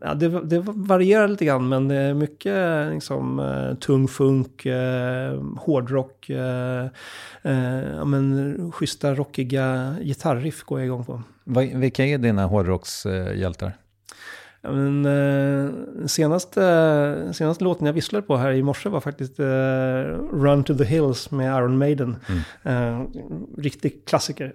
ja, 0.00 0.14
det, 0.14 0.28
det 0.28 0.58
varierar 0.66 1.28
lite 1.28 1.44
grann, 1.44 1.68
men 1.68 1.88
det 1.88 1.94
är 1.94 2.14
mycket 2.14 2.92
liksom, 2.92 3.42
tung 3.80 4.08
funk, 4.08 4.66
hårdrock, 5.58 6.30
eh, 7.50 7.96
ja, 7.96 8.04
men, 8.04 8.72
schyssta 8.72 9.14
rockiga 9.14 9.96
gitarriff 10.02 10.62
går 10.62 10.80
jag 10.80 10.86
igång 10.86 11.04
på. 11.04 11.22
Vilka 11.74 12.04
är 12.04 12.18
dina 12.18 12.46
hårdrockshjältar? 12.46 13.76
Ja, 14.62 14.72
men, 14.72 15.06
eh, 15.06 16.06
senaste, 16.06 17.32
senaste 17.34 17.64
låten 17.64 17.86
jag 17.86 17.92
visslade 17.92 18.26
på 18.26 18.36
här 18.36 18.52
i 18.52 18.62
morse 18.62 18.88
var 18.88 19.00
faktiskt 19.00 19.40
eh, 19.40 19.44
Run 20.32 20.64
to 20.64 20.74
the 20.74 20.84
Hills 20.84 21.30
med 21.30 21.56
Iron 21.58 21.78
Maiden. 21.78 22.16
Eh, 22.62 23.02
riktig 23.58 24.06
klassiker. 24.06 24.52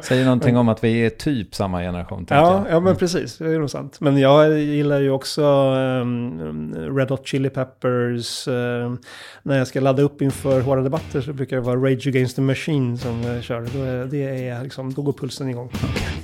Säger 0.02 0.24
någonting 0.24 0.56
om 0.56 0.68
att 0.68 0.84
vi 0.84 1.06
är 1.06 1.10
typ 1.10 1.54
samma 1.54 1.80
generation. 1.80 2.26
Ja, 2.28 2.36
jag. 2.36 2.76
ja, 2.76 2.80
men 2.80 2.96
precis. 2.96 3.38
Det 3.38 3.54
är 3.54 3.58
nog 3.58 3.70
sant. 3.70 4.00
Men 4.00 4.18
jag 4.18 4.58
gillar 4.58 5.00
ju 5.00 5.10
också 5.10 5.42
ehm, 5.42 6.74
Red 6.96 7.10
Hot 7.10 7.26
Chili 7.26 7.50
Peppers. 7.50 8.48
ehm, 8.48 8.98
när 9.42 9.58
jag 9.58 9.66
ska 9.66 9.80
ladda 9.80 10.02
upp 10.02 10.22
inför 10.22 10.60
hårda 10.60 10.82
debatter 10.82 11.20
så 11.20 11.32
brukar 11.32 11.56
det 11.56 11.62
vara 11.62 11.76
Rage 11.76 12.06
Against 12.06 12.36
the 12.36 12.42
Machine 12.42 12.98
som 12.98 13.22
jag 13.22 13.42
kör. 13.42 13.68
Då, 13.74 13.82
är, 13.82 14.04
det 14.04 14.48
är 14.48 14.62
liksom, 14.62 14.94
då 14.94 15.02
går 15.02 15.12
pulsen 15.12 15.48
igång. 15.48 15.70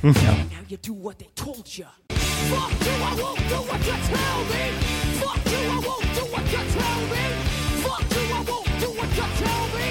Now 0.02 0.12
you 0.68 0.78
Fuck 2.52 2.72
you, 2.86 2.94
I 3.08 3.12
won't 3.22 3.42
do 3.52 3.58
what 3.68 3.80
you 3.88 3.96
tell 4.12 4.40
me. 4.52 4.62
Fuck 5.20 5.42
you, 5.52 5.62
I 5.74 5.78
won't 5.86 6.08
do 6.18 6.22
what 6.34 6.46
you 6.54 6.62
tell 6.76 7.00
me. 7.12 7.24
Fuck 7.84 8.06
you, 8.16 8.24
I 8.38 8.42
won't 8.50 8.72
do 8.82 8.88
what 8.98 9.10
you 9.18 9.26
tell 9.42 9.64
me. 9.76 9.88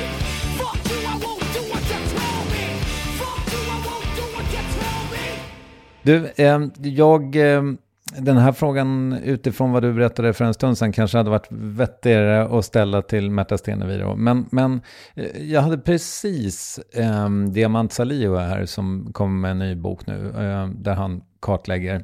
Fuck 0.60 0.80
you, 0.90 0.98
I 1.14 1.16
won't 1.24 1.46
do 1.56 1.62
what 1.72 1.84
you 1.92 2.00
tell 2.16 2.42
me. 2.54 2.66
Fuck 3.20 3.44
you, 3.54 3.62
I 3.76 3.78
won't 3.88 4.10
do 4.20 4.26
what 4.36 4.48
you 4.56 4.64
tell 4.78 5.04
me. 5.14 5.26
Du, 6.04 6.32
ehm, 6.36 6.72
jag, 6.82 7.36
ehm, 7.36 7.78
den 8.18 8.38
här 8.38 8.52
frågan 8.52 9.14
utifrån 9.24 9.72
vad 9.72 9.84
du 9.84 9.94
berättade 9.94 10.34
för 10.34 10.46
en 10.46 10.54
stund 10.54 10.78
sedan 10.78 10.92
kanske 10.92 11.18
hade 11.18 11.30
varit 11.30 11.48
vettigare 11.50 12.58
att 12.60 12.66
ställa 12.66 13.02
till 13.02 13.32
Märta 13.32 13.58
Stenevi 13.58 13.98
då. 13.98 14.16
Men, 14.16 14.46
men 14.52 14.82
eh, 15.16 15.52
jag 15.52 15.62
hade 15.62 15.78
precis 15.78 16.80
um, 17.26 17.54
Diamant 17.54 17.94
Salio 17.94 18.36
här 18.36 18.66
som 18.66 19.10
kommer 19.14 19.40
med 19.40 19.52
en 19.52 19.60
ny 19.60 19.76
bok 19.76 20.08
nu, 20.08 20.28
eh, 20.30 20.68
där 20.68 20.94
han 20.94 21.22
kartlägger 21.42 22.04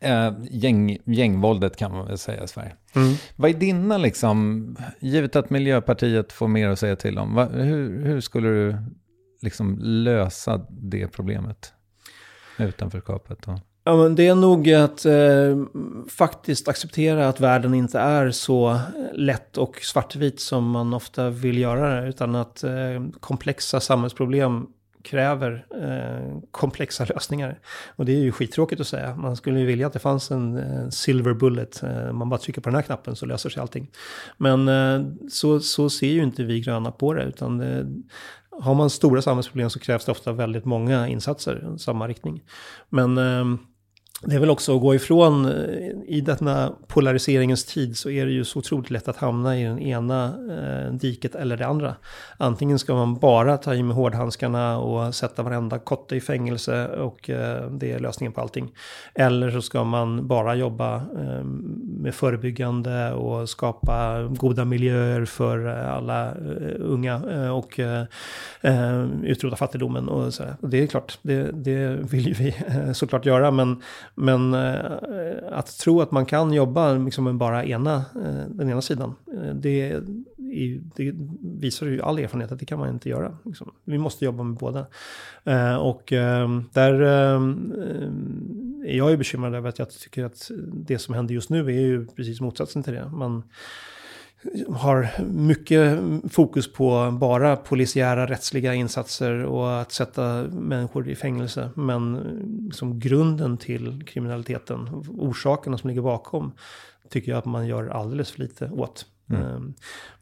eh, 0.00 0.32
gäng, 0.50 0.98
gängvåldet 1.04 1.76
kan 1.76 1.92
man 1.92 2.06
väl 2.06 2.18
säga 2.18 2.44
i 2.44 2.48
Sverige. 2.48 2.72
Vad 3.36 3.50
är 3.50 3.54
dina, 3.54 3.98
liksom, 3.98 4.76
givet 5.00 5.36
att 5.36 5.50
Miljöpartiet 5.50 6.32
får 6.32 6.48
mer 6.48 6.68
att 6.68 6.78
säga 6.78 6.96
till 6.96 7.18
om, 7.18 7.34
vad, 7.34 7.52
hur, 7.52 8.04
hur 8.04 8.20
skulle 8.20 8.48
du 8.48 8.76
liksom 9.42 9.78
lösa 9.80 10.66
det 10.70 11.08
problemet? 11.08 11.72
Utanförskapet 12.58 13.48
och... 13.48 13.58
Ja, 13.84 13.96
men 13.96 14.14
det 14.14 14.26
är 14.26 14.34
nog 14.34 14.72
att 14.72 15.04
eh, 15.04 15.64
faktiskt 16.08 16.68
acceptera 16.68 17.28
att 17.28 17.40
världen 17.40 17.74
inte 17.74 17.98
är 17.98 18.30
så 18.30 18.80
lätt 19.12 19.58
och 19.58 19.76
svartvit 19.76 20.40
som 20.40 20.70
man 20.70 20.94
ofta 20.94 21.30
vill 21.30 21.58
göra 21.58 22.00
det. 22.00 22.08
Utan 22.08 22.34
att 22.34 22.64
eh, 22.64 22.70
komplexa 23.20 23.80
samhällsproblem 23.80 24.66
kräver 25.10 25.66
eh, 25.82 26.40
komplexa 26.50 27.04
lösningar. 27.04 27.58
Och 27.96 28.04
det 28.04 28.12
är 28.12 28.18
ju 28.18 28.32
skittråkigt 28.32 28.80
att 28.80 28.86
säga. 28.86 29.16
Man 29.16 29.36
skulle 29.36 29.60
ju 29.60 29.66
vilja 29.66 29.86
att 29.86 29.92
det 29.92 29.98
fanns 29.98 30.30
en 30.30 30.56
eh, 30.56 30.88
silver 30.88 31.34
bullet. 31.34 31.82
Eh, 31.82 32.12
man 32.12 32.28
bara 32.28 32.40
trycker 32.40 32.60
på 32.60 32.68
den 32.68 32.74
här 32.74 32.82
knappen 32.82 33.16
så 33.16 33.26
löser 33.26 33.50
sig 33.50 33.60
allting. 33.60 33.90
Men 34.36 34.68
eh, 34.68 35.06
så, 35.30 35.60
så 35.60 35.90
ser 35.90 36.06
ju 36.06 36.22
inte 36.22 36.44
vi 36.44 36.60
gröna 36.60 36.90
på 36.90 37.14
det. 37.14 37.22
Utan 37.22 37.58
det, 37.58 37.86
har 38.60 38.74
man 38.74 38.90
stora 38.90 39.22
samhällsproblem 39.22 39.70
så 39.70 39.78
krävs 39.78 40.04
det 40.04 40.12
ofta 40.12 40.32
väldigt 40.32 40.64
många 40.64 41.08
insatser 41.08 41.74
i 41.76 41.78
samma 41.78 42.08
riktning. 42.08 42.42
Men 42.88 43.18
eh, 43.18 43.58
det 44.22 44.34
är 44.34 44.40
väl 44.40 44.50
också 44.50 44.74
att 44.76 44.80
gå 44.80 44.94
ifrån, 44.94 45.44
eh, 45.46 45.90
i 46.06 46.20
denna 46.20 46.72
polariseringens 46.86 47.64
tid 47.64 47.96
så 47.96 48.10
är 48.10 48.26
det 48.26 48.32
ju 48.32 48.44
så 48.44 48.58
otroligt 48.58 48.90
lätt 48.90 49.08
att 49.08 49.16
hamna 49.16 49.58
i 49.58 49.64
den 49.64 49.78
ena 49.78 50.24
eh, 50.26 50.92
diket 50.92 51.34
eller 51.34 51.56
det 51.56 51.66
andra. 51.66 51.94
Antingen 52.36 52.78
ska 52.78 52.94
man 52.94 53.18
bara 53.18 53.56
ta 53.56 53.74
i 53.74 53.82
med 53.82 53.96
hårdhandskarna 53.96 54.78
och 54.78 55.14
sätta 55.14 55.42
varenda 55.42 55.78
kotte 55.78 56.16
i 56.16 56.20
fängelse 56.20 56.88
och 56.88 57.30
eh, 57.30 57.70
det 57.70 57.92
är 57.92 57.98
lösningen 57.98 58.32
på 58.32 58.40
allting. 58.40 58.70
Eller 59.14 59.50
så 59.50 59.62
ska 59.62 59.84
man 59.84 60.26
bara 60.26 60.54
jobba 60.54 60.96
eh, 60.96 61.44
med 61.84 62.14
förebyggande 62.14 63.12
och 63.12 63.48
skapa 63.48 64.22
goda 64.22 64.64
miljöer 64.64 65.24
för 65.24 65.66
eh, 65.66 65.94
alla 65.94 66.26
eh, 66.26 66.74
unga 66.78 67.22
eh, 67.30 67.56
och 67.56 67.78
eh, 67.80 68.04
eh 68.60 69.06
utrota 69.22 69.56
fattigdomen 69.56 70.08
och 70.08 70.34
så. 70.34 70.44
Och 70.60 70.68
det 70.68 70.82
är 70.82 70.86
klart, 70.86 71.18
det, 71.22 71.50
det 71.52 71.88
vill 71.88 72.26
ju 72.26 72.32
vi 72.32 72.54
eh, 72.66 72.92
såklart 72.92 73.26
göra, 73.26 73.50
men 73.50 73.82
men 74.18 74.54
eh, 74.54 74.80
att 75.52 75.78
tro 75.78 76.00
att 76.00 76.10
man 76.10 76.26
kan 76.26 76.52
jobba 76.52 76.92
liksom 76.92 77.24
med 77.24 77.34
bara 77.34 77.64
ena, 77.64 77.94
eh, 77.96 78.44
den 78.50 78.70
ena 78.70 78.82
sidan, 78.82 79.14
eh, 79.34 79.54
det, 79.54 79.90
är- 79.90 80.02
det 80.96 81.14
visar 81.40 81.86
ju 81.86 82.02
all 82.02 82.18
erfarenhet 82.18 82.52
att 82.52 82.58
det 82.58 82.66
kan 82.66 82.78
man 82.78 82.88
inte 82.88 83.08
göra. 83.08 83.36
Liksom. 83.44 83.70
Vi 83.84 83.98
måste 83.98 84.24
jobba 84.24 84.42
med 84.42 84.56
båda. 84.56 84.86
Eh, 85.44 85.74
och 85.76 86.12
eh, 86.12 86.60
där 86.72 87.00
ehm, 87.02 87.72
eh, 87.78 88.90
är 88.92 88.96
jag 88.96 89.10
ju 89.10 89.16
bekymrad 89.16 89.54
över 89.54 89.68
att 89.68 89.78
jag 89.78 89.90
tycker 89.90 90.24
att 90.24 90.50
det 90.72 90.98
som 90.98 91.14
händer 91.14 91.34
just 91.34 91.50
nu 91.50 91.66
är 91.66 91.80
ju 91.80 92.06
precis 92.06 92.40
motsatsen 92.40 92.82
till 92.82 92.92
det. 92.94 93.08
Man, 93.08 93.42
har 94.76 95.08
mycket 95.24 95.98
fokus 96.30 96.72
på 96.72 97.16
bara 97.20 97.56
polisiära 97.56 98.26
rättsliga 98.26 98.74
insatser 98.74 99.44
och 99.44 99.80
att 99.80 99.92
sätta 99.92 100.42
människor 100.52 101.08
i 101.08 101.14
fängelse. 101.14 101.70
Men 101.76 102.20
som 102.72 102.98
grunden 103.00 103.56
till 103.56 104.04
kriminaliteten, 104.06 104.88
orsakerna 105.18 105.78
som 105.78 105.88
ligger 105.88 106.02
bakom, 106.02 106.52
tycker 107.10 107.32
jag 107.32 107.38
att 107.38 107.44
man 107.44 107.66
gör 107.66 107.88
alldeles 107.88 108.30
för 108.30 108.38
lite 108.40 108.70
åt. 108.70 109.06
Ehm, 109.32 109.74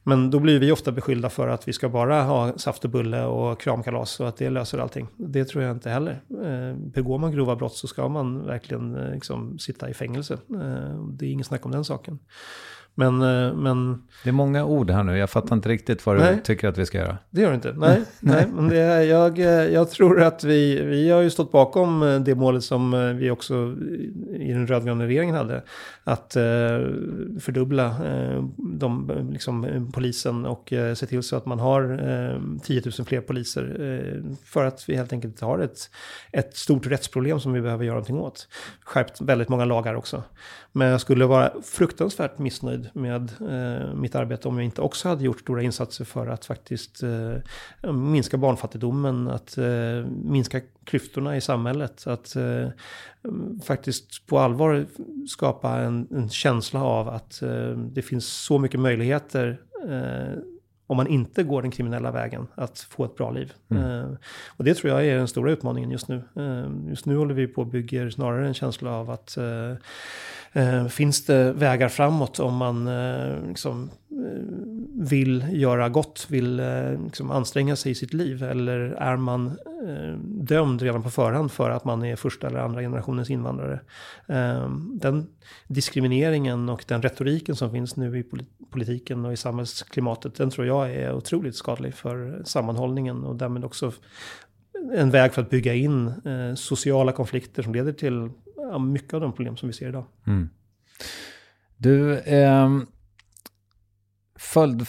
Men 0.02 0.30
då 0.30 0.38
blir 0.38 0.60
vi 0.60 0.72
ofta 0.72 0.92
beskyllda 0.92 1.30
för 1.30 1.48
att 1.48 1.68
vi 1.68 1.72
ska 1.72 1.88
bara 1.88 2.22
ha 2.22 2.58
saft 2.58 2.84
och 2.84 2.90
bulle 2.90 3.24
och 3.24 3.60
kramkalas 3.60 4.20
och 4.20 4.28
att 4.28 4.36
det 4.36 4.50
löser 4.50 4.78
allting. 4.78 5.08
Det 5.16 5.44
tror 5.44 5.64
jag 5.64 5.76
inte 5.76 5.90
heller. 5.90 6.22
Eh, 6.44 6.76
Begår 6.78 7.18
man 7.18 7.32
grova 7.32 7.56
brott 7.56 7.74
så 7.76 7.86
ska 7.86 8.08
man 8.08 8.46
verkligen 8.46 8.96
eh, 8.96 9.10
liksom 9.12 9.58
sitta 9.58 9.90
i 9.90 9.94
fängelse. 9.94 10.34
Eh, 10.34 11.04
Det 11.12 11.26
är 11.26 11.30
ingen 11.30 11.44
snack 11.44 11.66
om 11.66 11.72
den 11.72 11.84
saken. 11.84 12.18
Men, 12.98 13.22
eh, 13.22 13.54
men 13.54 14.02
Det 14.24 14.28
är 14.30 14.32
många 14.32 14.64
ord 14.64 14.90
här 14.90 15.02
nu, 15.04 15.18
jag 15.18 15.30
fattar 15.30 15.56
inte 15.56 15.68
riktigt 15.68 16.06
vad 16.06 16.16
du 16.16 16.20
Nej. 16.20 16.40
tycker 16.44 16.68
att 16.68 16.78
vi 16.78 16.86
ska 16.86 16.98
göra. 16.98 17.18
det 17.30 17.40
gör 17.40 17.48
det 17.48 17.54
inte. 17.54 17.72
Nej, 17.76 18.02
nej 18.20 18.46
men 18.54 18.68
det, 18.68 18.78
är- 18.78 19.02
jag, 19.02 19.38
eh, 19.38 19.44
jag 19.46 19.90
tror 19.90 20.22
att 20.22 20.44
vi, 20.44 20.82
vi 20.82 21.10
har 21.10 21.20
ju 21.20 21.30
stått 21.30 21.52
bakom 21.52 22.02
eh, 22.02 22.20
det 22.20 22.34
målet 22.34 22.64
som 22.64 23.16
vi 23.18 23.30
också 23.30 23.74
i 24.38 24.52
den 24.52 24.66
rödgröna 24.66 25.06
regeringen 25.06 25.34
hade. 25.36 25.62
Att 26.04 26.32
fördubbla 27.40 27.96
de, 28.58 29.10
liksom, 29.32 29.90
polisen 29.94 30.46
och 30.46 30.72
se 30.94 31.06
till 31.06 31.22
så 31.22 31.36
att 31.36 31.46
man 31.46 31.58
har 31.60 31.82
eh, 31.92 32.40
10 32.62 32.82
000 32.98 33.06
fler 33.06 33.20
poliser. 33.20 34.22
För 34.44 34.64
att 34.64 34.84
vi 34.88 34.96
helt 34.96 35.12
enkelt 35.12 35.40
har 35.40 35.58
ett, 35.58 35.78
ett 36.32 36.56
stort 36.56 36.86
rättsproblem 36.86 37.40
som 37.40 37.52
vi 37.52 37.60
behöver 37.60 37.84
göra 37.84 37.94
någonting 37.94 38.18
åt. 38.18 38.48
Skärpt 38.84 39.20
väldigt 39.20 39.48
många 39.48 39.64
lagar 39.64 39.94
också. 39.94 40.22
Men 40.76 40.88
jag 40.88 41.00
skulle 41.00 41.26
vara 41.26 41.52
fruktansvärt 41.62 42.38
missnöjd 42.38 42.88
med 42.92 43.32
eh, 43.40 43.94
mitt 43.94 44.14
arbete 44.14 44.48
om 44.48 44.56
jag 44.56 44.64
inte 44.64 44.80
också 44.80 45.08
hade 45.08 45.24
gjort 45.24 45.40
stora 45.40 45.62
insatser 45.62 46.04
för 46.04 46.26
att 46.26 46.44
faktiskt 46.44 47.02
eh, 47.02 47.92
minska 47.92 48.36
barnfattigdomen, 48.36 49.28
att 49.28 49.58
eh, 49.58 50.10
minska 50.24 50.60
klyftorna 50.84 51.36
i 51.36 51.40
samhället, 51.40 52.06
att 52.06 52.36
eh, 52.36 52.68
faktiskt 53.64 54.26
på 54.26 54.38
allvar 54.38 54.86
skapa 55.28 55.70
en, 55.78 56.06
en 56.10 56.28
känsla 56.28 56.82
av 56.82 57.08
att 57.08 57.42
eh, 57.42 57.70
det 57.70 58.02
finns 58.02 58.26
så 58.26 58.58
mycket 58.58 58.80
möjligheter 58.80 59.60
eh, 59.88 60.38
om 60.86 60.96
man 60.96 61.06
inte 61.06 61.42
går 61.42 61.62
den 61.62 61.70
kriminella 61.70 62.10
vägen, 62.10 62.46
att 62.54 62.78
få 62.78 63.04
ett 63.04 63.16
bra 63.16 63.30
liv. 63.30 63.52
Eh, 63.70 64.10
och 64.46 64.64
det 64.64 64.74
tror 64.74 64.92
jag 64.92 65.06
är 65.06 65.16
den 65.16 65.28
stora 65.28 65.50
utmaningen 65.50 65.90
just 65.90 66.08
nu. 66.08 66.22
Eh, 66.36 66.88
just 66.88 67.06
nu 67.06 67.16
håller 67.16 67.34
vi 67.34 67.46
på 67.46 67.60
och 67.60 67.66
bygger 67.66 68.10
snarare 68.10 68.46
en 68.46 68.54
känsla 68.54 68.90
av 68.90 69.10
att 69.10 69.36
eh, 69.36 69.72
eh, 70.56 70.86
finns 70.86 71.24
det 71.24 71.52
vägar 71.52 71.88
framåt 71.88 72.40
om 72.40 72.56
man 72.56 72.88
eh, 72.88 73.48
liksom 73.48 73.90
eh, 74.10 75.06
vill 75.08 75.46
göra 75.50 75.88
gott, 75.88 76.26
vill 76.28 76.60
eh, 76.60 77.04
liksom 77.04 77.30
anstränga 77.30 77.76
sig 77.76 77.92
i 77.92 77.94
sitt 77.94 78.14
liv? 78.14 78.42
Eller 78.42 78.78
är 78.78 79.16
man 79.16 79.46
eh, 79.86 80.18
dömd 80.22 80.82
redan 80.82 81.02
på 81.02 81.10
förhand 81.10 81.52
för 81.52 81.70
att 81.70 81.84
man 81.84 82.04
är 82.04 82.16
första 82.16 82.46
eller 82.46 82.58
andra 82.58 82.80
generationens 82.80 83.30
invandrare? 83.30 83.80
Eh, 84.26 84.70
den 84.92 85.26
diskrimineringen 85.66 86.68
och 86.68 86.84
den 86.88 87.02
retoriken 87.02 87.56
som 87.56 87.70
finns 87.70 87.96
nu 87.96 88.18
i 88.18 88.24
politiken 88.70 89.24
och 89.24 89.32
i 89.32 89.36
samhällsklimatet, 89.36 90.34
den 90.34 90.50
tror 90.50 90.66
jag 90.66 90.94
är 90.94 91.14
otroligt 91.14 91.56
skadlig 91.56 91.94
för 91.94 92.42
sammanhållningen 92.44 93.24
och 93.24 93.36
därmed 93.36 93.64
också 93.64 93.92
en 94.94 95.10
väg 95.10 95.32
för 95.32 95.42
att 95.42 95.50
bygga 95.50 95.74
in 95.74 96.06
eh, 96.06 96.54
sociala 96.54 97.12
konflikter 97.12 97.62
som 97.62 97.74
leder 97.74 97.92
till 97.92 98.30
ja, 98.70 98.78
mycket 98.78 99.14
av 99.14 99.20
de 99.20 99.32
problem 99.32 99.56
som 99.56 99.68
vi 99.68 99.72
ser 99.72 99.88
idag. 99.88 100.04
Du, 101.76 102.20
ehm, 102.20 102.86
följd, 104.38 104.86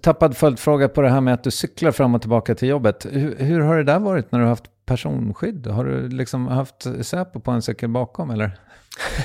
tappad 0.00 0.36
följdfråga 0.36 0.88
på 0.88 1.02
det 1.02 1.08
här 1.08 1.20
med 1.20 1.34
att 1.34 1.44
du 1.44 1.50
cyklar 1.50 1.90
fram 1.90 2.14
och 2.14 2.20
tillbaka 2.20 2.54
till 2.54 2.68
jobbet. 2.68 3.06
Hur, 3.10 3.36
hur 3.38 3.60
har 3.60 3.76
det 3.76 3.84
där 3.84 3.98
varit 3.98 4.32
när 4.32 4.38
du 4.38 4.44
har 4.44 4.50
haft 4.50 4.86
personskydd? 4.86 5.66
Har 5.66 5.84
du 5.84 6.08
liksom 6.08 6.46
haft 6.46 6.86
Säpo 7.00 7.40
på 7.40 7.50
en 7.50 7.62
cykel 7.62 7.88
bakom 7.88 8.30
eller? 8.30 8.58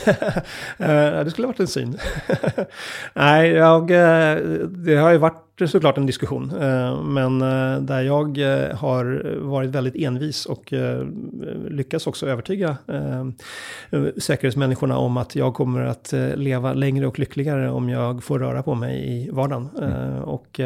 Eh, 0.77 1.23
det 1.23 1.31
skulle 1.31 1.47
ha 1.47 1.51
varit 1.51 1.59
en 1.59 1.67
syn. 1.67 1.97
Nej, 3.13 3.49
jag, 3.49 3.91
eh, 3.91 4.35
det 4.67 4.95
har 4.95 5.11
ju 5.11 5.17
varit 5.17 5.50
såklart 5.67 5.97
en 5.97 6.05
diskussion. 6.05 6.51
eh, 6.61 7.01
Men 7.03 7.41
eh, 7.41 7.81
där 7.81 8.01
jag 8.01 8.37
eh, 8.37 8.75
har 8.75 9.35
varit 9.41 9.69
väldigt 9.69 9.95
envis 9.95 10.45
och 10.45 10.73
lyckas 11.69 12.07
också 12.07 12.27
övertyga 12.27 12.77
säkerhetsmänniskorna 14.17 14.97
om 14.97 15.17
att 15.17 15.35
jag 15.35 15.53
kommer 15.53 15.81
att 15.81 16.13
leva 16.35 16.73
längre 16.73 17.07
och 17.07 17.19
lyckligare 17.19 17.69
om 17.69 17.89
jag 17.89 18.23
får 18.23 18.39
röra 18.39 18.63
på 18.63 18.75
mig 18.75 19.09
i 19.09 19.29
vardagen. 19.31 19.69
Eh, 19.81 20.19
Och, 20.21 20.59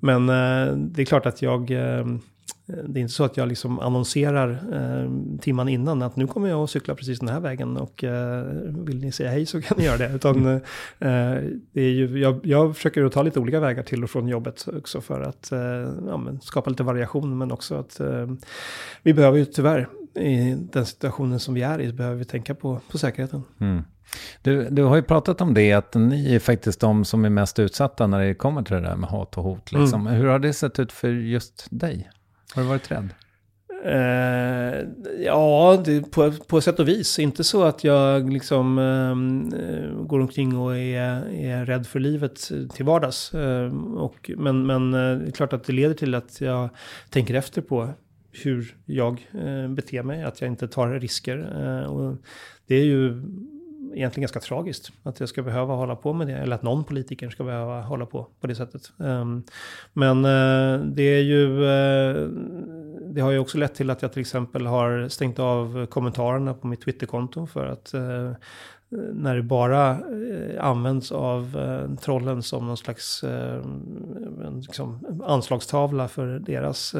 men 0.00 0.26
det 0.76 1.02
är 1.02 1.04
klart 1.04 1.26
att 1.26 1.42
jag 1.42 1.70
det 2.68 3.00
är 3.00 3.02
inte 3.02 3.14
så 3.14 3.24
att 3.24 3.36
jag 3.36 3.48
liksom 3.48 3.78
annonserar 3.78 4.50
eh, 4.72 5.38
timman 5.40 5.68
innan 5.68 6.02
att 6.02 6.16
nu 6.16 6.26
kommer 6.26 6.48
jag 6.48 6.64
att 6.64 6.70
cykla 6.70 6.94
precis 6.94 7.18
den 7.18 7.28
här 7.28 7.40
vägen 7.40 7.76
och 7.76 8.04
eh, 8.04 8.44
vill 8.66 9.00
ni 9.00 9.12
säga 9.12 9.30
hej 9.30 9.46
så 9.46 9.62
kan 9.62 9.78
ni 9.78 9.84
göra 9.84 9.96
det. 9.96 10.14
Utan, 10.14 10.46
eh, 10.46 10.60
det 11.72 11.80
är 11.80 11.90
ju, 11.90 12.18
jag, 12.18 12.40
jag 12.42 12.76
försöker 12.76 13.04
att 13.04 13.12
ta 13.12 13.22
lite 13.22 13.40
olika 13.40 13.60
vägar 13.60 13.82
till 13.82 14.04
och 14.04 14.10
från 14.10 14.28
jobbet 14.28 14.66
också 14.76 15.00
för 15.00 15.20
att 15.20 15.52
eh, 15.52 15.60
ja, 16.06 16.22
skapa 16.42 16.70
lite 16.70 16.82
variation 16.82 17.38
men 17.38 17.52
också 17.52 17.74
att 17.74 18.00
eh, 18.00 18.26
vi 19.02 19.14
behöver 19.14 19.38
ju 19.38 19.44
tyvärr 19.44 19.88
i 20.14 20.56
den 20.72 20.86
situationen 20.86 21.40
som 21.40 21.54
vi 21.54 21.62
är 21.62 21.80
i 21.80 21.92
behöver 21.92 22.16
vi 22.16 22.24
tänka 22.24 22.54
på, 22.54 22.80
på 22.90 22.98
säkerheten. 22.98 23.42
Mm. 23.60 23.82
Du, 24.42 24.68
du 24.70 24.82
har 24.82 24.96
ju 24.96 25.02
pratat 25.02 25.40
om 25.40 25.54
det, 25.54 25.72
att 25.72 25.94
ni 25.94 26.34
är 26.34 26.38
faktiskt 26.38 26.80
de 26.80 27.04
som 27.04 27.24
är 27.24 27.30
mest 27.30 27.58
utsatta 27.58 28.06
när 28.06 28.20
det 28.20 28.34
kommer 28.34 28.62
till 28.62 28.74
det 28.74 28.82
där 28.82 28.96
med 28.96 29.10
hat 29.10 29.38
och 29.38 29.44
hot. 29.44 29.72
Liksom. 29.72 30.06
Hur 30.06 30.26
har 30.26 30.38
det 30.38 30.52
sett 30.52 30.78
ut 30.78 30.92
för 30.92 31.08
just 31.08 31.66
dig? 31.70 32.10
Har 32.54 32.62
du 32.62 32.68
varit 32.68 32.90
rädd? 32.90 33.08
Uh, 33.86 34.88
ja, 35.24 35.82
det, 35.84 36.10
på, 36.10 36.32
på 36.32 36.60
sätt 36.60 36.80
och 36.80 36.88
vis. 36.88 37.18
Inte 37.18 37.44
så 37.44 37.62
att 37.62 37.84
jag 37.84 38.32
liksom 38.32 38.78
uh, 38.78 40.02
går 40.02 40.20
omkring 40.20 40.56
och 40.56 40.76
är, 40.76 41.28
är 41.34 41.64
rädd 41.64 41.86
för 41.86 42.00
livet 42.00 42.50
till 42.74 42.84
vardags. 42.84 43.34
Uh, 43.34 43.94
och, 43.94 44.30
men, 44.36 44.66
men 44.66 44.90
det 44.90 44.98
är 44.98 45.30
klart 45.30 45.52
att 45.52 45.64
det 45.64 45.72
leder 45.72 45.94
till 45.94 46.14
att 46.14 46.40
jag 46.40 46.68
tänker 47.10 47.34
efter 47.34 47.62
på 47.62 47.90
hur 48.32 48.76
jag 48.84 49.26
beter 49.68 50.02
mig, 50.02 50.22
att 50.22 50.40
jag 50.40 50.50
inte 50.50 50.68
tar 50.68 50.88
risker. 50.88 51.38
Och 51.86 52.16
det 52.66 52.74
är 52.74 52.84
ju 52.84 53.22
egentligen 53.94 54.22
ganska 54.22 54.40
tragiskt 54.40 54.92
att 55.02 55.20
jag 55.20 55.28
ska 55.28 55.42
behöva 55.42 55.74
hålla 55.74 55.96
på 55.96 56.12
med 56.12 56.26
det, 56.26 56.32
eller 56.32 56.56
att 56.56 56.62
någon 56.62 56.84
politiker 56.84 57.30
ska 57.30 57.44
behöva 57.44 57.80
hålla 57.80 58.06
på 58.06 58.26
på 58.40 58.46
det 58.46 58.54
sättet. 58.54 58.92
Ehm, 59.04 59.42
men 59.92 60.24
eh, 60.24 60.80
det 60.84 61.02
är 61.02 61.22
ju, 61.22 61.64
eh, 61.64 62.28
det 63.14 63.20
har 63.20 63.30
ju 63.30 63.38
också 63.38 63.58
lett 63.58 63.74
till 63.74 63.90
att 63.90 64.02
jag 64.02 64.12
till 64.12 64.20
exempel 64.20 64.66
har 64.66 65.08
stängt 65.08 65.38
av 65.38 65.86
kommentarerna 65.86 66.54
på 66.54 66.66
mitt 66.66 66.80
Twitterkonto 66.80 67.46
för 67.46 67.66
att 67.66 67.94
eh, 67.94 68.32
när 69.12 69.36
det 69.36 69.42
bara 69.42 69.98
används 70.60 71.12
av 71.12 71.56
trollen 72.00 72.42
som 72.42 72.66
någon 72.66 72.76
slags 72.76 73.24
liksom, 74.60 75.22
anslagstavla 75.26 76.08
för 76.08 76.38
deras 76.38 76.94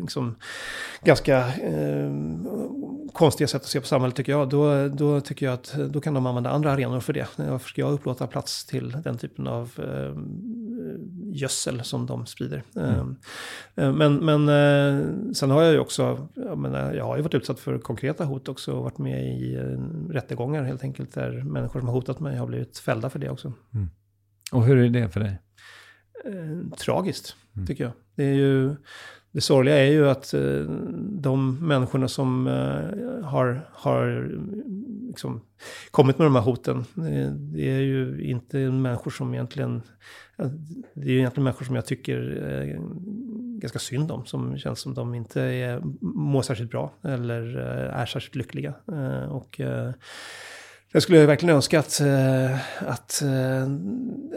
liksom, 0.00 0.34
ganska 1.04 1.44
konstiga 3.12 3.48
sätt 3.48 3.62
att 3.62 3.68
se 3.68 3.80
på 3.80 3.86
samhället 3.86 4.16
tycker 4.16 4.32
jag. 4.32 4.48
Då, 4.48 4.88
då 4.88 5.20
tycker 5.20 5.46
jag 5.46 5.52
att 5.52 5.74
då 5.90 6.00
kan 6.00 6.14
de 6.14 6.26
använda 6.26 6.50
andra 6.50 6.72
arenor 6.72 7.00
för 7.00 7.12
det. 7.12 7.28
Varför 7.36 7.68
ska 7.68 7.80
jag 7.80 7.92
upplåta 7.92 8.26
plats 8.26 8.66
till 8.66 8.96
den 9.04 9.18
typen 9.18 9.46
av 9.46 9.70
eh, 9.78 10.16
gödsel 11.32 11.84
som 11.84 12.06
de 12.06 12.26
sprider? 12.26 12.62
Mm. 12.76 13.16
Eh, 13.74 13.92
Men, 13.92 14.16
men 14.16 14.48
eh, 14.48 15.32
sen 15.32 15.50
har 15.50 15.62
jag 15.62 15.72
ju 15.72 15.78
också, 15.78 16.28
jag, 16.34 16.58
menar, 16.58 16.94
jag 16.94 17.04
har 17.04 17.16
ju 17.16 17.22
varit 17.22 17.34
utsatt 17.34 17.60
för 17.60 17.78
konkreta 17.78 18.24
hot 18.24 18.48
också 18.48 18.72
och 18.72 18.84
varit 18.84 18.98
med 18.98 19.38
i 19.38 19.54
eh, 19.54 20.10
rättegångar 20.12 20.62
helt 20.62 20.82
enkelt 20.82 21.14
där 21.14 21.42
människor 21.42 21.80
som 21.80 21.88
har 21.88 21.94
hotat 21.94 22.20
mig 22.20 22.36
har 22.36 22.46
blivit 22.46 22.78
fällda 22.78 23.10
för 23.10 23.18
det 23.18 23.30
också. 23.30 23.52
Och 24.52 24.64
hur 24.64 24.76
är 24.76 24.88
det 24.88 25.08
för 25.08 25.20
dig? 25.20 25.38
Eh, 26.24 26.76
tragiskt, 26.78 27.36
tycker 27.66 27.84
jag. 27.84 27.92
Det 28.14 28.24
är 28.24 28.34
ju... 28.34 28.76
Det 29.38 29.42
sorgliga 29.42 29.78
är 29.78 29.90
ju 29.90 30.08
att 30.08 30.34
eh, 30.34 30.40
de 30.98 31.58
människorna 31.68 32.08
som 32.08 32.46
eh, 32.46 33.24
har, 33.24 33.68
har 33.72 34.30
liksom 35.08 35.40
kommit 35.90 36.18
med 36.18 36.26
de 36.26 36.34
här 36.34 36.42
hoten, 36.42 36.78
eh, 36.96 37.30
det 37.32 37.70
är 37.70 37.80
ju 37.80 38.22
inte 38.22 38.56
människor 38.56 39.10
som 39.10 39.34
egentligen, 39.34 39.82
det 40.94 41.06
är 41.06 41.12
ju 41.12 41.18
egentligen 41.18 41.44
människor 41.44 41.64
som 41.64 41.74
jag 41.74 41.86
tycker 41.86 42.40
ganska 43.58 43.78
synd 43.78 44.10
om, 44.10 44.26
som 44.26 44.58
känns 44.58 44.80
som 44.80 44.94
de 44.94 45.14
inte 45.14 45.42
är, 45.42 45.80
mår 46.00 46.42
särskilt 46.42 46.70
bra 46.70 46.92
eller 47.02 47.56
är 47.56 48.06
särskilt 48.06 48.34
lyckliga. 48.34 48.74
Och 49.30 49.60
jag 50.92 51.02
skulle 51.02 51.26
verkligen 51.26 51.56
önska 51.56 51.78
att, 51.78 52.00
eh, 52.00 52.54
att 52.88 53.22
eh, 53.22 53.68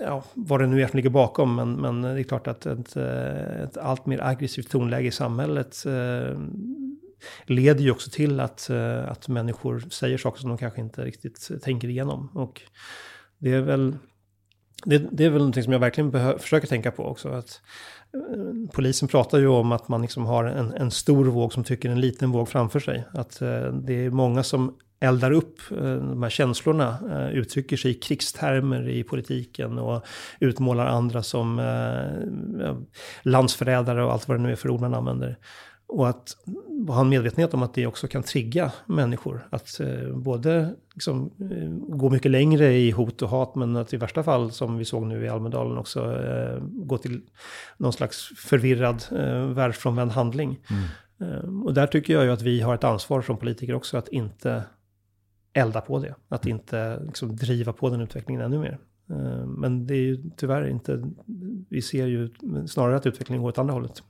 ja, 0.02 0.23
vad 0.34 0.60
det 0.60 0.68
nu 0.68 0.82
är 0.82 0.88
som 0.88 0.98
ligger 0.98 1.10
bakom, 1.10 1.56
men, 1.56 1.73
men 1.73 2.02
det 2.02 2.19
är 2.19 2.23
klart 2.23 2.48
att 2.48 2.65
ett, 2.65 2.95
eh, 2.95 3.61
ett 3.64 3.78
allt 3.78 4.06
mer 4.06 4.22
aggressivt 4.23 4.72
tonläge 4.72 5.07
i 5.07 5.11
samhället 5.11 5.84
leder 7.45 7.82
ju 7.82 7.91
också 7.91 8.10
till 8.10 8.40
att, 8.40 8.69
att 9.07 9.28
människor 9.28 9.80
säger 9.80 10.18
saker 10.18 10.41
som 10.41 10.49
de 10.49 10.57
kanske 10.57 10.82
inte 10.82 11.06
riktigt 11.06 11.49
tänker 11.64 11.88
igenom. 11.88 12.30
Och 12.34 12.61
det 13.38 13.53
är 13.53 13.61
väl, 13.61 13.95
det, 14.86 14.98
det 15.11 15.26
är 15.26 15.30
väl 15.30 15.40
någonting 15.40 15.64
som 15.64 15.73
jag 15.73 15.80
verkligen 15.80 16.11
behö- 16.11 16.38
försöker 16.38 16.68
tänka 16.68 16.91
på 16.91 17.06
också. 17.06 17.30
Att, 17.30 17.61
polisen 18.73 19.07
pratar 19.07 19.40
ju 19.40 19.48
om 19.48 19.72
att 19.72 19.88
man 19.88 20.02
liksom 20.02 20.26
har 20.26 20.44
en, 20.44 20.73
en 20.73 20.91
stor 20.91 21.26
våg 21.26 21.53
som 21.53 21.64
tycker 21.64 21.90
en 21.90 22.02
liten 22.02 22.32
våg 22.32 22.49
framför 22.49 22.80
sig. 22.80 23.03
Att 23.14 23.41
eh, 23.41 23.73
det 23.73 24.06
är 24.06 24.10
många 24.10 24.44
som 24.44 24.76
eldar 25.02 25.32
upp 25.32 25.60
eh, 25.72 25.95
de 25.95 26.23
här 26.23 26.30
känslorna, 26.30 26.98
eh, 27.11 27.38
uttrycker 27.38 27.78
sig 27.78 27.91
i 27.91 27.94
krigstermer 27.94 28.90
i 28.90 29.03
politiken 29.03 29.78
och 29.78 30.06
utmålar 30.40 30.86
andra 30.86 31.23
som 31.23 31.60
eh, 31.60 32.76
landsförrädare 33.22 34.03
och 34.03 34.11
allt 34.11 34.28
vad 34.28 34.38
det 34.38 34.44
nu 34.44 34.52
är 34.52 34.56
för 34.56 34.69
ord 34.69 34.82
man 34.82 34.94
använder. 34.94 35.38
Och 35.88 36.10
att 36.10 36.38
ha 36.88 37.02
en 37.02 37.10
medvetenhet 37.10 37.53
om 37.53 37.64
att 37.64 37.73
det 37.73 37.88
också 37.88 38.07
kan 38.07 38.23
trigga 38.23 38.72
människor. 38.86 39.48
Att 39.49 39.80
eh, 39.80 40.15
både 40.15 40.76
liksom, 40.94 41.32
gå 41.90 42.10
mycket 42.10 42.32
längre 42.32 42.73
i 42.73 42.91
hot 42.91 43.22
och 43.22 43.30
hat, 43.30 43.56
men 43.56 43.76
att 43.76 43.94
i 43.94 43.98
värsta 43.98 44.23
fall, 44.23 44.52
som 44.52 44.78
vi 44.78 44.86
såg 44.86 45.07
nu 45.07 45.26
i 45.26 45.30
Almedalen, 45.30 45.78
också 45.78 45.99
eh, 45.99 46.60
gå 46.61 46.98
till 46.98 47.22
någon 47.78 47.94
slags 47.94 48.30
förvirrad, 48.38 49.03
eh, 49.11 49.45
världsfrånvänd 49.45 50.11
handling. 50.11 50.60
Eh, 51.22 51.64
och 51.64 51.73
där 51.73 51.88
tycker 51.88 52.14
jag 52.14 52.23
ju 52.23 52.32
att 52.32 52.41
vi 52.41 52.61
har 52.61 52.76
ett 52.76 52.84
ansvar 52.84 53.22
som 53.22 53.38
politiker 53.38 53.73
också 53.73 53.98
att 53.98 54.07
inte 54.07 54.64
elda 55.53 55.82
på 55.82 55.99
det. 55.99 56.15
Att 56.30 56.45
inte 56.45 56.99
liksom, 57.06 57.36
driva 57.36 57.73
på 57.73 57.90
den 57.90 58.02
utvecklingen 58.02 58.41
ännu 58.41 58.60
mer. 58.60 58.78
Eh, 59.10 59.45
Men 59.48 59.88
det 59.88 59.94
är 59.94 60.02
ju 60.02 60.18
tyvärr 60.38 60.68
inte, 60.68 61.03
vi 61.69 61.82
ser 61.82 62.07
ju 62.07 62.30
snarare 62.68 62.95
att 62.95 63.06
utvecklingen 63.06 63.41
går 63.41 63.49
åt 63.49 63.57
andra 63.57 63.73
hållet. 63.73 64.03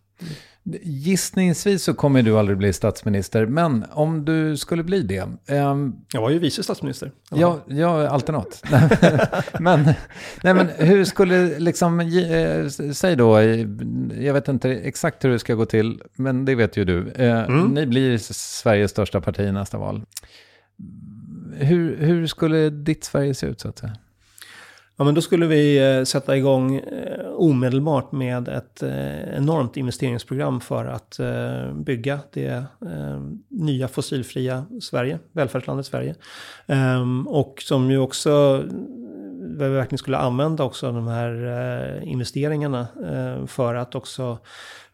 Gissningsvis 0.84 1.84
så 1.84 1.93
kommer 1.93 2.22
du 2.23 2.38
aldrig 2.39 2.57
bli 2.57 2.73
statsminister, 2.73 3.45
men 3.45 3.85
om 3.91 4.26
du 4.26 4.57
skulle 4.57 4.84
bli 4.84 5.01
det. 5.01 5.27
ehm, 5.47 5.95
Jag 6.13 6.22
var 6.22 6.30
ju 6.30 6.39
vice 6.39 6.63
statsminister. 6.63 7.11
Ja, 7.31 7.59
ja, 7.68 8.07
alltid 8.07 8.34
något. 8.34 8.63
men, 9.59 9.84
nej, 10.43 10.53
men 10.53 10.68
hur 10.68 11.05
skulle 11.05 11.59
liksom, 11.59 11.99
eh, 11.99 12.68
säg 12.93 13.15
då, 13.15 13.41
jag 14.19 14.34
vet 14.34 14.47
inte 14.47 14.69
exakt 14.72 15.26
hur 15.26 15.30
det 15.30 15.39
ska 15.39 15.53
gå 15.55 15.65
till, 15.65 16.01
men 16.15 16.45
det 16.45 16.55
vet 16.55 16.77
ju 16.77 16.85
du. 16.85 17.09
Eh, 17.11 17.49
Ni 17.49 17.85
blir 17.85 18.18
Sveriges 18.34 18.91
största 18.91 19.22
parti 19.22 19.39
i 19.39 19.51
nästa 19.51 19.77
val. 19.77 20.01
Hur, 21.61 21.97
hur 21.97 22.27
skulle 22.27 22.69
ditt 22.69 23.03
Sverige 23.03 23.33
se 23.33 23.47
ut 23.47 23.59
så 23.59 23.67
att 23.69 23.79
säga? 23.79 23.95
Ja, 25.01 25.05
men 25.05 25.15
då 25.15 25.21
skulle 25.21 25.47
vi 25.47 25.95
eh, 25.97 26.03
sätta 26.03 26.38
igång 26.38 26.75
eh, 26.75 27.27
omedelbart 27.35 28.11
med 28.11 28.47
ett 28.47 28.83
eh, 28.83 29.38
enormt 29.38 29.77
investeringsprogram 29.77 30.61
för 30.61 30.85
att 30.85 31.19
bygga 31.73 32.19
det 32.33 32.65
nya 33.49 33.88
fossilfria 33.88 34.65
Sverige, 34.81 35.19
välfärdslandet 35.31 35.85
Sverige. 35.85 36.15
Ehm, 36.67 37.27
och 37.27 37.55
som 37.61 37.91
ju 37.91 37.97
också 37.97 38.63
vi 39.41 39.69
verkligen 39.69 39.97
skulle 39.97 40.17
använda 40.17 40.63
också 40.63 40.91
de 40.91 41.07
här 41.07 42.01
investeringarna 42.03 42.88
för 43.47 43.75
att 43.75 43.95
också 43.95 44.38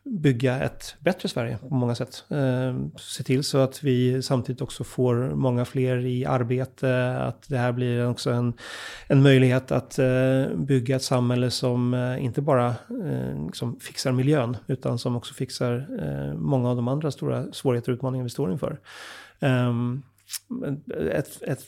bygga 0.09 0.59
ett 0.63 0.95
bättre 0.99 1.29
Sverige 1.29 1.57
på 1.57 1.75
många 1.75 1.95
sätt. 1.95 2.23
Eh, 2.29 2.77
se 2.97 3.23
till 3.23 3.43
så 3.43 3.57
att 3.57 3.83
vi 3.83 4.21
samtidigt 4.23 4.61
också 4.61 4.83
får 4.83 5.15
många 5.35 5.65
fler 5.65 6.05
i 6.05 6.25
arbete, 6.25 7.17
att 7.17 7.49
det 7.49 7.57
här 7.57 7.71
blir 7.71 8.09
också 8.09 8.31
en, 8.31 8.53
en 9.07 9.23
möjlighet 9.23 9.71
att 9.71 9.99
eh, 9.99 10.45
bygga 10.55 10.95
ett 10.95 11.03
samhälle 11.03 11.51
som 11.51 11.93
eh, 11.93 12.23
inte 12.23 12.41
bara 12.41 12.75
liksom 13.45 13.79
fixar 13.79 14.11
miljön, 14.11 14.57
utan 14.67 14.99
som 14.99 15.15
också 15.15 15.33
fixar 15.33 15.87
många 16.35 16.69
av 16.69 16.75
de 16.75 16.87
andra 16.87 17.11
stora 17.11 17.51
svårigheter 17.51 17.91
och 17.91 17.95
utmaningar 17.95 18.23
vi 18.23 18.29
står 18.29 18.51
inför. 18.51 18.79
Ehm, 19.39 20.03
ett, 21.11 21.41
ett, 21.41 21.63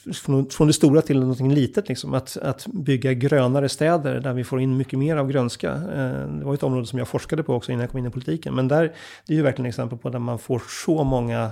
från, 0.51 0.67
det 0.67 0.73
stora 0.73 1.01
till 1.01 1.19
någonting 1.19 1.53
litet, 1.53 1.89
liksom. 1.89 2.13
att, 2.13 2.37
att 2.37 2.67
bygga 2.67 3.13
grönare 3.13 3.69
städer 3.69 4.19
där 4.19 4.33
vi 4.33 4.43
får 4.43 4.61
in 4.61 4.77
mycket 4.77 4.99
mer 4.99 5.17
av 5.17 5.27
grönska. 5.27 5.71
Eh, 5.71 6.27
det 6.27 6.45
var 6.45 6.53
ett 6.53 6.63
område 6.63 6.87
som 6.87 6.99
jag 6.99 7.07
forskade 7.07 7.43
på 7.43 7.53
också 7.53 7.71
innan 7.71 7.81
jag 7.81 7.89
kom 7.89 7.97
in 7.97 8.05
i 8.05 8.09
politiken. 8.09 8.55
Men 8.55 8.67
där, 8.67 8.93
det 9.27 9.33
är 9.33 9.37
ju 9.37 9.43
verkligen 9.43 9.65
ett 9.65 9.71
exempel 9.71 9.97
på 9.97 10.09
där 10.09 10.19
man 10.19 10.39
får 10.39 10.61
så 10.85 11.03
många 11.03 11.51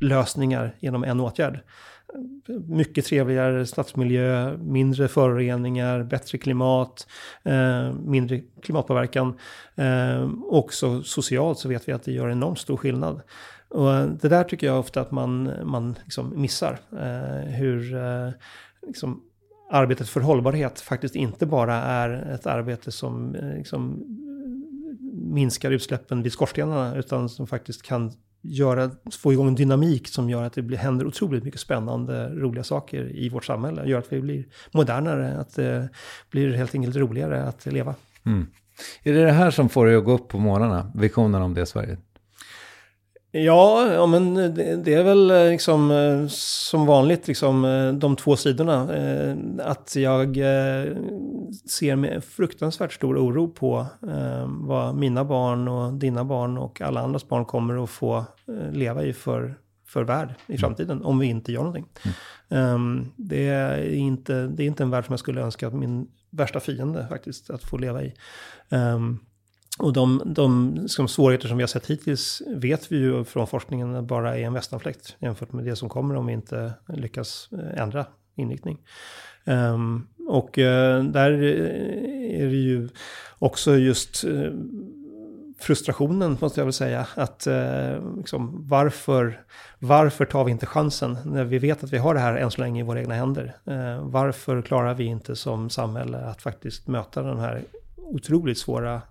lösningar 0.00 0.76
genom 0.80 1.04
en 1.04 1.20
åtgärd. 1.20 1.60
Mycket 2.66 3.04
trevligare 3.04 3.66
stadsmiljö, 3.66 4.56
mindre 4.58 5.08
föroreningar, 5.08 6.02
bättre 6.02 6.38
klimat, 6.38 7.06
eh, 7.42 7.92
mindre 7.92 8.40
klimatpåverkan. 8.62 9.38
Eh, 9.74 10.30
också 10.44 11.02
socialt 11.02 11.58
så 11.58 11.68
vet 11.68 11.88
vi 11.88 11.92
att 11.92 12.02
det 12.02 12.12
gör 12.12 12.30
enormt 12.30 12.58
stor 12.58 12.76
skillnad. 12.76 13.22
Och 13.70 14.08
det 14.08 14.28
där 14.28 14.44
tycker 14.44 14.66
jag 14.66 14.78
ofta 14.78 15.00
att 15.00 15.10
man, 15.10 15.52
man 15.64 15.96
liksom 16.04 16.40
missar. 16.40 16.78
Eh, 16.92 17.50
hur 17.52 17.94
eh, 17.94 18.30
liksom, 18.86 19.22
arbetet 19.70 20.08
för 20.08 20.20
hållbarhet 20.20 20.80
faktiskt 20.80 21.14
inte 21.16 21.46
bara 21.46 21.74
är 21.74 22.34
ett 22.34 22.46
arbete 22.46 22.92
som 22.92 23.34
eh, 23.34 23.56
liksom, 23.56 23.92
eh, 23.92 25.04
minskar 25.32 25.70
utsläppen 25.70 26.22
vid 26.22 26.32
skorstenarna, 26.32 26.96
utan 26.96 27.28
som 27.28 27.46
faktiskt 27.46 27.82
kan 27.82 28.12
göra, 28.42 28.90
få 29.22 29.32
igång 29.32 29.48
en 29.48 29.54
dynamik 29.54 30.08
som 30.08 30.30
gör 30.30 30.42
att 30.42 30.52
det 30.52 30.62
blir, 30.62 30.78
händer 30.78 31.06
otroligt 31.06 31.44
mycket 31.44 31.60
spännande, 31.60 32.28
roliga 32.28 32.64
saker 32.64 33.16
i 33.16 33.28
vårt 33.28 33.44
samhälle. 33.44 33.84
Gör 33.86 33.98
att 33.98 34.12
vi 34.12 34.20
blir 34.20 34.44
modernare, 34.72 35.38
att 35.38 35.54
det 35.54 35.88
blir 36.30 36.52
helt 36.52 36.74
enkelt 36.74 36.96
roligare 36.96 37.44
att 37.44 37.66
leva. 37.66 37.94
Mm. 38.26 38.46
Är 39.02 39.12
det 39.12 39.24
det 39.24 39.32
här 39.32 39.50
som 39.50 39.68
får 39.68 39.86
dig 39.86 39.96
att 39.96 40.04
gå 40.04 40.12
upp 40.12 40.28
på 40.28 40.38
morgnarna? 40.38 40.92
Visionen 40.94 41.42
om 41.42 41.54
det 41.54 41.66
Sverige? 41.66 41.98
Ja, 43.32 43.92
ja 43.92 44.06
men 44.06 44.34
det, 44.34 44.76
det, 44.76 44.94
är 44.94 45.04
väl 45.04 45.30
eh, 45.30 45.50
liksom 45.50 45.90
eh, 45.90 46.26
som 46.28 46.86
vanligt 46.86 47.28
liksom 47.28 47.64
eh, 47.64 47.92
de 47.92 48.16
två 48.16 48.36
sidorna. 48.36 48.88
Att 49.62 49.96
jag 49.96 50.36
ser 51.70 51.96
med 51.96 52.24
fruktansvärt 52.24 52.92
stor 52.92 53.18
oro 53.18 53.48
på 53.48 53.86
vad 54.46 54.94
mina 54.94 55.24
barn 55.24 55.68
och 55.68 55.92
dina 55.92 56.24
barn 56.24 56.58
och 56.58 56.80
alla 56.80 57.00
andras 57.00 57.28
barn 57.28 57.44
kommer 57.44 57.84
att 57.84 57.90
få 57.90 58.24
leva 58.72 59.04
i 59.04 59.12
för, 59.12 59.54
för 59.86 60.04
värld 60.04 60.34
i 60.46 60.52
mm. 60.52 60.60
framtiden 60.60 61.02
om 61.02 61.18
vi 61.18 61.26
inte 61.26 61.52
gör 61.52 61.60
någonting. 61.60 61.86
Mm. 62.48 63.06
Det, 63.16 63.48
är 63.48 63.92
inte, 63.92 64.46
det 64.46 64.62
är 64.62 64.66
inte 64.66 64.82
en 64.82 64.90
värld 64.90 65.06
som 65.06 65.12
jag 65.12 65.20
skulle 65.20 65.40
önska 65.40 65.66
att 65.66 65.74
min 65.74 66.06
värsta 66.30 66.60
fiende 66.60 67.06
faktiskt 67.08 67.50
att 67.50 67.62
få 67.62 67.78
leva 67.78 68.02
i. 68.02 68.14
Och 69.80 69.92
de, 69.92 70.22
de 70.26 70.74
de 70.96 71.08
svårigheter 71.08 71.48
som 71.48 71.56
vi 71.56 71.62
har 71.62 71.68
sett 71.68 71.86
hittills 71.86 72.42
vet 72.46 72.92
vi 72.92 72.96
ju 72.96 73.24
från 73.24 73.46
forskningen 73.46 74.06
bara 74.06 74.38
är 74.38 74.42
en 74.42 74.52
västanfläkt 74.52 75.16
jämfört 75.18 75.52
med 75.52 75.64
det 75.64 75.76
som 75.76 75.88
kommer 75.88 76.14
om 76.14 76.26
vi 76.26 76.32
inte 76.32 76.72
lyckas 76.88 77.48
eh, 77.52 77.82
ändra 77.82 78.06
inriktning. 78.36 78.78
Um, 79.44 80.08
och 80.28 80.58
uh, 80.58 81.04
där 81.04 81.32
eh, 81.32 82.42
är 82.42 82.46
det 82.46 82.56
ju 82.56 82.88
också 83.38 83.76
just 83.76 84.24
uh, 84.24 84.52
frustrationen, 85.58 86.36
måste 86.40 86.60
jag 86.60 86.66
väl 86.66 86.72
säga, 86.72 87.06
att 87.14 87.46
uh, 87.46 88.16
liksom, 88.16 88.68
varför, 88.68 89.40
varför 89.78 90.24
tar 90.24 90.44
vi 90.44 90.50
inte 90.50 90.66
chansen 90.66 91.16
när 91.24 91.44
vi 91.44 91.58
vet 91.58 91.84
att 91.84 91.92
vi 91.92 91.98
har 91.98 92.14
det 92.14 92.20
här 92.20 92.36
än 92.36 92.50
så 92.50 92.60
länge 92.60 92.80
i 92.80 92.82
våra 92.82 93.00
egna 93.00 93.14
händer? 93.14 93.56
varför 94.02 94.62
klarar 94.62 94.94
vi 94.94 95.04
inte 95.04 95.36
som 95.36 95.70
samhälle 95.70 96.18
att 96.18 96.42
faktiskt 96.42 96.88
möta 96.88 97.22
den 97.22 97.38
här 97.38 97.62
otroligt 97.96 98.58
svåra 98.58 99.02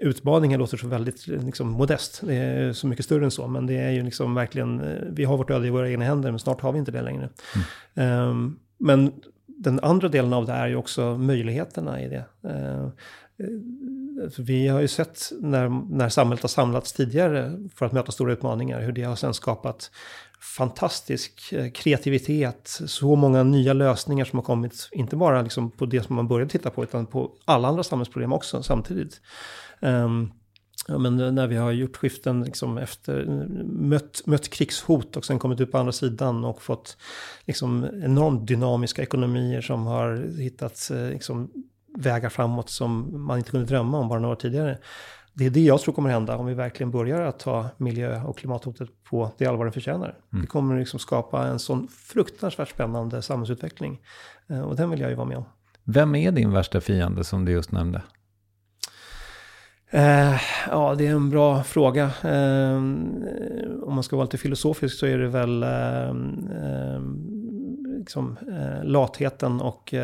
utmaningen 0.00 0.60
låter 0.60 0.76
så 0.76 0.88
väldigt 0.88 1.26
liksom, 1.26 1.70
modest. 1.70 2.20
Det 2.24 2.34
är 2.34 2.72
så 2.72 2.86
mycket 2.86 3.04
större 3.04 3.24
än 3.24 3.30
så. 3.30 3.46
Men 3.46 3.66
det 3.66 3.76
är 3.76 3.90
ju 3.90 4.02
liksom 4.02 4.34
verkligen, 4.34 4.80
eh, 4.80 5.02
vi 5.10 5.24
har 5.24 5.36
vårt 5.36 5.50
öde 5.50 5.66
i 5.66 5.70
våra 5.70 5.90
egna 5.90 6.04
händer, 6.04 6.30
men 6.30 6.38
snart 6.38 6.60
har 6.60 6.72
vi 6.72 6.78
inte 6.78 6.92
det 6.92 7.02
längre. 7.02 7.28
Mm. 7.96 8.28
Um, 8.28 8.58
men 8.78 9.12
den 9.46 9.80
andra 9.80 10.08
delen 10.08 10.32
av 10.32 10.46
det 10.46 10.52
är 10.52 10.66
ju 10.66 10.76
också 10.76 11.16
möjligheterna 11.18 12.02
i 12.02 12.08
det. 12.08 12.24
Uh, 12.48 12.88
vi 14.38 14.68
har 14.68 14.80
ju 14.80 14.88
sett 14.88 15.32
när, 15.40 15.68
när 15.96 16.08
samhället 16.08 16.42
har 16.42 16.48
samlats 16.48 16.92
tidigare 16.92 17.58
för 17.74 17.86
att 17.86 17.92
möta 17.92 18.12
stora 18.12 18.32
utmaningar, 18.32 18.80
hur 18.80 18.92
det 18.92 19.02
har 19.02 19.16
sen 19.16 19.34
skapat 19.34 19.90
fantastisk 20.44 21.52
eh, 21.52 21.70
kreativitet, 21.70 22.80
så 22.86 23.16
många 23.16 23.42
nya 23.42 23.72
lösningar 23.72 24.24
som 24.24 24.38
har 24.38 24.44
kommit, 24.44 24.88
inte 24.92 25.16
bara 25.16 25.42
liksom 25.42 25.70
på 25.70 25.86
det 25.86 26.02
som 26.02 26.16
man 26.16 26.28
började 26.28 26.50
titta 26.50 26.70
på, 26.70 26.82
utan 26.82 27.06
på 27.06 27.32
alla 27.44 27.68
andra 27.68 27.82
samhällsproblem 27.82 28.32
också 28.32 28.62
samtidigt. 28.62 29.20
Um, 29.80 30.32
ja, 30.88 30.98
men 30.98 31.34
när 31.34 31.46
vi 31.46 31.56
har 31.56 31.72
gjort 31.72 31.96
skiften 31.96 32.42
liksom 32.42 32.78
efter, 32.78 33.24
mött, 33.64 34.22
mött 34.26 34.48
krigshot 34.48 35.16
och 35.16 35.24
sen 35.24 35.38
kommit 35.38 35.60
ut 35.60 35.72
på 35.72 35.78
andra 35.78 35.92
sidan 35.92 36.44
och 36.44 36.62
fått 36.62 36.96
liksom 37.44 37.86
enormt 38.04 38.46
dynamiska 38.46 39.02
ekonomier 39.02 39.60
som 39.60 39.86
har 39.86 40.38
hittat 40.38 40.90
eh, 40.90 41.08
liksom, 41.08 41.50
vägar 41.98 42.28
framåt 42.28 42.70
som 42.70 43.22
man 43.26 43.38
inte 43.38 43.50
kunde 43.50 43.66
drömma 43.66 43.98
om 43.98 44.08
bara 44.08 44.20
några 44.20 44.32
år 44.32 44.40
tidigare 44.40 44.78
det 45.34 45.46
är 45.46 45.50
det 45.50 45.60
jag 45.60 45.80
tror 45.80 45.94
kommer 45.94 46.10
hända 46.10 46.36
om 46.36 46.46
vi 46.46 46.54
verkligen 46.54 46.90
börjar 46.90 47.20
att 47.20 47.38
ta 47.38 47.66
miljö 47.76 48.22
och 48.22 48.38
klimathotet 48.38 48.88
på 49.04 49.30
det 49.38 49.46
allvar 49.46 49.64
det 49.64 49.72
förtjänar. 49.72 50.18
Mm. 50.32 50.42
Det 50.42 50.46
kommer 50.46 50.78
liksom 50.78 50.98
skapa 50.98 51.46
en 51.46 51.58
sån 51.58 51.88
fruktansvärt 51.88 52.70
spännande 52.70 53.22
samhällsutveckling. 53.22 54.00
Eh, 54.48 54.60
och 54.60 54.76
den 54.76 54.90
vill 54.90 55.00
jag 55.00 55.10
ju 55.10 55.16
vara 55.16 55.28
med 55.28 55.36
om. 55.36 55.44
Vem 55.84 56.14
är 56.14 56.32
din 56.32 56.52
värsta 56.52 56.80
fiende 56.80 57.24
som 57.24 57.44
du 57.44 57.52
just 57.52 57.72
nämnde? 57.72 58.02
Eh, 59.90 60.40
ja, 60.70 60.94
det 60.94 61.06
är 61.06 61.10
en 61.10 61.30
bra 61.30 61.62
fråga. 61.62 62.10
Eh, 62.22 62.76
om 63.82 63.94
man 63.94 64.02
ska 64.02 64.16
vara 64.16 64.24
lite 64.24 64.38
filosofisk 64.38 64.98
så 64.98 65.06
är 65.06 65.18
det 65.18 65.28
väl 65.28 65.62
eh, 65.62 66.14
liksom, 67.98 68.36
latheten 68.82 69.60
och 69.60 69.94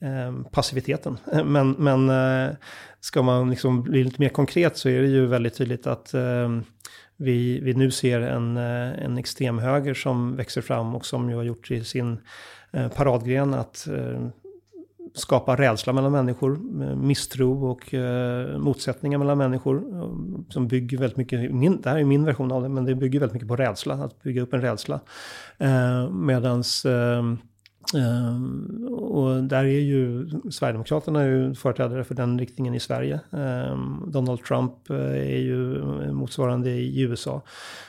Ehm, 0.00 0.44
passiviteten. 0.44 1.18
Men, 1.44 1.70
men 1.70 2.10
eh, 2.10 2.54
ska 3.00 3.22
man 3.22 3.50
liksom 3.50 3.82
bli 3.82 4.04
lite 4.04 4.22
mer 4.22 4.28
konkret 4.28 4.76
så 4.76 4.88
är 4.88 5.02
det 5.02 5.08
ju 5.08 5.26
väldigt 5.26 5.54
tydligt 5.54 5.86
att 5.86 6.14
ehm, 6.14 6.64
vi, 7.16 7.60
vi 7.60 7.74
nu 7.74 7.90
ser 7.90 8.20
en, 8.20 8.56
eh, 8.56 9.04
en 9.04 9.18
extremhöger 9.18 9.94
som 9.94 10.36
växer 10.36 10.60
fram 10.60 10.94
och 10.94 11.06
som 11.06 11.30
ju 11.30 11.36
har 11.36 11.42
gjort 11.42 11.70
i 11.70 11.84
sin 11.84 12.18
eh, 12.72 12.88
paradgren 12.88 13.54
att 13.54 13.86
ehm, 13.86 14.30
skapa 15.14 15.56
rädsla 15.56 15.92
mellan 15.92 16.12
människor, 16.12 16.56
misstro 16.96 17.70
och 17.70 17.94
eh, 17.94 18.58
motsättningar 18.58 19.18
mellan 19.18 19.38
människor. 19.38 19.82
Som 20.52 20.68
bygger 20.68 20.98
väldigt 20.98 21.16
mycket, 21.16 21.54
min, 21.54 21.80
det 21.80 21.90
här 21.90 21.98
är 21.98 22.04
min 22.04 22.24
version 22.24 22.52
av 22.52 22.62
det, 22.62 22.68
men 22.68 22.84
det 22.84 22.94
bygger 22.94 23.20
väldigt 23.20 23.34
mycket 23.34 23.48
på 23.48 23.56
rädsla, 23.56 23.94
att 23.94 24.22
bygga 24.22 24.42
upp 24.42 24.54
en 24.54 24.60
rädsla. 24.60 25.00
Eh, 25.58 26.10
medans 26.10 26.84
eh, 26.84 27.22
Um, 27.94 28.88
och 28.92 29.44
där 29.44 29.64
är 29.64 29.80
ju 29.80 30.30
Sverigedemokraterna 30.50 31.26
ju 31.26 31.54
företrädare 31.54 32.04
för 32.04 32.14
den 32.14 32.38
riktningen 32.38 32.74
i 32.74 32.80
Sverige. 32.80 33.20
Um, 33.30 34.04
Donald 34.06 34.44
Trump 34.44 34.90
eh, 34.90 34.96
är 34.96 35.38
ju 35.38 35.82
motsvarande 36.12 36.70
i 36.70 37.00
USA. 37.00 37.42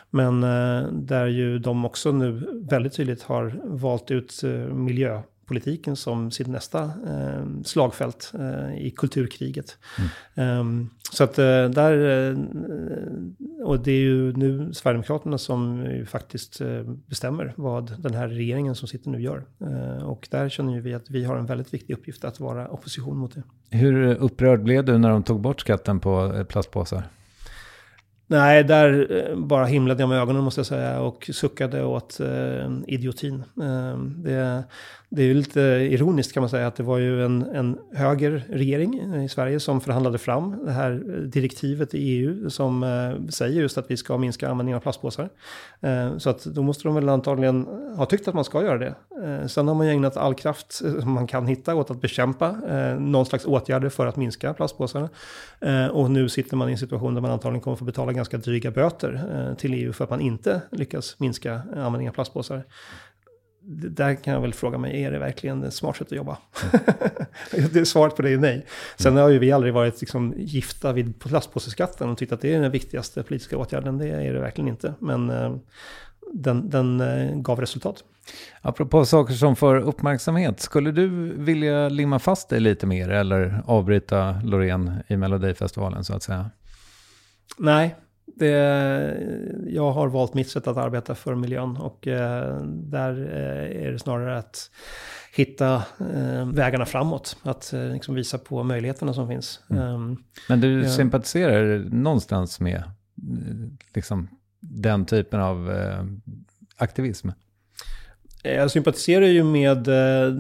Men 0.10 0.44
uh, 0.44 0.92
där 0.92 1.26
ju 1.26 1.60
de 1.60 1.86
också 1.86 2.12
nu 2.12 2.42
väldigt 2.70 2.94
tydligt 2.94 3.24
har 3.24 3.62
valt 3.64 4.12
ut 4.12 4.42
uh, 4.44 4.74
miljö 4.74 5.22
politiken 5.48 5.96
som 5.96 6.32
sitt 6.32 6.48
nästa 6.48 6.84
eh, 6.84 7.46
slagfält 7.64 8.32
eh, 8.40 8.86
i 8.86 8.94
kulturkriget. 8.96 9.78
Mm. 10.36 10.60
Um, 10.60 10.90
så 11.12 11.24
att 11.24 11.40
eh, 11.40 11.70
där, 11.70 12.30
eh, 12.30 12.38
och 13.66 13.80
det 13.80 13.92
är 13.92 14.00
ju 14.00 14.34
nu 14.34 14.74
Sverigedemokraterna 14.74 15.38
som 15.38 15.86
ju 15.86 16.06
faktiskt 16.06 16.62
eh, 16.62 16.82
bestämmer 17.06 17.54
vad 17.56 18.02
den 18.02 18.14
här 18.14 18.28
regeringen 18.28 18.76
som 18.76 18.88
sitter 18.88 19.10
nu 19.10 19.22
gör. 19.22 19.46
Och 20.04 20.28
där 20.32 20.50
känner 20.50 20.74
ju 20.74 20.82
vi 20.82 20.94
att 20.94 21.10
vi 21.10 21.24
har 21.24 21.38
en 21.38 21.46
väldigt 21.46 21.74
viktig 21.74 21.94
uppgift 21.94 22.26
att 22.26 22.40
vara 22.40 22.70
opposition 22.70 23.18
mot 23.18 23.36
det. 23.36 23.44
Hur 23.78 24.16
upprörd 24.16 24.64
blev 24.64 24.86
du 24.86 24.98
när 24.98 25.10
de 25.10 25.24
tog 25.24 25.42
bort 25.42 25.62
skatten 25.62 26.00
på 26.00 26.46
plastpåsar? 26.50 27.04
Nej, 28.30 28.64
där 28.64 29.36
bara 29.36 29.66
himlade 29.66 30.02
jag 30.02 30.10
med 30.10 30.22
ögonen 30.22 30.44
måste 30.44 30.60
jag 30.60 30.66
säga 30.66 31.02
och 31.02 31.30
suckade 31.34 31.84
åt 31.84 32.20
eh, 32.20 32.72
idiotin. 32.88 33.44
Eh, 33.62 33.98
det, 33.98 34.64
det 35.10 35.22
är 35.22 35.26
ju 35.26 35.34
lite 35.34 35.62
ironiskt 35.62 36.34
kan 36.34 36.42
man 36.42 36.50
säga 36.50 36.68
att 36.68 36.76
det 36.76 36.84
var 36.84 36.98
ju 36.98 37.26
en, 37.26 37.42
en 37.42 37.78
högerregering 37.94 39.24
i 39.24 39.30
Sverige 39.30 39.60
som 39.60 39.82
förhandlade 39.82 40.18
fram 40.18 40.66
det 40.66 40.72
här 40.72 40.92
direktivet 41.26 41.94
i 41.94 41.98
EU 41.98 42.50
som 42.50 42.84
eh, 42.84 43.30
säger 43.30 43.62
just 43.62 43.78
att 43.78 43.92
vi 43.92 43.98
ska 43.98 44.18
minska 44.18 44.50
användningen 44.50 44.78
av 44.78 44.82
plastpåsar. 44.82 45.30
Eh, 45.82 46.18
så 46.18 46.30
att 46.30 46.44
då 46.44 46.64
måste 46.64 46.84
de 46.84 46.96
väl 46.96 47.10
antagligen 47.10 47.68
ha 47.98 48.06
tyckt 48.06 48.28
att 48.28 48.34
man 48.34 48.44
ska 48.44 48.64
göra 48.64 48.78
det. 48.78 48.96
Eh, 49.24 49.48
sen 49.48 49.68
har 49.68 49.76
man 49.76 49.86
ju 49.86 49.92
ägnat 49.92 50.18
all 50.18 50.34
kraft 50.34 50.82
eh, 50.86 51.00
som 51.00 51.12
man 51.12 51.28
kan 51.28 51.48
hitta 51.48 51.76
åt 51.76 51.92
att 51.92 52.02
bekämpa 52.02 52.56
eh, 52.70 53.00
någon 53.00 53.26
slags 53.26 53.46
åtgärder 53.46 53.90
för 53.90 54.06
att 54.06 54.16
minska 54.16 54.54
plastpåsarna. 54.54 55.10
Eh, 55.60 55.88
och 55.88 56.12
nu 56.12 56.30
sitter 56.30 56.56
man 56.56 56.70
i 56.70 56.72
en 56.72 56.78
situation 56.78 57.14
där 57.14 57.22
man 57.22 57.32
antagligen 57.32 57.62
kommer 57.62 57.78
få 57.78 57.86
betala 57.86 58.14
ganska 58.14 58.38
dryga 58.38 58.72
böter 58.72 59.22
eh, 59.34 59.58
till 59.58 59.74
EU 59.74 59.94
för 59.94 60.04
att 60.04 60.10
man 60.10 60.22
inte 60.22 60.62
lyckas 60.72 61.16
minska 61.20 61.62
användningen 61.76 62.10
av 62.10 62.14
plastpåsar 62.14 62.64
där 63.70 64.16
kan 64.16 64.34
jag 64.34 64.42
väl 64.42 64.54
fråga 64.54 64.78
mig, 64.78 65.04
är 65.04 65.12
det 65.12 65.20
verkligen 65.20 65.64
ett 65.64 65.74
smart 65.74 65.98
sätt 65.98 66.08
att 66.08 66.18
jobba? 66.18 66.38
det 67.52 67.76
är 67.76 67.86
svaret 67.86 68.16
på 68.16 68.22
det 68.22 68.30
är 68.30 68.38
nej. 68.38 68.66
Sen 68.96 69.18
har 69.18 69.30
ju 69.30 69.40
vi 69.40 69.52
aldrig 69.52 69.74
varit 69.74 70.02
liksom 70.02 70.34
gifta 70.38 70.94
vid 70.94 71.20
plastpåseskatten 71.20 72.10
och 72.10 72.18
tyckt 72.18 72.32
att 72.32 72.42
det 72.42 72.56
är 72.56 72.62
den 72.62 72.72
viktigaste 72.72 73.24
politiska 73.24 73.58
åtgärden. 73.58 73.98
Det 73.98 74.08
är 74.08 74.34
det 74.34 74.40
verkligen 74.40 74.68
inte. 74.68 74.94
Men 75.00 75.30
eh, 75.30 75.56
den, 76.34 76.70
den 76.70 77.02
eh, 77.02 77.36
gav 77.36 77.60
resultat. 77.60 78.04
Apropå 78.62 79.06
saker 79.06 79.34
som 79.34 79.56
får 79.56 79.76
uppmärksamhet, 79.76 80.60
skulle 80.60 80.92
du 80.92 81.08
vilja 81.38 81.90
limma 81.90 82.20
fast 82.20 82.50
dig 82.50 82.60
lite 82.60 82.86
mer 82.86 83.10
eller 83.10 83.64
avbryta 83.66 84.42
Loreen 84.44 84.92
i 85.08 85.18
Melodifestivalen 85.18 86.04
så 86.04 86.14
att 86.14 86.24
säga? 86.24 86.50
Nej, 87.58 87.96
det, 88.40 88.52
jag 89.68 89.92
har 89.92 90.08
valt 90.08 90.34
mitt 90.34 90.50
sätt 90.50 90.68
att 90.68 90.78
arbeta 90.78 91.16
för 91.16 91.36
miljön 91.36 91.78
och 91.78 92.08
eh, 92.08 92.62
där 92.68 93.12
eh, 93.12 93.88
är 93.88 93.92
det 93.92 94.00
snarare 94.00 94.38
att 94.38 94.72
hitta 95.36 95.76
eh, 96.16 96.46
vägarna 96.54 96.86
framåt. 96.86 97.38
Att 97.44 97.74
eh, 97.74 97.90
liksom 97.94 98.16
visa 98.16 98.38
på 98.38 98.64
möjligheterna 98.64 99.14
som 99.14 99.28
finns. 99.28 99.60
Ehm, 99.70 100.18
Men 100.50 100.62
du 100.62 100.82
Ja. 100.84 100.90
sympatiserar 100.90 101.80
någonstans 101.90 102.60
med 102.60 102.84
liksom, 103.96 104.28
den 104.60 105.06
typen 105.06 105.42
av 105.42 105.72
aktivism? 106.78 107.30
Jag 108.44 108.72
sympatiserar 108.72 109.26
ju 109.26 109.44
med 109.44 109.78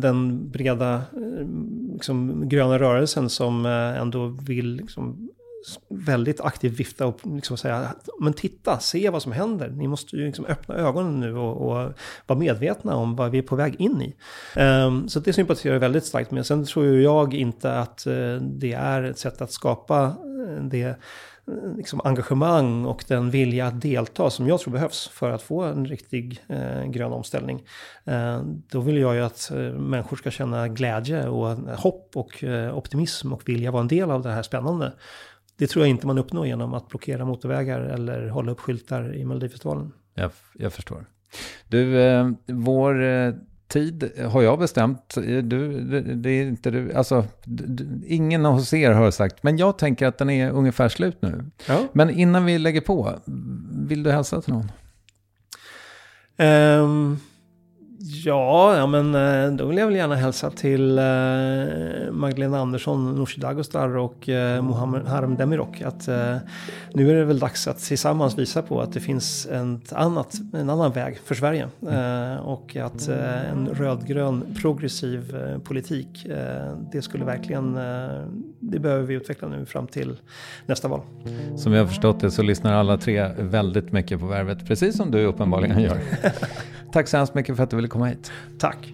den 0.01 0.49
breda 0.51 1.01
liksom, 1.93 2.49
gröna 2.49 2.79
rörelsen 2.79 3.29
som 3.29 3.65
ändå 3.65 4.27
vill 4.27 4.75
liksom, 4.75 5.29
väldigt 5.89 6.41
aktivt 6.41 6.79
vifta 6.79 7.05
och 7.05 7.19
liksom 7.23 7.57
säga 7.57 7.95
men 8.19 8.33
titta, 8.33 8.79
se 8.79 9.09
vad 9.09 9.21
som 9.21 9.31
händer. 9.31 9.69
Ni 9.69 9.87
måste 9.87 10.15
ju 10.15 10.25
liksom 10.25 10.45
öppna 10.45 10.75
ögonen 10.75 11.19
nu 11.19 11.37
och, 11.37 11.61
och 11.61 11.93
vara 12.27 12.39
medvetna 12.39 12.95
om 12.95 13.15
vad 13.15 13.31
vi 13.31 13.37
är 13.37 13.41
på 13.41 13.55
väg 13.55 13.75
in 13.81 14.01
i. 14.01 14.15
Um, 14.59 15.09
så 15.09 15.19
det 15.19 15.33
sympatiserar 15.33 15.73
jag 15.73 15.79
väldigt 15.79 16.05
starkt 16.05 16.31
med. 16.31 16.45
Sen 16.45 16.65
tror 16.65 16.85
ju 16.85 17.03
jag 17.03 17.33
inte 17.33 17.79
att 17.79 18.05
eh, 18.05 18.35
det 18.41 18.73
är 18.73 19.03
ett 19.03 19.19
sätt 19.19 19.41
att 19.41 19.51
skapa 19.51 20.03
eh, 20.03 20.63
det 20.63 20.83
eh, 20.83 20.95
liksom 21.75 22.01
engagemang 22.03 22.85
och 22.85 23.03
den 23.07 23.31
vilja 23.31 23.67
att 23.67 23.81
delta 23.81 24.29
som 24.29 24.47
jag 24.47 24.59
tror 24.59 24.73
behövs 24.73 25.07
för 25.07 25.31
att 25.31 25.41
få 25.41 25.63
en 25.63 25.85
riktig 25.85 26.43
eh, 26.47 26.83
grön 26.85 27.11
omställning. 27.11 27.63
Eh, 28.05 28.41
då 28.71 28.79
vill 28.79 28.97
jag 28.97 29.15
ju 29.15 29.21
att 29.21 29.51
eh, 29.51 29.57
människor 29.59 30.17
ska 30.17 30.31
känna 30.31 30.67
glädje 30.67 31.27
och 31.27 31.47
hopp 31.77 32.11
och 32.15 32.43
eh, 32.43 32.77
optimism 32.77 33.33
och 33.33 33.49
vilja 33.49 33.71
vara 33.71 33.81
en 33.81 33.87
del 33.87 34.11
av 34.11 34.21
det 34.21 34.31
här 34.31 34.43
spännande. 34.43 34.93
Det 35.57 35.67
tror 35.67 35.85
jag 35.85 35.89
inte 35.89 36.07
man 36.07 36.17
uppnår 36.17 36.47
genom 36.47 36.73
att 36.73 36.89
blockera 36.89 37.25
motorvägar 37.25 37.79
eller 37.79 38.27
hålla 38.27 38.51
upp 38.51 38.59
skyltar 38.59 39.15
i 39.15 39.25
Melodifestivalen. 39.25 39.91
Jag, 40.13 40.31
jag 40.53 40.73
förstår. 40.73 41.05
Du, 41.67 42.01
eh, 42.01 42.29
vår 42.45 43.03
eh, 43.03 43.33
tid 43.67 44.11
har 44.27 44.41
jag 44.41 44.59
bestämt. 44.59 45.17
Eh, 45.17 45.23
Du, 45.23 45.81
det, 45.81 46.01
det 46.01 46.29
är 46.29 46.43
inte 46.45 46.71
du, 46.71 46.93
alltså, 46.93 47.25
du, 47.43 48.01
ingen 48.07 48.45
hos 48.45 48.73
er 48.73 48.91
har 48.91 49.11
sagt, 49.11 49.43
men 49.43 49.57
jag 49.57 49.77
tänker 49.77 50.07
att 50.07 50.17
den 50.17 50.29
är 50.29 50.51
ungefär 50.51 50.89
slut 50.89 51.17
nu. 51.21 51.45
Ja. 51.67 51.87
Men 51.93 52.09
innan 52.09 52.45
vi 52.45 52.59
lägger 52.59 52.81
på, 52.81 53.19
vill 53.87 54.03
du 54.03 54.11
hälsa 54.11 54.41
till 54.41 54.53
någon? 54.53 54.71
Ehm, 56.37 57.19
ja, 57.99 58.77
ja, 58.77 58.87
men 58.87 59.15
eh, 59.15 59.51
då 59.51 59.65
vill 59.65 59.77
jag 59.77 59.87
väl 59.87 59.95
gärna 59.95 60.15
hälsa 60.15 60.51
till 60.51 60.97
eh, 60.97 62.11
Magdalena 62.11 62.59
Andersson, 62.59 63.15
Nooshi 63.15 63.41
Dadgostar 63.41 63.97
och 63.97 64.29
eh, 64.29 65.05
Harem 65.05 65.35
Demirok 65.35 65.81
att 65.81 66.07
nu 66.93 67.11
är 67.11 67.15
det 67.15 67.25
väl 67.25 67.39
dags 67.39 67.67
att 67.67 67.79
tillsammans 67.79 68.37
visa 68.37 68.61
på 68.61 68.81
att 68.81 68.93
det 68.93 68.99
finns 68.99 69.45
ett 69.45 69.93
annat, 69.93 70.35
en 70.53 70.69
annan 70.69 70.91
väg 70.91 71.19
för 71.25 71.35
Sverige 71.35 71.67
och 72.43 72.75
att 72.75 73.07
en 73.07 73.69
rödgrön 73.73 74.55
progressiv 74.61 75.35
politik, 75.63 76.27
det 76.91 77.01
skulle 77.01 77.25
verkligen, 77.25 77.73
det 78.59 78.79
behöver 78.79 79.03
vi 79.03 79.13
utveckla 79.13 79.47
nu 79.47 79.65
fram 79.65 79.87
till 79.87 80.17
nästa 80.65 80.87
val. 80.87 81.01
Som 81.55 81.73
jag 81.73 81.81
har 81.81 81.87
förstått 81.87 82.19
det 82.19 82.31
så 82.31 82.41
lyssnar 82.41 82.73
alla 82.73 82.97
tre 82.97 83.27
väldigt 83.39 83.91
mycket 83.91 84.19
på 84.19 84.25
Värvet, 84.25 84.67
precis 84.67 84.97
som 84.97 85.11
du 85.11 85.25
uppenbarligen 85.25 85.81
gör. 85.81 85.97
Tack 86.91 87.07
så 87.07 87.17
hemskt 87.17 87.35
mycket 87.35 87.55
för 87.55 87.63
att 87.63 87.69
du 87.69 87.75
ville 87.75 87.87
komma 87.87 88.05
hit. 88.05 88.31
Tack! 88.59 88.93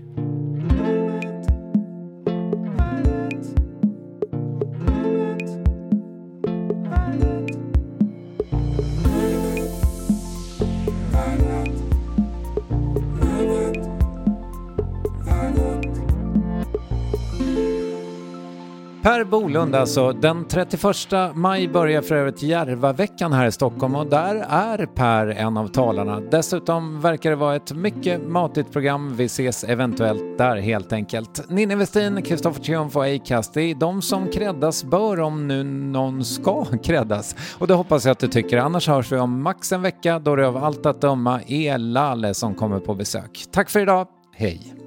Per 19.04 19.24
Bolund 19.24 19.76
alltså. 19.76 20.12
Den 20.12 20.46
31 20.48 21.36
maj 21.36 21.68
börjar 21.68 22.02
för 22.02 22.16
övrigt 22.16 22.44
Järvaveckan 22.44 23.34
här 23.34 23.48
i 23.48 23.52
Stockholm 23.52 23.96
och 23.96 24.08
där 24.08 24.46
är 24.50 24.86
Per 24.86 25.28
en 25.28 25.58
av 25.58 25.68
talarna. 25.68 26.20
Dessutom 26.20 27.02
verkar 27.02 27.30
det 27.30 27.36
vara 27.36 27.56
ett 27.56 27.72
mycket 27.72 28.28
matigt 28.28 28.72
program. 28.72 29.16
Vi 29.16 29.26
ses 29.26 29.64
eventuellt 29.64 30.38
där 30.38 30.58
helt 30.58 30.94
enkelt. 30.94 31.50
Ninni 31.50 31.76
Westin, 31.76 32.22
Kristoffer 32.22 32.62
Triumf 32.62 32.96
och 32.96 33.06
Acast, 33.06 33.54
det 33.54 33.62
är 33.62 33.76
de 33.76 34.02
som 34.02 34.28
kreddas 34.28 34.84
bör 34.84 35.20
om 35.20 35.48
nu 35.48 35.64
någon 35.64 36.26
ska 36.26 36.66
kreddas. 36.84 37.36
Och 37.58 37.68
det 37.68 37.74
hoppas 37.74 38.06
jag 38.06 38.12
att 38.12 38.20
du 38.20 38.28
tycker. 38.28 38.58
Annars 38.58 38.88
hörs 38.88 39.12
vi 39.12 39.18
om 39.18 39.42
max 39.42 39.72
en 39.72 39.82
vecka 39.82 40.20
då 40.20 40.36
det 40.36 40.48
av 40.48 40.58
allt 40.58 40.86
att 40.86 41.02
döma 41.02 41.42
är 41.48 41.78
Lale 41.78 42.34
som 42.34 42.56
kommer 42.56 42.80
på 42.80 42.96
besök. 42.96 43.46
Tack 43.52 43.70
för 43.70 43.80
idag. 43.80 44.08
Hej! 44.36 44.83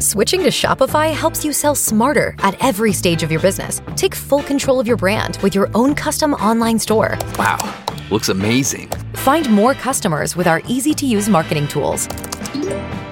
Switching 0.00 0.44
to 0.44 0.48
Shopify 0.48 1.12
helps 1.12 1.44
you 1.44 1.52
sell 1.52 1.74
smarter 1.74 2.36
at 2.38 2.56
every 2.64 2.92
stage 2.92 3.24
of 3.24 3.32
your 3.32 3.40
business. 3.40 3.82
Take 3.96 4.14
full 4.14 4.44
control 4.44 4.78
of 4.78 4.86
your 4.86 4.96
brand 4.96 5.38
with 5.42 5.56
your 5.56 5.68
own 5.74 5.92
custom 5.92 6.34
online 6.34 6.78
store. 6.78 7.18
Wow, 7.36 7.58
looks 8.08 8.28
amazing. 8.28 8.88
Find 9.14 9.50
more 9.50 9.74
customers 9.74 10.36
with 10.36 10.46
our 10.46 10.62
easy 10.68 10.94
to 10.94 11.04
use 11.04 11.28
marketing 11.28 11.66
tools. 11.66 12.06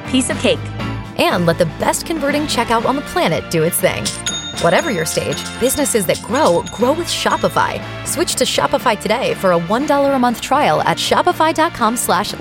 Piece 0.07 0.31
of 0.31 0.39
cake. 0.39 0.61
And 1.19 1.45
let 1.45 1.59
the 1.59 1.67
best 1.81 2.07
converting 2.07 2.43
checkout 2.43 2.85
on 2.85 2.95
the 2.95 3.03
planet 3.03 3.51
do 3.51 3.65
its 3.65 3.81
thing. 3.81 4.05
Whatever 4.63 4.93
your 4.93 5.07
stage, 5.07 5.43
businesses 5.59 6.07
that 6.07 6.23
grow 6.23 6.63
grow 6.71 6.93
with 6.93 7.09
Shopify. 7.09 7.83
Switch 8.07 8.37
to 8.37 8.45
Shopify 8.45 8.97
today 8.97 9.35
for 9.35 9.51
a 9.51 9.59
$1 9.59 10.15
a 10.15 10.19
month 10.21 10.41
trial 10.41 10.83
at 10.83 10.99
shopify.com 10.99 11.97
slash 11.97 12.33